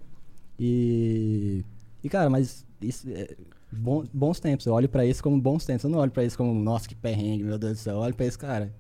E. 0.59 1.65
E, 2.03 2.09
cara, 2.09 2.29
mas 2.31 2.65
isso. 2.81 3.09
é- 3.11 3.35
bom- 3.73 4.05
bons 4.13 4.41
tempos. 4.41 4.67
Eu 4.67 4.73
olho 4.75 4.89
pra 4.89 5.05
isso 5.05 5.23
como 5.23 5.41
bons 5.41 5.65
tempos. 5.65 5.85
Eu 5.85 5.91
não 5.91 5.99
olho 5.99 6.11
pra 6.11 6.25
isso 6.25 6.37
como, 6.37 6.53
nossa, 6.55 6.89
que 6.89 6.95
perrengue, 6.95 7.45
meu 7.45 7.59
Deus 7.59 7.75
do 7.75 7.79
céu. 7.79 7.95
Eu 7.95 8.01
olho 8.01 8.15
pra 8.15 8.27
isso, 8.27 8.39
cara. 8.39 8.73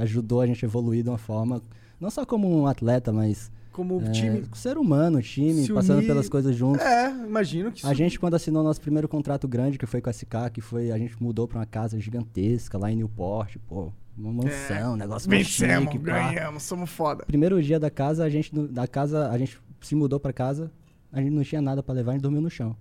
Ajudou 0.00 0.40
a 0.40 0.46
gente 0.46 0.64
a 0.64 0.68
evoluir 0.68 1.02
de 1.02 1.08
uma 1.08 1.18
forma. 1.18 1.60
Não 2.00 2.10
só 2.10 2.24
como 2.26 2.48
um 2.48 2.66
atleta, 2.66 3.12
mas. 3.12 3.50
Como 3.72 4.00
é, 4.02 4.10
time. 4.10 4.44
Ser 4.54 4.76
humano, 4.76 5.22
time, 5.22 5.64
Se 5.64 5.72
passando 5.72 5.98
unir. 5.98 6.06
pelas 6.06 6.28
coisas 6.28 6.54
juntos. 6.54 6.82
É, 6.82 7.08
imagino 7.10 7.72
que 7.72 7.86
A 7.86 7.94
gente, 7.94 8.20
quando 8.20 8.34
assinou 8.34 8.62
nosso 8.62 8.80
primeiro 8.80 9.08
contrato 9.08 9.48
grande, 9.48 9.78
que 9.78 9.86
foi 9.86 10.00
com 10.00 10.10
a 10.10 10.12
SK, 10.12 10.50
que 10.52 10.60
foi. 10.60 10.92
A 10.92 10.98
gente 10.98 11.20
mudou 11.22 11.48
pra 11.48 11.58
uma 11.60 11.66
casa 11.66 11.98
gigantesca 11.98 12.76
lá 12.78 12.92
em 12.92 12.96
Newport, 12.96 13.56
pô. 13.66 13.90
Uma 14.16 14.30
mansão, 14.44 14.92
um 14.92 14.96
negócio 14.96 15.28
Vencemos, 15.30 15.90
chique, 15.90 15.98
pá. 16.04 16.30
ganhamos, 16.32 16.62
somos 16.64 16.90
foda. 16.90 17.24
Primeiro 17.24 17.62
dia 17.62 17.80
da 17.80 17.90
casa, 17.90 18.22
a 18.24 18.28
gente 18.28 18.54
da 18.54 18.86
casa, 18.86 19.30
a 19.30 19.38
gente 19.38 19.58
se 19.80 19.94
mudou 19.94 20.20
pra 20.20 20.34
casa, 20.34 20.70
a 21.10 21.18
gente 21.20 21.30
não 21.32 21.42
tinha 21.42 21.62
nada 21.62 21.82
pra 21.82 21.94
levar, 21.94 22.10
a 22.10 22.14
gente 22.14 22.22
dormiu 22.22 22.42
no 22.42 22.50
chão 22.50 22.76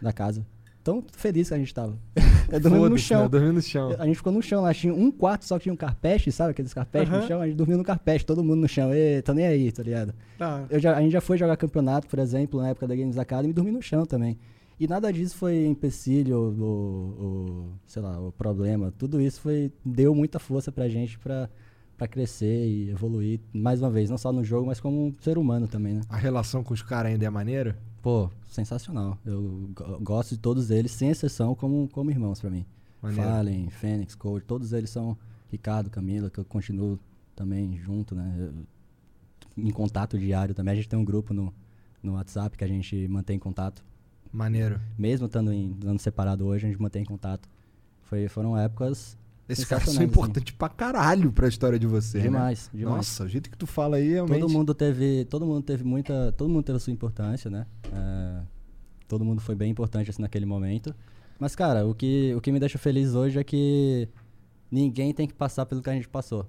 da 0.00 0.10
casa. 0.10 0.46
Tão 0.84 1.02
feliz 1.12 1.48
que 1.48 1.54
a 1.54 1.58
gente 1.58 1.72
tava. 1.72 1.98
Eu 2.52 2.60
dormi 2.60 2.90
no 2.90 2.98
chão. 2.98 3.22
né? 3.22 3.28
Dormindo 3.28 3.54
no 3.54 3.62
chão. 3.62 3.96
A 3.98 4.04
gente 4.06 4.16
ficou 4.16 4.32
no 4.32 4.42
chão 4.42 4.60
lá, 4.60 4.74
tinha 4.74 4.92
um 4.94 5.10
quarto 5.10 5.46
só 5.46 5.56
que 5.56 5.62
tinha 5.64 5.72
um 5.72 5.76
carpete, 5.76 6.30
sabe? 6.30 6.50
Aqueles 6.50 6.74
carpetes 6.74 7.08
Aham. 7.10 7.22
no 7.22 7.26
chão, 7.26 7.40
a 7.40 7.46
gente 7.46 7.56
dormiu 7.56 7.78
no 7.78 7.82
carpete, 7.82 8.26
todo 8.26 8.44
mundo 8.44 8.60
no 8.60 8.68
chão. 8.68 8.92
Ê, 8.92 9.22
tô 9.22 9.32
nem 9.32 9.46
aí, 9.46 9.72
tá 9.72 9.82
ligado? 9.82 10.14
Tá. 10.38 10.66
Eu 10.68 10.78
já, 10.78 10.94
a 10.94 11.00
gente 11.00 11.12
já 11.12 11.22
foi 11.22 11.38
jogar 11.38 11.56
campeonato, 11.56 12.06
por 12.06 12.18
exemplo, 12.18 12.60
na 12.60 12.68
época 12.68 12.86
da 12.86 12.94
Games 12.94 13.16
Academy, 13.16 13.48
e 13.50 13.54
dormi 13.54 13.72
no 13.72 13.80
chão 13.80 14.04
também. 14.04 14.38
E 14.78 14.86
nada 14.86 15.10
disso 15.10 15.36
foi 15.36 15.64
empecilho 15.64 16.36
ou, 16.36 17.16
ou, 17.18 17.66
sei 17.86 18.02
lá, 18.02 18.20
o 18.20 18.30
problema. 18.30 18.92
Tudo 18.98 19.20
isso 19.20 19.40
foi 19.40 19.72
deu 19.82 20.14
muita 20.14 20.38
força 20.38 20.70
pra 20.70 20.86
gente 20.88 21.18
pra, 21.18 21.48
pra 21.96 22.06
crescer 22.06 22.66
e 22.66 22.90
evoluir, 22.90 23.40
mais 23.54 23.80
uma 23.80 23.88
vez, 23.90 24.10
não 24.10 24.18
só 24.18 24.32
no 24.32 24.44
jogo, 24.44 24.66
mas 24.66 24.80
como 24.80 25.06
um 25.06 25.12
ser 25.20 25.38
humano 25.38 25.66
também, 25.66 25.94
né? 25.94 26.00
A 26.10 26.16
relação 26.18 26.62
com 26.62 26.74
os 26.74 26.82
caras 26.82 27.12
ainda 27.12 27.24
é 27.24 27.30
maneira? 27.30 27.78
Pô, 28.04 28.30
sensacional. 28.50 29.16
Eu 29.24 29.70
go- 29.74 29.98
gosto 30.00 30.34
de 30.34 30.38
todos 30.38 30.70
eles, 30.70 30.92
sem 30.92 31.08
exceção, 31.08 31.54
como, 31.54 31.88
como 31.90 32.10
irmãos 32.10 32.38
pra 32.38 32.50
mim. 32.50 32.66
Maneiro. 33.00 33.30
Fallen, 33.30 33.70
Fênix, 33.70 34.14
Cold, 34.14 34.44
todos 34.44 34.74
eles 34.74 34.90
são 34.90 35.16
Ricardo, 35.50 35.88
Camila, 35.88 36.28
que 36.28 36.38
eu 36.38 36.44
continuo 36.44 36.98
também 37.34 37.78
junto, 37.78 38.14
né? 38.14 38.34
Eu- 38.38 38.52
em 39.56 39.70
contato 39.70 40.18
diário 40.18 40.54
também. 40.54 40.72
A 40.72 40.74
gente 40.76 40.88
tem 40.88 40.98
um 40.98 41.04
grupo 41.04 41.32
no, 41.32 41.50
no 42.02 42.12
WhatsApp 42.12 42.58
que 42.58 42.64
a 42.64 42.68
gente 42.68 43.08
mantém 43.08 43.38
contato. 43.38 43.82
Maneiro. 44.30 44.78
Mesmo 44.98 45.24
estando 45.26 45.50
em 45.50 45.70
estando 45.72 45.98
separado 45.98 46.44
hoje, 46.44 46.66
a 46.66 46.68
gente 46.68 46.80
mantém 46.82 47.04
contato. 47.06 47.48
Foi, 48.02 48.28
foram 48.28 48.58
épocas 48.58 49.16
Esses 49.48 49.64
caras 49.64 49.84
são 49.84 49.92
sensacionais, 49.94 50.10
importantes 50.10 50.54
pra 50.54 50.68
caralho 50.68 51.32
pra 51.32 51.48
história 51.48 51.78
de 51.78 51.86
você, 51.86 52.18
né? 52.18 52.24
demais, 52.24 52.68
demais. 52.74 52.96
Nossa, 52.96 53.24
o 53.24 53.28
jeito 53.28 53.48
que 53.48 53.56
tu 53.56 53.66
fala 53.66 53.96
aí 53.96 54.12
realmente... 54.12 54.40
Todo 54.40 54.52
mundo 54.52 54.74
teve, 54.74 55.24
todo 55.26 55.46
mundo 55.46 55.62
teve 55.62 55.84
muita, 55.84 56.32
todo 56.32 56.50
mundo 56.50 56.64
teve 56.64 56.76
a 56.76 56.80
sua 56.80 56.92
importância, 56.92 57.48
né? 57.50 57.64
É, 57.94 58.42
todo 59.08 59.24
mundo 59.24 59.40
foi 59.40 59.54
bem 59.54 59.70
importante 59.70 60.10
assim 60.10 60.22
naquele 60.22 60.46
momento. 60.46 60.94
Mas 61.38 61.54
cara, 61.54 61.86
o 61.86 61.94
que, 61.94 62.34
o 62.34 62.40
que 62.40 62.52
me 62.52 62.60
deixa 62.60 62.78
feliz 62.78 63.14
hoje 63.14 63.38
é 63.38 63.44
que 63.44 64.08
ninguém 64.70 65.12
tem 65.12 65.26
que 65.26 65.34
passar 65.34 65.66
pelo 65.66 65.82
que 65.82 65.90
a 65.90 65.94
gente 65.94 66.08
passou. 66.08 66.46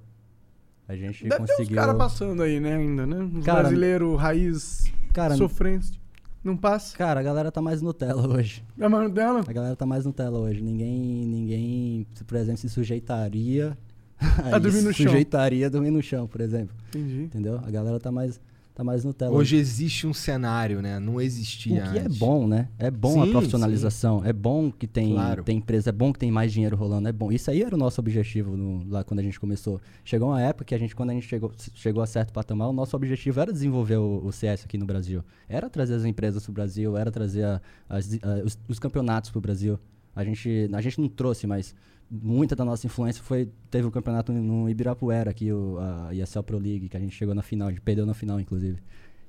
A 0.88 0.96
gente 0.96 1.24
Deve 1.24 1.36
ter 1.38 1.44
uns 1.44 1.50
conseguiu. 1.52 1.76
caras 1.78 1.98
passando 1.98 2.44
aí, 2.44 2.60
né, 2.60 2.76
ainda, 2.76 3.08
né? 3.08 3.18
Uns 3.18 3.44
Cara, 3.44 3.62
brasileiro 3.62 4.16
raiz 4.16 4.86
Cara, 5.14 5.36
sofrente. 5.36 6.00
Não 6.44 6.56
passa? 6.56 6.96
cara, 6.96 7.20
a 7.20 7.24
galera 7.24 7.52
tá 7.52 7.60
mais 7.60 7.82
Nutella 7.82 8.28
hoje. 8.28 8.64
A 8.80 8.88
mano 8.88 9.10
dela? 9.10 9.44
A 9.48 9.52
galera 9.52 9.76
tá 9.76 9.84
mais 9.86 10.06
Nutella 10.06 10.38
hoje. 10.38 10.62
Ninguém, 10.62 11.26
ninguém, 11.26 12.06
por 12.28 12.38
exemplo, 12.38 12.60
se 12.62 12.70
sujeitaria 12.70 13.76
A 14.54 14.60
dormir 14.60 14.82
no 14.84 14.94
se 14.94 15.04
chão. 15.04 15.08
Sujeitaria 15.08 15.66
a 15.66 15.70
dormir 15.70 15.90
no 15.92 16.02
chão, 16.04 16.28
por 16.28 16.40
exemplo. 16.40 16.76
Entendi. 16.90 17.24
Entendeu? 17.24 17.60
A 17.66 17.72
galera 17.72 18.00
tá 18.00 18.12
mais, 18.12 18.40
tá 18.76 18.84
mais 18.84 19.04
Nutella 19.06 19.34
Hoje 19.34 19.56
existe 19.56 20.06
um 20.06 20.14
cenário, 20.14 20.82
né? 20.82 21.00
Não 21.00 21.20
existia 21.22 21.84
O 21.86 21.92
que 21.92 21.98
é 21.98 22.02
antes. 22.02 22.18
bom, 22.18 22.46
né? 22.48 22.68
É 22.78 22.92
bom 22.92 23.22
a 23.22 23.26
Sim, 23.26 23.32
profissionalização. 23.32 24.24
É 24.26 24.34
bom 24.34 24.72
que 24.72 24.86
tem, 24.86 25.14
Claro. 25.14 25.44
tem 25.44 25.58
empresa, 25.58 25.90
é 25.90 25.94
bom 25.94 26.12
que 26.12 26.20
tem 26.20 26.30
mais 26.30 26.52
dinheiro 26.52 26.76
rolando. 26.76 27.08
É 27.08 27.12
bom. 27.12 27.32
Isso 27.32 27.50
aí 27.50 27.64
era 27.64 27.74
o 27.74 27.78
nosso 27.78 28.00
objetivo 28.02 28.56
no- 28.58 28.86
lá 28.90 29.04
quando 29.04 29.22
a 29.22 29.24
gente 29.24 29.40
começou. 29.40 29.80
Chegou 30.04 30.28
uma 30.30 30.42
época 30.42 30.66
que 30.66 30.76
a 30.76 30.78
gente, 30.78 30.96
quando 30.96 31.12
a 31.12 31.14
gente 31.14 31.26
chegou, 31.28 31.52
chegou 31.74 32.04
a 32.04 32.06
certo 32.06 32.34
patamar, 32.34 32.68
o 32.70 32.74
nosso 32.74 32.96
objetivo 32.96 33.40
era 33.40 33.52
desenvolver 33.52 33.98
o, 33.98 34.22
o 34.26 34.32
CS 34.32 34.66
aqui 34.66 34.78
no 34.78 34.86
Brasil. 34.86 35.24
Era 35.48 35.70
trazer 35.70 35.96
as 35.96 36.06
empresas 36.06 36.44
pro 36.44 36.52
Brasil, 36.54 36.98
era 36.98 37.10
trazer 37.12 37.44
a- 37.46 37.62
as- 37.90 38.14
a- 38.22 38.44
os, 38.46 38.60
os 38.68 38.78
campeonatos 38.78 39.30
pro 39.32 39.40
Brasil. 39.40 39.80
A 40.16 40.24
gente, 40.24 40.70
a 40.74 40.82
gente 40.82 41.00
não 41.02 41.10
trouxe, 41.10 41.46
mas 41.48 41.74
muita 42.10 42.56
da 42.56 42.64
nossa 42.65 42.86
influência 42.86 43.22
foi. 43.23 43.49
Teve 43.69 43.88
o 43.88 43.91
campeonato 43.91 44.32
no 44.32 44.69
Ibirapuera 44.69 45.32
aqui, 45.32 45.52
o, 45.52 45.77
a 45.80 46.14
ESL 46.14 46.41
Pro 46.44 46.57
League, 46.57 46.90
que 46.90 46.98
a 46.98 46.99
gente 46.99 47.15
chegou 47.15 47.34
na 47.36 47.41
final, 47.41 47.68
a 47.68 47.72
gente 47.72 47.82
perdeu 47.82 48.06
na 48.06 48.14
final, 48.14 48.40
inclusive, 48.40 48.77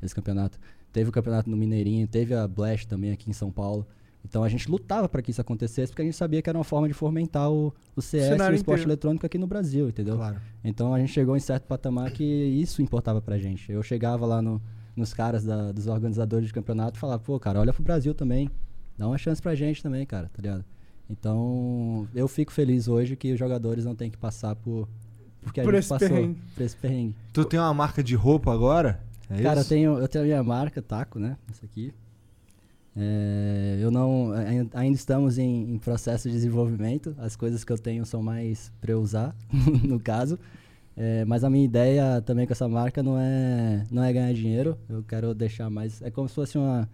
esse 0.03 0.15
campeonato. 0.15 0.59
Teve 0.93 1.09
o 1.11 1.13
campeonato 1.13 1.51
no 1.51 1.57
Mineirinho, 1.57 2.07
teve 2.07 2.35
a 2.35 2.47
Blast 2.49 2.87
também 2.87 3.13
aqui 3.13 3.29
em 3.29 3.33
São 3.33 3.51
Paulo. 3.51 3.87
Então 4.25 4.43
a 4.43 4.49
gente 4.49 4.69
lutava 4.71 5.09
para 5.09 5.23
que 5.23 5.31
isso 5.31 5.41
acontecesse, 5.41 5.93
porque 5.93 6.03
a 6.03 6.05
gente 6.05 6.17
sabia 6.17 6.43
que 6.43 6.49
era 6.51 6.59
uma 6.59 6.65
forma 6.65 6.89
de 6.89 6.95
fomentar 6.95 7.49
o, 7.51 7.73
o 7.95 8.03
CS 8.03 8.25
e 8.25 8.29
Cenário 8.31 8.55
o 8.55 8.57
esporte 8.57 8.79
inteiro. 8.81 8.91
eletrônico 8.91 9.25
aqui 9.25 9.39
no 9.39 9.47
Brasil, 9.47 9.89
entendeu? 9.89 10.17
Claro. 10.17 10.41
Então 10.65 10.93
a 10.93 10.99
gente 10.99 11.13
chegou 11.13 11.37
em 11.37 11.41
certo 11.41 11.65
patamar 11.67 12.11
que 12.11 12.25
isso 12.25 12.83
importava 12.83 13.21
pra 13.23 13.39
gente. 13.39 13.71
Eu 13.71 13.83
chegava 13.85 14.27
lá 14.27 14.43
no- 14.43 14.61
nos 14.97 15.15
caras 15.15 15.45
da- 15.45 15.71
dos 15.71 15.87
organizadores 15.87 16.49
de 16.49 16.53
campeonato 16.55 16.97
e 16.97 17.01
falava, 17.01 17.23
pô, 17.23 17.39
cara, 17.39 17.61
olha 17.61 17.73
pro 17.73 17.85
Brasil 17.85 18.15
também. 18.15 18.51
Dá 18.99 19.07
uma 19.07 19.19
chance 19.19 19.41
pra 19.41 19.55
gente 19.55 19.81
também, 19.83 20.05
cara, 20.05 20.29
tá 20.33 20.43
ligado? 20.43 20.65
Então, 21.09 22.07
eu 22.15 22.27
fico 22.29 22.53
feliz 22.53 22.89
hoje 22.89 23.15
que 23.17 23.33
os 23.33 23.39
jogadores 23.39 23.85
não 23.85 23.95
têm 23.95 24.11
que 24.11 24.19
passar 24.19 24.55
por 24.57 24.89
porque 25.43 25.61
a 25.61 25.63
Por 25.63 25.73
gente 25.73 25.81
esse 25.81 25.89
passou 25.89 26.09
perrengue. 26.09 26.41
por 26.57 26.63
esse 26.65 26.77
perrengue. 26.77 27.15
Tu 27.33 27.45
tem 27.45 27.61
uma 27.61 27.73
marca 27.73 28.03
de 28.03 28.17
roupa 28.17 28.53
agora? 28.53 29.01
É 29.31 29.41
Cara, 29.43 29.59
eu 29.59 29.61
isso? 29.61 29.69
tenho, 29.69 29.99
eu 29.99 30.09
tenho 30.09 30.25
a 30.25 30.27
minha 30.27 30.43
marca, 30.43 30.83
Taco, 30.83 31.21
né? 31.21 31.37
Isso 31.53 31.65
aqui. 31.65 31.95
É, 32.97 33.79
eu 33.81 33.91
não. 33.91 34.33
ai- 34.33 34.67
Ainda 34.75 34.97
estamos 34.97 35.39
em, 35.39 35.75
em 35.75 35.79
processo 35.79 36.29
de 36.29 36.35
desenvolvimento. 36.35 37.15
As 37.19 37.37
coisas 37.37 37.63
que 37.63 37.73
eu 37.73 37.79
tenho 37.79 38.05
são 38.07 38.23
mais 38.23 38.73
para 38.81 38.93
eu 38.93 39.01
usar, 39.01 39.37
no 39.85 40.01
caso. 40.01 40.39
É, 40.97 41.25
mas 41.27 41.45
a 41.45 41.51
minha 41.51 41.65
ideia 41.65 42.23
também 42.23 42.47
com 42.47 42.53
essa 42.53 42.67
marca 42.67 43.03
não 43.03 43.19
é, 43.19 43.85
não 43.91 44.03
é 44.03 44.13
ganhar 44.13 44.33
dinheiro. 44.33 44.77
Eu 44.89 45.03
quero 45.03 45.35
deixar 45.35 45.69
mais. 45.69 46.01
É 46.03 46.11
como 46.11 46.29
se 46.29 46.35
fosse 46.35 46.57
uma, 46.57 46.89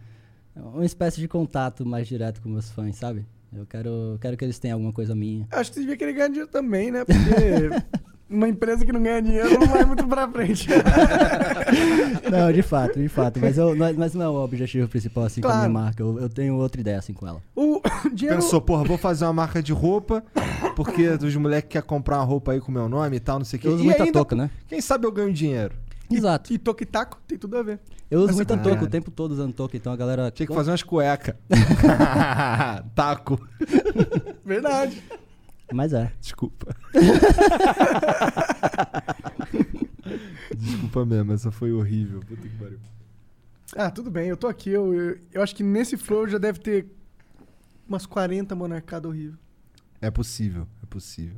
uma 0.57 0.85
espécie 0.85 1.21
de 1.21 1.29
contato 1.29 1.87
mais 1.87 2.09
direto 2.09 2.43
com 2.43 2.49
meus 2.49 2.69
fãs, 2.71 2.97
sabe? 2.97 3.25
Eu 3.55 3.67
quero, 3.67 4.19
quero 4.21 4.37
que 4.37 4.45
eles 4.45 4.59
tenham 4.59 4.77
alguma 4.77 4.93
coisa 4.93 5.15
minha. 5.15 5.47
Acho 5.51 5.71
que 5.71 5.75
você 5.75 5.81
devia 5.81 5.97
querer 5.97 6.13
ganhar 6.15 6.29
dinheiro 6.29 6.49
também, 6.49 6.91
né? 6.91 7.05
Porque 7.05 7.21
uma 8.31 8.49
empresa 8.49 8.85
que 8.85 8.93
não 8.93 9.03
ganha 9.03 9.21
dinheiro 9.21 9.59
não 9.61 9.67
vai 9.67 9.85
muito 9.85 10.07
pra 10.07 10.27
frente. 10.29 10.69
Não, 12.31 12.53
de 12.53 12.63
fato, 12.63 12.99
de 12.99 13.09
fato. 13.09 13.39
Mas, 13.41 13.59
eu, 13.59 13.75
não 13.75 13.87
é- 13.87 13.93
mas 13.93 14.15
não 14.15 14.25
é 14.25 14.29
o 14.29 14.43
objetivo 14.43 14.89
principal 14.89 15.25
assim 15.25 15.41
com 15.41 15.49
a 15.49 15.51
Claro. 15.53 15.71
minha 15.71 15.83
marca. 15.83 16.03
Eu, 16.03 16.19
eu 16.19 16.29
tenho 16.29 16.55
outra 16.57 16.81
ideia 16.81 16.99
assim 16.99 17.13
com 17.13 17.27
ela. 17.27 17.43
O 17.55 17.81
dinheiro. 18.13 18.41
Pensou, 18.41 18.61
porra, 18.61 18.85
vou 18.85 18.99
fazer 18.99 19.25
uma 19.25 19.33
marca 19.33 19.63
de 19.63 19.73
roupa, 19.73 20.23
porque 20.77 21.09
os 21.09 21.37
moleques 21.37 21.71
querem 21.71 21.87
comprar 21.87 22.19
uma 22.19 22.25
roupa 22.25 22.53
aí 22.53 22.61
com 22.61 22.73
meu 22.73 22.89
nome 22.89 23.17
e 23.17 23.21
tal, 23.21 23.39
não 23.39 23.45
sei 23.45 23.59
o 23.59 23.63
quê. 23.63 23.69
Eu 23.69 23.73
uso 23.75 23.83
e 23.83 23.87
muita 23.87 24.03
ainda, 24.05 24.13
touca, 24.19 24.35
né? 24.37 24.51
Quem 24.67 24.81
sabe 24.81 25.07
eu 25.07 25.13
ganho 25.13 25.33
dinheiro? 25.33 25.75
Exato. 26.11 26.53
E 26.53 26.59
toque 26.59 26.85
taco 26.85 27.21
tem 27.27 27.39
tudo 27.39 27.57
a 27.57 27.63
ver. 27.63 27.81
Eu 28.11 28.19
uso 28.21 28.29
Mas- 28.29 28.37
muita 28.37 28.55
touca, 28.57 28.71
Caralho. 28.71 28.87
o 28.87 28.91
tempo 28.91 29.11
todo 29.11 29.33
usando 29.33 29.53
touca, 29.55 29.77
então 29.77 29.93
a 29.93 29.97
galera. 29.97 30.31
Tinha 30.31 30.47
que 30.47 30.55
fazer 30.55 30.71
umas 30.71 30.83
cuecas. 30.83 31.35
Taco. 32.95 33.41
Verdade. 34.45 35.03
Mas 35.73 35.93
é. 35.95 36.13
Desculpa. 36.21 36.77
Desculpa 40.55 41.05
mesmo, 41.07 41.33
essa 41.33 41.51
foi 41.51 41.73
horrível. 41.73 42.21
Puta 42.21 42.43
que 42.43 42.49
pariu. 42.57 42.79
Ah, 43.75 43.91
tudo 43.91 44.11
bem, 44.11 44.29
eu 44.29 44.37
tô 44.37 44.47
aqui. 44.49 44.71
Eu, 44.71 44.93
eu, 44.93 45.19
eu 45.33 45.43
acho 45.43 45.55
que 45.57 45.63
nesse 45.63 45.97
flow 45.97 46.29
já 46.29 46.37
deve 46.39 46.59
ter 46.59 46.87
umas 47.89 48.05
40 48.05 48.55
monarcadas 48.55 49.11
horrível. 49.11 49.39
É 50.01 50.11
possível, 50.11 50.67
é 50.83 50.87
possível. 50.87 51.37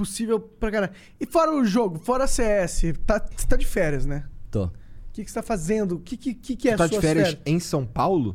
Possível 0.00 0.40
pra 0.40 0.70
caralho. 0.70 0.92
E 1.20 1.26
fora 1.26 1.54
o 1.54 1.62
jogo, 1.62 1.98
fora 1.98 2.24
a 2.24 2.26
CS, 2.26 2.94
tá, 3.04 3.22
você 3.36 3.46
tá 3.46 3.54
de 3.54 3.66
férias, 3.66 4.06
né? 4.06 4.24
Tô. 4.50 4.64
O 4.64 4.72
que, 5.12 5.22
que 5.22 5.30
você 5.30 5.34
tá 5.34 5.42
fazendo? 5.42 5.96
O 5.96 6.00
que, 6.00 6.16
que, 6.16 6.32
que, 6.32 6.56
que 6.56 6.70
é 6.70 6.72
tu 6.72 6.78
tá 6.78 6.88
suas 6.88 7.02
de 7.02 7.06
férias 7.06 7.28
férias? 7.28 7.42
em 7.44 7.60
São 7.60 7.84
Paulo? 7.84 8.34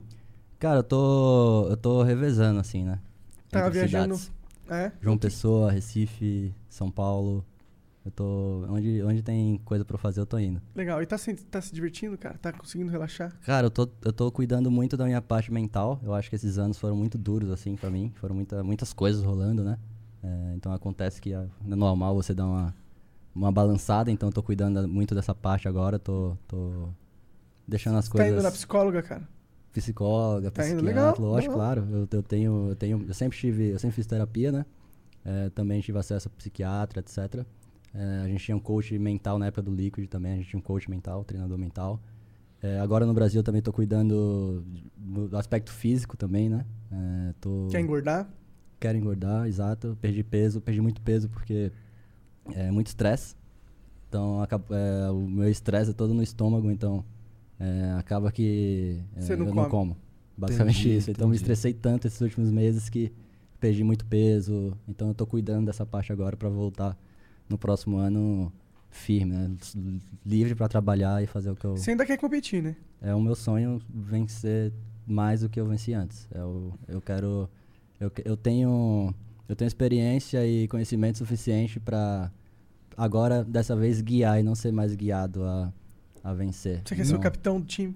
Cara, 0.60 0.82
eu 0.82 0.84
tô. 0.84 1.66
Eu 1.68 1.76
tô 1.76 2.04
revezando, 2.04 2.60
assim, 2.60 2.84
né? 2.84 3.00
Tá 3.50 3.62
Entre 3.62 3.72
viajando. 3.72 4.16
cidades. 4.16 4.32
É? 4.70 4.92
João 5.02 5.18
Pessoa, 5.18 5.72
Recife, 5.72 6.54
São 6.70 6.92
Paulo. 6.92 7.44
Eu 8.06 8.12
tô. 8.12 8.64
Onde, 8.70 9.02
onde 9.02 9.24
tem 9.24 9.60
coisa 9.66 9.84
pra 9.84 9.96
eu 9.96 10.00
fazer, 10.00 10.22
eu 10.22 10.28
tô 10.28 10.38
indo. 10.38 10.62
Legal. 10.76 11.02
E 11.02 11.06
tá 11.08 11.18
se, 11.18 11.34
tá 11.34 11.60
se 11.60 11.74
divertindo, 11.74 12.16
cara? 12.16 12.38
Tá 12.38 12.54
conseguindo 12.54 12.92
relaxar? 12.92 13.36
Cara, 13.44 13.66
eu 13.66 13.72
tô, 13.72 13.90
eu 14.04 14.14
tô 14.14 14.32
cuidando 14.32 14.70
muito 14.70 14.96
da 14.96 15.06
minha 15.06 15.20
parte 15.20 15.52
mental. 15.52 16.00
Eu 16.04 16.14
acho 16.14 16.30
que 16.30 16.36
esses 16.36 16.60
anos 16.60 16.78
foram 16.78 16.96
muito 16.96 17.18
duros, 17.18 17.50
assim, 17.50 17.76
pra 17.76 17.90
mim. 17.90 18.14
Foram 18.18 18.36
muita, 18.36 18.64
muitas 18.64 18.94
coisas 18.94 19.24
rolando, 19.24 19.64
né? 19.64 19.80
É, 20.26 20.56
então 20.56 20.72
acontece 20.74 21.22
que 21.22 21.34
é 21.34 21.46
normal 21.64 22.16
você 22.16 22.34
dar 22.34 22.46
uma, 22.48 22.76
uma 23.36 23.52
balançada. 23.52 24.10
Então 24.10 24.30
eu 24.30 24.34
tô 24.34 24.42
cuidando 24.42 24.88
muito 24.88 25.14
dessa 25.14 25.36
parte 25.36 25.68
agora. 25.68 26.00
Tô, 26.00 26.36
tô 26.48 26.90
deixando 27.68 27.98
as 27.98 28.08
Tá 28.08 28.14
coisas. 28.14 28.32
indo 28.34 28.42
na 28.42 28.52
psicóloga, 28.52 29.02
cara? 29.04 29.28
psicóloga, 29.72 30.50
Tá 30.52 30.62
psiquiatra, 30.64 30.86
legal, 30.86 31.16
lógico, 31.20 31.54
legal. 31.54 31.76
claro. 31.76 31.88
Eu, 31.92 32.08
eu 32.10 32.24
tenho, 32.24 32.70
eu 32.70 32.76
tenho, 32.76 33.06
eu 33.08 33.14
sempre 33.14 33.38
tive, 33.38 33.70
eu 33.72 33.78
sempre 33.80 33.96
fiz 33.96 34.08
terapia, 34.08 34.52
né? 34.52 34.66
É, 35.24 35.50
também 35.50 35.82
tive 35.82 35.98
acesso 36.00 36.28
a 36.30 36.32
psiquiatra, 36.32 37.02
etc. 37.02 37.46
É, 37.94 38.22
a 38.24 38.28
gente 38.28 38.44
tinha 38.46 38.56
um 38.56 38.60
coach 38.60 38.98
mental 38.98 39.38
na 39.38 39.48
época 39.48 39.62
do 39.62 39.72
Liquid 39.76 40.08
também, 40.08 40.32
a 40.34 40.36
gente 40.38 40.48
tinha 40.50 40.60
um 40.60 40.64
coach 40.64 40.90
mental, 40.90 41.24
treinador 41.26 41.58
mental. 41.58 42.00
É, 42.64 42.80
agora 42.80 43.06
no 43.06 43.14
Brasil 43.14 43.40
eu 43.40 43.44
também 43.44 43.62
tô 43.62 43.74
cuidando 43.74 44.64
do 44.98 45.28
do 45.28 45.38
aspecto 45.38 45.72
físico 45.74 46.16
também, 46.16 46.50
né? 46.50 46.66
É, 46.92 47.34
tô, 47.42 47.68
Quer 47.70 47.82
engordar? 47.82 48.30
Quero 48.80 48.98
engordar, 48.98 49.48
exato. 49.48 49.98
Perdi 50.02 50.24
peso, 50.24 50.62
perdi 50.62 50.82
muito 50.82 51.02
peso 51.02 51.30
porque 51.30 51.72
é 52.54 52.70
muito 52.72 52.88
estresse. 52.88 53.36
Então 54.10 54.42
acaba- 54.42 54.66
é, 54.76 55.10
o 55.12 55.20
meu 55.28 55.50
estresse 55.50 55.92
é 55.92 55.94
todo 55.94 56.14
no 56.14 56.22
estômago, 56.24 56.70
então 56.72 57.04
é, 57.60 57.96
acaba 57.98 58.32
que 58.32 59.00
é, 59.16 59.22
Você 59.22 59.36
não 59.36 59.46
eu 59.46 59.52
come. 59.52 59.62
não 59.64 59.70
como. 59.70 59.98
Basicamente 60.38 60.80
Entendi, 60.80 60.98
isso. 60.98 61.12
Então 61.12 61.28
me 61.30 61.36
estressei 61.36 61.74
tanto 61.74 62.08
esses 62.08 62.20
últimos 62.22 62.52
meses 62.52 62.90
que 62.90 63.12
perdi 63.60 63.84
muito 63.84 64.06
peso. 64.06 64.78
Então 64.88 65.08
eu 65.10 65.14
tô 65.14 65.26
cuidando 65.26 65.66
dessa 65.66 65.86
parte 65.86 66.12
agora 66.12 66.36
pra 66.36 66.50
voltar 66.50 66.98
no 67.50 67.58
próximo 67.58 67.98
ano 67.98 68.52
firme, 68.90 69.34
né? 69.34 69.52
Livre 70.26 70.56
pra 70.56 70.68
trabalhar 70.68 71.24
e 71.24 71.28
fazer 71.28 71.50
o 71.52 71.56
que 71.56 71.66
eu. 71.66 71.76
Você 71.78 71.92
ainda 71.92 72.06
quer 72.06 72.18
competir, 72.18 72.62
né? 72.62 72.76
É 73.02 73.14
o 73.16 73.22
meu 73.22 73.36
sonho 73.36 73.82
vencer 73.90 74.72
mais 75.08 75.42
do 75.42 75.50
que 75.50 75.60
eu 75.60 75.66
venci 75.66 75.94
antes. 75.94 76.28
Eu, 76.34 76.74
eu 76.88 77.02
quero. 77.02 77.50
Eu, 78.00 78.12
eu 78.24 78.36
tenho. 78.38 79.14
Eu 79.48 79.56
tenho 79.56 79.68
experiência 79.68 80.46
e 80.46 80.68
conhecimento 80.68 81.18
suficiente 81.20 81.80
pra 81.80 82.32
agora, 82.98 83.44
dessa 83.44 83.76
vez, 83.76 84.02
guiar 84.02 84.40
e 84.40 84.44
não 84.44 84.56
ser 84.56 84.72
mais 84.72 84.96
guiado 84.96 85.44
a, 85.44 85.72
a 86.24 86.34
vencer. 86.34 86.82
Você 86.84 86.96
quer 86.96 87.06
ser 87.06 87.12
o 87.12 87.16
Não. 87.16 87.22
capitão 87.22 87.60
do 87.60 87.66
time? 87.68 87.96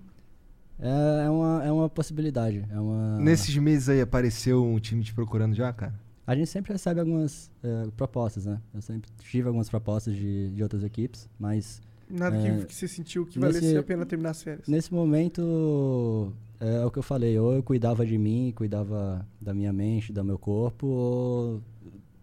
É, 0.79 1.25
é 1.25 1.29
uma, 1.29 1.63
é 1.65 1.71
uma 1.71 1.89
possibilidade. 1.89 2.65
É 2.69 2.79
uma... 2.79 3.19
Nesses 3.19 3.55
meses 3.57 3.89
aí 3.89 3.99
apareceu 3.99 4.63
um 4.63 4.79
time 4.79 5.03
te 5.03 5.13
procurando 5.13 5.55
já, 5.55 5.73
cara? 5.73 5.93
A 6.27 6.35
gente 6.35 6.47
sempre 6.47 6.71
recebe 6.71 6.99
algumas 6.99 7.49
eh, 7.63 7.87
propostas, 7.97 8.45
né? 8.45 8.61
Eu 8.71 8.81
sempre 8.83 9.09
tive 9.23 9.47
algumas 9.47 9.67
propostas 9.67 10.15
de, 10.15 10.51
de 10.51 10.61
outras 10.61 10.83
equipes, 10.83 11.27
mas 11.39 11.81
Nada 12.07 12.37
É, 12.37 12.59
que, 12.59 12.65
que 12.67 12.75
você 12.75 12.87
sentiu 12.87 13.25
que 13.25 13.39
nesse- 13.39 13.59
valesse 13.59 13.77
a 13.77 13.81
pena 13.83 14.05
terminar 14.05 14.29
as 14.29 14.43
férias. 14.43 14.67
Nesse 14.67 14.93
momento, 14.93 16.31
é 16.59 16.85
o 16.85 16.91
que 16.91 16.99
eu 16.99 17.03
falei, 17.03 17.37
ou 17.39 17.53
eu 17.53 17.63
cuidava 17.63 18.05
de 18.05 18.17
mim, 18.17 18.51
cuidava 18.55 19.25
da 19.39 19.53
minha 19.53 19.71
mente, 19.71 20.11
do 20.11 20.23
meu 20.23 20.37
corpo, 20.37 20.87
ou 20.87 21.61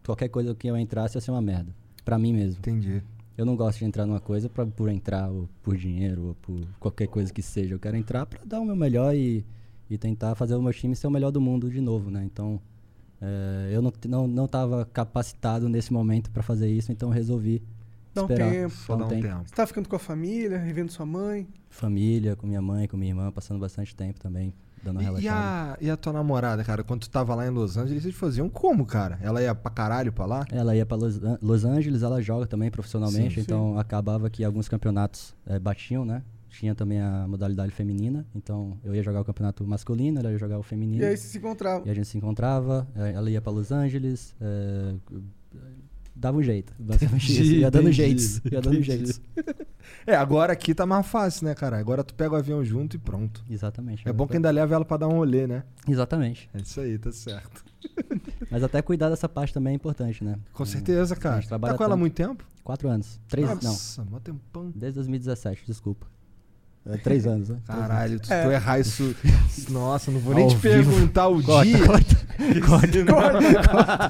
qualquer 0.05 0.29
coisa 0.29 0.55
que 0.55 0.69
eu 0.69 0.77
entrasse 0.77 1.17
ia 1.17 1.21
ser 1.21 1.31
uma 1.31 1.41
merda. 1.41 1.75
Pra 2.05 2.19
mim 2.19 2.33
mesmo. 2.33 2.59
Entendi. 2.59 3.03
Eu 3.37 3.45
não 3.45 3.57
gosto 3.57 3.79
de 3.79 3.85
entrar 3.85 4.07
numa 4.07 4.21
coisa 4.21 4.49
pra, 4.49 4.65
por 4.67 4.89
entrar, 4.89 5.31
ou 5.31 5.49
por 5.63 5.77
dinheiro, 5.77 6.29
ou 6.29 6.35
por 6.35 6.67
qualquer 6.79 7.07
coisa 7.07 7.33
que 7.33 7.43
seja. 7.43 7.75
Eu 7.75 7.79
quero 7.79 7.97
entrar 7.97 8.25
pra 8.27 8.41
dar 8.45 8.61
o 8.61 8.65
meu 8.65 8.77
melhor 8.77 9.15
e, 9.15 9.45
e 9.91 9.99
tentar 9.99 10.35
fazer 10.35 10.55
o 10.55 10.63
meu 10.63 10.73
time 10.73 10.95
ser 10.95 11.07
o 11.07 11.11
melhor 11.11 11.31
do 11.31 11.41
mundo 11.41 11.71
de 11.71 11.81
novo, 11.81 12.11
né? 12.11 12.25
Então, 12.25 12.61
é, 13.21 13.71
eu 13.73 13.83
não, 13.83 13.93
não, 14.07 14.27
não 14.27 14.47
tava 14.47 14.85
capacitado 14.87 15.69
nesse 15.69 15.93
momento 15.93 16.31
pra 16.31 16.43
fazer 16.43 16.69
isso, 16.71 16.93
então 16.93 17.11
resolvi 17.11 17.63
Dá 18.17 18.23
um 18.23 18.25
esperar. 18.27 18.51
tempo. 18.51 18.75
Só 18.75 18.97
Dá 18.97 19.03
um 19.05 19.07
um 19.07 19.11
tempo. 19.11 19.23
tempo. 19.29 19.43
Você 19.47 19.55
tá 19.55 19.67
ficando 19.67 19.89
com 19.89 19.97
a 19.97 19.99
família, 19.99 20.59
revendo 20.59 20.91
sua 20.93 21.07
mãe. 21.07 21.47
Família, 21.71 22.35
com 22.37 22.47
minha 22.47 22.63
mãe, 22.63 22.89
com 22.89 22.97
minha 22.97 23.11
irmã, 23.11 23.31
passando 23.31 23.61
bastante 23.61 23.95
tempo 23.95 24.19
também, 24.19 24.53
dando 24.83 24.97
uma 24.97 25.03
E, 25.03 25.05
e 25.05 25.07
relaxada. 25.07 25.73
a, 25.75 25.77
e 25.85 25.91
a 25.91 25.97
tua 25.97 26.13
namorada, 26.13 26.65
cara, 26.65 26.83
quando 26.83 27.03
tu 27.03 27.11
tava 27.11 27.35
lá 27.35 27.47
em 27.47 27.51
Los 27.51 27.77
Angeles, 27.77 28.03
vocês 28.03 28.15
faziam 28.15 28.49
como, 28.49 28.87
cara? 28.87 29.19
Ela 29.23 29.43
ia 29.43 29.55
pra 29.55 29.71
caralho 29.71 30.13
pra 30.13 30.25
lá? 30.25 30.45
Ela 30.51 30.75
ia 30.75 30.87
para 30.87 30.97
Los, 30.97 31.23
An- 31.23 31.39
Los 31.43 31.65
Angeles, 31.65 32.03
ela 32.03 32.21
joga 32.23 32.47
também 32.47 32.71
profissionalmente, 32.71 33.35
Sim, 33.35 33.41
então 33.43 33.79
acabava 33.79 34.31
que 34.31 34.43
alguns 34.43 34.69
campeonatos 34.69 35.35
eh, 35.47 35.59
batiam, 35.59 36.05
né? 36.05 36.23
Tinha 36.49 36.75
também 36.75 36.99
a 37.03 37.27
modalidade 37.29 37.71
feminina, 37.73 38.25
então 38.35 38.79
eu 38.83 38.95
ia 38.95 39.03
jogar 39.03 39.21
o 39.21 39.25
campeonato 39.25 39.67
masculino, 39.67 40.19
ela 40.21 40.31
ia 40.33 40.39
jogar 40.39 40.59
o 40.59 40.63
feminino. 40.63 41.03
E 41.03 41.07
aí 41.07 41.15
você 41.17 41.29
se 41.29 41.37
encontrava. 41.37 41.87
E 41.87 41.91
a 41.91 41.95
gente 41.95 42.07
se 42.09 42.17
encontrava, 42.17 42.87
eh, 42.97 43.13
ela 43.15 43.29
ia 43.29 43.43
para 43.43 43.53
Los 43.53 43.71
Angeles, 43.71 44.35
eh, 44.41 44.95
dava 46.17 46.39
um 46.39 46.43
jeito, 46.43 46.73
basicamente 46.79 47.31
isso. 47.33 47.53
Ia 47.53 47.71
dando 47.71 47.91
entendi, 47.91 47.97
jeitos, 47.97 48.41
ia 48.45 48.61
dando 48.61 48.75
entendi. 48.75 48.87
jeitos. 48.87 49.21
É, 50.07 50.17
agora 50.17 50.53
aqui 50.53 50.75
tá 50.75 50.87
mais 50.87 51.07
fácil, 51.07 51.47
né, 51.47 51.55
cara? 51.55 51.79
Agora 51.79 52.03
tu 52.03 52.15
pega 52.15 52.33
o 52.33 52.37
avião 52.37 52.65
junto 52.65 52.97
e 52.97 52.99
pronto. 52.99 53.45
Exatamente. 53.49 54.09
É 54.09 54.13
bom 54.13 54.27
que 54.27 54.37
ainda 54.37 54.51
leva 54.51 54.75
ela 54.75 54.85
pra 54.85 54.97
dar 54.97 55.09
um 55.09 55.13
rolê, 55.17 55.47
né? 55.47 55.65
Exatamente. 55.87 56.49
É 56.55 56.59
isso 56.59 56.81
aí, 56.81 56.99
tá 56.99 57.13
certo. 57.13 57.65
Mas 58.51 58.63
até 58.63 58.81
cuidar 58.83 59.11
dessa 59.11 59.29
parte 59.29 59.53
também 59.53 59.73
é 59.73 59.77
importante, 59.77 60.25
né? 60.25 60.39
Com 60.53 60.65
certeza, 60.65 61.15
cara. 61.15 61.43
Tá 61.43 61.59
com 61.59 61.67
ela 61.67 61.75
há 61.75 61.77
tanto. 61.77 61.99
muito 61.99 62.15
tempo? 62.15 62.45
Quatro 62.65 62.89
anos. 62.89 63.21
Três, 63.29 63.49
não. 63.49 63.57
Nossa, 63.57 64.05
mó 64.05 64.19
tempão. 64.19 64.73
Desde 64.75 64.95
2017, 64.97 65.65
desculpa. 65.67 66.07
É, 66.89 66.97
três 66.99 67.27
anos, 67.27 67.49
né? 67.49 67.57
Caralho, 67.67 68.21
tu, 68.21 68.33
É. 68.33 68.45
tu 68.45 68.51
errar 68.53 68.79
isso. 68.79 69.15
Nossa, 69.69 70.11
não 70.11 70.21
vou 70.21 70.33
Ao 70.33 70.39
nem 70.39 70.47
te 70.49 70.55
vivo. 70.57 70.91
perguntar 70.93 71.27
o 71.29 71.43
Corta, 71.43 71.65
dia. 71.65 71.79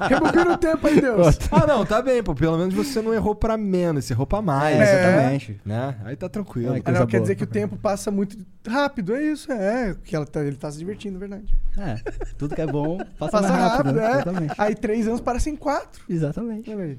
Rebobina 0.09 0.53
o 0.55 0.59
tempo 0.59 0.86
aí, 0.86 1.01
Deus. 1.01 1.39
Ah, 1.51 1.66
não, 1.66 1.86
tá 1.86 2.03
bem, 2.03 2.23
pô. 2.23 2.35
Pelo 2.35 2.59
menos 2.59 2.74
você 2.74 3.01
não 3.01 3.15
errou 3.15 3.35
pra 3.35 3.57
menos, 3.57 4.05
você 4.05 4.12
errou 4.12 4.27
pra 4.27 4.43
mais. 4.43 4.77
É, 4.78 4.82
exatamente. 4.82 5.61
Né? 5.65 5.97
Aí 6.05 6.16
tá 6.16 6.28
tranquilo. 6.28 6.74
Ah, 6.74 6.81
Coisa 6.81 7.01
não, 7.01 7.07
quer 7.07 7.16
boa. 7.19 7.23
dizer 7.23 7.35
que 7.36 7.44
o 7.44 7.47
tempo 7.47 7.77
passa 7.77 8.11
muito 8.11 8.36
rápido, 8.66 9.15
é 9.15 9.23
isso, 9.23 9.51
é. 9.53 9.94
Que 10.05 10.15
ela 10.16 10.27
tá, 10.27 10.44
ele 10.44 10.57
tá 10.57 10.70
se 10.70 10.78
divertindo, 10.78 11.19
verdade. 11.19 11.47
É, 11.78 11.94
tudo 12.36 12.55
que 12.55 12.61
é 12.61 12.66
bom 12.66 12.98
passa, 13.19 13.32
Passa 13.32 13.48
mais 13.48 13.61
rápido, 13.61 13.86
rápido, 13.86 13.94
né? 13.94 14.07
é. 14.07 14.12
Exatamente. 14.12 14.55
Aí 14.59 14.74
três 14.74 15.07
anos 15.07 15.20
parecem 15.20 15.57
quatro. 15.57 16.03
Exatamente. 16.09 16.70
Olha 16.70 16.85
aí. 16.85 16.98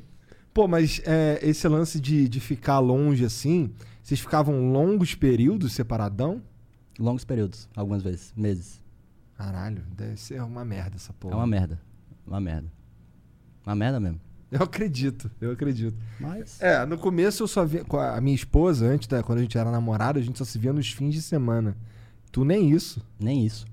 Pô, 0.53 0.67
mas 0.67 1.01
é, 1.05 1.39
esse 1.43 1.67
lance 1.67 1.99
de, 1.99 2.27
de 2.27 2.39
ficar 2.39 2.79
longe 2.79 3.23
assim, 3.23 3.69
vocês 4.07 4.21
ficavam 4.21 4.71
longos 4.71 5.15
períodos 5.15 5.73
separadão? 5.73 6.41
Longos 6.97 7.25
períodos, 7.25 7.67
algumas 7.75 8.01
vezes, 8.01 8.33
meses. 8.37 8.81
Caralho, 9.35 9.83
deve 9.97 10.15
ser 10.15 10.41
uma 10.41 10.63
merda 10.63 10.95
essa 10.95 11.11
porra. 11.11 11.33
É 11.33 11.35
uma 11.35 11.45
merda. 11.45 11.77
uma 12.25 12.39
merda. 12.39 12.71
Uma 13.65 13.75
merda 13.75 13.99
mesmo. 13.99 14.21
Eu 14.49 14.63
acredito, 14.63 15.29
eu 15.41 15.51
acredito. 15.51 15.97
Mas. 16.21 16.61
É, 16.61 16.85
no 16.85 16.97
começo 16.97 17.43
eu 17.43 17.49
só 17.49 17.65
via. 17.65 17.83
Com 17.83 17.99
a 17.99 18.21
minha 18.21 18.33
esposa, 18.33 18.85
antes, 18.85 19.09
da, 19.09 19.21
quando 19.21 19.39
a 19.39 19.41
gente 19.41 19.57
era 19.57 19.69
namorado, 19.69 20.17
a 20.17 20.21
gente 20.21 20.37
só 20.37 20.45
se 20.45 20.57
via 20.57 20.71
nos 20.71 20.89
fins 20.89 21.13
de 21.13 21.21
semana. 21.21 21.75
Tu 22.31 22.45
nem 22.45 22.71
isso. 22.71 23.05
Nem 23.19 23.45
isso. 23.45 23.65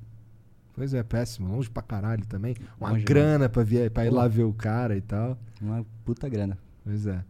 Pois 0.74 0.92
é, 0.94 1.04
péssimo. 1.04 1.48
Longe 1.54 1.70
pra 1.70 1.80
caralho 1.80 2.26
também. 2.26 2.56
Uma 2.80 2.90
Longe 2.90 3.04
grana 3.04 3.48
pra, 3.48 3.62
vir, 3.62 3.88
pra 3.88 4.04
ir 4.04 4.10
lá 4.10 4.26
ver 4.26 4.42
o 4.42 4.52
cara 4.52 4.96
e 4.96 5.00
tal. 5.00 5.38
Uma 5.62 5.86
puta 6.04 6.28
grana. 6.28 6.58
Pois 6.82 7.06
é. 7.06 7.24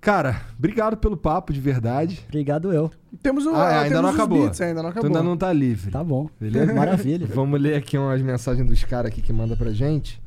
Cara, 0.00 0.40
obrigado 0.58 0.96
pelo 0.96 1.16
papo, 1.16 1.52
de 1.52 1.60
verdade. 1.60 2.24
Obrigado 2.28 2.72
eu. 2.72 2.90
Temos 3.22 3.44
o, 3.44 3.50
Ah, 3.54 3.58
é, 3.70 3.74
ah, 3.74 3.80
ainda 3.82 3.96
temos 3.96 4.02
não 4.02 4.10
acabou. 4.10 4.42
beats, 4.44 4.60
ainda 4.62 4.82
não 4.82 4.90
Tu 4.90 4.92
acabou. 4.92 5.08
ainda 5.08 5.22
não 5.22 5.36
tá 5.36 5.52
livre. 5.52 5.90
Tá 5.90 6.02
bom. 6.02 6.28
Beleza? 6.40 6.72
Maravilha. 6.74 7.26
Vamos 7.26 7.60
ler 7.60 7.74
aqui 7.74 7.98
umas 7.98 8.22
mensagens 8.22 8.66
dos 8.66 8.82
caras 8.84 9.10
aqui 9.12 9.20
que 9.20 9.32
manda 9.32 9.54
pra 9.56 9.72
gente. 9.72 10.22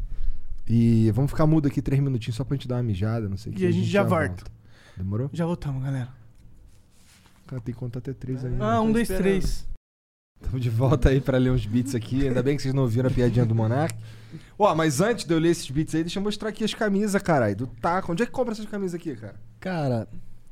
E 0.68 1.10
vamos 1.12 1.32
ficar 1.32 1.48
mudo 1.48 1.68
aqui 1.68 1.82
três 1.82 2.02
minutinhos 2.02 2.36
só 2.36 2.44
pra 2.44 2.56
gente 2.56 2.68
dar 2.68 2.76
uma 2.76 2.84
mijada, 2.84 3.28
não 3.28 3.36
sei 3.36 3.52
o 3.52 3.56
que. 3.56 3.64
E 3.64 3.68
a 3.68 3.72
gente 3.72 3.88
já 3.88 4.04
volta. 4.04 4.44
Demorou? 4.96 5.30
Já 5.34 5.46
voltamos, 5.46 5.84
galera. 5.84 6.10
Cara, 7.48 7.62
tem 7.62 7.74
que 7.74 7.80
contar 7.80 8.00
até 8.00 8.14
três 8.14 8.46
aí. 8.46 8.54
Ah, 8.60 8.80
um, 8.80 8.92
dois, 8.92 9.08
três. 9.08 9.68
Estamos 10.44 10.62
de 10.62 10.70
volta 10.70 11.10
aí 11.10 11.20
pra 11.22 11.38
ler 11.38 11.52
uns 11.52 11.66
beats 11.66 11.96
aqui. 11.96 12.28
Ainda 12.28 12.44
bem 12.44 12.56
que 12.56 12.62
vocês 12.62 12.74
não 12.74 12.84
ouviram 12.84 13.10
a 13.10 13.12
piadinha 13.12 13.46
do 13.46 13.56
Monark. 13.56 13.96
Ó, 14.58 14.74
mas 14.76 15.02
antes 15.02 15.26
de 15.26 15.34
eu 15.34 15.40
ler 15.40 15.50
esses 15.50 15.70
beats 15.70 15.96
aí, 15.96 16.04
deixa 16.04 16.20
eu 16.20 16.24
mostrar 16.24 16.50
aqui 16.50 16.64
as 16.64 16.74
camisas, 16.74 17.22
caralho. 17.22 17.56
Do 17.56 17.68
Taco. 17.68 18.12
Onde 18.12 18.24
é 18.24 18.26
que 18.26 18.32
compra 18.32 18.54
essas 18.54 18.66
camisas 18.66 18.96
aqui, 18.96 19.16
cara? 19.16 19.36
Cara, 19.60 20.08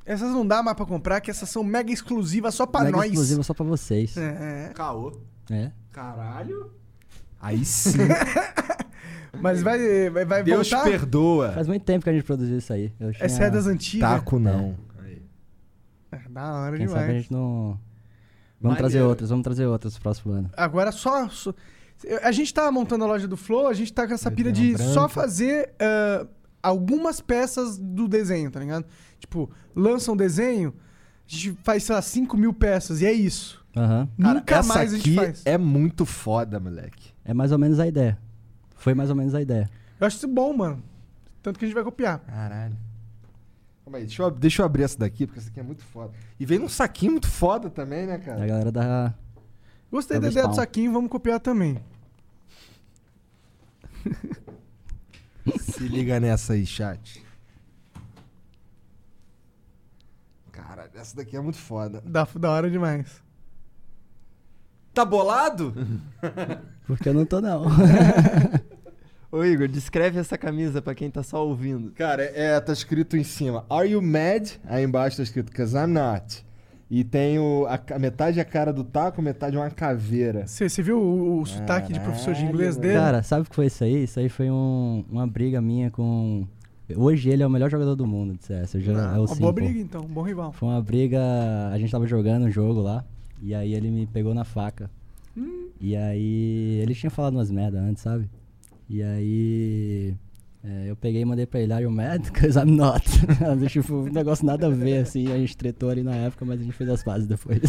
Essas 0.05 0.29
não 0.31 0.45
dá 0.45 0.63
mais 0.63 0.75
pra 0.75 0.85
comprar, 0.85 1.21
que 1.21 1.29
essas 1.29 1.49
são 1.49 1.63
mega 1.63 1.91
exclusivas 1.91 2.55
só 2.55 2.65
pra 2.65 2.81
mega 2.85 2.97
nós. 2.97 3.07
exclusiva 3.07 3.43
só 3.43 3.53
pra 3.53 3.65
vocês. 3.65 4.15
É, 4.17 4.67
é. 4.69 4.73
Caô. 4.73 5.11
É. 5.49 5.71
Caralho. 5.91 6.71
Aí 7.39 7.63
sim. 7.65 7.97
Mas 9.41 9.61
vai, 9.61 10.09
vai, 10.09 10.25
vai 10.25 10.43
Deus 10.43 10.69
voltar? 10.69 10.83
perdoa. 10.89 11.51
Faz 11.53 11.67
muito 11.67 11.83
tempo 11.83 12.03
que 12.03 12.09
a 12.09 12.13
gente 12.13 12.23
produziu 12.23 12.57
isso 12.57 12.71
aí. 12.73 12.91
Eu 12.99 13.11
tinha... 13.13 13.25
Essa 13.25 13.43
é 13.45 13.49
das 13.49 13.65
antigas. 13.65 14.09
Taco 14.09 14.37
não. 14.39 14.75
Aí. 14.99 15.21
É, 16.11 16.19
da 16.29 16.53
hora 16.53 16.77
Quem 16.77 16.85
demais. 16.85 17.01
sabe 17.05 17.13
a 17.17 17.19
gente 17.19 17.31
não. 17.31 17.79
Vamos 18.61 18.77
Maneiro. 18.77 18.77
trazer 18.77 19.01
outras, 19.01 19.29
vamos 19.29 19.43
trazer 19.43 19.65
outras 19.65 19.95
no 19.95 20.01
próximo 20.01 20.33
ano. 20.33 20.49
Agora 20.55 20.91
só, 20.91 21.27
só- 21.29 21.53
A 22.23 22.31
gente 22.31 22.53
tá 22.53 22.71
montando 22.71 23.03
a 23.03 23.07
loja 23.07 23.27
do 23.27 23.35
Flow, 23.37 23.67
a 23.67 23.73
gente 23.73 23.91
tá 23.93 24.07
com 24.07 24.13
essa 24.13 24.29
Vai 24.29 24.35
pira 24.37 24.51
de 24.51 24.73
branca. 24.73 24.91
só 24.93 25.07
fazer 25.09 25.71
ah, 25.79 26.25
algumas 26.63 27.21
peças 27.21 27.77
do 27.77 28.07
desenho, 28.07 28.49
tá 28.51 28.59
ligado? 28.59 28.85
Tipo, 29.19 29.49
lança 29.75 30.11
um 30.11 30.15
desenho, 30.17 30.73
a 31.27 31.31
gente 31.31 31.57
faz, 31.63 31.83
sei 31.83 31.95
lá, 31.95 32.01
5 32.01 32.35
mil 32.37 32.53
peças 32.53 33.01
e 33.01 33.05
é 33.05 33.11
isso. 33.13 33.63
Aham. 33.75 34.09
Cara, 34.21 34.33
Nunca 34.39 34.55
essa 34.55 34.73
mais 34.73 34.93
a 34.93 34.97
gente 34.97 35.09
aqui 35.09 35.15
faz. 35.15 35.41
é 35.45 35.57
muito 35.57 36.05
foda, 36.05 36.59
moleque. 36.59 37.11
É 37.23 37.33
mais 37.33 37.51
ou 37.51 37.57
menos 37.57 37.79
a 37.79 37.87
ideia. 37.87 38.17
Foi 38.75 38.93
mais 38.93 39.09
ou 39.09 39.15
menos 39.15 39.33
a 39.35 39.41
ideia. 39.41 39.69
Eu 39.99 40.07
acho 40.07 40.17
isso 40.17 40.27
bom, 40.27 40.51
mano. 40.53 40.83
Tanto 41.41 41.57
que 41.59 41.65
a 41.65 41.67
gente 41.67 41.75
vai 41.75 41.83
copiar. 41.83 42.19
Caralho. 42.19 42.75
Calma 43.91 43.97
aí, 43.97 44.05
deixa 44.05 44.23
eu, 44.23 44.31
deixa 44.31 44.61
eu 44.61 44.65
abrir 44.65 44.83
essa 44.83 44.97
daqui, 44.97 45.27
porque 45.27 45.39
essa 45.41 45.49
aqui 45.49 45.59
é 45.59 45.63
muito 45.63 45.83
foda. 45.83 46.13
E 46.39 46.45
vem 46.45 46.57
num 46.57 46.69
saquinho 46.69 47.11
muito 47.11 47.27
foda 47.27 47.69
também, 47.69 48.07
né, 48.07 48.15
A 48.15 48.19
cara? 48.19 48.45
galera 48.47 48.71
da. 48.71 49.13
Gostei 49.91 50.17
da 50.17 50.29
ideia 50.29 50.47
do 50.47 50.55
saquinho, 50.55 50.93
vamos 50.93 51.11
copiar 51.11 51.41
também. 51.41 51.77
Se 55.59 55.83
liga 55.89 56.21
nessa 56.21 56.53
aí, 56.53 56.65
chat. 56.65 57.21
Cara, 60.53 60.89
essa 60.95 61.13
daqui 61.17 61.35
é 61.35 61.41
muito 61.41 61.57
foda. 61.57 61.99
Da, 62.05 62.23
da 62.23 62.49
hora 62.49 62.71
demais. 62.71 63.21
Tá 64.93 65.03
bolado? 65.03 65.73
Porque 66.87 67.09
eu 67.09 67.13
não 67.13 67.25
tô, 67.25 67.41
não. 67.41 67.65
Ô 69.31 69.43
Igor, 69.45 69.67
descreve 69.67 70.19
essa 70.19 70.37
camisa 70.37 70.81
pra 70.81 70.93
quem 70.93 71.09
tá 71.09 71.23
só 71.23 71.45
ouvindo. 71.47 71.91
Cara, 71.91 72.23
é, 72.23 72.59
tá 72.59 72.73
escrito 72.73 73.15
em 73.15 73.23
cima, 73.23 73.65
Are 73.69 73.89
you 73.89 74.01
mad? 74.01 74.49
Aí 74.65 74.83
embaixo 74.83 75.17
tá 75.17 75.23
escrito, 75.23 75.51
Cause 75.53 75.75
I'm 75.77 75.87
not. 75.87 76.45
E 76.89 77.05
tem 77.05 77.39
o, 77.39 77.65
a, 77.69 77.97
metade 77.97 78.39
é 78.39 78.41
a 78.41 78.45
cara 78.45 78.73
do 78.73 78.83
taco, 78.83 79.21
metade 79.21 79.55
é 79.55 79.59
uma 79.59 79.69
caveira. 79.69 80.45
Você 80.45 80.67
você 80.67 80.83
viu 80.83 80.99
o, 80.99 81.39
o 81.39 81.45
sotaque 81.45 81.93
de 81.93 81.99
professor 82.01 82.33
de 82.33 82.43
inglês 82.43 82.75
Caralho, 82.75 82.81
dele? 82.81 82.93
Cara, 83.05 83.23
sabe 83.23 83.43
o 83.43 83.49
que 83.49 83.55
foi 83.55 83.67
isso 83.67 83.81
aí? 83.85 84.03
Isso 84.03 84.19
aí 84.19 84.27
foi 84.27 84.51
um- 84.51 85.05
uma 85.09 85.25
briga 85.25 85.61
minha 85.61 85.89
com. 85.89 86.45
Hoje 86.93 87.29
ele 87.29 87.41
é 87.41 87.47
o 87.47 87.49
melhor 87.49 87.69
jogador 87.71 87.95
do 87.95 88.05
mundo 88.05 88.33
de 88.37 88.43
CS. 88.43 88.73
Eu 88.75 88.81
já, 88.81 89.13
Ah, 89.13 89.15
é 89.15 89.19
o 89.19 89.23
uma 89.23 89.35
boa 89.37 89.53
briga, 89.53 89.79
então. 89.79 90.01
Bom 90.01 90.23
rival. 90.23 90.51
Foi 90.51 90.67
uma 90.67 90.81
briga. 90.81 91.21
A 91.71 91.77
gente 91.79 91.89
tava 91.89 92.05
jogando 92.05 92.43
um 92.47 92.51
jogo 92.51 92.81
lá. 92.81 93.05
E 93.41 93.55
aí 93.55 93.73
ele 93.73 93.89
me 93.89 94.05
pegou 94.05 94.33
na 94.33 94.43
faca. 94.43 94.91
Hum. 95.37 95.69
E 95.79 95.95
aí. 95.95 96.79
Ele 96.83 96.93
tinha 96.93 97.09
falado 97.09 97.35
umas 97.35 97.49
merda 97.49 97.79
antes, 97.79 98.03
sabe? 98.03 98.29
E 98.93 99.01
aí. 99.01 100.13
é, 100.63 100.89
eu 100.89 100.95
peguei 100.97 101.21
e 101.21 101.25
mandei 101.25 101.45
pra 101.45 101.61
ele, 101.61 101.71
Are 101.71 101.81
you 101.83 101.89
mad? 101.89 102.29
Cause 102.31 102.59
I'm 102.59 102.75
not. 102.75 103.01
tipo, 103.69 103.93
um 103.95 104.11
negócio 104.11 104.45
nada 104.45 104.67
a 104.67 104.69
ver, 104.69 104.97
assim. 104.97 105.31
A 105.31 105.37
gente 105.37 105.55
tretou 105.55 105.89
ali 105.89 106.03
na 106.03 106.13
época, 106.13 106.43
mas 106.43 106.59
a 106.59 106.63
gente 106.63 106.73
fez 106.75 106.89
as 106.89 107.01
pazes 107.01 107.25
depois. 107.25 107.59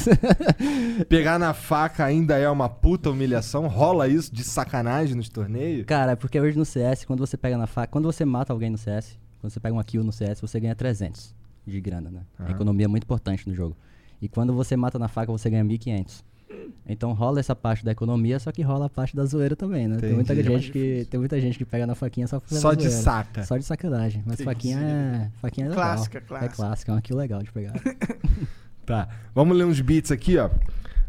Pegar 1.09 1.39
na 1.39 1.55
faca 1.55 2.05
ainda 2.05 2.37
é 2.37 2.49
uma 2.51 2.69
puta 2.69 3.11
humilhação? 3.11 3.69
Rola 3.69 4.09
isso 4.09 4.35
de 4.35 4.43
sacanagem 4.43 5.15
nos 5.15 5.29
torneios? 5.29 5.85
Cara, 5.87 6.17
porque 6.17 6.41
hoje 6.41 6.59
no 6.59 6.65
CS, 6.65 7.05
quando 7.05 7.21
você 7.21 7.37
pega 7.37 7.57
na 7.57 7.67
faca. 7.69 7.89
Quando 7.93 8.07
você 8.07 8.25
mata 8.25 8.53
alguém 8.53 8.71
no 8.71 8.79
CS, 8.79 9.17
quando 9.41 9.53
você 9.53 9.61
pega 9.61 9.75
uma 9.75 9.85
kill 9.85 10.03
no 10.03 10.13
CS, 10.13 10.41
você 10.41 10.59
ganha 10.59 10.75
300 10.75 11.35
de 11.65 11.81
grana, 11.81 12.11
né? 12.11 12.23
A 12.39 12.43
Aham. 12.45 12.53
economia 12.53 12.87
é 12.87 12.89
muito 12.89 13.05
importante 13.05 13.49
no 13.49 13.55
jogo. 13.55 13.77
E 14.21 14.29
quando 14.29 14.53
você 14.53 14.77
mata 14.77 14.99
na 14.99 15.07
faca, 15.09 15.31
você 15.31 15.49
ganha 15.49 15.65
1.500. 15.65 16.25
Então 16.87 17.13
rola 17.13 17.39
essa 17.41 17.55
parte 17.55 17.85
da 17.85 17.93
economia, 17.93 18.39
só 18.41 18.51
que 18.53 18.63
rola 18.63 18.87
a 18.87 18.91
parte 18.91 19.15
da 19.17 19.25
zoeira 19.25 19.55
também, 19.57 19.87
né? 19.89 19.97
Tem 19.99 20.13
muita, 20.13 20.33
Entendi. 20.35 20.49
gente 20.49 20.71
que, 20.73 21.07
tem 21.11 21.19
muita 21.21 21.41
gente 21.41 21.57
que 21.59 21.65
pega 21.65 21.87
na 21.87 21.95
faquinha 21.95 22.27
só 22.27 22.39
pra 22.41 22.49
fazer 22.49 22.61
Só 22.61 22.75
de 22.75 22.83
zoeira. 22.89 23.03
saca. 23.03 23.45
Só 23.45 23.57
de 23.57 23.65
sacanagem. 23.65 24.23
Mas 24.27 24.41
faquinha 24.41 24.79
é. 24.79 25.31
Faquinha 25.41 25.67
é 25.67 25.71
legal. 25.71 25.85
Clássica, 25.85 26.19
É 26.19 26.21
clássica. 26.21 26.55
clássica, 26.57 26.93
é 26.93 26.95
uma 26.95 27.03
kill 27.03 27.17
legal 27.17 27.43
de 27.43 27.53
pegar. 27.53 27.75
Tá, 28.85 29.09
vamos 29.33 29.57
ler 29.57 29.63
uns 29.65 29.81
beats 29.81 30.11
aqui, 30.11 30.37
ó. 30.39 30.51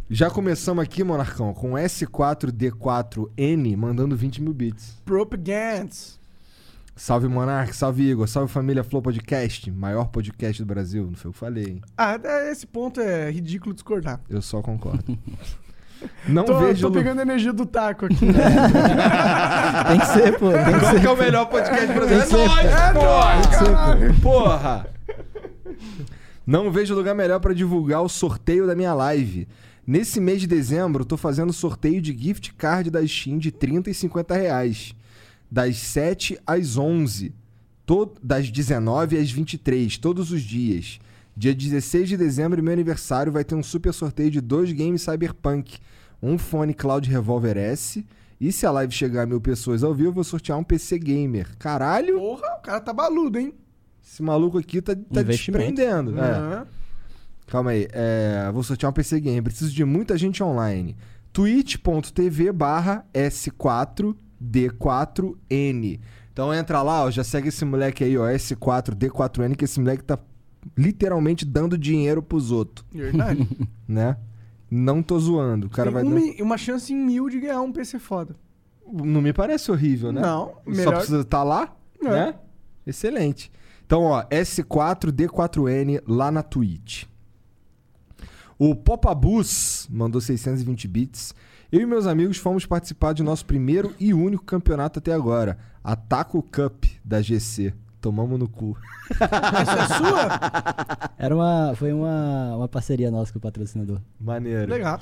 Já 0.07 0.29
começamos 0.29 0.83
aqui, 0.83 1.03
Monarcão, 1.03 1.55
com 1.55 1.71
S4D4N 1.71 3.75
mandando 3.75 4.15
20 4.15 4.43
mil 4.43 4.53
bits. 4.53 5.01
Propaganda. 5.03 5.89
Salve 6.95 7.27
Monark, 7.27 7.75
salve 7.75 8.03
Igor, 8.03 8.27
salve 8.27 8.51
família 8.51 8.83
Flow 8.83 9.01
Podcast, 9.01 9.69
maior 9.71 10.05
podcast 10.09 10.61
do 10.61 10.65
Brasil. 10.65 11.05
Não 11.07 11.15
foi 11.15 11.29
eu 11.29 11.33
que 11.33 11.39
falei, 11.39 11.63
hein? 11.65 11.81
Ah, 11.97 12.19
é, 12.23 12.51
esse 12.51 12.67
ponto 12.67 13.01
é 13.01 13.31
ridículo 13.31 13.73
discordar. 13.73 14.21
Eu 14.29 14.41
só 14.41 14.61
concordo. 14.61 15.17
Não 16.27 16.43
tô, 16.43 16.59
vejo. 16.59 16.85
tô 16.87 16.91
pegando 16.91 17.19
a 17.19 17.21
energia 17.21 17.53
do 17.53 17.65
taco 17.65 18.05
aqui. 18.05 18.17
tem 19.87 19.99
que 19.99 20.05
ser, 20.07 20.37
pô. 20.37 20.51
Tem 20.51 20.73
que 20.73 20.79
Qual 20.81 20.91
ser. 20.91 20.99
que 20.99 21.07
é 21.07 21.09
o 21.09 21.17
melhor 21.17 21.45
podcast 21.45 21.87
brasileiro? 21.87 22.29
É 22.29 22.45
nóis, 22.45 22.65
É 22.65 22.93
porra! 22.93 23.97
Porra! 24.21 24.87
Não 26.45 26.69
vejo 26.69 26.93
lugar 26.93 27.15
melhor 27.15 27.39
pra 27.39 27.53
divulgar 27.53 28.01
o 28.01 28.09
sorteio 28.09 28.67
da 28.67 28.75
minha 28.75 28.93
live. 28.93 29.47
Nesse 29.87 30.19
mês 30.19 30.41
de 30.41 30.47
dezembro, 30.47 31.05
tô 31.05 31.15
fazendo 31.15 31.53
sorteio 31.53 32.01
de 32.01 32.11
gift 32.17 32.53
card 32.55 32.91
da 32.91 33.05
Steam 33.07 33.37
de 33.37 33.49
30 33.49 33.89
e 33.89 33.93
50 33.93 34.35
reais. 34.35 34.93
Das 35.53 35.77
7 35.77 36.39
às 36.47 36.77
11. 36.77 37.31
To- 37.85 38.11
das 38.23 38.49
19 38.49 39.19
às 39.19 39.29
23, 39.29 39.97
todos 39.99 40.31
os 40.31 40.41
dias. 40.41 40.97
Dia 41.37 41.53
16 41.53 42.09
de 42.09 42.17
dezembro, 42.17 42.63
meu 42.63 42.73
aniversário, 42.73 43.31
vai 43.31 43.43
ter 43.43 43.53
um 43.53 43.61
super 43.61 43.93
sorteio 43.93 44.31
de 44.31 44.41
dois 44.41 44.71
games 44.71 45.03
Cyberpunk. 45.03 45.77
Um 46.19 46.39
fone 46.39 46.73
Cloud 46.73 47.07
Revolver 47.07 47.55
S. 47.55 48.03
E 48.41 48.51
se 48.51 48.65
a 48.65 48.71
live 48.71 48.91
chegar 48.91 49.23
a 49.23 49.25
mil 49.27 49.39
pessoas 49.39 49.83
ao 49.83 49.93
vivo, 49.93 50.09
eu 50.09 50.13
vou 50.13 50.23
sortear 50.23 50.57
um 50.57 50.63
PC 50.63 50.97
Gamer. 50.97 51.55
Caralho! 51.59 52.17
Porra, 52.17 52.47
o 52.57 52.61
cara 52.63 52.81
tá 52.81 52.91
baludo, 52.91 53.37
hein? 53.37 53.53
Esse 54.03 54.23
maluco 54.23 54.57
aqui 54.57 54.81
tá, 54.81 54.95
tá 54.95 55.21
desprendendo. 55.21 56.17
É. 56.17 56.31
Aham. 56.31 56.67
Calma 57.45 57.71
aí. 57.71 57.87
É, 57.91 58.49
vou 58.51 58.63
sortear 58.63 58.89
um 58.89 58.93
PC 58.93 59.19
Game. 59.19 59.41
Preciso 59.43 59.71
de 59.71 59.85
muita 59.85 60.17
gente 60.17 60.41
online. 60.41 60.95
twitch.tv 61.31 62.51
barra 62.51 63.05
S4D4N. 64.51 65.99
Então 66.31 66.53
entra 66.53 66.81
lá, 66.81 67.03
ó, 67.05 67.11
já 67.11 67.23
segue 67.23 67.49
esse 67.49 67.63
moleque 67.63 68.03
aí, 68.03 68.17
ó, 68.17 68.25
S4D4N, 68.27 69.55
que 69.55 69.65
esse 69.65 69.79
moleque 69.79 70.03
tá 70.03 70.17
literalmente 70.77 71.45
dando 71.45 71.77
dinheiro 71.77 72.21
pros 72.23 72.49
outros, 72.51 72.85
Verdade. 72.91 73.47
né? 73.87 74.17
Não 74.71 75.03
tô 75.03 75.19
zoando. 75.19 75.67
O 75.67 75.69
cara 75.69 75.91
Tem 75.91 75.93
vai 75.93 76.03
uma, 76.03 76.43
uma 76.43 76.57
chance 76.57 76.91
em 76.91 76.95
mil 76.97 77.29
de 77.29 77.39
ganhar 77.39 77.61
um 77.61 77.71
PC 77.71 77.99
foda. 77.99 78.35
Não 78.91 79.21
me 79.21 79.31
parece 79.31 79.71
horrível, 79.71 80.11
né? 80.11 80.21
Não, 80.21 80.47
Só 80.47 80.61
melhor- 80.65 80.95
precisa 80.95 81.21
estar 81.21 81.43
lá, 81.43 81.75
É. 82.03 82.09
né? 82.09 82.35
Excelente. 82.85 83.51
Então, 83.85 84.01
ó, 84.03 84.23
S4D4N 84.23 86.01
lá 86.07 86.31
na 86.31 86.41
Twitch. 86.41 87.03
O 88.57 88.75
Popabus 88.75 89.87
mandou 89.91 90.19
620 90.21 90.87
bits. 90.87 91.35
Eu 91.73 91.81
e 91.81 91.85
meus 91.87 92.05
amigos 92.05 92.37
fomos 92.37 92.67
participar 92.67 93.13
de 93.13 93.23
nosso 93.23 93.43
primeiro 93.47 93.95
e 93.99 94.13
único 94.13 94.43
campeonato 94.45 94.99
até 94.99 95.11
agora, 95.11 95.57
a 95.83 95.95
Taco 95.95 96.39
Cup 96.43 96.83
da 97.03 97.19
GC. 97.19 97.73
Tomamos 97.99 98.37
no 98.37 98.47
cu. 98.47 98.77
Essa 99.09 99.79
é 99.79 99.87
sua? 99.97 101.09
Era 101.17 101.33
uma, 101.35 101.73
foi 101.75 101.91
uma, 101.91 102.57
uma 102.57 102.67
parceria 102.67 103.09
nossa 103.09 103.33
com 103.33 103.39
o 103.39 103.41
patrocinador. 103.41 103.99
Maneiro. 104.21 104.69
Legal. 104.71 104.99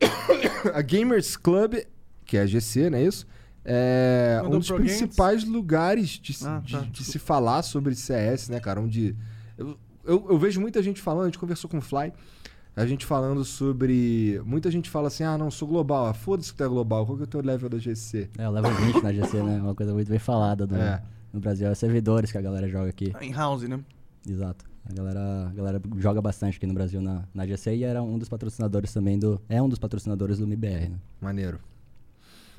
A 0.74 0.82
Gamers 0.82 1.34
Club, 1.38 1.76
que 2.26 2.36
é 2.36 2.42
a 2.42 2.46
GC, 2.46 2.90
não 2.90 2.98
é 2.98 3.02
isso? 3.04 3.26
é 3.64 4.36
um 4.40 4.44
Mandou 4.44 4.58
dos 4.58 4.68
pro 4.68 4.76
Games? 4.76 4.98
principais 4.98 5.44
lugares 5.44 6.10
de, 6.10 6.34
se- 6.34 6.46
Ah, 6.46 6.60
de- 6.62 6.72
tá, 6.74 6.80
de 6.80 7.04
se 7.04 7.18
falar 7.18 7.62
sobre 7.62 7.94
CS, 7.94 8.50
né, 8.50 8.60
cara? 8.60 8.80
Onde. 8.82 9.16
Eu, 9.56 9.78
eu, 10.04 10.26
eu 10.30 10.38
vejo 10.38 10.60
muita 10.60 10.82
gente 10.82 11.00
falando, 11.00 11.22
a 11.22 11.26
gente 11.28 11.38
conversou 11.38 11.70
com 11.70 11.78
o 11.78 11.80
Fly, 11.82 12.12
a 12.76 12.86
gente 12.86 13.04
falando 13.06 13.44
sobre. 13.44 14.40
Muita 14.44 14.70
gente 14.70 14.88
fala 14.88 15.08
assim: 15.08 15.24
ah, 15.24 15.36
não, 15.36 15.50
sou 15.50 15.66
global. 15.68 16.06
Ah, 16.06 16.14
foda-se 16.14 16.50
que 16.52 16.58
tu 16.58 16.64
é 16.64 16.68
global, 16.68 17.04
qual 17.06 17.16
que 17.16 17.22
é 17.22 17.24
o 17.24 17.28
teu 17.28 17.40
level 17.42 17.68
da 17.68 17.78
GC? 17.78 18.30
É, 18.38 18.48
o 18.48 18.52
level 18.52 18.72
20 18.72 19.02
na 19.02 19.12
GC, 19.12 19.42
né? 19.42 19.60
Uma 19.60 19.74
coisa 19.74 19.92
muito 19.92 20.08
bem 20.08 20.18
falada 20.18 20.66
do, 20.66 20.76
É. 20.76 21.02
no 21.32 21.40
Brasil. 21.40 21.66
É 21.66 21.70
os 21.70 21.78
servidores 21.78 22.30
que 22.32 22.38
a 22.38 22.42
galera 22.42 22.68
joga 22.68 22.88
aqui. 22.90 23.12
Em 23.20 23.32
house, 23.32 23.62
né? 23.68 23.80
Exato. 24.28 24.64
A 24.88 24.92
galera, 24.92 25.48
a 25.48 25.52
galera 25.52 25.82
joga 25.98 26.20
bastante 26.22 26.56
aqui 26.56 26.66
no 26.66 26.72
Brasil 26.74 27.00
na, 27.02 27.24
na 27.34 27.46
GC 27.46 27.76
e 27.76 27.84
era 27.84 28.02
um 28.02 28.18
dos 28.18 28.28
patrocinadores 28.28 28.92
também 28.92 29.18
do. 29.18 29.40
É 29.48 29.60
um 29.60 29.68
dos 29.68 29.78
patrocinadores 29.78 30.38
do 30.38 30.46
MIBR, 30.46 30.88
né? 30.90 30.96
Maneiro. 31.20 31.58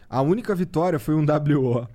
A 0.10 0.22
única 0.22 0.54
vitória 0.54 1.00
foi 1.00 1.16
um 1.16 1.26
WO. 1.26 1.88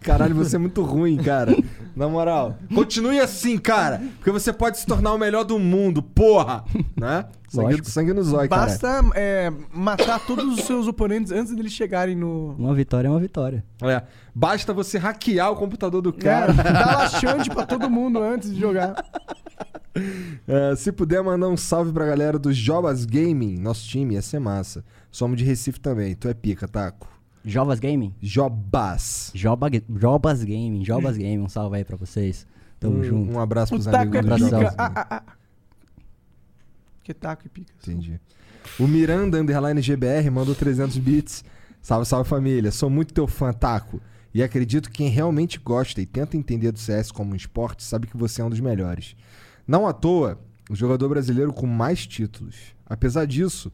Caralho, 0.00 0.34
você 0.34 0.56
é 0.56 0.58
muito 0.58 0.82
ruim, 0.82 1.16
cara. 1.16 1.56
Na 1.96 2.06
moral. 2.08 2.58
Continue 2.74 3.18
assim, 3.20 3.56
cara. 3.56 4.02
Porque 4.16 4.30
você 4.30 4.52
pode 4.52 4.78
se 4.78 4.86
tornar 4.86 5.14
o 5.14 5.18
melhor 5.18 5.44
do 5.44 5.58
mundo, 5.58 6.02
porra! 6.02 6.64
Né? 6.94 7.24
Sangue, 7.48 7.66
Lógico. 7.68 7.88
sangue 7.90 8.12
no 8.12 8.22
zóio, 8.22 8.48
cara. 8.50 8.62
Basta 8.66 9.00
é, 9.14 9.50
matar 9.72 10.18
todos 10.26 10.58
os 10.58 10.64
seus 10.64 10.86
oponentes 10.86 11.32
antes 11.32 11.54
deles 11.54 11.72
chegarem 11.72 12.14
no. 12.16 12.54
Uma 12.58 12.74
vitória 12.74 13.08
é 13.08 13.10
uma 13.10 13.20
vitória. 13.20 13.64
É. 13.82 14.02
Basta 14.34 14.74
você 14.74 14.98
hackear 14.98 15.50
o 15.52 15.56
computador 15.56 16.02
do 16.02 16.12
Cara, 16.12 16.52
cara. 16.52 16.72
dá 16.72 16.96
laxante 16.98 17.48
pra 17.48 17.64
todo 17.64 17.88
mundo 17.88 18.22
antes 18.22 18.52
de 18.52 18.60
jogar. 18.60 18.94
É, 20.46 20.74
se 20.76 20.90
puder 20.92 21.22
mandar 21.22 21.48
um 21.48 21.56
salve 21.56 21.92
pra 21.92 22.04
galera 22.04 22.38
do 22.38 22.52
Jobas 22.52 23.04
Gaming, 23.06 23.56
nosso 23.58 23.88
time, 23.88 24.14
ia 24.14 24.22
ser 24.22 24.40
massa. 24.40 24.84
Somos 25.10 25.36
de 25.38 25.44
Recife 25.44 25.78
também. 25.80 26.14
Tu 26.14 26.28
é 26.28 26.34
pica, 26.34 26.66
Taco. 26.66 27.08
Jovas 27.44 27.78
Gaming? 27.78 28.14
Jobas. 28.22 29.30
Joba, 29.34 29.68
Jobas 29.88 30.42
Gaming, 30.42 30.82
Jobas 30.82 31.16
Gaming, 31.16 31.40
um 31.40 31.48
salve 31.48 31.76
aí 31.76 31.84
pra 31.84 31.96
vocês. 31.96 32.46
Tamo 32.80 32.98
um, 32.98 33.04
junto. 33.04 33.32
um 33.32 33.40
abraço 33.40 33.74
O 33.74 33.76
pros 33.76 33.86
taco 33.86 34.16
amigos 34.18 34.42
é 34.42 34.50
do 34.50 34.56
pica. 34.58 34.74
Ah, 34.78 34.92
ah, 34.94 35.06
ah. 35.10 35.22
Que 37.02 37.12
taco 37.12 37.46
e 37.46 37.48
pica. 37.48 37.72
Entendi. 37.82 38.18
O 38.78 38.86
Miranda 38.86 39.38
Underline 39.38 39.80
GBR 39.80 40.30
mandou 40.30 40.54
300 40.54 40.96
bits. 40.98 41.44
Salve, 41.82 42.06
salve 42.06 42.28
família. 42.28 42.72
Sou 42.72 42.88
muito 42.88 43.12
teu 43.12 43.26
fã, 43.26 43.52
Taco. 43.52 44.00
E 44.32 44.42
acredito 44.42 44.90
que 44.90 44.96
quem 44.96 45.08
realmente 45.08 45.60
gosta 45.60 46.00
e 46.00 46.06
tenta 46.06 46.36
entender 46.36 46.72
do 46.72 46.78
CS 46.78 47.12
como 47.12 47.32
um 47.32 47.36
esporte 47.36 47.84
sabe 47.84 48.06
que 48.06 48.16
você 48.16 48.40
é 48.40 48.44
um 48.44 48.50
dos 48.50 48.58
melhores. 48.58 49.14
Não 49.66 49.86
à 49.86 49.92
toa, 49.92 50.40
o 50.68 50.74
jogador 50.74 51.08
brasileiro 51.10 51.52
com 51.52 51.66
mais 51.66 52.06
títulos. 52.06 52.74
Apesar 52.86 53.26
disso, 53.26 53.70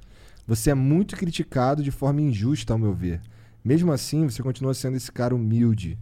você 0.47 0.71
é 0.71 0.75
muito 0.75 1.17
criticado 1.17 1.83
de 1.83 1.91
forma 1.91 2.21
injusta, 2.21 2.73
ao 2.73 2.79
meu 2.79 2.93
ver. 2.93 3.21
Mesmo 3.65 3.93
assim, 3.93 4.29
você 4.29 4.43
continua 4.43 4.75
sendo 4.75 4.97
esse 4.97 5.11
cara 5.13 5.35
humilde. 5.35 5.99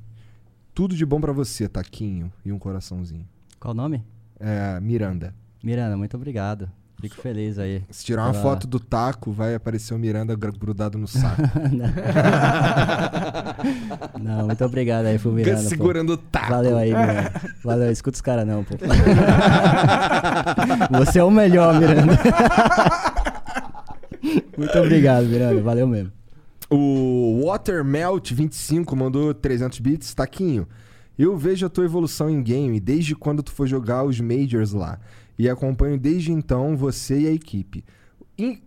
Tudo 0.74 0.94
de 0.94 1.05
bom 1.05 1.20
pra 1.20 1.32
você, 1.32 1.68
Taquinho. 1.68 2.32
E 2.44 2.52
um 2.52 2.59
coraçãozinho. 2.59 3.26
Qual 3.59 3.72
o 3.72 3.76
nome? 3.76 4.05
É, 4.39 4.78
Miranda. 4.80 5.35
Miranda, 5.62 5.97
muito 5.97 6.16
obrigado. 6.16 6.70
Fico 7.01 7.14
feliz 7.16 7.59
aí. 7.60 7.82
Se 7.90 8.05
tirar 8.05 8.24
uma 8.24 8.32
Pela- 8.32 8.43
foto 8.43 8.66
do 8.66 8.80
taco, 8.80 9.30
vai 9.30 9.55
aparecer 9.55 9.94
o 9.94 9.98
Miranda 9.98 10.35
gr- 10.35 10.51
grudado 10.56 10.98
no 10.98 11.06
saco. 11.06 11.43
Não, 14.20 14.47
muito 14.47 14.64
obrigado 14.64 15.06
aí 15.06 15.16
pro 15.18 15.30
Miranda. 15.32 15.62
pô. 15.62 15.68
Segurando 15.68 16.12
o 16.14 16.16
taco. 16.16 16.51
Valeu 16.51 16.76
aí, 16.76 16.93
Miranda. 16.93 17.32
Valeu, 17.64 17.90
escuta 17.93 18.16
os 18.16 18.20
caras 18.20 18.44
não, 18.47 18.64
pô. 18.64 18.74
Você 20.98 21.20
é 21.20 21.24
o 21.24 21.30
melhor, 21.30 21.78
Miranda. 21.78 22.18
Muito 24.59 24.76
obrigado, 24.78 25.26
Miranda. 25.26 25.62
Valeu 25.62 25.86
mesmo. 25.86 26.10
O 26.70 27.45
Watermelt25 27.47 28.95
mandou 28.95 29.32
300 29.32 29.78
bits. 29.78 30.12
Taquinho, 30.12 30.69
eu 31.19 31.35
vejo 31.35 31.65
a 31.65 31.69
tua 31.70 31.86
evolução 31.86 32.28
em 32.28 32.43
game 32.43 32.78
desde 32.78 33.16
quando 33.16 33.43
tu 33.43 33.51
foi 33.53 33.66
jogar 33.66 34.05
os 34.05 34.20
Majors 34.20 34.73
lá. 34.73 35.01
E 35.39 35.49
acompanho 35.49 35.99
desde 35.99 36.31
então 36.31 36.77
você 36.77 37.20
e 37.20 37.27
a 37.27 37.32
equipe. 37.32 37.85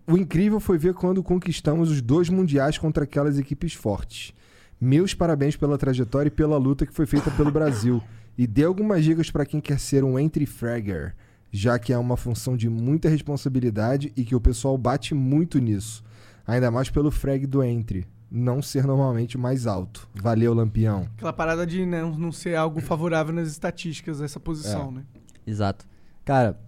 O 0.07 0.17
incrível 0.17 0.59
foi 0.59 0.79
ver 0.79 0.95
quando 0.95 1.21
conquistamos 1.21 1.91
os 1.91 2.01
dois 2.01 2.27
mundiais 2.27 2.77
contra 2.77 3.03
aquelas 3.03 3.37
equipes 3.37 3.73
fortes. 3.73 4.33
Meus 4.79 5.13
parabéns 5.13 5.55
pela 5.55 5.77
trajetória 5.77 6.27
e 6.27 6.31
pela 6.31 6.57
luta 6.57 6.87
que 6.87 6.93
foi 6.93 7.05
feita 7.05 7.29
pelo 7.31 7.51
Brasil. 7.53 8.01
E 8.35 8.47
dê 8.47 8.63
algumas 8.63 9.03
dicas 9.03 9.29
para 9.29 9.45
quem 9.45 9.61
quer 9.61 9.79
ser 9.79 10.03
um 10.03 10.17
entry 10.17 10.47
fragger, 10.47 11.13
já 11.51 11.77
que 11.77 11.93
é 11.93 11.97
uma 11.97 12.17
função 12.17 12.57
de 12.57 12.67
muita 12.67 13.09
responsabilidade 13.09 14.11
e 14.17 14.23
que 14.23 14.35
o 14.35 14.41
pessoal 14.41 14.75
bate 14.75 15.13
muito 15.13 15.59
nisso. 15.59 16.03
Ainda 16.51 16.69
mais 16.69 16.89
pelo 16.89 17.09
frag 17.11 17.45
do 17.47 17.63
entry, 17.63 18.05
não 18.29 18.61
ser 18.61 18.85
normalmente 18.85 19.37
o 19.37 19.39
mais 19.39 19.65
alto. 19.67 20.07
Valeu, 20.15 20.53
Lampião. 20.53 21.07
Aquela 21.15 21.31
parada 21.33 21.65
de 21.65 21.85
não, 21.85 22.11
não 22.17 22.31
ser 22.31 22.55
algo 22.55 22.81
favorável 22.81 23.33
nas 23.33 23.47
estatísticas 23.47 24.19
dessa 24.19 24.39
posição, 24.39 24.89
É. 24.89 24.91
né? 24.91 25.03
Exato. 25.47 25.85
Cara, 26.25 26.59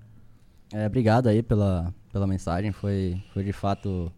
é, 0.71 0.87
obrigado 0.87 1.27
aí 1.27 1.43
pela, 1.43 1.93
pela 2.11 2.25
mensagem. 2.25 2.71
Foi, 2.71 3.21
foi 3.33 3.43
de 3.43 3.51
fato 3.53 4.11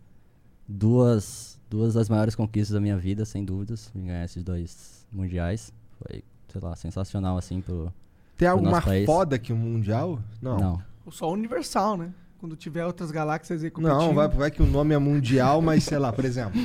duas, 0.68 1.60
duas 1.70 1.94
das 1.94 2.10
maiores 2.10 2.36
conquistas 2.36 2.74
da 2.74 2.82
minha 2.82 2.98
vida, 2.98 3.26
sem 3.26 3.44
dúvidas. 3.44 3.92
em 3.96 4.06
Ganhar 4.06 4.26
esses 4.26 4.44
dois 4.44 5.06
mundiais. 5.12 5.74
Foi, 6.00 6.24
sei 6.52 6.62
lá, 6.62 6.76
sensacional 6.76 7.38
assim 7.38 7.62
pro. 7.62 7.92
Tem 8.38 8.48
algo 8.48 8.64
nosso 8.64 8.74
mais 8.74 8.86
país. 8.86 9.06
foda 9.06 9.40
que 9.40 9.54
o 9.54 9.56
Mundial? 9.56 10.20
Não. 10.42 10.58
Não. 10.60 10.84
Só 11.10 11.32
universal, 11.32 11.96
né? 11.98 12.12
Quando 12.46 12.56
tiver 12.56 12.86
outras 12.86 13.10
galáxias 13.10 13.64
aí 13.64 13.72
competindo. 13.72 13.98
Não, 13.98 14.14
vai, 14.14 14.28
vai 14.28 14.52
que 14.52 14.62
o 14.62 14.68
nome 14.68 14.94
é 14.94 15.00
Mundial, 15.00 15.64
mas 15.64 15.84
sei 15.84 15.98
lá, 15.98 16.14
por 16.14 16.24
exemplo. 16.24 16.62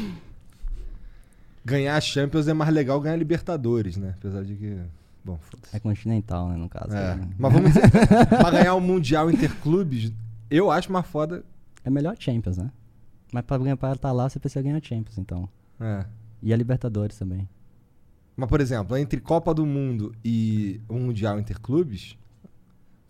Ganhar 1.65 1.97
a 1.97 2.01
Champions 2.03 2.47
é 2.49 2.53
mais 2.53 2.71
legal 2.71 3.01
ganhar 3.01 3.15
a 3.15 3.17
Libertadores, 3.17 3.97
né? 3.97 4.15
Apesar 4.19 4.45
de 4.45 4.57
que. 4.57 4.79
Bom, 5.25 5.39
foda-se. 5.39 5.75
É 5.75 5.81
continental, 5.81 6.51
né, 6.51 6.57
no 6.59 6.69
caso. 6.69 6.95
É. 6.95 7.15
né? 7.15 7.31
Mas 7.39 7.53
vamos 7.55 7.73
dizer, 7.73 7.91
pra 8.29 8.51
ganhar 8.51 8.75
o 8.75 8.81
Mundial 8.81 9.31
Interclubes, 9.31 10.13
eu 10.51 10.71
acho 10.71 10.93
mais 10.93 11.07
foda. 11.07 11.43
É 11.83 11.89
melhor 11.89 12.15
Champions, 12.19 12.59
né? 12.59 12.71
Mas 13.33 13.43
pra 13.43 13.57
ganhar 13.57 13.79
para 13.79 13.95
estar 13.95 14.13
lá, 14.13 14.29
você 14.29 14.39
precisa 14.39 14.61
ganhar 14.61 14.85
Champions, 14.85 15.17
então. 15.17 15.49
É. 15.81 16.05
E 16.43 16.53
a 16.53 16.57
Libertadores 16.59 17.17
também. 17.17 17.49
Mas, 18.37 18.51
por 18.51 18.61
exemplo, 18.61 18.99
entre 18.99 19.19
Copa 19.19 19.55
do 19.55 19.65
Mundo 19.65 20.15
e 20.23 20.79
o 20.87 20.99
Mundial 20.99 21.41
Interclubes. 21.41 22.19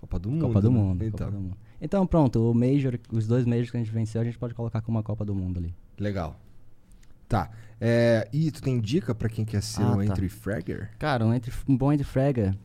Copa 0.01 0.21
do 0.21 0.31
Mundo. 0.31 0.47
Copa 0.47 0.61
do 0.61 0.71
né? 0.71 0.79
Mundo. 0.79 1.05
Então, 1.05 1.27
Copa 1.27 1.37
do 1.37 1.43
Mundo. 1.43 1.70
Então, 1.81 2.07
pronto, 2.07 2.51
o 2.51 2.55
Major, 2.55 2.99
os 3.11 3.27
dois 3.27 3.45
Majors 3.47 3.71
que 3.71 3.77
a 3.77 3.81
gente 3.81 3.93
venceu, 3.93 4.21
a 4.21 4.25
gente 4.25 4.39
pode 4.39 4.55
colocar 4.55 4.81
como 4.83 4.99
uma 4.99 5.03
Copa 5.03 5.25
do 5.25 5.35
Mundo 5.35 5.59
ali. 5.59 5.75
legal. 5.99 6.37
Tá. 7.29 7.49
É, 7.81 8.29
e 8.33 8.51
tu 8.51 8.61
tem 8.61 8.81
dica 8.81 9.15
pra 9.15 9.29
quem 9.29 9.45
quer 9.45 9.63
ser 9.63 9.83
Ah, 9.83 9.93
um 9.93 9.97
tá. 9.99 10.05
Entry 10.05 10.29
Fragger? 10.29 10.91
Cara, 10.99 11.25
um, 11.25 11.33
entre, 11.33 11.53
um 11.69 11.77
bom 11.77 11.93
entre 11.93 12.05
fragger, 12.05 12.57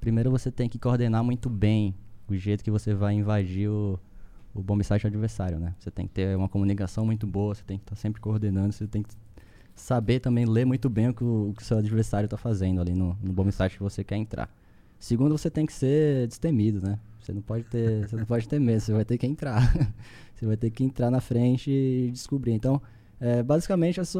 primeiro 0.00 0.28
você 0.28 0.50
tem 0.50 0.68
que 0.68 0.76
coordenar 0.76 1.22
muito 1.22 1.48
bem 1.48 1.94
o 2.28 2.34
jeito 2.34 2.64
que 2.64 2.70
você 2.70 2.92
vai 2.94 3.14
invadir 3.14 3.68
o, 3.68 3.96
o 4.52 4.60
bomb 4.60 4.82
site 4.82 5.06
adversário, 5.06 5.60
né? 5.60 5.72
Você 5.78 5.88
tem 5.88 6.06
que 6.08 6.12
ter 6.14 6.36
uma 6.36 6.48
comunicação 6.48 7.06
muito 7.06 7.28
boa, 7.28 7.54
você 7.54 7.62
tem 7.62 7.78
que 7.78 7.84
estar 7.84 7.94
sempre 7.94 8.20
coordenando, 8.20 8.72
você 8.72 8.88
tem 8.88 9.04
que 9.04 9.14
saber 9.76 10.18
também 10.18 10.44
ler 10.46 10.64
muito 10.66 10.90
bem 10.90 11.08
o 11.10 11.14
que 11.14 11.22
o, 11.22 11.50
o 11.50 11.54
que 11.54 11.62
o 11.62 11.64
seu 11.64 11.78
adversário 11.78 12.26
está 12.26 12.36
fazendo 12.36 12.80
ali 12.80 12.94
no, 12.94 13.16
no 13.22 13.32
bomb 13.32 13.52
site 13.52 13.76
que 13.76 13.82
você 13.84 14.02
quer 14.02 14.16
entrar. 14.16 14.52
Segundo, 14.98 15.38
você 15.38 15.48
tem 15.48 15.64
que 15.64 15.72
ser 15.72 16.26
destemido, 16.26 16.80
né? 16.84 16.98
Você 17.22 17.32
não 17.32 17.40
pode 17.40 17.64
ter, 17.64 18.08
você 18.08 18.16
não 18.16 18.24
pode 18.24 18.48
ter 18.48 18.58
medo, 18.58 18.80
você 18.80 18.92
vai 18.92 19.04
ter 19.04 19.16
que 19.16 19.26
entrar. 19.26 19.72
você 20.34 20.44
vai 20.44 20.56
ter 20.56 20.70
que 20.70 20.82
entrar 20.82 21.10
na 21.10 21.20
frente 21.20 21.70
e 21.70 22.10
descobrir. 22.10 22.52
Então, 22.52 22.82
é, 23.20 23.42
basicamente, 23.42 24.00
as, 24.00 24.14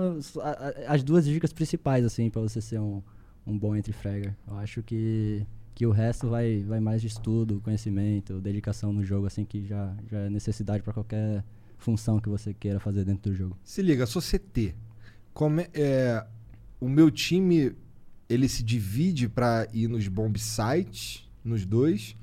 as 0.87 1.03
duas 1.03 1.25
dicas 1.25 1.53
principais, 1.53 2.05
assim, 2.05 2.31
para 2.31 2.41
você 2.41 2.61
ser 2.61 2.79
um, 2.79 3.03
um 3.45 3.59
bom 3.59 3.75
entry 3.75 3.93
fragger. 3.93 4.37
Eu 4.47 4.57
acho 4.59 4.83
que, 4.85 5.45
que 5.75 5.85
o 5.85 5.91
resto 5.91 6.29
vai, 6.29 6.63
vai 6.63 6.79
mais 6.79 7.01
de 7.01 7.09
estudo, 7.09 7.61
conhecimento, 7.61 8.41
dedicação 8.41 8.93
no 8.93 9.05
jogo, 9.05 9.27
assim, 9.27 9.45
que 9.45 9.67
já, 9.67 9.93
já 10.09 10.19
é 10.21 10.31
necessidade 10.31 10.85
para 10.85 10.93
qualquer 10.93 11.45
função 11.79 12.21
que 12.21 12.29
você 12.29 12.55
queira 12.55 12.79
fazer 12.79 13.05
dentro 13.05 13.33
do 13.33 13.37
jogo. 13.37 13.59
Se 13.65 13.83
liga, 13.83 14.07
sou 14.07 14.23
CT. 14.23 14.77
Como 15.35 15.61
é, 15.61 15.69
é, 15.75 16.27
o 16.81 16.89
meu 16.89 17.11
time 17.11 17.75
ele 18.29 18.49
se 18.49 18.63
divide 18.63 19.29
pra 19.29 19.67
ir 19.73 19.89
nos 19.89 20.07
bomb 20.07 20.39
sites, 20.39 21.29
nos 21.45 21.67
dois? 21.67 22.17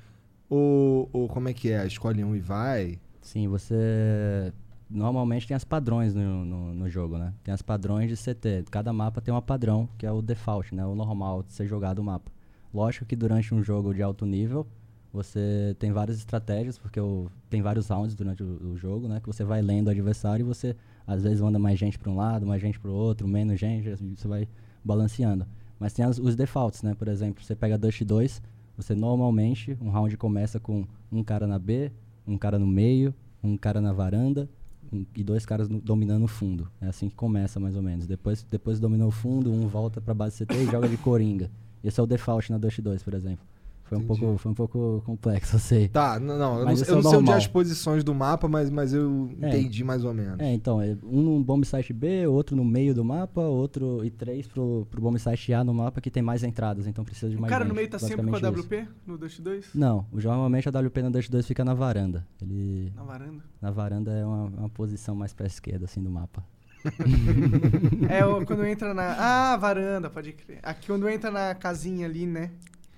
Ou, 0.49 1.09
ou 1.13 1.27
como 1.27 1.49
é 1.49 1.53
que 1.53 1.71
é? 1.71 1.85
Escolhe 1.85 2.23
um 2.23 2.35
e 2.35 2.39
vai? 2.39 2.99
Sim, 3.21 3.47
você 3.47 4.51
normalmente 4.89 5.47
tem 5.47 5.55
as 5.55 5.63
padrões 5.63 6.15
no, 6.15 6.43
no, 6.43 6.73
no 6.73 6.89
jogo, 6.89 7.17
né? 7.17 7.33
Tem 7.43 7.53
as 7.53 7.61
padrões 7.61 8.09
de 8.09 8.17
CT. 8.17 8.65
Cada 8.71 8.91
mapa 8.91 9.21
tem 9.21 9.31
um 9.33 9.39
padrão, 9.41 9.87
que 9.97 10.05
é 10.05 10.11
o 10.11 10.21
default, 10.21 10.73
né? 10.73 10.85
O 10.85 10.95
normal 10.95 11.43
de 11.43 11.53
ser 11.53 11.67
jogado 11.67 11.99
o 11.99 12.03
mapa. 12.03 12.31
Lógico 12.73 13.05
que 13.05 13.15
durante 13.15 13.53
um 13.53 13.61
jogo 13.63 13.93
de 13.93 14.01
alto 14.01 14.25
nível, 14.25 14.65
você 15.13 15.75
tem 15.79 15.91
várias 15.91 16.17
estratégias, 16.17 16.77
porque 16.77 16.99
o- 16.99 17.29
tem 17.49 17.61
vários 17.61 17.87
rounds 17.89 18.15
durante 18.15 18.41
o, 18.43 18.71
o 18.73 18.77
jogo, 18.77 19.07
né? 19.07 19.19
Que 19.19 19.27
você 19.27 19.43
vai 19.43 19.61
lendo 19.61 19.87
o 19.87 19.91
adversário 19.91 20.43
e 20.43 20.47
você, 20.47 20.75
às 21.05 21.21
vezes, 21.23 21.41
manda 21.41 21.59
mais 21.59 21.77
gente 21.77 21.99
para 21.99 22.09
um 22.11 22.15
lado, 22.15 22.45
mais 22.47 22.61
gente 22.61 22.79
para 22.79 22.89
o 22.89 22.93
outro, 22.93 23.27
menos 23.27 23.59
gente, 23.59 23.89
você 24.15 24.27
vai 24.27 24.47
balanceando. 24.83 25.45
Mas 25.79 25.93
tem 25.93 26.03
as- 26.05 26.17
os 26.19 26.35
defaults, 26.35 26.81
né? 26.83 26.95
Por 26.95 27.07
exemplo, 27.07 27.43
você 27.43 27.55
pega 27.55 27.77
Dust 27.77 28.01
2, 28.03 28.41
você 28.81 28.95
normalmente, 28.95 29.77
um 29.81 29.89
round 29.89 30.15
começa 30.17 30.59
com 30.59 30.85
um 31.11 31.23
cara 31.23 31.45
na 31.45 31.59
B, 31.59 31.91
um 32.25 32.37
cara 32.37 32.57
no 32.57 32.65
meio, 32.67 33.13
um 33.43 33.57
cara 33.57 33.81
na 33.81 33.91
varanda, 33.91 34.47
um- 34.91 35.05
e 35.15 35.23
dois 35.23 35.45
caras 35.45 35.67
no- 35.67 35.81
dominando 35.81 36.23
o 36.23 36.27
fundo. 36.27 36.67
É 36.81 36.87
assim 36.87 37.09
que 37.09 37.15
começa, 37.15 37.59
mais 37.59 37.75
ou 37.75 37.81
menos. 37.81 38.07
Depois, 38.07 38.45
depois 38.49 38.79
dominou 38.79 39.09
o 39.09 39.11
fundo, 39.11 39.51
um 39.51 39.67
volta 39.67 39.99
pra 39.99 40.13
base 40.13 40.37
CT 40.37 40.55
e 40.55 40.65
joga 40.65 40.87
de 40.87 40.97
coringa. 40.97 41.51
Esse 41.83 41.99
é 41.99 42.03
o 42.03 42.07
default 42.07 42.51
na 42.51 42.57
Dust 42.57 42.79
2, 42.81 43.03
por 43.03 43.13
exemplo. 43.13 43.45
Foi 43.89 43.97
um, 43.97 44.03
pouco, 44.03 44.37
foi 44.37 44.51
um 44.51 44.55
pouco 44.55 45.01
complexo, 45.05 45.55
eu 45.55 45.59
sei. 45.59 45.87
Tá, 45.87 46.19
não, 46.19 46.37
não, 46.37 46.59
eu 46.59 46.65
não, 46.65 46.71
eu 46.73 46.91
não 46.95 46.99
o 46.99 47.03
sei 47.03 47.17
onde 47.19 47.31
é 47.31 47.33
as 47.33 47.47
posições 47.47 48.03
do 48.03 48.13
mapa, 48.13 48.47
mas, 48.47 48.69
mas 48.69 48.93
eu 48.93 49.29
É. 49.41 49.49
entendi 49.49 49.83
mais 49.83 50.05
ou 50.05 50.13
menos. 50.13 50.39
É, 50.39 50.53
então, 50.53 50.79
é 50.81 50.95
um 51.03 51.21
no 51.23 51.43
bomb 51.43 51.65
site 51.65 51.91
B, 51.91 52.27
outro 52.27 52.55
no 52.55 52.63
meio 52.63 52.93
do 52.93 53.03
mapa, 53.03 53.41
outro 53.41 54.05
e 54.05 54.09
três 54.11 54.47
pro, 54.47 54.85
pro 54.91 55.01
bomb 55.01 55.17
site 55.17 55.51
A 55.53 55.63
no 55.63 55.73
mapa 55.73 55.99
que 55.99 56.11
tem 56.11 56.21
mais 56.21 56.43
entradas, 56.43 56.85
então 56.85 57.03
precisa 57.03 57.29
de 57.31 57.37
O 57.37 57.41
mais 57.41 57.49
cara 57.51 57.65
no 57.65 57.73
meio 57.73 57.89
tá 57.89 57.97
sempre 57.97 58.25
com 58.27 58.35
a 58.35 58.39
isso. 58.39 58.61
WP 58.61 58.87
no 59.07 59.17
Dust 59.17 59.41
2? 59.41 59.69
Não, 59.73 60.05
o- 60.11 60.21
normalmente 60.21 60.69
a 60.69 60.71
WP 60.71 61.01
na 61.01 61.09
Dust 61.09 61.29
2 61.31 61.47
fica 61.47 61.65
na 61.65 61.73
varanda. 61.73 62.23
Ele 62.41 62.93
Na 62.95 63.03
varanda. 63.03 63.43
na 63.61 63.71
varanda 63.71 64.11
é 64.11 64.23
uma, 64.25 64.43
uma 64.45 64.69
posição 64.69 65.15
mais 65.15 65.33
pra 65.33 65.47
esquerda 65.47 65.85
assim 65.85 66.01
do 66.03 66.09
mapa. 66.11 66.43
É 68.09 68.25
o- 68.25 68.45
quando 68.45 68.65
entra 68.65 68.93
na. 68.93 69.15
Ah, 69.19 69.57
varanda, 69.57 70.09
pode 70.09 70.33
crer. 70.33 70.59
Aqui 70.63 70.87
quando 70.87 71.07
entra 71.09 71.29
na 71.31 71.53
casinha 71.55 72.05
ali, 72.05 72.25
né? 72.25 72.51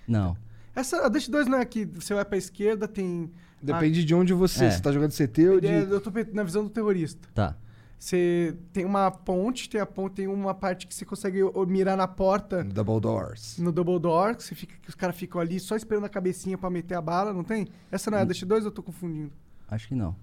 Não. 0.07 0.35
Essa, 0.75 1.05
a 1.05 1.09
Dust 1.09 1.29
2 1.29 1.47
não 1.47 1.57
é 1.57 1.61
aqui. 1.61 1.85
Você 1.85 2.13
vai 2.13 2.25
pra 2.25 2.37
esquerda, 2.37 2.87
tem. 2.87 3.31
Depende 3.61 4.03
de 4.03 4.15
onde 4.15 4.33
você. 4.33 4.65
É. 4.65 4.71
Você 4.71 4.81
tá 4.81 4.91
jogando 4.91 5.11
CT 5.11 5.49
ou 5.49 5.61
de. 5.61 5.67
É, 5.67 5.81
eu 5.81 6.01
tô 6.01 6.11
na 6.33 6.43
visão 6.43 6.63
do 6.63 6.69
terrorista. 6.69 7.27
Tá. 7.33 7.55
Você 7.99 8.57
tem 8.73 8.83
uma 8.83 9.11
ponte, 9.11 9.69
tem 9.69 9.79
a 9.79 9.85
ponte, 9.85 10.15
tem 10.15 10.27
uma 10.27 10.55
parte 10.55 10.87
que 10.87 10.95
você 10.95 11.05
consegue 11.05 11.39
mirar 11.67 11.95
na 11.95 12.07
porta 12.07 12.63
Double 12.63 12.99
Doors. 12.99 13.59
no 13.59 13.71
Double 13.71 13.99
Door, 13.99 14.37
que, 14.37 14.43
você 14.43 14.55
fica, 14.55 14.75
que 14.81 14.89
os 14.89 14.95
caras 14.95 15.15
ficam 15.15 15.39
ali 15.39 15.59
só 15.59 15.75
esperando 15.75 16.05
a 16.05 16.09
cabecinha 16.09 16.57
pra 16.57 16.67
meter 16.67 16.95
a 16.95 17.01
bala, 17.01 17.31
não 17.31 17.43
tem? 17.43 17.67
Essa 17.91 18.09
não 18.09 18.17
é 18.17 18.21
a 18.21 18.25
Dust 18.25 18.43
2 18.43 18.63
ou 18.63 18.69
eu 18.69 18.73
tô 18.73 18.81
confundindo? 18.81 19.31
Acho 19.67 19.87
que 19.87 19.93
não. 19.93 20.15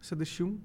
Essa 0.00 0.14
é 0.14 0.16
a 0.16 0.18
Dust 0.18 0.40
1? 0.40 0.58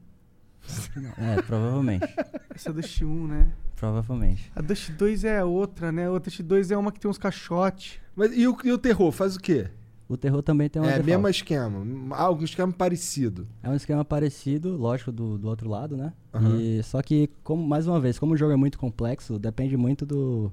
Acho 0.68 0.92
que 0.92 1.00
não. 1.00 1.10
É, 1.18 1.42
provavelmente. 1.42 2.06
Essa 2.54 2.70
é 2.70 2.72
a 2.72 2.74
Dust 2.74 3.02
1, 3.02 3.28
né? 3.28 3.52
provavelmente. 3.80 4.52
A 4.54 4.62
Dust 4.62 4.92
2 4.92 5.24
é 5.24 5.40
a 5.40 5.46
outra, 5.46 5.92
né? 5.92 6.14
A 6.14 6.20
Dust 6.20 6.42
2 6.42 6.72
é 6.72 6.78
uma 6.78 6.92
que 6.92 7.00
tem 7.00 7.10
uns 7.10 7.18
caixotes. 7.18 8.00
Mas 8.20 8.38
e 8.38 8.46
o, 8.46 8.58
e 8.66 8.72
o 8.74 8.78
terror? 8.78 9.14
Faz 9.14 9.38
o 9.38 9.40
quê? 9.40 9.68
O 10.10 10.18
terror 10.18 10.42
também 10.42 10.68
tem 10.68 10.82
uma 10.82 10.88
é, 10.90 10.98
default. 10.98 11.10
mesmo 11.10 11.28
esquema. 11.30 12.16
Algum 12.18 12.44
esquema 12.44 12.74
parecido. 12.74 13.48
É 13.64 13.70
um 13.70 13.76
esquema 13.76 14.04
parecido, 14.04 14.76
lógico, 14.76 15.10
do, 15.10 15.38
do 15.38 15.48
outro 15.48 15.70
lado, 15.70 15.96
né? 15.96 16.12
Aham. 16.34 16.60
E, 16.60 16.84
só 16.84 17.02
que, 17.02 17.30
como, 17.44 17.66
mais 17.66 17.88
uma 17.88 17.98
vez, 17.98 18.20
como 18.20 18.34
o 18.34 18.38
jogo 18.38 18.52
é 18.52 18.56
muito 18.58 18.78
complexo, 18.78 19.40
depende 19.40 19.78
muito 19.78 20.06
do, 20.06 20.52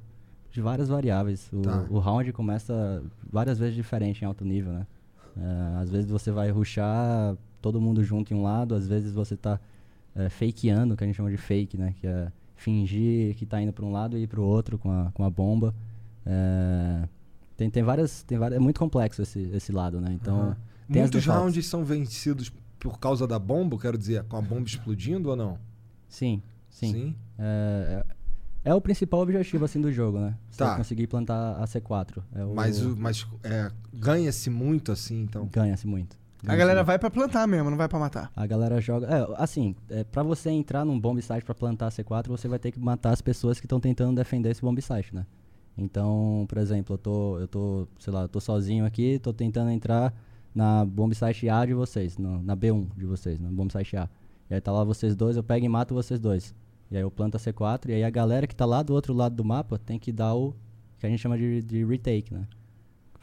de 0.52 0.60
várias 0.60 0.88
variáveis. 0.88 1.50
O, 1.52 1.62
Tá. 1.62 1.84
o 1.90 1.98
round 1.98 2.32
começa 2.32 3.02
várias 3.32 3.58
vezes 3.58 3.74
diferente 3.74 4.22
em 4.22 4.26
alto 4.26 4.44
nível, 4.44 4.72
né? 4.72 4.86
É, 5.36 5.80
às 5.82 5.90
vezes 5.90 6.08
você 6.08 6.30
vai 6.30 6.50
rushar 6.50 7.36
todo 7.60 7.80
mundo 7.80 8.04
junto 8.04 8.32
em 8.32 8.36
um 8.36 8.42
lado, 8.42 8.76
às 8.76 8.86
vezes 8.86 9.10
você 9.12 9.36
tá 9.36 9.58
é, 10.14 10.28
fakeando, 10.28 10.96
que 10.96 11.02
a 11.02 11.06
gente 11.06 11.16
chama 11.16 11.30
de 11.30 11.36
fake, 11.36 11.76
né? 11.76 11.94
Que 12.00 12.06
é 12.06 12.30
fingir 12.54 13.34
que 13.34 13.44
tá 13.44 13.60
indo 13.60 13.72
para 13.72 13.84
um 13.84 13.90
lado 13.90 14.16
e 14.16 14.22
ir 14.22 14.26
para 14.28 14.40
o 14.40 14.44
outro 14.44 14.78
com 14.78 14.90
a, 14.90 15.10
com 15.12 15.24
a 15.24 15.30
bomba. 15.30 15.74
É, 16.24 17.08
tem, 17.56 17.70
tem 17.70 17.82
várias, 17.82 18.22
tem 18.22 18.38
várias... 18.38 18.58
É 18.60 18.62
muito 18.62 18.78
complexo 18.78 19.22
esse, 19.22 19.40
esse 19.54 19.72
lado, 19.72 20.00
né? 20.00 20.12
Então, 20.12 20.50
as 20.50 20.56
Muitos 20.88 21.26
rounds 21.26 21.66
são 21.66 21.84
vencidos 21.84 22.52
por 22.78 22.98
causa 22.98 23.26
da 23.26 23.38
bomba, 23.38 23.78
quero 23.78 23.96
dizer, 23.98 24.22
com 24.24 24.36
a 24.36 24.40
bomba 24.42 24.66
explodindo 24.68 25.30
ou 25.30 25.36
não? 25.36 25.58
Sim, 26.08 26.42
sim. 26.70 27.16
É, 27.38 28.04
é, 28.64 28.70
é 28.70 28.74
o 28.74 28.80
principal 28.80 29.20
objetivo 29.20 29.64
assim 29.64 29.80
do 29.80 29.90
jogo, 29.92 30.18
né? 30.18 30.36
Você 30.50 30.58
Tá. 30.58 30.76
conseguir 30.76 31.06
plantar 31.06 31.56
a 31.56 31.64
C4. 31.66 32.22
É 32.34 32.44
o, 32.44 32.54
Mas, 32.54 32.80
o- 32.82 32.96
mas 32.96 33.26
é, 33.42 33.70
ganha-se 33.92 34.50
muito 34.50 34.92
assim, 34.92 35.22
então. 35.22 35.46
ganha-se 35.46 35.86
muito. 35.86 36.16
A 36.46 36.54
galera 36.54 36.84
vai 36.84 36.96
pra 36.96 37.10
plantar 37.10 37.48
mesmo, 37.48 37.70
não 37.70 37.76
vai 37.76 37.88
pra 37.88 37.98
matar. 37.98 38.30
A 38.36 38.46
galera 38.46 38.80
joga. 38.80 39.06
É, 39.08 39.42
assim, 39.42 39.74
é, 39.88 40.04
para 40.04 40.22
você 40.22 40.48
entrar 40.50 40.84
num 40.84 41.00
bomb 41.00 41.20
site 41.20 41.42
pra 41.44 41.54
plantar 41.54 41.88
a 41.88 41.90
C4, 41.90 42.28
você 42.28 42.46
vai 42.46 42.58
ter 42.60 42.70
que 42.70 42.78
matar 42.78 43.10
as 43.10 43.20
pessoas 43.20 43.58
que 43.58 43.66
estão 43.66 43.80
tentando 43.80 44.14
defender 44.14 44.50
esse 44.50 44.60
bomb 44.60 44.80
site, 44.80 45.12
né? 45.12 45.26
Então, 45.78 46.46
por 46.48 46.58
exemplo, 46.58 46.94
eu 46.94 46.98
tô, 46.98 47.38
eu 47.38 47.48
tô, 47.48 47.88
sei 47.98 48.12
lá, 48.12 48.22
eu 48.22 48.28
tô 48.28 48.40
sozinho 48.40 48.84
aqui, 48.86 49.18
tô 49.18 49.32
tentando 49.32 49.70
entrar 49.70 50.14
na 50.54 50.84
bomb 50.84 51.14
site 51.14 51.48
A 51.50 51.66
de 51.66 51.74
vocês, 51.74 52.16
no- 52.16 52.42
na 52.42 52.56
B1 52.56 52.86
de 52.96 53.04
vocês, 53.04 53.38
na 53.38 53.50
bomb 53.50 53.70
site 53.70 53.96
A. 53.96 54.08
E 54.50 54.54
aí 54.54 54.60
tá 54.60 54.72
lá 54.72 54.84
vocês 54.84 55.14
dois, 55.14 55.36
eu 55.36 55.42
pego 55.42 55.66
e 55.66 55.68
mato 55.68 55.94
vocês 55.94 56.18
dois. 56.18 56.54
E 56.90 56.96
aí 56.96 57.02
eu 57.02 57.10
planto 57.10 57.36
a 57.36 57.38
C4, 57.40 57.90
e 57.90 57.94
aí 57.94 58.04
a 58.04 58.10
galera 58.10 58.46
que 58.46 58.54
tá 58.56 58.64
lá 58.64 58.82
do 58.82 58.94
outro 58.94 59.12
lado 59.12 59.34
do 59.34 59.44
mapa 59.44 59.78
tem 59.78 59.98
que 59.98 60.10
dar 60.12 60.34
o 60.34 60.54
que 60.98 61.04
a 61.06 61.08
gente 61.10 61.18
chama 61.20 61.36
de, 61.36 61.60
de 61.62 61.84
retake, 61.84 62.32
né? 62.32 62.46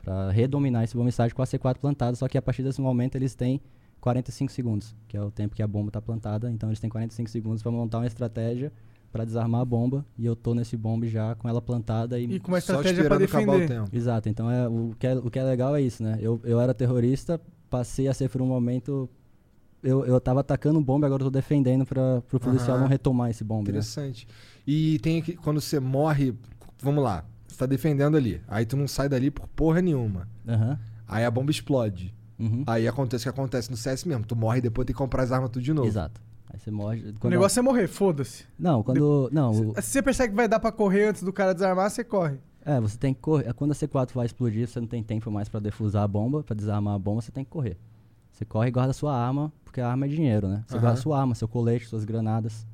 Pra 0.03 0.29
redominar 0.31 0.83
esse 0.83 0.95
bomb 0.95 1.09
site 1.11 1.33
com 1.33 1.41
a 1.41 1.45
C4 1.45 1.79
plantada, 1.79 2.15
só 2.15 2.27
que 2.27 2.37
a 2.37 2.41
partir 2.41 2.61
desse 2.61 2.81
momento 2.81 3.15
eles 3.15 3.33
têm 3.35 3.61
45 4.01 4.51
segundos, 4.51 4.93
que 5.07 5.15
é 5.15 5.21
o 5.21 5.31
tempo 5.31 5.55
que 5.55 5.63
a 5.63 5.67
bomba 5.67 5.89
tá 5.89 6.01
plantada, 6.01 6.51
então 6.51 6.69
eles 6.69 6.79
têm 6.79 6.89
45 6.89 7.29
segundos 7.29 7.63
pra 7.63 7.71
montar 7.71 7.99
uma 7.99 8.05
estratégia 8.07 8.71
pra 9.13 9.23
desarmar 9.23 9.61
a 9.61 9.65
bomba, 9.65 10.03
e 10.17 10.25
eu 10.25 10.35
tô 10.35 10.55
nesse 10.55 10.75
bombe 10.75 11.07
já 11.07 11.35
com 11.35 11.47
ela 11.47 11.61
plantada 11.61 12.19
e 12.19 12.23
E 12.25 12.39
com 12.39 12.47
uma 12.51 12.59
Só 12.59 12.73
estratégia 12.81 13.05
pra 13.05 13.15
esperando 13.23 13.23
acabar 13.23 13.55
o 13.55 13.59
defender. 13.59 13.81
tempo. 13.85 13.95
Exato, 13.95 14.27
então 14.27 14.49
é, 14.51 14.67
o, 14.67 14.95
que 14.97 15.05
é, 15.07 15.13
o 15.15 15.29
que 15.29 15.37
é 15.37 15.43
legal 15.43 15.75
é 15.75 15.81
isso, 15.81 16.01
né? 16.01 16.17
Eu, 16.19 16.41
eu 16.43 16.59
era 16.59 16.73
terrorista, 16.73 17.39
passei 17.69 18.07
a 18.07 18.13
ser 18.13 18.27
por 18.27 18.41
um 18.41 18.47
momento. 18.47 19.07
Eu, 19.83 20.03
eu 20.05 20.19
tava 20.19 20.39
atacando 20.39 20.79
um 20.79 20.83
bombe, 20.83 21.05
agora 21.05 21.21
eu 21.21 21.27
tô 21.27 21.31
defendendo 21.31 21.85
para 21.85 22.21
pro 22.27 22.39
policial 22.39 22.71
Aham. 22.77 22.81
não 22.81 22.87
retomar 22.89 23.29
esse 23.29 23.43
bombe. 23.43 23.71
Né? 23.71 23.77
Interessante. 23.77 24.27
E 24.65 24.97
tem 24.99 25.19
aqui, 25.19 25.33
quando 25.35 25.61
você 25.61 25.79
morre, 25.79 26.33
vamos 26.81 27.03
lá, 27.03 27.23
você 27.47 27.57
tá 27.57 27.65
defendendo 27.67 28.17
ali. 28.17 28.41
Aí 28.47 28.65
tu 28.65 28.75
não 28.75 28.87
sai 28.87 29.07
dali 29.07 29.29
por 29.29 29.47
porra 29.49 29.79
nenhuma. 29.81 30.27
Aham. 30.47 30.79
Aí 31.07 31.23
a 31.23 31.29
bomba 31.29 31.51
explode. 31.51 32.13
Uhum. 32.39 32.63
Aí 32.65 32.87
acontece 32.87 33.23
o 33.23 33.25
que 33.25 33.29
acontece 33.39 33.69
no 33.69 33.77
CS 33.77 34.05
mesmo. 34.05 34.25
Tu 34.25 34.35
morre 34.35 34.57
e 34.57 34.61
depois 34.61 34.85
tem 34.87 34.93
que 34.93 34.97
comprar 34.97 35.21
as 35.21 35.31
armas 35.31 35.51
tudo 35.51 35.61
de 35.61 35.71
novo. 35.71 35.87
Exato. 35.87 36.19
Aí 36.53 36.59
você 36.59 36.69
morre. 36.71 37.13
O 37.21 37.29
negócio 37.29 37.59
é 37.59 37.63
morrer, 37.63 37.87
foda-se. 37.87 38.45
Não, 38.59 38.83
quando. 38.83 39.29
Não, 39.31 39.49
o- 39.51 39.81
Se 39.81 39.89
você 39.89 40.01
percebe 40.03 40.29
que 40.29 40.35
vai 40.35 40.47
dar 40.47 40.59
pra 40.59 40.71
correr 40.71 41.07
antes 41.07 41.23
do 41.23 41.33
cara 41.33 41.53
desarmar, 41.53 41.89
você 41.89 42.03
corre. 42.03 42.37
é, 42.63 42.79
você 42.79 42.97
tem 42.97 43.13
que 43.13 43.19
correr. 43.19 43.47
é 43.49 43.53
Quando 43.53 43.71
a 43.71 43.75
C4 43.75 44.13
vai 44.13 44.25
explodir, 44.27 44.67
você 44.67 44.79
não 44.79 44.87
tem 44.87 45.01
tempo 45.03 45.29
mais 45.31 45.49
pra 45.49 45.59
defusar 45.59 46.03
a 46.03 46.07
bomba, 46.07 46.43
pra 46.43 46.55
desarmar 46.55 46.93
a 46.95 46.99
bomba, 46.99 47.21
você 47.21 47.31
tem 47.31 47.43
que 47.43 47.49
correr. 47.51 47.75
Você 48.31 48.45
corre 48.45 48.67
e 48.67 48.71
guarda 48.71 48.91
a 48.91 48.93
sua 48.93 49.15
arma, 49.15 49.51
porque 49.65 49.81
a 49.81 49.87
arma 49.89 50.05
é 50.05 50.09
dinheiro, 50.09 50.47
né? 50.47 50.63
Você 50.67 50.75
Aham. 50.75 50.81
guarda 50.81 50.99
a 50.99 51.01
sua 51.01 51.19
arma, 51.19 51.35
seu 51.35 51.47
colete, 51.47 51.87
suas 51.87 52.05
granadas. 52.05 52.65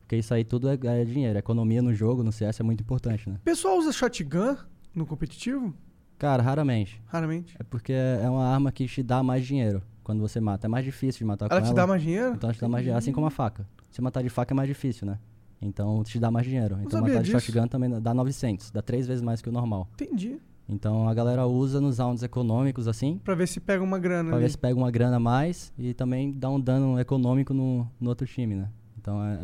Porque 0.00 0.16
isso 0.16 0.32
aí 0.34 0.44
tudo 0.44 0.68
é, 0.68 0.78
é 0.82 1.04
dinheiro. 1.04 1.38
Economia 1.38 1.80
no 1.82 1.94
jogo, 1.94 2.22
no 2.22 2.30
CS, 2.32 2.60
é 2.60 2.62
muito 2.62 2.80
importante, 2.82 3.28
né? 3.28 3.36
O 3.36 3.44
pessoal 3.44 3.78
usa 3.78 3.92
shotgun 3.92 4.56
no 4.94 5.06
competitivo? 5.06 5.74
Cara, 6.18 6.42
raramente. 6.42 7.00
Raramente. 7.06 7.56
É 7.58 7.62
porque 7.64 7.92
é 7.92 8.28
uma 8.28 8.44
arma 8.46 8.70
que 8.70 8.86
te 8.86 9.02
dá 9.02 9.22
mais 9.22 9.44
dinheiro 9.44 9.82
quando 10.04 10.20
você 10.20 10.40
mata. 10.40 10.66
É 10.66 10.68
mais 10.68 10.84
difícil 10.84 11.18
de 11.20 11.24
matar 11.24 11.46
Ela 11.50 11.60
com 11.60 11.66
te 11.66 11.70
ela. 11.70 11.76
dá 11.76 11.86
mais 11.86 12.02
dinheiro? 12.02 12.34
Então 12.34 12.48
ela 12.48 12.54
te 12.54 12.60
dá 12.60 12.68
mais 12.68 12.82
dinheiro. 12.84 12.98
Assim 12.98 13.12
como 13.12 13.26
a 13.26 13.30
faca. 13.30 13.66
Se 13.90 14.00
matar 14.02 14.22
de 14.22 14.28
faca 14.28 14.52
é 14.52 14.56
mais 14.56 14.68
difícil, 14.68 15.06
né? 15.06 15.18
Então 15.60 16.02
te 16.02 16.18
dá 16.18 16.30
mais 16.30 16.46
dinheiro. 16.46 16.78
Então 16.82 17.00
matar 17.00 17.22
de 17.22 17.30
disso. 17.30 17.40
shotgun 17.40 17.68
também 17.68 18.00
dá 18.00 18.12
900. 18.12 18.70
Dá 18.70 18.82
três 18.82 19.06
vezes 19.06 19.22
mais 19.22 19.40
que 19.40 19.48
o 19.48 19.52
normal. 19.52 19.88
Entendi. 19.94 20.38
Então 20.68 21.08
a 21.08 21.14
galera 21.14 21.46
usa 21.46 21.80
nos 21.80 21.98
rounds 21.98 22.22
econômicos 22.22 22.88
assim. 22.88 23.20
Pra 23.22 23.34
ver 23.34 23.46
se 23.46 23.60
pega 23.60 23.82
uma 23.82 23.98
grana 23.98 24.28
Pra 24.30 24.36
ali. 24.38 24.44
ver 24.46 24.50
se 24.50 24.58
pega 24.58 24.76
uma 24.78 24.90
grana 24.90 25.16
a 25.16 25.20
mais 25.20 25.72
e 25.78 25.92
também 25.92 26.32
dá 26.32 26.48
um 26.48 26.58
dano 26.60 26.98
econômico 26.98 27.52
no, 27.52 27.86
no 28.00 28.08
outro 28.08 28.26
time, 28.26 28.54
né? 28.54 28.68
Então 28.98 29.22
é, 29.24 29.38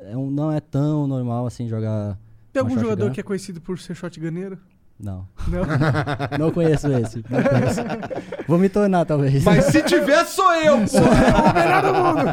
é- 0.00 0.12
é 0.12 0.16
um- 0.16 0.30
não 0.30 0.50
é 0.50 0.60
tão 0.60 1.06
normal 1.06 1.46
assim 1.46 1.68
jogar. 1.68 2.18
Tem 2.52 2.60
algum 2.60 2.78
jogador 2.78 3.10
que 3.10 3.20
é 3.20 3.22
conhecido 3.22 3.60
por 3.60 3.78
ser 3.78 3.94
shotguneiro? 3.94 4.58
Não. 5.02 5.26
Não? 5.48 5.62
Não 6.38 6.52
conheço 6.52 6.86
esse. 6.92 7.24
Não 7.28 7.42
conheço. 7.42 7.80
Vou 8.46 8.56
me 8.56 8.68
tornar, 8.68 9.04
talvez. 9.04 9.42
Mas 9.42 9.64
se 9.64 9.82
tiver, 9.82 10.24
sou 10.26 10.54
eu, 10.54 10.78
porra! 10.86 12.32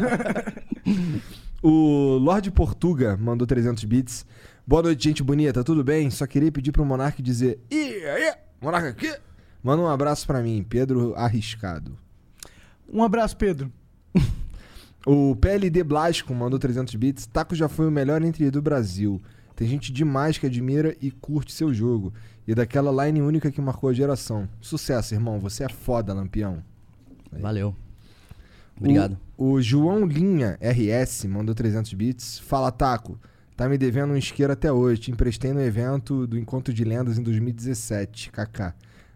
O 1.62 2.16
Lorde 2.16 2.50
Portuga 2.50 3.18
mandou 3.18 3.46
300 3.46 3.84
bits. 3.84 4.24
Boa 4.66 4.82
noite, 4.82 5.04
gente 5.04 5.22
bonita, 5.22 5.62
tudo 5.62 5.84
bem? 5.84 6.08
Só 6.08 6.26
queria 6.26 6.50
pedir 6.50 6.72
pro 6.72 6.86
Monark 6.86 7.20
dizer: 7.20 7.60
Ih, 7.70 8.02
aí, 8.06 8.32
Monark 8.62 8.88
aqui? 8.88 9.14
Manda 9.62 9.82
um 9.82 9.86
abraço 9.86 10.26
pra 10.26 10.40
mim, 10.40 10.64
Pedro 10.66 11.14
Arriscado. 11.16 11.98
Um 12.90 13.02
abraço, 13.02 13.36
Pedro. 13.36 13.70
O 15.06 15.36
PLD 15.36 15.84
Blasco 15.84 16.34
mandou 16.34 16.58
300 16.58 16.94
bits. 16.94 17.26
Taco 17.26 17.54
já 17.54 17.68
foi 17.68 17.86
o 17.86 17.90
melhor 17.90 18.22
entre 18.22 18.50
do 18.50 18.62
Brasil. 18.62 19.20
Tem 19.60 19.68
gente 19.68 19.92
demais 19.92 20.38
que 20.38 20.46
admira 20.46 20.96
e 21.02 21.10
curte 21.10 21.52
seu 21.52 21.70
jogo. 21.70 22.14
E 22.48 22.54
daquela 22.54 23.04
line 23.04 23.20
única 23.20 23.50
que 23.50 23.60
marcou 23.60 23.90
a 23.90 23.92
geração. 23.92 24.48
Sucesso, 24.58 25.12
irmão. 25.12 25.38
Você 25.38 25.64
é 25.64 25.68
foda, 25.68 26.14
lampião. 26.14 26.64
Valeu. 27.30 27.76
Obrigado. 28.74 29.18
O, 29.36 29.52
o 29.52 29.60
João 29.60 30.06
Linha 30.06 30.58
RS 30.62 31.26
mandou 31.26 31.54
300 31.54 31.92
bits. 31.92 32.38
Fala, 32.38 32.72
Taco. 32.72 33.20
Tá 33.54 33.68
me 33.68 33.76
devendo 33.76 34.14
um 34.14 34.16
isqueiro 34.16 34.50
até 34.50 34.72
hoje. 34.72 35.02
Te 35.02 35.10
emprestei 35.10 35.52
no 35.52 35.60
evento 35.60 36.26
do 36.26 36.38
Encontro 36.38 36.72
de 36.72 36.82
Lendas 36.82 37.18
em 37.18 37.22
2017. 37.22 38.30
KK. 38.32 38.72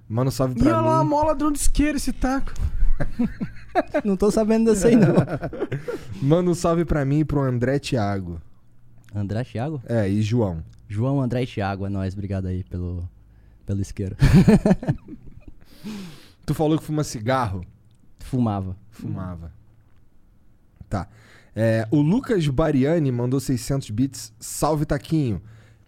Mano, 0.07 0.31
salve 0.31 0.57
E 0.57 0.62
pra 0.62 0.77
olha 0.77 0.87
lá, 0.87 0.99
a 0.99 1.03
mim. 1.05 1.09
mola 1.09 1.35
de 1.35 1.43
onde 1.45 1.59
isqueiro 1.59 1.97
esse 1.97 2.12
taco. 2.12 2.53
Não 4.05 4.15
tô 4.15 4.31
sabendo 4.31 4.71
desse 4.71 4.89
aí, 4.89 4.95
não. 4.97 5.15
Manda 6.21 6.51
um 6.51 6.55
salve 6.55 6.85
pra 6.85 7.03
mim 7.03 7.21
e 7.21 7.25
pro 7.25 7.41
André 7.41 7.79
Thiago. 7.79 8.43
André 9.15 9.45
Thiago? 9.45 9.81
É, 9.86 10.09
e 10.09 10.20
João. 10.23 10.62
João, 10.89 11.20
André 11.20 11.43
e 11.43 11.47
Thiago, 11.47 11.86
é 11.86 11.89
nóis. 11.89 12.15
Obrigado 12.15 12.47
aí 12.47 12.65
pelo, 12.65 13.09
pelo 13.65 13.81
isqueiro. 13.81 14.16
Tu 16.47 16.53
falou 16.55 16.78
que 16.78 16.85
fuma 16.85 17.03
cigarro? 17.03 17.65
Fumava. 18.19 18.77
Fumava. 18.91 19.53
Tá. 20.89 21.09
É, 21.57 21.86
o 21.91 22.01
Lucas 22.01 22.47
Bariani 22.49 23.11
mandou 23.11 23.41
600 23.41 23.91
bits. 23.91 24.32
Salve, 24.39 24.85
Taquinho. 24.85 25.41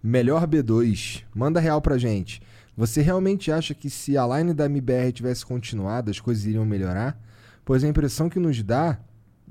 Melhor 0.02 0.46
B2. 0.46 1.24
Manda 1.34 1.60
real 1.60 1.80
pra 1.82 1.98
gente. 1.98 2.40
Você 2.76 3.02
realmente 3.02 3.50
acha 3.50 3.74
que 3.74 3.90
se 3.90 4.16
a 4.16 4.26
line 4.26 4.54
da 4.54 4.66
MBR 4.66 5.12
tivesse 5.12 5.44
continuado, 5.44 6.10
as 6.10 6.20
coisas 6.20 6.44
iriam 6.44 6.64
melhorar? 6.64 7.18
Pois 7.64 7.82
a 7.82 7.88
impressão 7.88 8.28
que 8.28 8.38
nos 8.38 8.62
dá. 8.62 8.98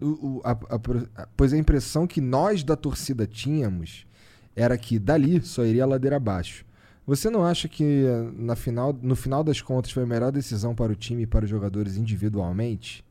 O- 0.02 0.38
o- 0.38 0.42
a- 0.44 0.52
a 0.52 1.28
pois 1.38 1.54
a 1.54 1.58
impressão 1.58 2.06
que 2.08 2.20
nós 2.22 2.64
da 2.64 2.76
torcida 2.76 3.26
tínhamos 3.26 4.06
era 4.56 4.78
que 4.78 4.98
dali 5.00 5.42
só 5.42 5.64
iria 5.66 5.84
a 5.84 5.88
ladeira 5.88 6.18
abaixo. 6.18 6.66
Você 7.08 7.30
não 7.30 7.46
acha 7.46 7.68
que 7.68 7.84
eh, 8.06 8.30
na 8.36 8.56
final, 8.56 8.92
no 9.02 9.16
final 9.16 9.44
das 9.44 9.62
contas 9.62 9.92
foi 9.92 10.04
a 10.04 10.08
melhor 10.08 10.32
decisão 10.32 10.74
para 10.74 10.92
o 10.92 10.96
time 10.96 11.24
e 11.24 11.28
para 11.28 11.46
os 11.46 11.50
jogadores 11.50 11.98
individualmente? 11.98 13.04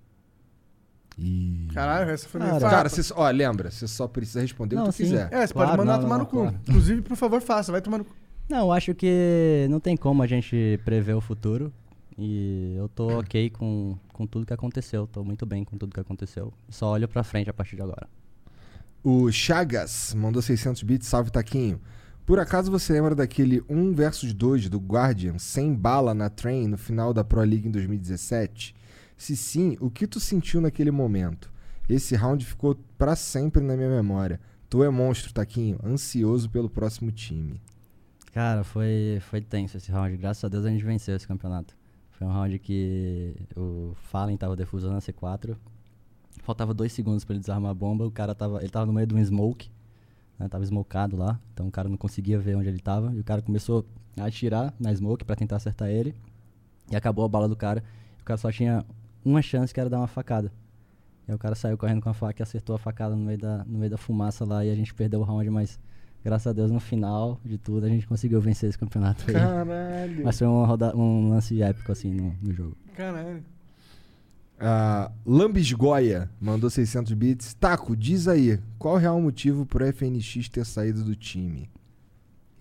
E... 1.16 1.68
Caralho, 1.72 2.10
essa 2.10 2.28
foi 2.28 2.40
meio 2.40 2.58
Cara, 2.58 2.88
só, 2.88 3.14
ó, 3.16 3.30
lembra, 3.30 3.70
você 3.70 3.86
só 3.86 4.08
precisa 4.08 4.40
responder 4.40 4.74
o 4.74 4.78
Não, 4.80 4.84
que 4.86 4.90
tu 4.90 4.96
sim. 4.96 5.02
quiser. 5.04 5.28
É, 5.32 5.46
você 5.46 5.52
Claro, 5.52 5.68
pode 5.70 5.78
mandar 5.78 5.92
não, 5.98 6.02
tomar 6.02 6.16
não, 6.18 6.24
no 6.24 6.30
cu. 6.30 6.36
claro. 6.38 6.60
Inclusive, 6.68 7.02
por 7.02 7.16
favor, 7.16 7.40
faça. 7.40 7.70
Vai 7.70 7.80
tomar 7.80 7.98
no 7.98 8.04
cu. 8.04 8.12
Não, 8.48 8.72
acho 8.72 8.94
que 8.96 9.66
não 9.70 9.78
tem 9.78 9.96
como 9.96 10.22
a 10.22 10.26
gente 10.26 10.78
prever 10.84 11.14
o 11.14 11.20
futuro. 11.20 11.72
E 12.18 12.74
eu 12.76 12.88
tô 12.88 13.20
ok 13.20 13.48
com, 13.50 13.96
com 14.14 14.26
tudo 14.26 14.46
que 14.46 14.54
aconteceu. 14.54 15.06
Tô 15.06 15.22
muito 15.22 15.44
bem 15.44 15.64
com 15.64 15.76
tudo 15.76 15.92
que 15.92 16.00
aconteceu. 16.00 16.54
Só 16.70 16.92
olho 16.92 17.06
pra 17.06 17.22
frente 17.22 17.50
a 17.50 17.52
partir 17.52 17.76
de 17.76 17.82
agora. 17.82 18.08
O 19.02 19.30
Chagas 19.30 20.14
mandou 20.14 20.40
600 20.40 20.82
bits, 20.82 21.08
salve 21.08 21.30
Taquinho. 21.30 21.78
Por 22.24 22.38
acaso 22.38 22.70
você 22.70 22.94
lembra 22.94 23.14
daquele 23.14 23.62
1 23.68 23.92
versus 23.92 24.32
2 24.32 24.70
do 24.70 24.78
Guardian 24.78 25.38
sem 25.38 25.74
bala 25.74 26.14
na 26.14 26.30
train 26.30 26.68
no 26.68 26.78
final 26.78 27.12
da 27.12 27.22
Pro 27.22 27.40
League 27.40 27.68
em 27.68 27.70
2017? 27.70 28.74
Se 29.14 29.36
sim, 29.36 29.76
o 29.78 29.90
que 29.90 30.06
tu 30.06 30.18
sentiu 30.18 30.60
naquele 30.60 30.90
momento? 30.90 31.52
Esse 31.86 32.16
round 32.16 32.46
ficou 32.46 32.76
pra 32.96 33.14
sempre 33.14 33.62
na 33.62 33.76
minha 33.76 33.90
memória. 33.90 34.40
Tu 34.70 34.82
é 34.82 34.88
monstro, 34.88 35.34
Taquinho, 35.34 35.78
ansioso 35.84 36.48
pelo 36.48 36.70
próximo 36.70 37.12
time. 37.12 37.60
Cara, 38.32 38.64
foi, 38.64 39.18
foi 39.28 39.42
tenso 39.42 39.76
esse 39.76 39.92
round. 39.92 40.16
Graças 40.16 40.42
a 40.42 40.48
Deus 40.48 40.64
a 40.64 40.70
gente 40.70 40.84
venceu 40.84 41.14
esse 41.14 41.28
campeonato. 41.28 41.76
Foi 42.18 42.26
um 42.26 42.30
round 42.30 42.58
que 42.60 43.34
o 43.56 43.92
Fallen 43.94 44.36
tava 44.36 44.54
defusando 44.54 44.96
a 44.96 45.00
C4. 45.00 45.56
Faltava 46.42 46.72
dois 46.72 46.92
segundos 46.92 47.24
pra 47.24 47.34
ele 47.34 47.40
desarmar 47.40 47.70
a 47.70 47.74
bomba. 47.74 48.06
O 48.06 48.10
cara 48.10 48.34
tava. 48.34 48.60
Ele 48.60 48.68
tava 48.68 48.86
no 48.86 48.92
meio 48.92 49.06
de 49.06 49.14
um 49.14 49.24
smoke. 49.24 49.70
Né, 50.38 50.48
tava 50.48 50.64
smokado 50.64 51.16
lá. 51.16 51.40
Então 51.52 51.66
o 51.66 51.70
cara 51.70 51.88
não 51.88 51.96
conseguia 51.96 52.38
ver 52.38 52.56
onde 52.56 52.68
ele 52.68 52.78
tava. 52.78 53.12
E 53.14 53.20
o 53.20 53.24
cara 53.24 53.42
começou 53.42 53.84
a 54.16 54.24
atirar 54.24 54.72
na 54.78 54.94
smoke 54.94 55.24
pra 55.24 55.34
tentar 55.34 55.56
acertar 55.56 55.88
ele. 55.88 56.14
E 56.90 56.96
acabou 56.96 57.24
a 57.24 57.28
bala 57.28 57.48
do 57.48 57.56
cara. 57.56 57.82
O 58.20 58.24
cara 58.24 58.38
só 58.38 58.50
tinha 58.52 58.84
uma 59.24 59.42
chance 59.42 59.74
que 59.74 59.80
era 59.80 59.90
dar 59.90 59.98
uma 59.98 60.06
facada. 60.06 60.52
E 61.26 61.32
aí 61.32 61.34
o 61.34 61.38
cara 61.38 61.54
saiu 61.54 61.76
correndo 61.76 62.02
com 62.02 62.10
a 62.10 62.14
faca 62.14 62.42
e 62.42 62.44
acertou 62.44 62.76
a 62.76 62.78
facada 62.78 63.16
no 63.16 63.24
meio 63.24 63.38
da, 63.38 63.64
no 63.64 63.78
meio 63.78 63.90
da 63.90 63.96
fumaça 63.96 64.44
lá. 64.44 64.64
E 64.64 64.70
a 64.70 64.74
gente 64.74 64.94
perdeu 64.94 65.20
o 65.20 65.24
round, 65.24 65.50
mas 65.50 65.80
graças 66.24 66.46
a 66.46 66.52
Deus 66.52 66.70
no 66.70 66.80
final 66.80 67.38
de 67.44 67.58
tudo 67.58 67.84
a 67.86 67.88
gente 67.88 68.06
conseguiu 68.06 68.40
vencer 68.40 68.68
esse 68.68 68.78
campeonato 68.78 69.24
aí. 69.28 69.34
Caralho. 69.34 70.24
Mas 70.24 70.38
foi 70.38 70.46
uma 70.46 70.66
roda, 70.66 70.96
um 70.96 71.28
lance 71.30 71.60
épico 71.62 71.92
assim 71.92 72.10
no, 72.12 72.34
no 72.42 72.52
jogo. 72.54 72.76
Caralho. 72.96 73.42
A 74.58 75.10
Lambisgoia 75.26 76.30
mandou 76.40 76.70
600 76.70 77.12
bits. 77.12 77.54
Taco, 77.54 77.96
diz 77.96 78.28
aí, 78.28 78.58
qual 78.78 78.94
o 78.94 78.98
real 78.98 79.20
motivo 79.20 79.66
pro 79.66 79.84
FNX 79.92 80.48
ter 80.48 80.64
saído 80.64 81.02
do 81.04 81.14
time? 81.14 81.68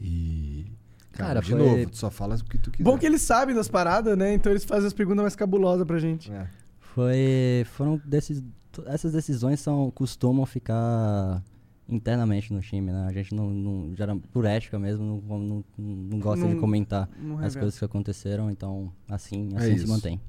E. 0.02 0.66
Cara, 1.12 1.28
Cara, 1.28 1.42
de 1.42 1.52
foi- 1.52 1.60
novo, 1.60 1.90
tu 1.92 1.98
só 1.98 2.10
fala 2.10 2.36
o 2.36 2.44
que 2.44 2.58
tu 2.58 2.72
quiser. 2.72 2.84
Bom 2.84 2.98
que 2.98 3.06
eles 3.06 3.22
sabem 3.22 3.56
das 3.56 3.68
paradas, 3.68 4.18
né? 4.18 4.34
Então 4.34 4.52
eles 4.52 4.66
fazem 4.66 4.88
as 4.88 4.94
perguntas 4.94 5.22
mais 5.22 5.36
cabulosas 5.36 5.86
pra 5.86 6.00
gente. 6.00 6.32
É. 6.32 6.48
Foi. 6.80 7.64
Foram 7.74 8.02
desses. 8.04 8.44
Essas 8.88 9.14
decisões 9.14 9.60
são, 9.60 9.92
costumam 9.92 10.48
ficar 10.48 11.44
internamente 11.96 12.52
no 12.54 12.60
time, 12.62 12.92
né? 12.92 13.06
A 13.10 13.14
gente 13.14 13.34
não, 13.34 13.50
não 13.50 13.96
gera, 13.96 14.16
por 14.32 14.46
ética 14.46 14.78
mesmo, 14.80 15.22
não, 15.28 15.38
não, 15.40 15.64
não 15.78 16.20
gosta 16.20 16.48
de 16.48 16.56
comentar 16.56 17.10
Não 17.22 17.40
as 17.40 17.56
coisas 17.56 17.78
que 17.78 17.86
aconteceram, 17.86 18.50
então 18.52 18.92
assim, 19.10 19.50
É 19.54 19.58
assim 19.58 19.68
se 19.78 19.84
isso. 19.84 19.88
mantém. 19.88 20.20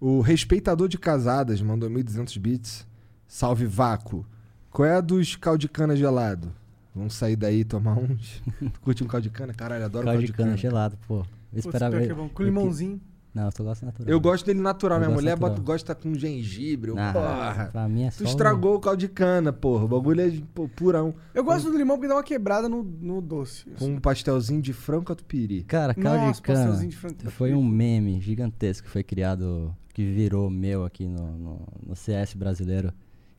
O 0.00 0.20
respeitador 0.20 0.88
de 0.88 0.98
casadas 0.98 1.60
mandou 1.62 1.88
1.200 1.88 2.38
bits. 2.38 2.86
Salve 3.26 3.64
Vácuo. 3.66 4.26
Qual 4.70 4.86
é 4.86 4.96
a 4.96 5.00
dos 5.00 5.36
caldo 5.36 5.58
de 5.60 5.68
cana 5.68 5.96
gelado? 5.96 6.52
Vamos 6.94 7.14
sair 7.14 7.36
daí 7.36 7.60
e 7.60 7.64
tomar 7.64 7.96
uns. 7.98 8.42
Curte 8.82 9.02
um 9.02 9.06
caldo 9.06 9.22
de 9.24 9.30
cana? 9.30 9.52
Caralho, 9.54 9.84
adoro 9.84 10.04
Caldo 10.06 10.24
de 10.24 10.32
cana 10.32 10.56
gelado, 10.56 10.96
pô. 11.08 11.24
Eu 11.52 11.58
esperava. 11.58 11.96
é 12.02 12.12
bom. 12.14 12.28
Com 12.28 12.42
eu- 12.42 12.46
limãozinho. 12.46 13.00
Não, 13.34 13.46
eu 13.46 13.50
só 13.50 13.64
gosto 13.64 13.84
natural. 13.84 14.08
Eu 14.08 14.20
gosto 14.20 14.46
dele 14.46 14.60
natural. 14.60 14.98
Eu 14.98 15.06
Minha 15.06 15.14
mulher 15.14 15.30
natural. 15.32 15.50
bota, 15.50 15.62
gosta 15.62 15.94
com 15.94 16.14
gengibre. 16.14 16.90
eu- 16.90 16.98
Ah, 16.98 17.12
porra. 17.12 17.68
pra 17.72 17.88
mim 17.88 18.04
é 18.04 18.10
só. 18.12 18.22
Tu 18.22 18.28
estragou 18.28 18.76
o 18.76 18.80
caldo 18.80 18.98
de 19.00 19.08
cana, 19.08 19.52
porra. 19.52 19.84
O 19.84 19.88
bagulho 19.88 20.20
é 20.20 20.30
pô, 20.54 20.68
purão. 20.68 21.12
Eu 21.34 21.42
gosto 21.42 21.68
do 21.68 21.76
limão 21.76 21.96
porque 21.96 22.06
dá 22.06 22.14
uma 22.14 22.22
quebrada 22.22 22.68
no, 22.68 22.84
no 22.84 23.20
doce. 23.20 23.64
Com 23.76 23.86
um 23.86 23.98
pastelzinho 24.00 24.62
de 24.62 24.72
frango 24.72 25.04
catupiry. 25.06 25.64
Cara, 25.64 25.92
caldo 25.94 26.26
Nossa, 26.26 26.34
de 26.40 26.42
cana 26.42 26.58
pastelzinho 26.60 26.90
de 26.90 26.96
frango. 26.96 27.30
foi 27.30 27.52
um 27.54 27.64
meme 27.64 28.20
gigantesco 28.20 28.86
que 28.86 28.90
foi 28.92 29.02
criado, 29.02 29.74
que 29.92 30.04
virou 30.04 30.48
meu 30.48 30.84
aqui 30.84 31.08
no, 31.08 31.36
no, 31.36 31.66
no 31.88 31.96
CS 31.96 32.34
brasileiro. 32.34 32.92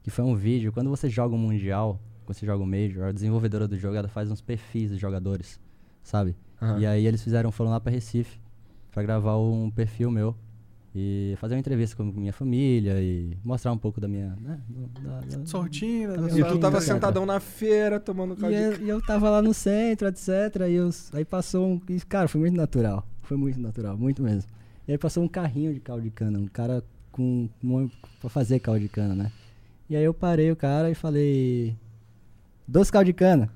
Que 0.03 0.09
foi 0.11 0.25
um 0.25 0.35
vídeo, 0.35 0.73
quando 0.73 0.89
você 0.89 1.09
joga 1.09 1.33
o 1.33 1.37
Mundial, 1.37 2.01
quando 2.25 2.37
você 2.37 2.45
joga 2.45 2.61
o 2.61 2.67
Major, 2.67 3.05
a 3.05 3.11
desenvolvedora 3.13 3.65
do 3.65 3.77
jogo 3.77 3.95
ela 3.95 4.09
faz 4.09 4.29
uns 4.29 4.41
perfis 4.41 4.91
de 4.91 4.97
jogadores, 4.97 5.57
sabe? 6.03 6.35
Aham. 6.61 6.79
E 6.79 6.85
aí 6.85 7.07
eles 7.07 7.23
fizeram, 7.23 7.49
foram 7.51 7.71
lá 7.71 7.79
pra 7.79 7.91
Recife 7.91 8.39
pra 8.95 9.03
gravar 9.03 9.37
um 9.37 9.69
perfil 9.69 10.09
meu. 10.09 10.33
E 10.97 11.35
fazer 11.41 11.55
uma 11.55 11.59
entrevista 11.59 11.93
com 11.97 12.03
minha 12.05 12.31
família 12.31 13.01
e 13.01 13.37
mostrar 13.43 13.73
um 13.73 13.77
pouco 13.77 13.99
da 13.99 14.07
minha. 14.07 14.33
Né, 14.41 14.61
da- 14.69 15.01
da- 15.01 15.19
da 15.19 15.27
bem. 15.37 15.45
E 16.39 16.43
tu 16.45 16.57
tava 16.57 16.79
sentadão 16.79 17.25
na 17.25 17.39
feira 17.41 17.99
tomando 17.99 18.33
E 18.33 18.37
caldo 18.37 18.55
de 18.55 18.61
eu, 18.63 18.81
e 18.85 18.89
eu 18.89 19.01
tava 19.01 19.29
lá 19.29 19.41
no 19.41 19.53
centro, 19.53 20.07
etc. 20.07 20.29
E 20.69 20.73
eu, 20.75 20.89
aí 21.11 21.25
passou 21.25 21.67
um. 21.67 21.81
e, 21.89 21.99
Cara, 21.99 22.29
foi 22.29 22.39
muito 22.39 22.55
natural. 22.55 23.05
Foi 23.23 23.35
muito 23.35 23.59
natural, 23.59 23.97
muito 23.97 24.23
mesmo. 24.23 24.49
E 24.87 24.93
aí 24.93 24.97
passou 24.97 25.21
um 25.21 25.27
carrinho 25.27 25.73
de 25.73 25.81
caldo 25.81 26.01
de 26.01 26.09
cana, 26.11 26.39
um 26.39 26.47
cara 26.47 26.81
com. 27.11 27.49
Um, 27.61 27.89
pra 28.21 28.29
fazer 28.29 28.59
caldo 28.59 28.79
de 28.79 28.87
cana, 28.87 29.13
né? 29.13 29.31
E 29.89 29.97
aí 29.97 30.03
eu 30.05 30.13
parei 30.13 30.49
o 30.49 30.55
cara 30.55 30.89
e 30.89 30.95
falei. 30.95 31.75
Doce 32.65 32.89
caldo 32.89 33.07
de 33.07 33.13
cana. 33.13 33.49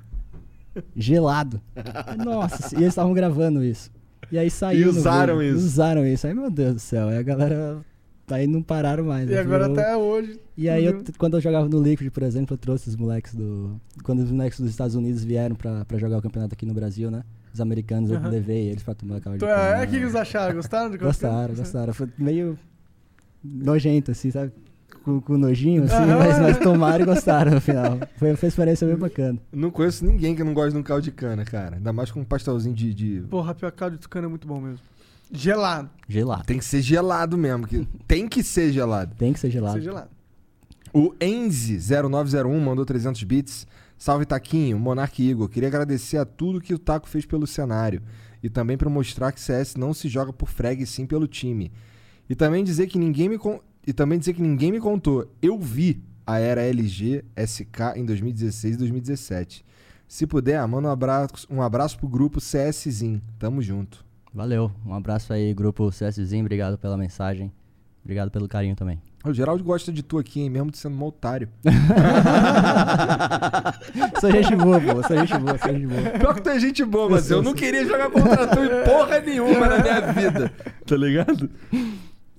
Gelado. 0.94 1.62
Nossa, 2.24 2.76
e 2.76 2.80
eles 2.80 2.90
estavam 2.90 3.14
gravando 3.14 3.64
isso. 3.64 3.90
E 4.32 4.38
aí 4.38 4.50
saiu. 4.50 4.80
E 4.82 4.90
usaram 4.90 5.42
isso. 5.42 5.58
Usaram 5.58 6.06
isso. 6.06 6.28
Aí, 6.28 6.34
meu 6.34 6.50
Deus 6.52 6.74
do 6.76 6.80
céu. 6.80 7.08
Aí 7.08 7.18
a 7.18 7.24
galera. 7.24 7.78
Aí 8.32 8.46
não 8.46 8.62
pararam 8.62 9.04
mais. 9.06 9.28
E 9.28 9.34
né? 9.34 9.40
agora 9.40 9.68
Virou- 9.68 9.80
até 9.84 9.98
hoje. 9.98 10.40
e 10.56 10.70
aí, 10.70 10.86
eu, 10.86 10.94
Uhum. 10.98 11.04
quando 11.18 11.36
eu 11.38 11.42
jogava 11.42 11.68
no 11.68 11.82
Liquid, 11.82 12.12
por 12.12 12.22
exemplo, 12.22 12.54
eu 12.54 12.58
trouxe 12.60 12.88
os 12.88 12.96
moleques 12.96 13.34
do. 13.34 13.80
Quando 14.04 14.20
os 14.20 14.30
moleques 14.32 14.60
dos 14.60 14.70
Estados 14.70 14.94
Unidos 14.96 15.24
vieram 15.24 15.56
pra, 15.56 15.84
pra 15.84 15.98
jogar 15.98 16.20
o 16.20 16.22
campeonato 16.22 16.54
aqui 16.54 16.64
no 16.66 16.74
Brasil, 16.76 17.10
né? 17.10 17.24
Os 17.52 17.60
americanos, 17.60 18.12
Aham. 18.12 18.26
eu 18.26 18.32
levei 18.32 18.68
eles 18.70 18.84
pra 18.84 18.94
tomar 18.94 19.20
caldo 19.20 19.40
de 19.40 19.46
Então, 19.46 19.58
é, 19.58 19.84
o 19.84 19.88
que 19.88 19.96
eles 19.96 20.14
acharam? 20.16 20.54
Gostaram 20.56 20.92
de 20.92 20.98
Gostaram, 21.00 21.56
gostaram. 21.56 21.92
Foi 21.94 22.08
meio 22.20 22.56
nojento, 23.44 24.12
assim, 24.12 24.30
sabe? 24.32 24.52
Com, 25.04 25.22
com 25.22 25.38
nojinho, 25.38 25.84
assim, 25.86 25.94
Aham. 25.96 26.18
mas, 26.20 26.40
mas 26.40 26.58
tomaram 26.60 27.04
e 27.04 27.06
gostaram 27.06 27.52
no 27.54 27.62
final. 27.62 27.98
Foi, 28.18 28.30
uma 28.32 28.38
experiência 28.48 28.86
bem 28.88 28.96
bacana. 28.98 29.40
Não 29.52 29.72
conheço 29.72 30.06
ninguém 30.06 30.36
que 30.36 30.44
não 30.44 30.54
gosta 30.54 30.72
de 30.72 30.78
um 30.78 30.84
caldo 30.84 31.04
de 31.04 31.12
cana, 31.12 31.46
cara. 31.46 31.78
Ainda 31.78 31.94
mais 31.94 32.12
com 32.12 32.20
um 32.20 32.26
pastelzinho 32.26 32.76
de. 32.76 32.94
de- 32.94 33.22
Porra, 33.30 33.56
pior 33.56 33.72
caldo 33.72 33.98
de 33.98 34.08
cana 34.08 34.28
é 34.28 34.30
muito 34.30 34.48
bom 34.48 34.60
mesmo. 34.60 34.80
Gelado. 35.32 35.90
Gelado. 36.08 36.44
Tem 36.46 36.58
que 36.58 36.66
ser 36.66 36.82
gelado 36.82 37.38
mesmo. 37.38 37.66
Que... 37.68 37.88
Tem 38.08 38.28
que 38.28 38.44
ser 38.44 38.72
gelado. 38.74 39.16
Tem 39.16 39.32
que 39.32 39.40
ser 39.40 39.50
gelado. 39.52 39.76
Ser 39.76 39.84
gelado. 39.84 40.10
O 40.94 41.14
Enzi0901 41.20 42.60
mandou 42.60 42.86
300 42.86 43.24
bits. 43.24 43.68
Salve 43.98 44.26
Taquinho, 44.26 44.80
Monark 44.80 45.22
e 45.22 45.30
Igor. 45.30 45.50
Queria 45.50 45.68
agradecer 45.68 46.18
a 46.18 46.26
tudo 46.26 46.62
que 46.62 46.74
o 46.74 46.80
Taco 46.80 47.08
fez 47.08 47.26
pelo 47.26 47.46
cenário. 47.46 48.02
E 48.42 48.50
também 48.50 48.78
para 48.78 48.90
mostrar 48.90 49.32
que 49.32 49.40
CS 49.42 49.76
não 49.76 49.94
se 49.94 50.08
joga 50.08 50.32
por 50.32 50.50
frag, 50.50 50.86
sim 50.86 51.06
pelo 51.06 51.28
time. 51.28 51.72
E 52.30 52.36
também 52.36 52.64
dizer 52.64 52.88
que 52.88 52.98
ninguém 52.98 53.28
me 53.28 53.38
con- 53.38 53.60
e 53.86 53.94
também 53.94 54.20
dizer 54.20 54.34
que 54.34 54.42
ninguém 54.42 54.72
me 54.72 54.80
contou. 54.80 55.28
Eu 55.42 55.60
vi 55.60 56.02
a 56.26 56.40
era 56.40 56.62
LG 56.62 57.24
SK 57.36 57.96
em 57.96 58.06
2016 58.06 58.76
e 58.76 58.78
2017. 58.78 59.66
Se 60.08 60.26
puder, 60.26 60.66
manda 60.68 60.88
um 60.88 60.92
abraço, 60.92 61.48
um 61.50 61.62
abraço 61.62 61.98
pro 61.98 62.08
grupo 62.08 62.40
CSzinho. 62.40 63.22
Tamo 63.38 63.62
junto. 63.62 64.06
Valeu. 64.34 64.72
Um 64.86 64.94
abraço 64.94 65.34
aí, 65.34 65.54
grupo 65.54 65.90
CSzinho. 65.90 66.42
Obrigado 66.42 66.78
pela 66.78 66.98
mensagem. 66.98 67.52
Obrigado 68.04 68.32
pelo 68.32 68.48
carinho 68.48 68.76
também. 68.76 69.02
O 69.24 69.34
Geraldo 69.34 69.64
gosta 69.64 69.92
de 69.92 70.02
tu 70.02 70.18
aqui, 70.18 70.42
hein? 70.42 70.50
Mesmo 70.50 70.72
tu 70.72 70.78
sendo 70.78 70.96
um 70.96 71.04
otário. 71.04 71.50
sou 74.20 74.32
gente 74.32 74.56
boa, 74.56 74.80
pô. 74.80 75.04
Sou 75.04 75.18
gente 75.18 75.38
boa, 75.38 75.58
sou 75.58 75.74
gente 75.74 75.88
boa. 75.88 76.02
Pior 76.18 76.34
que 76.34 76.42
tu 76.42 76.50
é 76.50 76.60
gente 76.60 76.86
boa, 76.86 77.10
mas 77.10 77.30
eu 77.30 77.42
não 77.42 77.54
queria 77.54 77.86
jogar 77.86 78.10
contra 78.10 78.48
tu 78.48 78.64
em 78.64 78.84
porra 78.86 79.20
nenhuma 79.20 79.68
na 79.68 79.80
minha 79.80 80.14
vida. 80.14 80.54
Tá 80.86 80.96
ligado? 80.96 81.50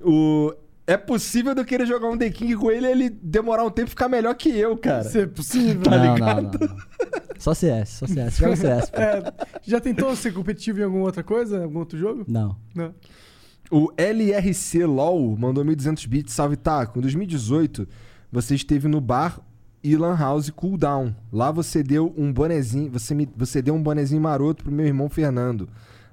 O... 0.00 0.54
É 0.90 0.96
possível 0.96 1.54
de 1.54 1.60
eu 1.60 1.64
querer 1.64 1.86
jogar 1.86 2.08
um 2.08 2.18
The 2.18 2.30
King 2.30 2.56
com 2.56 2.68
ele 2.68 2.84
e 2.84 2.90
ele 2.90 3.10
demorar 3.10 3.64
um 3.64 3.70
tempo 3.70 3.86
e 3.86 3.90
ficar 3.90 4.08
melhor 4.08 4.34
que 4.34 4.48
eu, 4.48 4.76
cara. 4.76 5.06
Isso 5.06 5.18
é 5.18 5.26
possível. 5.26 5.82
Tá 5.82 5.90
não, 5.96 6.14
ligado? 6.14 6.58
não, 6.58 6.66
não, 6.68 6.76
não. 6.76 6.90
Só 7.38 7.54
CS, 7.54 7.88
só 7.90 8.06
CS. 8.08 8.36
Joga 8.36 8.56
CS. 8.56 8.90
pô. 8.90 9.00
É, 9.00 9.32
já 9.62 9.80
tentou 9.80 10.16
ser 10.16 10.32
competitivo 10.32 10.80
em 10.80 10.82
alguma 10.82 11.04
outra 11.04 11.22
coisa? 11.22 11.62
Algum 11.62 11.78
outro 11.78 11.96
jogo? 11.96 12.24
Não. 12.26 12.56
Não. 12.74 12.92
O 13.70 13.92
LRC 13.96 14.84
LOL 14.84 15.36
mandou 15.38 15.64
1.200 15.64 16.08
bits, 16.08 16.34
salve 16.34 16.56
Taco. 16.56 16.98
Em 16.98 17.02
2018, 17.02 17.86
você 18.32 18.56
esteve 18.56 18.88
no 18.88 19.00
bar 19.00 19.40
Ilan 19.84 20.16
House 20.16 20.50
Cool 20.50 20.76
Down. 20.76 21.14
Lá 21.32 21.52
você 21.52 21.84
deu 21.84 22.12
um 22.16 22.32
bonezinho, 22.32 22.90
você, 22.90 23.14
me, 23.14 23.28
você 23.36 23.62
deu 23.62 23.74
um 23.74 23.82
bonezinho 23.82 24.20
maroto 24.20 24.64
pro 24.64 24.72
meu 24.72 24.86
irmão 24.86 25.08
Fernando. 25.08 25.68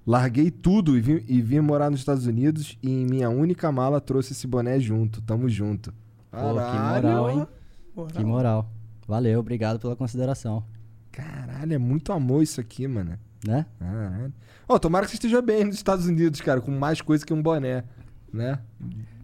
Larguei 0.08 0.50
tudo 0.50 0.98
e 0.98 1.02
vim, 1.02 1.22
e 1.28 1.42
vim 1.42 1.60
morar 1.60 1.90
nos 1.92 2.00
Estados 2.00 2.26
Unidos 2.26 2.78
e 2.82 2.90
em 2.90 3.06
minha 3.06 3.30
única 3.30 3.70
mala 3.74 4.00
trouxe 4.00 4.32
esse 4.32 4.48
boné 4.48 4.80
junto. 4.80 5.22
Tamo 5.22 5.50
junto. 5.50 5.94
Pô, 6.32 6.40
que 6.40 6.44
moral, 6.54 7.30
hein? 7.30 7.48
Moral. 7.94 8.12
Que 8.16 8.24
moral. 8.24 8.72
Valeu, 9.06 9.40
obrigado 9.40 9.80
pela 9.80 9.96
consideração. 9.98 10.64
Caralho, 11.12 11.74
é 11.74 11.78
muito 11.78 12.14
amor 12.14 12.42
isso 12.42 12.62
aqui, 12.62 12.88
mano. 12.88 13.18
Né? 13.46 13.66
Caralho. 13.80 14.34
Ó, 14.70 14.80
tomara 14.80 15.06
que 15.06 15.12
você 15.12 15.18
esteja 15.18 15.42
bem 15.42 15.66
nos 15.66 15.76
Estados 15.76 16.06
Unidos, 16.06 16.40
cara, 16.42 16.62
com 16.62 16.72
mais 16.72 17.02
coisa 17.02 17.26
que 17.26 17.34
um 17.34 17.42
boné, 17.42 17.84
né? 18.32 18.60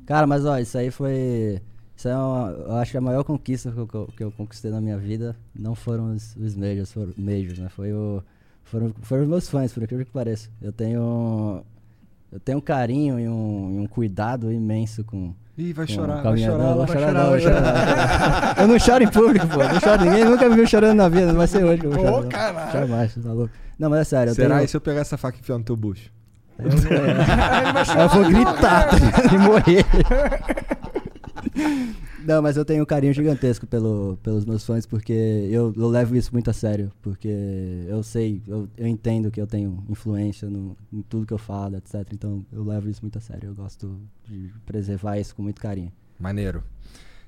Cara, 0.06 0.28
mas 0.28 0.46
ó, 0.46 0.58
isso 0.60 0.78
aí 0.78 0.92
foi. 0.92 1.62
Isso 1.96 2.08
é 2.10 2.18
uma, 2.18 2.50
eu 2.50 2.76
acho 2.76 2.92
que 2.92 2.98
a 2.98 3.02
maior 3.02 3.24
conquista 3.24 3.72
que 3.72 3.78
eu, 3.78 3.88
que 3.88 3.96
eu- 3.96 4.08
que 4.18 4.24
eu 4.24 4.32
conquistei 4.32 4.70
na 4.72 4.82
minha 4.82 4.98
vida 4.98 5.36
não 5.56 5.76
foram 5.76 6.14
os, 6.14 6.36
os 6.36 6.56
majors, 6.56 6.92
foram, 6.92 7.14
majors, 7.18 7.60
né? 7.60 7.70
Foi 7.70 7.94
o, 7.94 8.22
foram, 8.64 8.94
foram 9.02 9.26
meus 9.28 9.48
fãs, 9.50 9.72
por 9.74 9.84
incrível 9.84 10.06
que 10.06 10.12
pareça. 10.12 10.50
Eu 10.62 10.72
tenho. 10.72 11.64
Eu 12.32 12.40
tenho 12.40 12.58
um 12.58 12.62
carinho 12.62 13.20
e 13.20 13.28
um, 13.30 13.72
e 13.76 13.80
um 13.80 13.86
cuidado 13.88 14.52
imenso 14.52 15.04
com. 15.04 15.34
Ih, 15.56 15.72
vai 15.72 15.86
chorar, 15.86 16.14
com 16.14 16.20
a 16.20 16.24
vai 16.24 16.34
minha- 16.34 16.50
chorar, 16.52 16.64
não, 16.64 16.78
vai 16.78 16.86
vai 16.88 16.88
chorar, 16.98 17.08
chorar, 17.08 17.24
não, 17.24 17.30
vai 17.30 17.40
vai 17.40 17.54
chorar. 17.54 18.56
Eu 18.60 18.68
não 18.68 18.80
choro 18.80 19.04
em 19.04 19.08
público, 19.08 19.48
pô. 19.48 19.58
Não 19.64 19.80
choro. 19.80 20.04
Ninguém 20.06 20.26
nunca 20.26 20.50
me 20.50 20.56
viu 20.56 20.66
chorando 20.66 20.98
na 20.98 21.08
vida. 21.10 21.28
Não 21.28 21.36
vai 21.36 21.46
ser 21.48 21.64
hoje 21.64 21.80
que 21.82 21.86
eu 21.88 21.92
vou 21.92 22.02
Ô, 22.02 22.06
chorar. 22.08 22.22
não. 22.24 22.30
caralho. 22.30 22.72
Jamais, 22.72 23.16
tá 23.16 23.32
louco. 23.32 23.54
Não, 23.78 23.90
mas 23.90 24.00
é 24.00 24.04
sério. 24.04 24.32
Eu 24.32 24.36
Será? 24.36 24.56
tenho, 24.56 24.66
E 24.66 24.68
se 24.68 24.76
eu 24.78 24.82
pegar 24.82 25.02
essa 25.02 25.16
faca 25.18 25.38
e 25.38 25.42
enfiar 25.42 25.60
no 25.60 25.64
teu 25.64 25.76
bucho? 25.76 26.10
Aí 26.58 26.66
eu 28.02 28.10
vou 28.10 28.26
gritar 28.26 28.90
e 29.32 29.38
morrer. 29.38 29.86
Não, 32.26 32.42
mas 32.42 32.56
eu 32.58 32.64
tenho 32.66 32.84
um 32.84 32.86
carinho 32.86 33.14
gigantesco 33.14 33.68
pelo, 33.68 34.18
pelos 34.24 34.46
meus 34.46 34.66
fãs, 34.66 34.86
porque 34.86 35.14
eu, 35.52 35.74
eu 35.76 35.88
levo 35.90 36.16
isso 36.16 36.32
muito 36.32 36.50
a 36.50 36.54
sério. 36.54 36.92
Porque 37.02 37.28
eu 37.88 38.02
sei, 38.04 38.42
eu, 38.48 38.68
eu 38.78 38.88
entendo 38.88 39.30
que 39.30 39.40
eu 39.42 39.48
tenho 39.48 39.84
influência 39.90 40.50
no, 40.50 40.76
em 40.92 41.02
tudo 41.02 41.26
que 41.26 41.34
eu 41.34 41.38
falo, 41.38 41.76
etc. 41.78 42.08
Então 42.14 42.46
eu 42.52 42.64
levo 42.64 42.90
isso 42.90 43.02
muito 43.02 43.18
a 43.18 43.22
sério. 43.22 43.50
Eu 43.50 43.56
gosto 43.56 44.00
de 44.28 44.52
preservar 44.66 45.18
isso 45.20 45.36
com 45.36 45.42
muito 45.44 45.62
carinho. 45.62 45.92
Maneiro. 46.20 46.64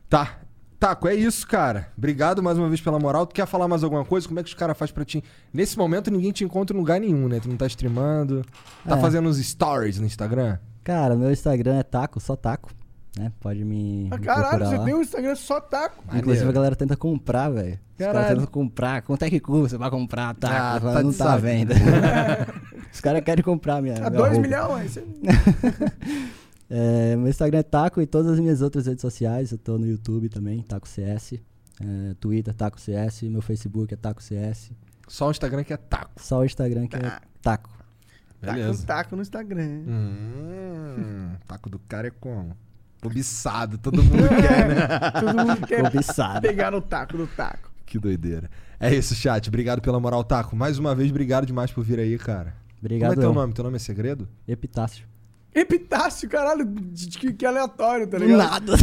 Tá. 0.09 0.39
Taco, 0.80 1.07
é 1.07 1.15
isso, 1.15 1.47
cara. 1.47 1.89
Obrigado 1.97 2.43
mais 2.43 2.57
uma 2.57 2.67
vez 2.67 2.80
pela 2.81 2.99
moral. 2.99 3.26
Tu 3.26 3.34
quer 3.34 3.47
falar 3.47 3.67
mais 3.67 3.84
alguma 3.84 4.03
coisa? 4.05 4.27
Como 4.27 4.39
é 4.39 4.43
que 4.43 4.49
os 4.49 4.53
caras 4.55 4.77
fazem 4.77 4.93
pra 4.93 5.05
ti? 5.05 5.23
Nesse 5.53 5.77
momento 5.77 6.11
ninguém 6.11 6.31
te 6.31 6.43
encontra 6.43 6.76
em 6.76 6.80
lugar 6.80 6.99
nenhum, 6.99 7.27
né? 7.27 7.39
Tu 7.39 7.47
não 7.49 7.57
tá 7.57 7.65
streamando. 7.65 8.43
Tá 8.85 8.97
É. 8.97 9.01
fazendo 9.01 9.27
uns 9.27 9.38
stories 9.38 9.99
no 9.99 10.05
Instagram? 10.05 10.57
Cara, 10.84 11.15
meu 11.15 11.31
Instagram 11.31 11.76
é 11.77 11.84
taco, 11.84 12.19
só 12.19 12.35
taco. 12.35 12.72
Né? 13.17 13.31
Pode 13.39 13.63
me, 13.63 14.09
Ah, 14.11 14.17
me 14.17 14.25
Caralho, 14.25 14.49
procurar 14.49 14.69
você 14.69 14.77
lá. 14.77 14.83
tem 14.85 14.93
um 14.93 15.01
Instagram 15.01 15.35
só 15.35 15.61
taco. 15.61 16.03
Inclusive 16.07 16.27
Maneiro. 16.27 16.49
a 16.49 16.53
galera 16.53 16.75
tenta 16.75 16.97
comprar, 16.97 17.49
velho. 17.49 17.79
Os 17.91 17.97
caras 17.97 18.13
Caralho. 18.13 18.35
tentam 18.41 18.51
comprar. 18.51 19.01
Quanto 19.03 19.23
é 19.23 19.29
que 19.29 19.39
custa 19.39 19.77
pra 19.77 19.89
comprar? 19.89 20.35
Tá, 20.35 20.75
Ah, 20.75 20.79
tá 20.81 21.01
não 21.01 21.13
tá 21.13 21.33
à 21.33 21.37
venda. 21.37 21.73
Os 22.93 22.99
caras 23.01 23.23
querem 23.23 23.43
comprar 23.43 23.81
minha. 23.81 23.95
A 24.05 24.09
meu 24.09 24.19
2 24.21 24.31
arroba. 24.33 24.41
milhões. 24.41 24.97
É, 26.69 27.15
meu 27.15 27.27
Instagram 27.29 27.59
é 27.59 27.63
Taco 27.63 28.01
e 28.01 28.07
todas 28.07 28.31
as 28.33 28.39
minhas 28.39 28.61
outras 28.61 28.85
redes 28.87 29.01
sociais. 29.01 29.51
Eu 29.51 29.57
tô 29.57 29.77
no 29.77 29.85
YouTube 29.85 30.29
também, 30.29 30.61
Taco 30.63 30.87
CS. 30.87 31.33
É, 31.79 32.13
Twitter, 32.19 32.53
Taco 32.53 32.79
CS. 32.79 33.23
Meu 33.23 33.41
Facebook 33.41 33.93
é 33.93 33.97
Taco 33.97 34.21
CS. 34.21 34.71
Só 35.07 35.27
o 35.27 35.31
Instagram 35.31 35.63
que 35.63 35.71
é 35.73 35.77
taco. 35.77 36.11
Só 36.17 36.39
o 36.39 36.45
Instagram 36.45 36.87
que 36.87 36.95
é 36.95 37.19
Taco. 37.41 37.69
Tá 38.41 38.53
com 38.53 38.85
taco 38.85 39.15
no 39.15 39.21
Instagram. 39.21 39.83
Hum, 39.87 41.29
taco 41.47 41.69
do 41.69 41.79
cara 41.79 42.07
é 42.07 42.11
como? 42.11 42.55
Cobiçado, 43.10 43.77
todo 43.77 44.03
mundo 44.03 44.27
quer, 44.30 44.68
né? 44.68 44.88
Todo 45.19 45.36
mundo 45.48 45.68
quer 45.68 45.82
Cobiçado. 45.84 46.41
pegar 46.41 46.72
no 46.72 46.82
taco 46.82 47.18
do 47.18 47.27
taco. 47.27 47.72
Que 47.86 47.99
doideira. 47.99 48.49
É 48.80 48.94
isso, 48.94 49.15
chat. 49.15 49.48
Obrigado 49.48 49.82
pela 49.82 49.99
moral, 49.99 50.23
Taco. 50.23 50.56
Mais 50.56 50.77
uma 50.80 50.94
vez, 50.94 51.10
obrigado 51.10 51.45
demais 51.45 51.72
por 51.72 51.84
vir 51.84 51.99
aí, 51.99 52.18
cara. 52.18 52.53
Obrigado. 52.80 53.11
Como 53.11 53.22
é 53.22 53.23
teu 53.23 53.30
eu. 53.30 53.34
nome? 53.36 53.53
Teu 53.53 53.64
nome 53.64 53.77
é 53.77 53.80
segredo? 53.80 54.27
Epitácio. 54.48 55.06
Epitácio, 55.53 56.27
caralho, 56.27 56.68
que, 57.18 57.32
que 57.32 57.45
aleatório, 57.45 58.06
tá 58.07 58.18
Do 58.18 58.26
ligado? 58.26 58.72
nada. 58.72 58.73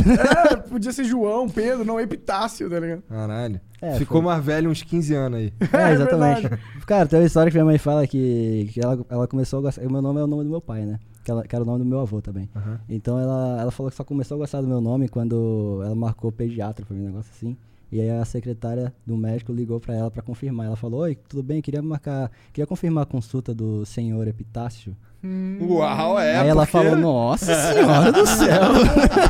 É, 0.52 0.56
podia 0.56 0.90
ser 0.90 1.04
João, 1.04 1.46
Pedro, 1.46 1.84
não, 1.84 2.00
Epitácio, 2.00 2.70
tá 2.70 2.80
ligado? 2.80 3.02
Caralho. 3.02 3.60
É, 3.82 3.98
Ficou 3.98 4.22
foi. 4.22 4.30
mais 4.32 4.42
velho 4.42 4.70
uns 4.70 4.82
15 4.82 5.14
anos 5.14 5.38
aí. 5.38 5.52
É, 5.70 5.92
exatamente. 5.92 6.40
verdade. 6.42 6.62
Cara, 6.86 7.06
tem 7.06 7.18
uma 7.18 7.26
história 7.26 7.50
que 7.50 7.56
minha 7.58 7.66
mãe 7.66 7.76
fala 7.76 8.06
que, 8.06 8.70
que 8.72 8.80
ela, 8.82 9.04
ela 9.10 9.28
começou 9.28 9.58
a 9.58 9.62
gostar. 9.62 9.82
O 9.82 9.92
meu 9.92 10.00
nome 10.00 10.20
é 10.20 10.24
o 10.24 10.26
nome 10.26 10.44
do 10.44 10.50
meu 10.50 10.62
pai, 10.62 10.86
né? 10.86 10.98
Que, 11.24 11.30
ela, 11.30 11.42
que 11.44 11.54
era 11.54 11.62
o 11.62 11.66
nome 11.66 11.78
do 11.80 11.84
meu 11.84 12.00
avô 12.00 12.20
também. 12.20 12.48
Aham. 12.56 12.80
Então 12.88 13.18
ela, 13.18 13.60
ela 13.60 13.70
falou 13.70 13.90
que 13.90 13.96
só 13.96 14.02
começou 14.04 14.34
a 14.36 14.38
gostar 14.38 14.60
do 14.60 14.66
meu 14.66 14.80
nome 14.80 15.08
quando 15.08 15.80
ela 15.84 15.94
marcou 15.94 16.32
pediatra 16.32 16.84
pra 16.84 16.96
mim, 16.96 17.02
um 17.02 17.06
negócio 17.06 17.30
assim. 17.36 17.56
E 17.92 18.00
aí 18.00 18.10
a 18.10 18.24
secretária 18.24 18.92
do 19.06 19.16
médico 19.18 19.52
ligou 19.52 19.78
pra 19.78 19.94
ela 19.94 20.10
pra 20.10 20.22
confirmar. 20.22 20.66
Ela 20.66 20.76
falou: 20.76 21.00
Oi, 21.02 21.14
tudo 21.28 21.42
bem? 21.42 21.60
Queria 21.60 21.82
marcar. 21.82 22.30
Queria 22.52 22.66
confirmar 22.66 23.02
a 23.02 23.06
consulta 23.06 23.54
do 23.54 23.84
senhor 23.84 24.26
Epitácio. 24.26 24.96
Uau, 25.60 26.18
é. 26.18 26.38
aí 26.38 26.48
ela 26.48 26.66
porque- 26.66 26.72
falou: 26.72 26.96
Nossa 26.96 27.54
senhora 27.54 28.10
do 28.10 28.26
céu! 28.26 28.62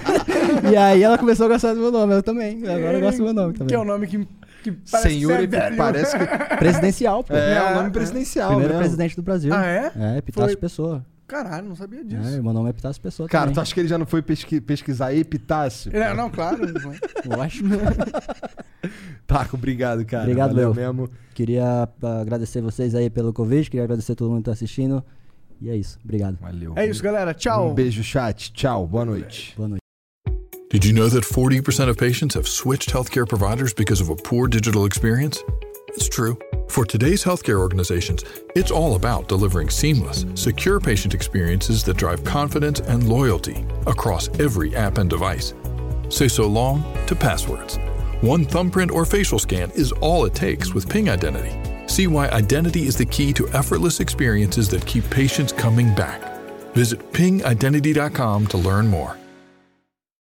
e 0.72 0.76
aí 0.76 1.02
ela 1.02 1.18
começou 1.18 1.46
a 1.46 1.48
gostar 1.50 1.74
do 1.74 1.80
meu 1.80 1.90
nome. 1.90 2.14
Eu 2.14 2.22
também. 2.22 2.58
Agora 2.66 2.94
eu 2.94 3.00
gosto 3.00 3.18
do 3.18 3.24
meu 3.24 3.34
nome 3.34 3.52
também. 3.52 3.66
Que 3.68 3.74
é 3.74 3.78
um 3.78 3.84
nome 3.84 4.06
que, 4.06 4.26
que 4.62 4.72
parece 4.90 5.08
Senhor, 5.10 5.36
que 5.38 5.42
é 5.44 5.46
velho. 5.46 5.76
parece 5.76 6.16
que. 6.18 6.56
Presidencial, 6.56 7.24
pô. 7.24 7.34
É, 7.34 7.54
É, 7.56 7.72
o 7.72 7.74
nome 7.74 7.90
presidencial, 7.90 8.48
Primeiro 8.50 8.74
mesmo. 8.74 8.80
presidente 8.84 9.16
do 9.16 9.22
Brasil. 9.22 9.52
Ah, 9.52 9.66
é? 9.66 9.92
É, 9.96 10.18
Epitácio 10.18 10.50
Foi- 10.50 10.56
Pessoa. 10.56 11.04
Caralho, 11.26 11.68
não 11.68 11.76
sabia 11.76 12.00
É, 12.00 12.04
disso. 12.04 12.42
meu 12.42 12.52
nome 12.52 12.66
é 12.66 12.70
Epitácio 12.70 13.00
Pessoa 13.00 13.28
Cara, 13.28 13.46
tu 13.46 13.48
também. 13.54 13.62
acha 13.62 13.72
que 13.74 13.80
ele 13.80 13.88
já 13.88 13.96
não 13.96 14.04
foi 14.04 14.20
pesqui- 14.20 14.60
pesquisar 14.60 15.14
epitácio? 15.14 15.94
É, 15.96 16.12
não, 16.14 16.28
claro. 16.28 16.58
Lógico. 17.24 17.68
Taco, 19.26 19.56
obrigado, 19.56 20.04
cara. 20.04 20.24
Obrigado, 20.24 20.50
Valeu 20.50 20.74
meu. 20.74 20.92
mesmo. 20.94 21.10
Queria 21.34 21.88
ah, 22.02 22.20
agradecer 22.20 22.60
vocês 22.60 22.94
aí 22.94 23.08
pelo 23.08 23.32
convite, 23.32 23.70
queria 23.70 23.84
agradecer 23.84 24.12
a 24.12 24.14
todo 24.14 24.28
mundo 24.30 24.40
que 24.40 24.44
tá 24.46 24.52
assistindo. 24.52 25.02
E 25.60 25.70
é 25.70 25.76
isso. 25.76 25.98
Obrigado. 26.04 26.36
Valeu. 26.40 26.72
É 26.76 26.86
isso, 26.86 27.02
galera. 27.02 27.32
Tchau. 27.32 27.70
Um 27.70 27.74
beijo, 27.74 28.02
chat. 28.02 28.52
Tchau. 28.52 28.86
Boa 28.86 29.04
noite. 29.04 29.54
Boa 29.56 29.68
noite. 29.68 29.80
Did 30.70 30.84
you 30.84 30.92
know 30.94 31.08
that 31.08 31.24
40% 31.24 31.88
of 31.88 31.96
patients 31.98 32.34
have 32.34 32.48
switched 32.48 32.90
healthcare 32.92 33.26
providers 33.28 33.72
because 33.72 34.02
of 34.02 34.10
a 34.10 34.16
poor 34.16 34.48
digital 34.48 34.86
experience? 34.86 35.38
It's 35.94 36.08
true. 36.08 36.38
For 36.68 36.86
today's 36.86 37.22
healthcare 37.22 37.58
organizations, 37.58 38.24
it's 38.54 38.70
all 38.70 38.96
about 38.96 39.28
delivering 39.28 39.68
seamless, 39.68 40.24
secure 40.34 40.80
patient 40.80 41.12
experiences 41.12 41.84
that 41.84 41.98
drive 41.98 42.24
confidence 42.24 42.80
and 42.80 43.08
loyalty 43.08 43.66
across 43.86 44.28
every 44.40 44.74
app 44.74 44.96
and 44.96 45.10
device. 45.10 45.52
Say 46.08 46.28
so 46.28 46.46
long 46.46 46.82
to 47.06 47.14
passwords. 47.14 47.78
One 48.22 48.44
thumbprint 48.44 48.90
or 48.90 49.04
facial 49.04 49.38
scan 49.38 49.70
is 49.72 49.92
all 49.92 50.24
it 50.24 50.34
takes 50.34 50.72
with 50.72 50.88
Ping 50.88 51.10
Identity. 51.10 51.52
See 51.88 52.06
why 52.06 52.28
identity 52.28 52.86
is 52.86 52.96
the 52.96 53.04
key 53.04 53.32
to 53.34 53.48
effortless 53.50 54.00
experiences 54.00 54.68
that 54.70 54.86
keep 54.86 55.08
patients 55.10 55.52
coming 55.52 55.94
back. 55.94 56.22
Visit 56.72 57.12
pingidentity.com 57.12 58.46
to 58.46 58.56
learn 58.56 58.86
more. 58.86 59.18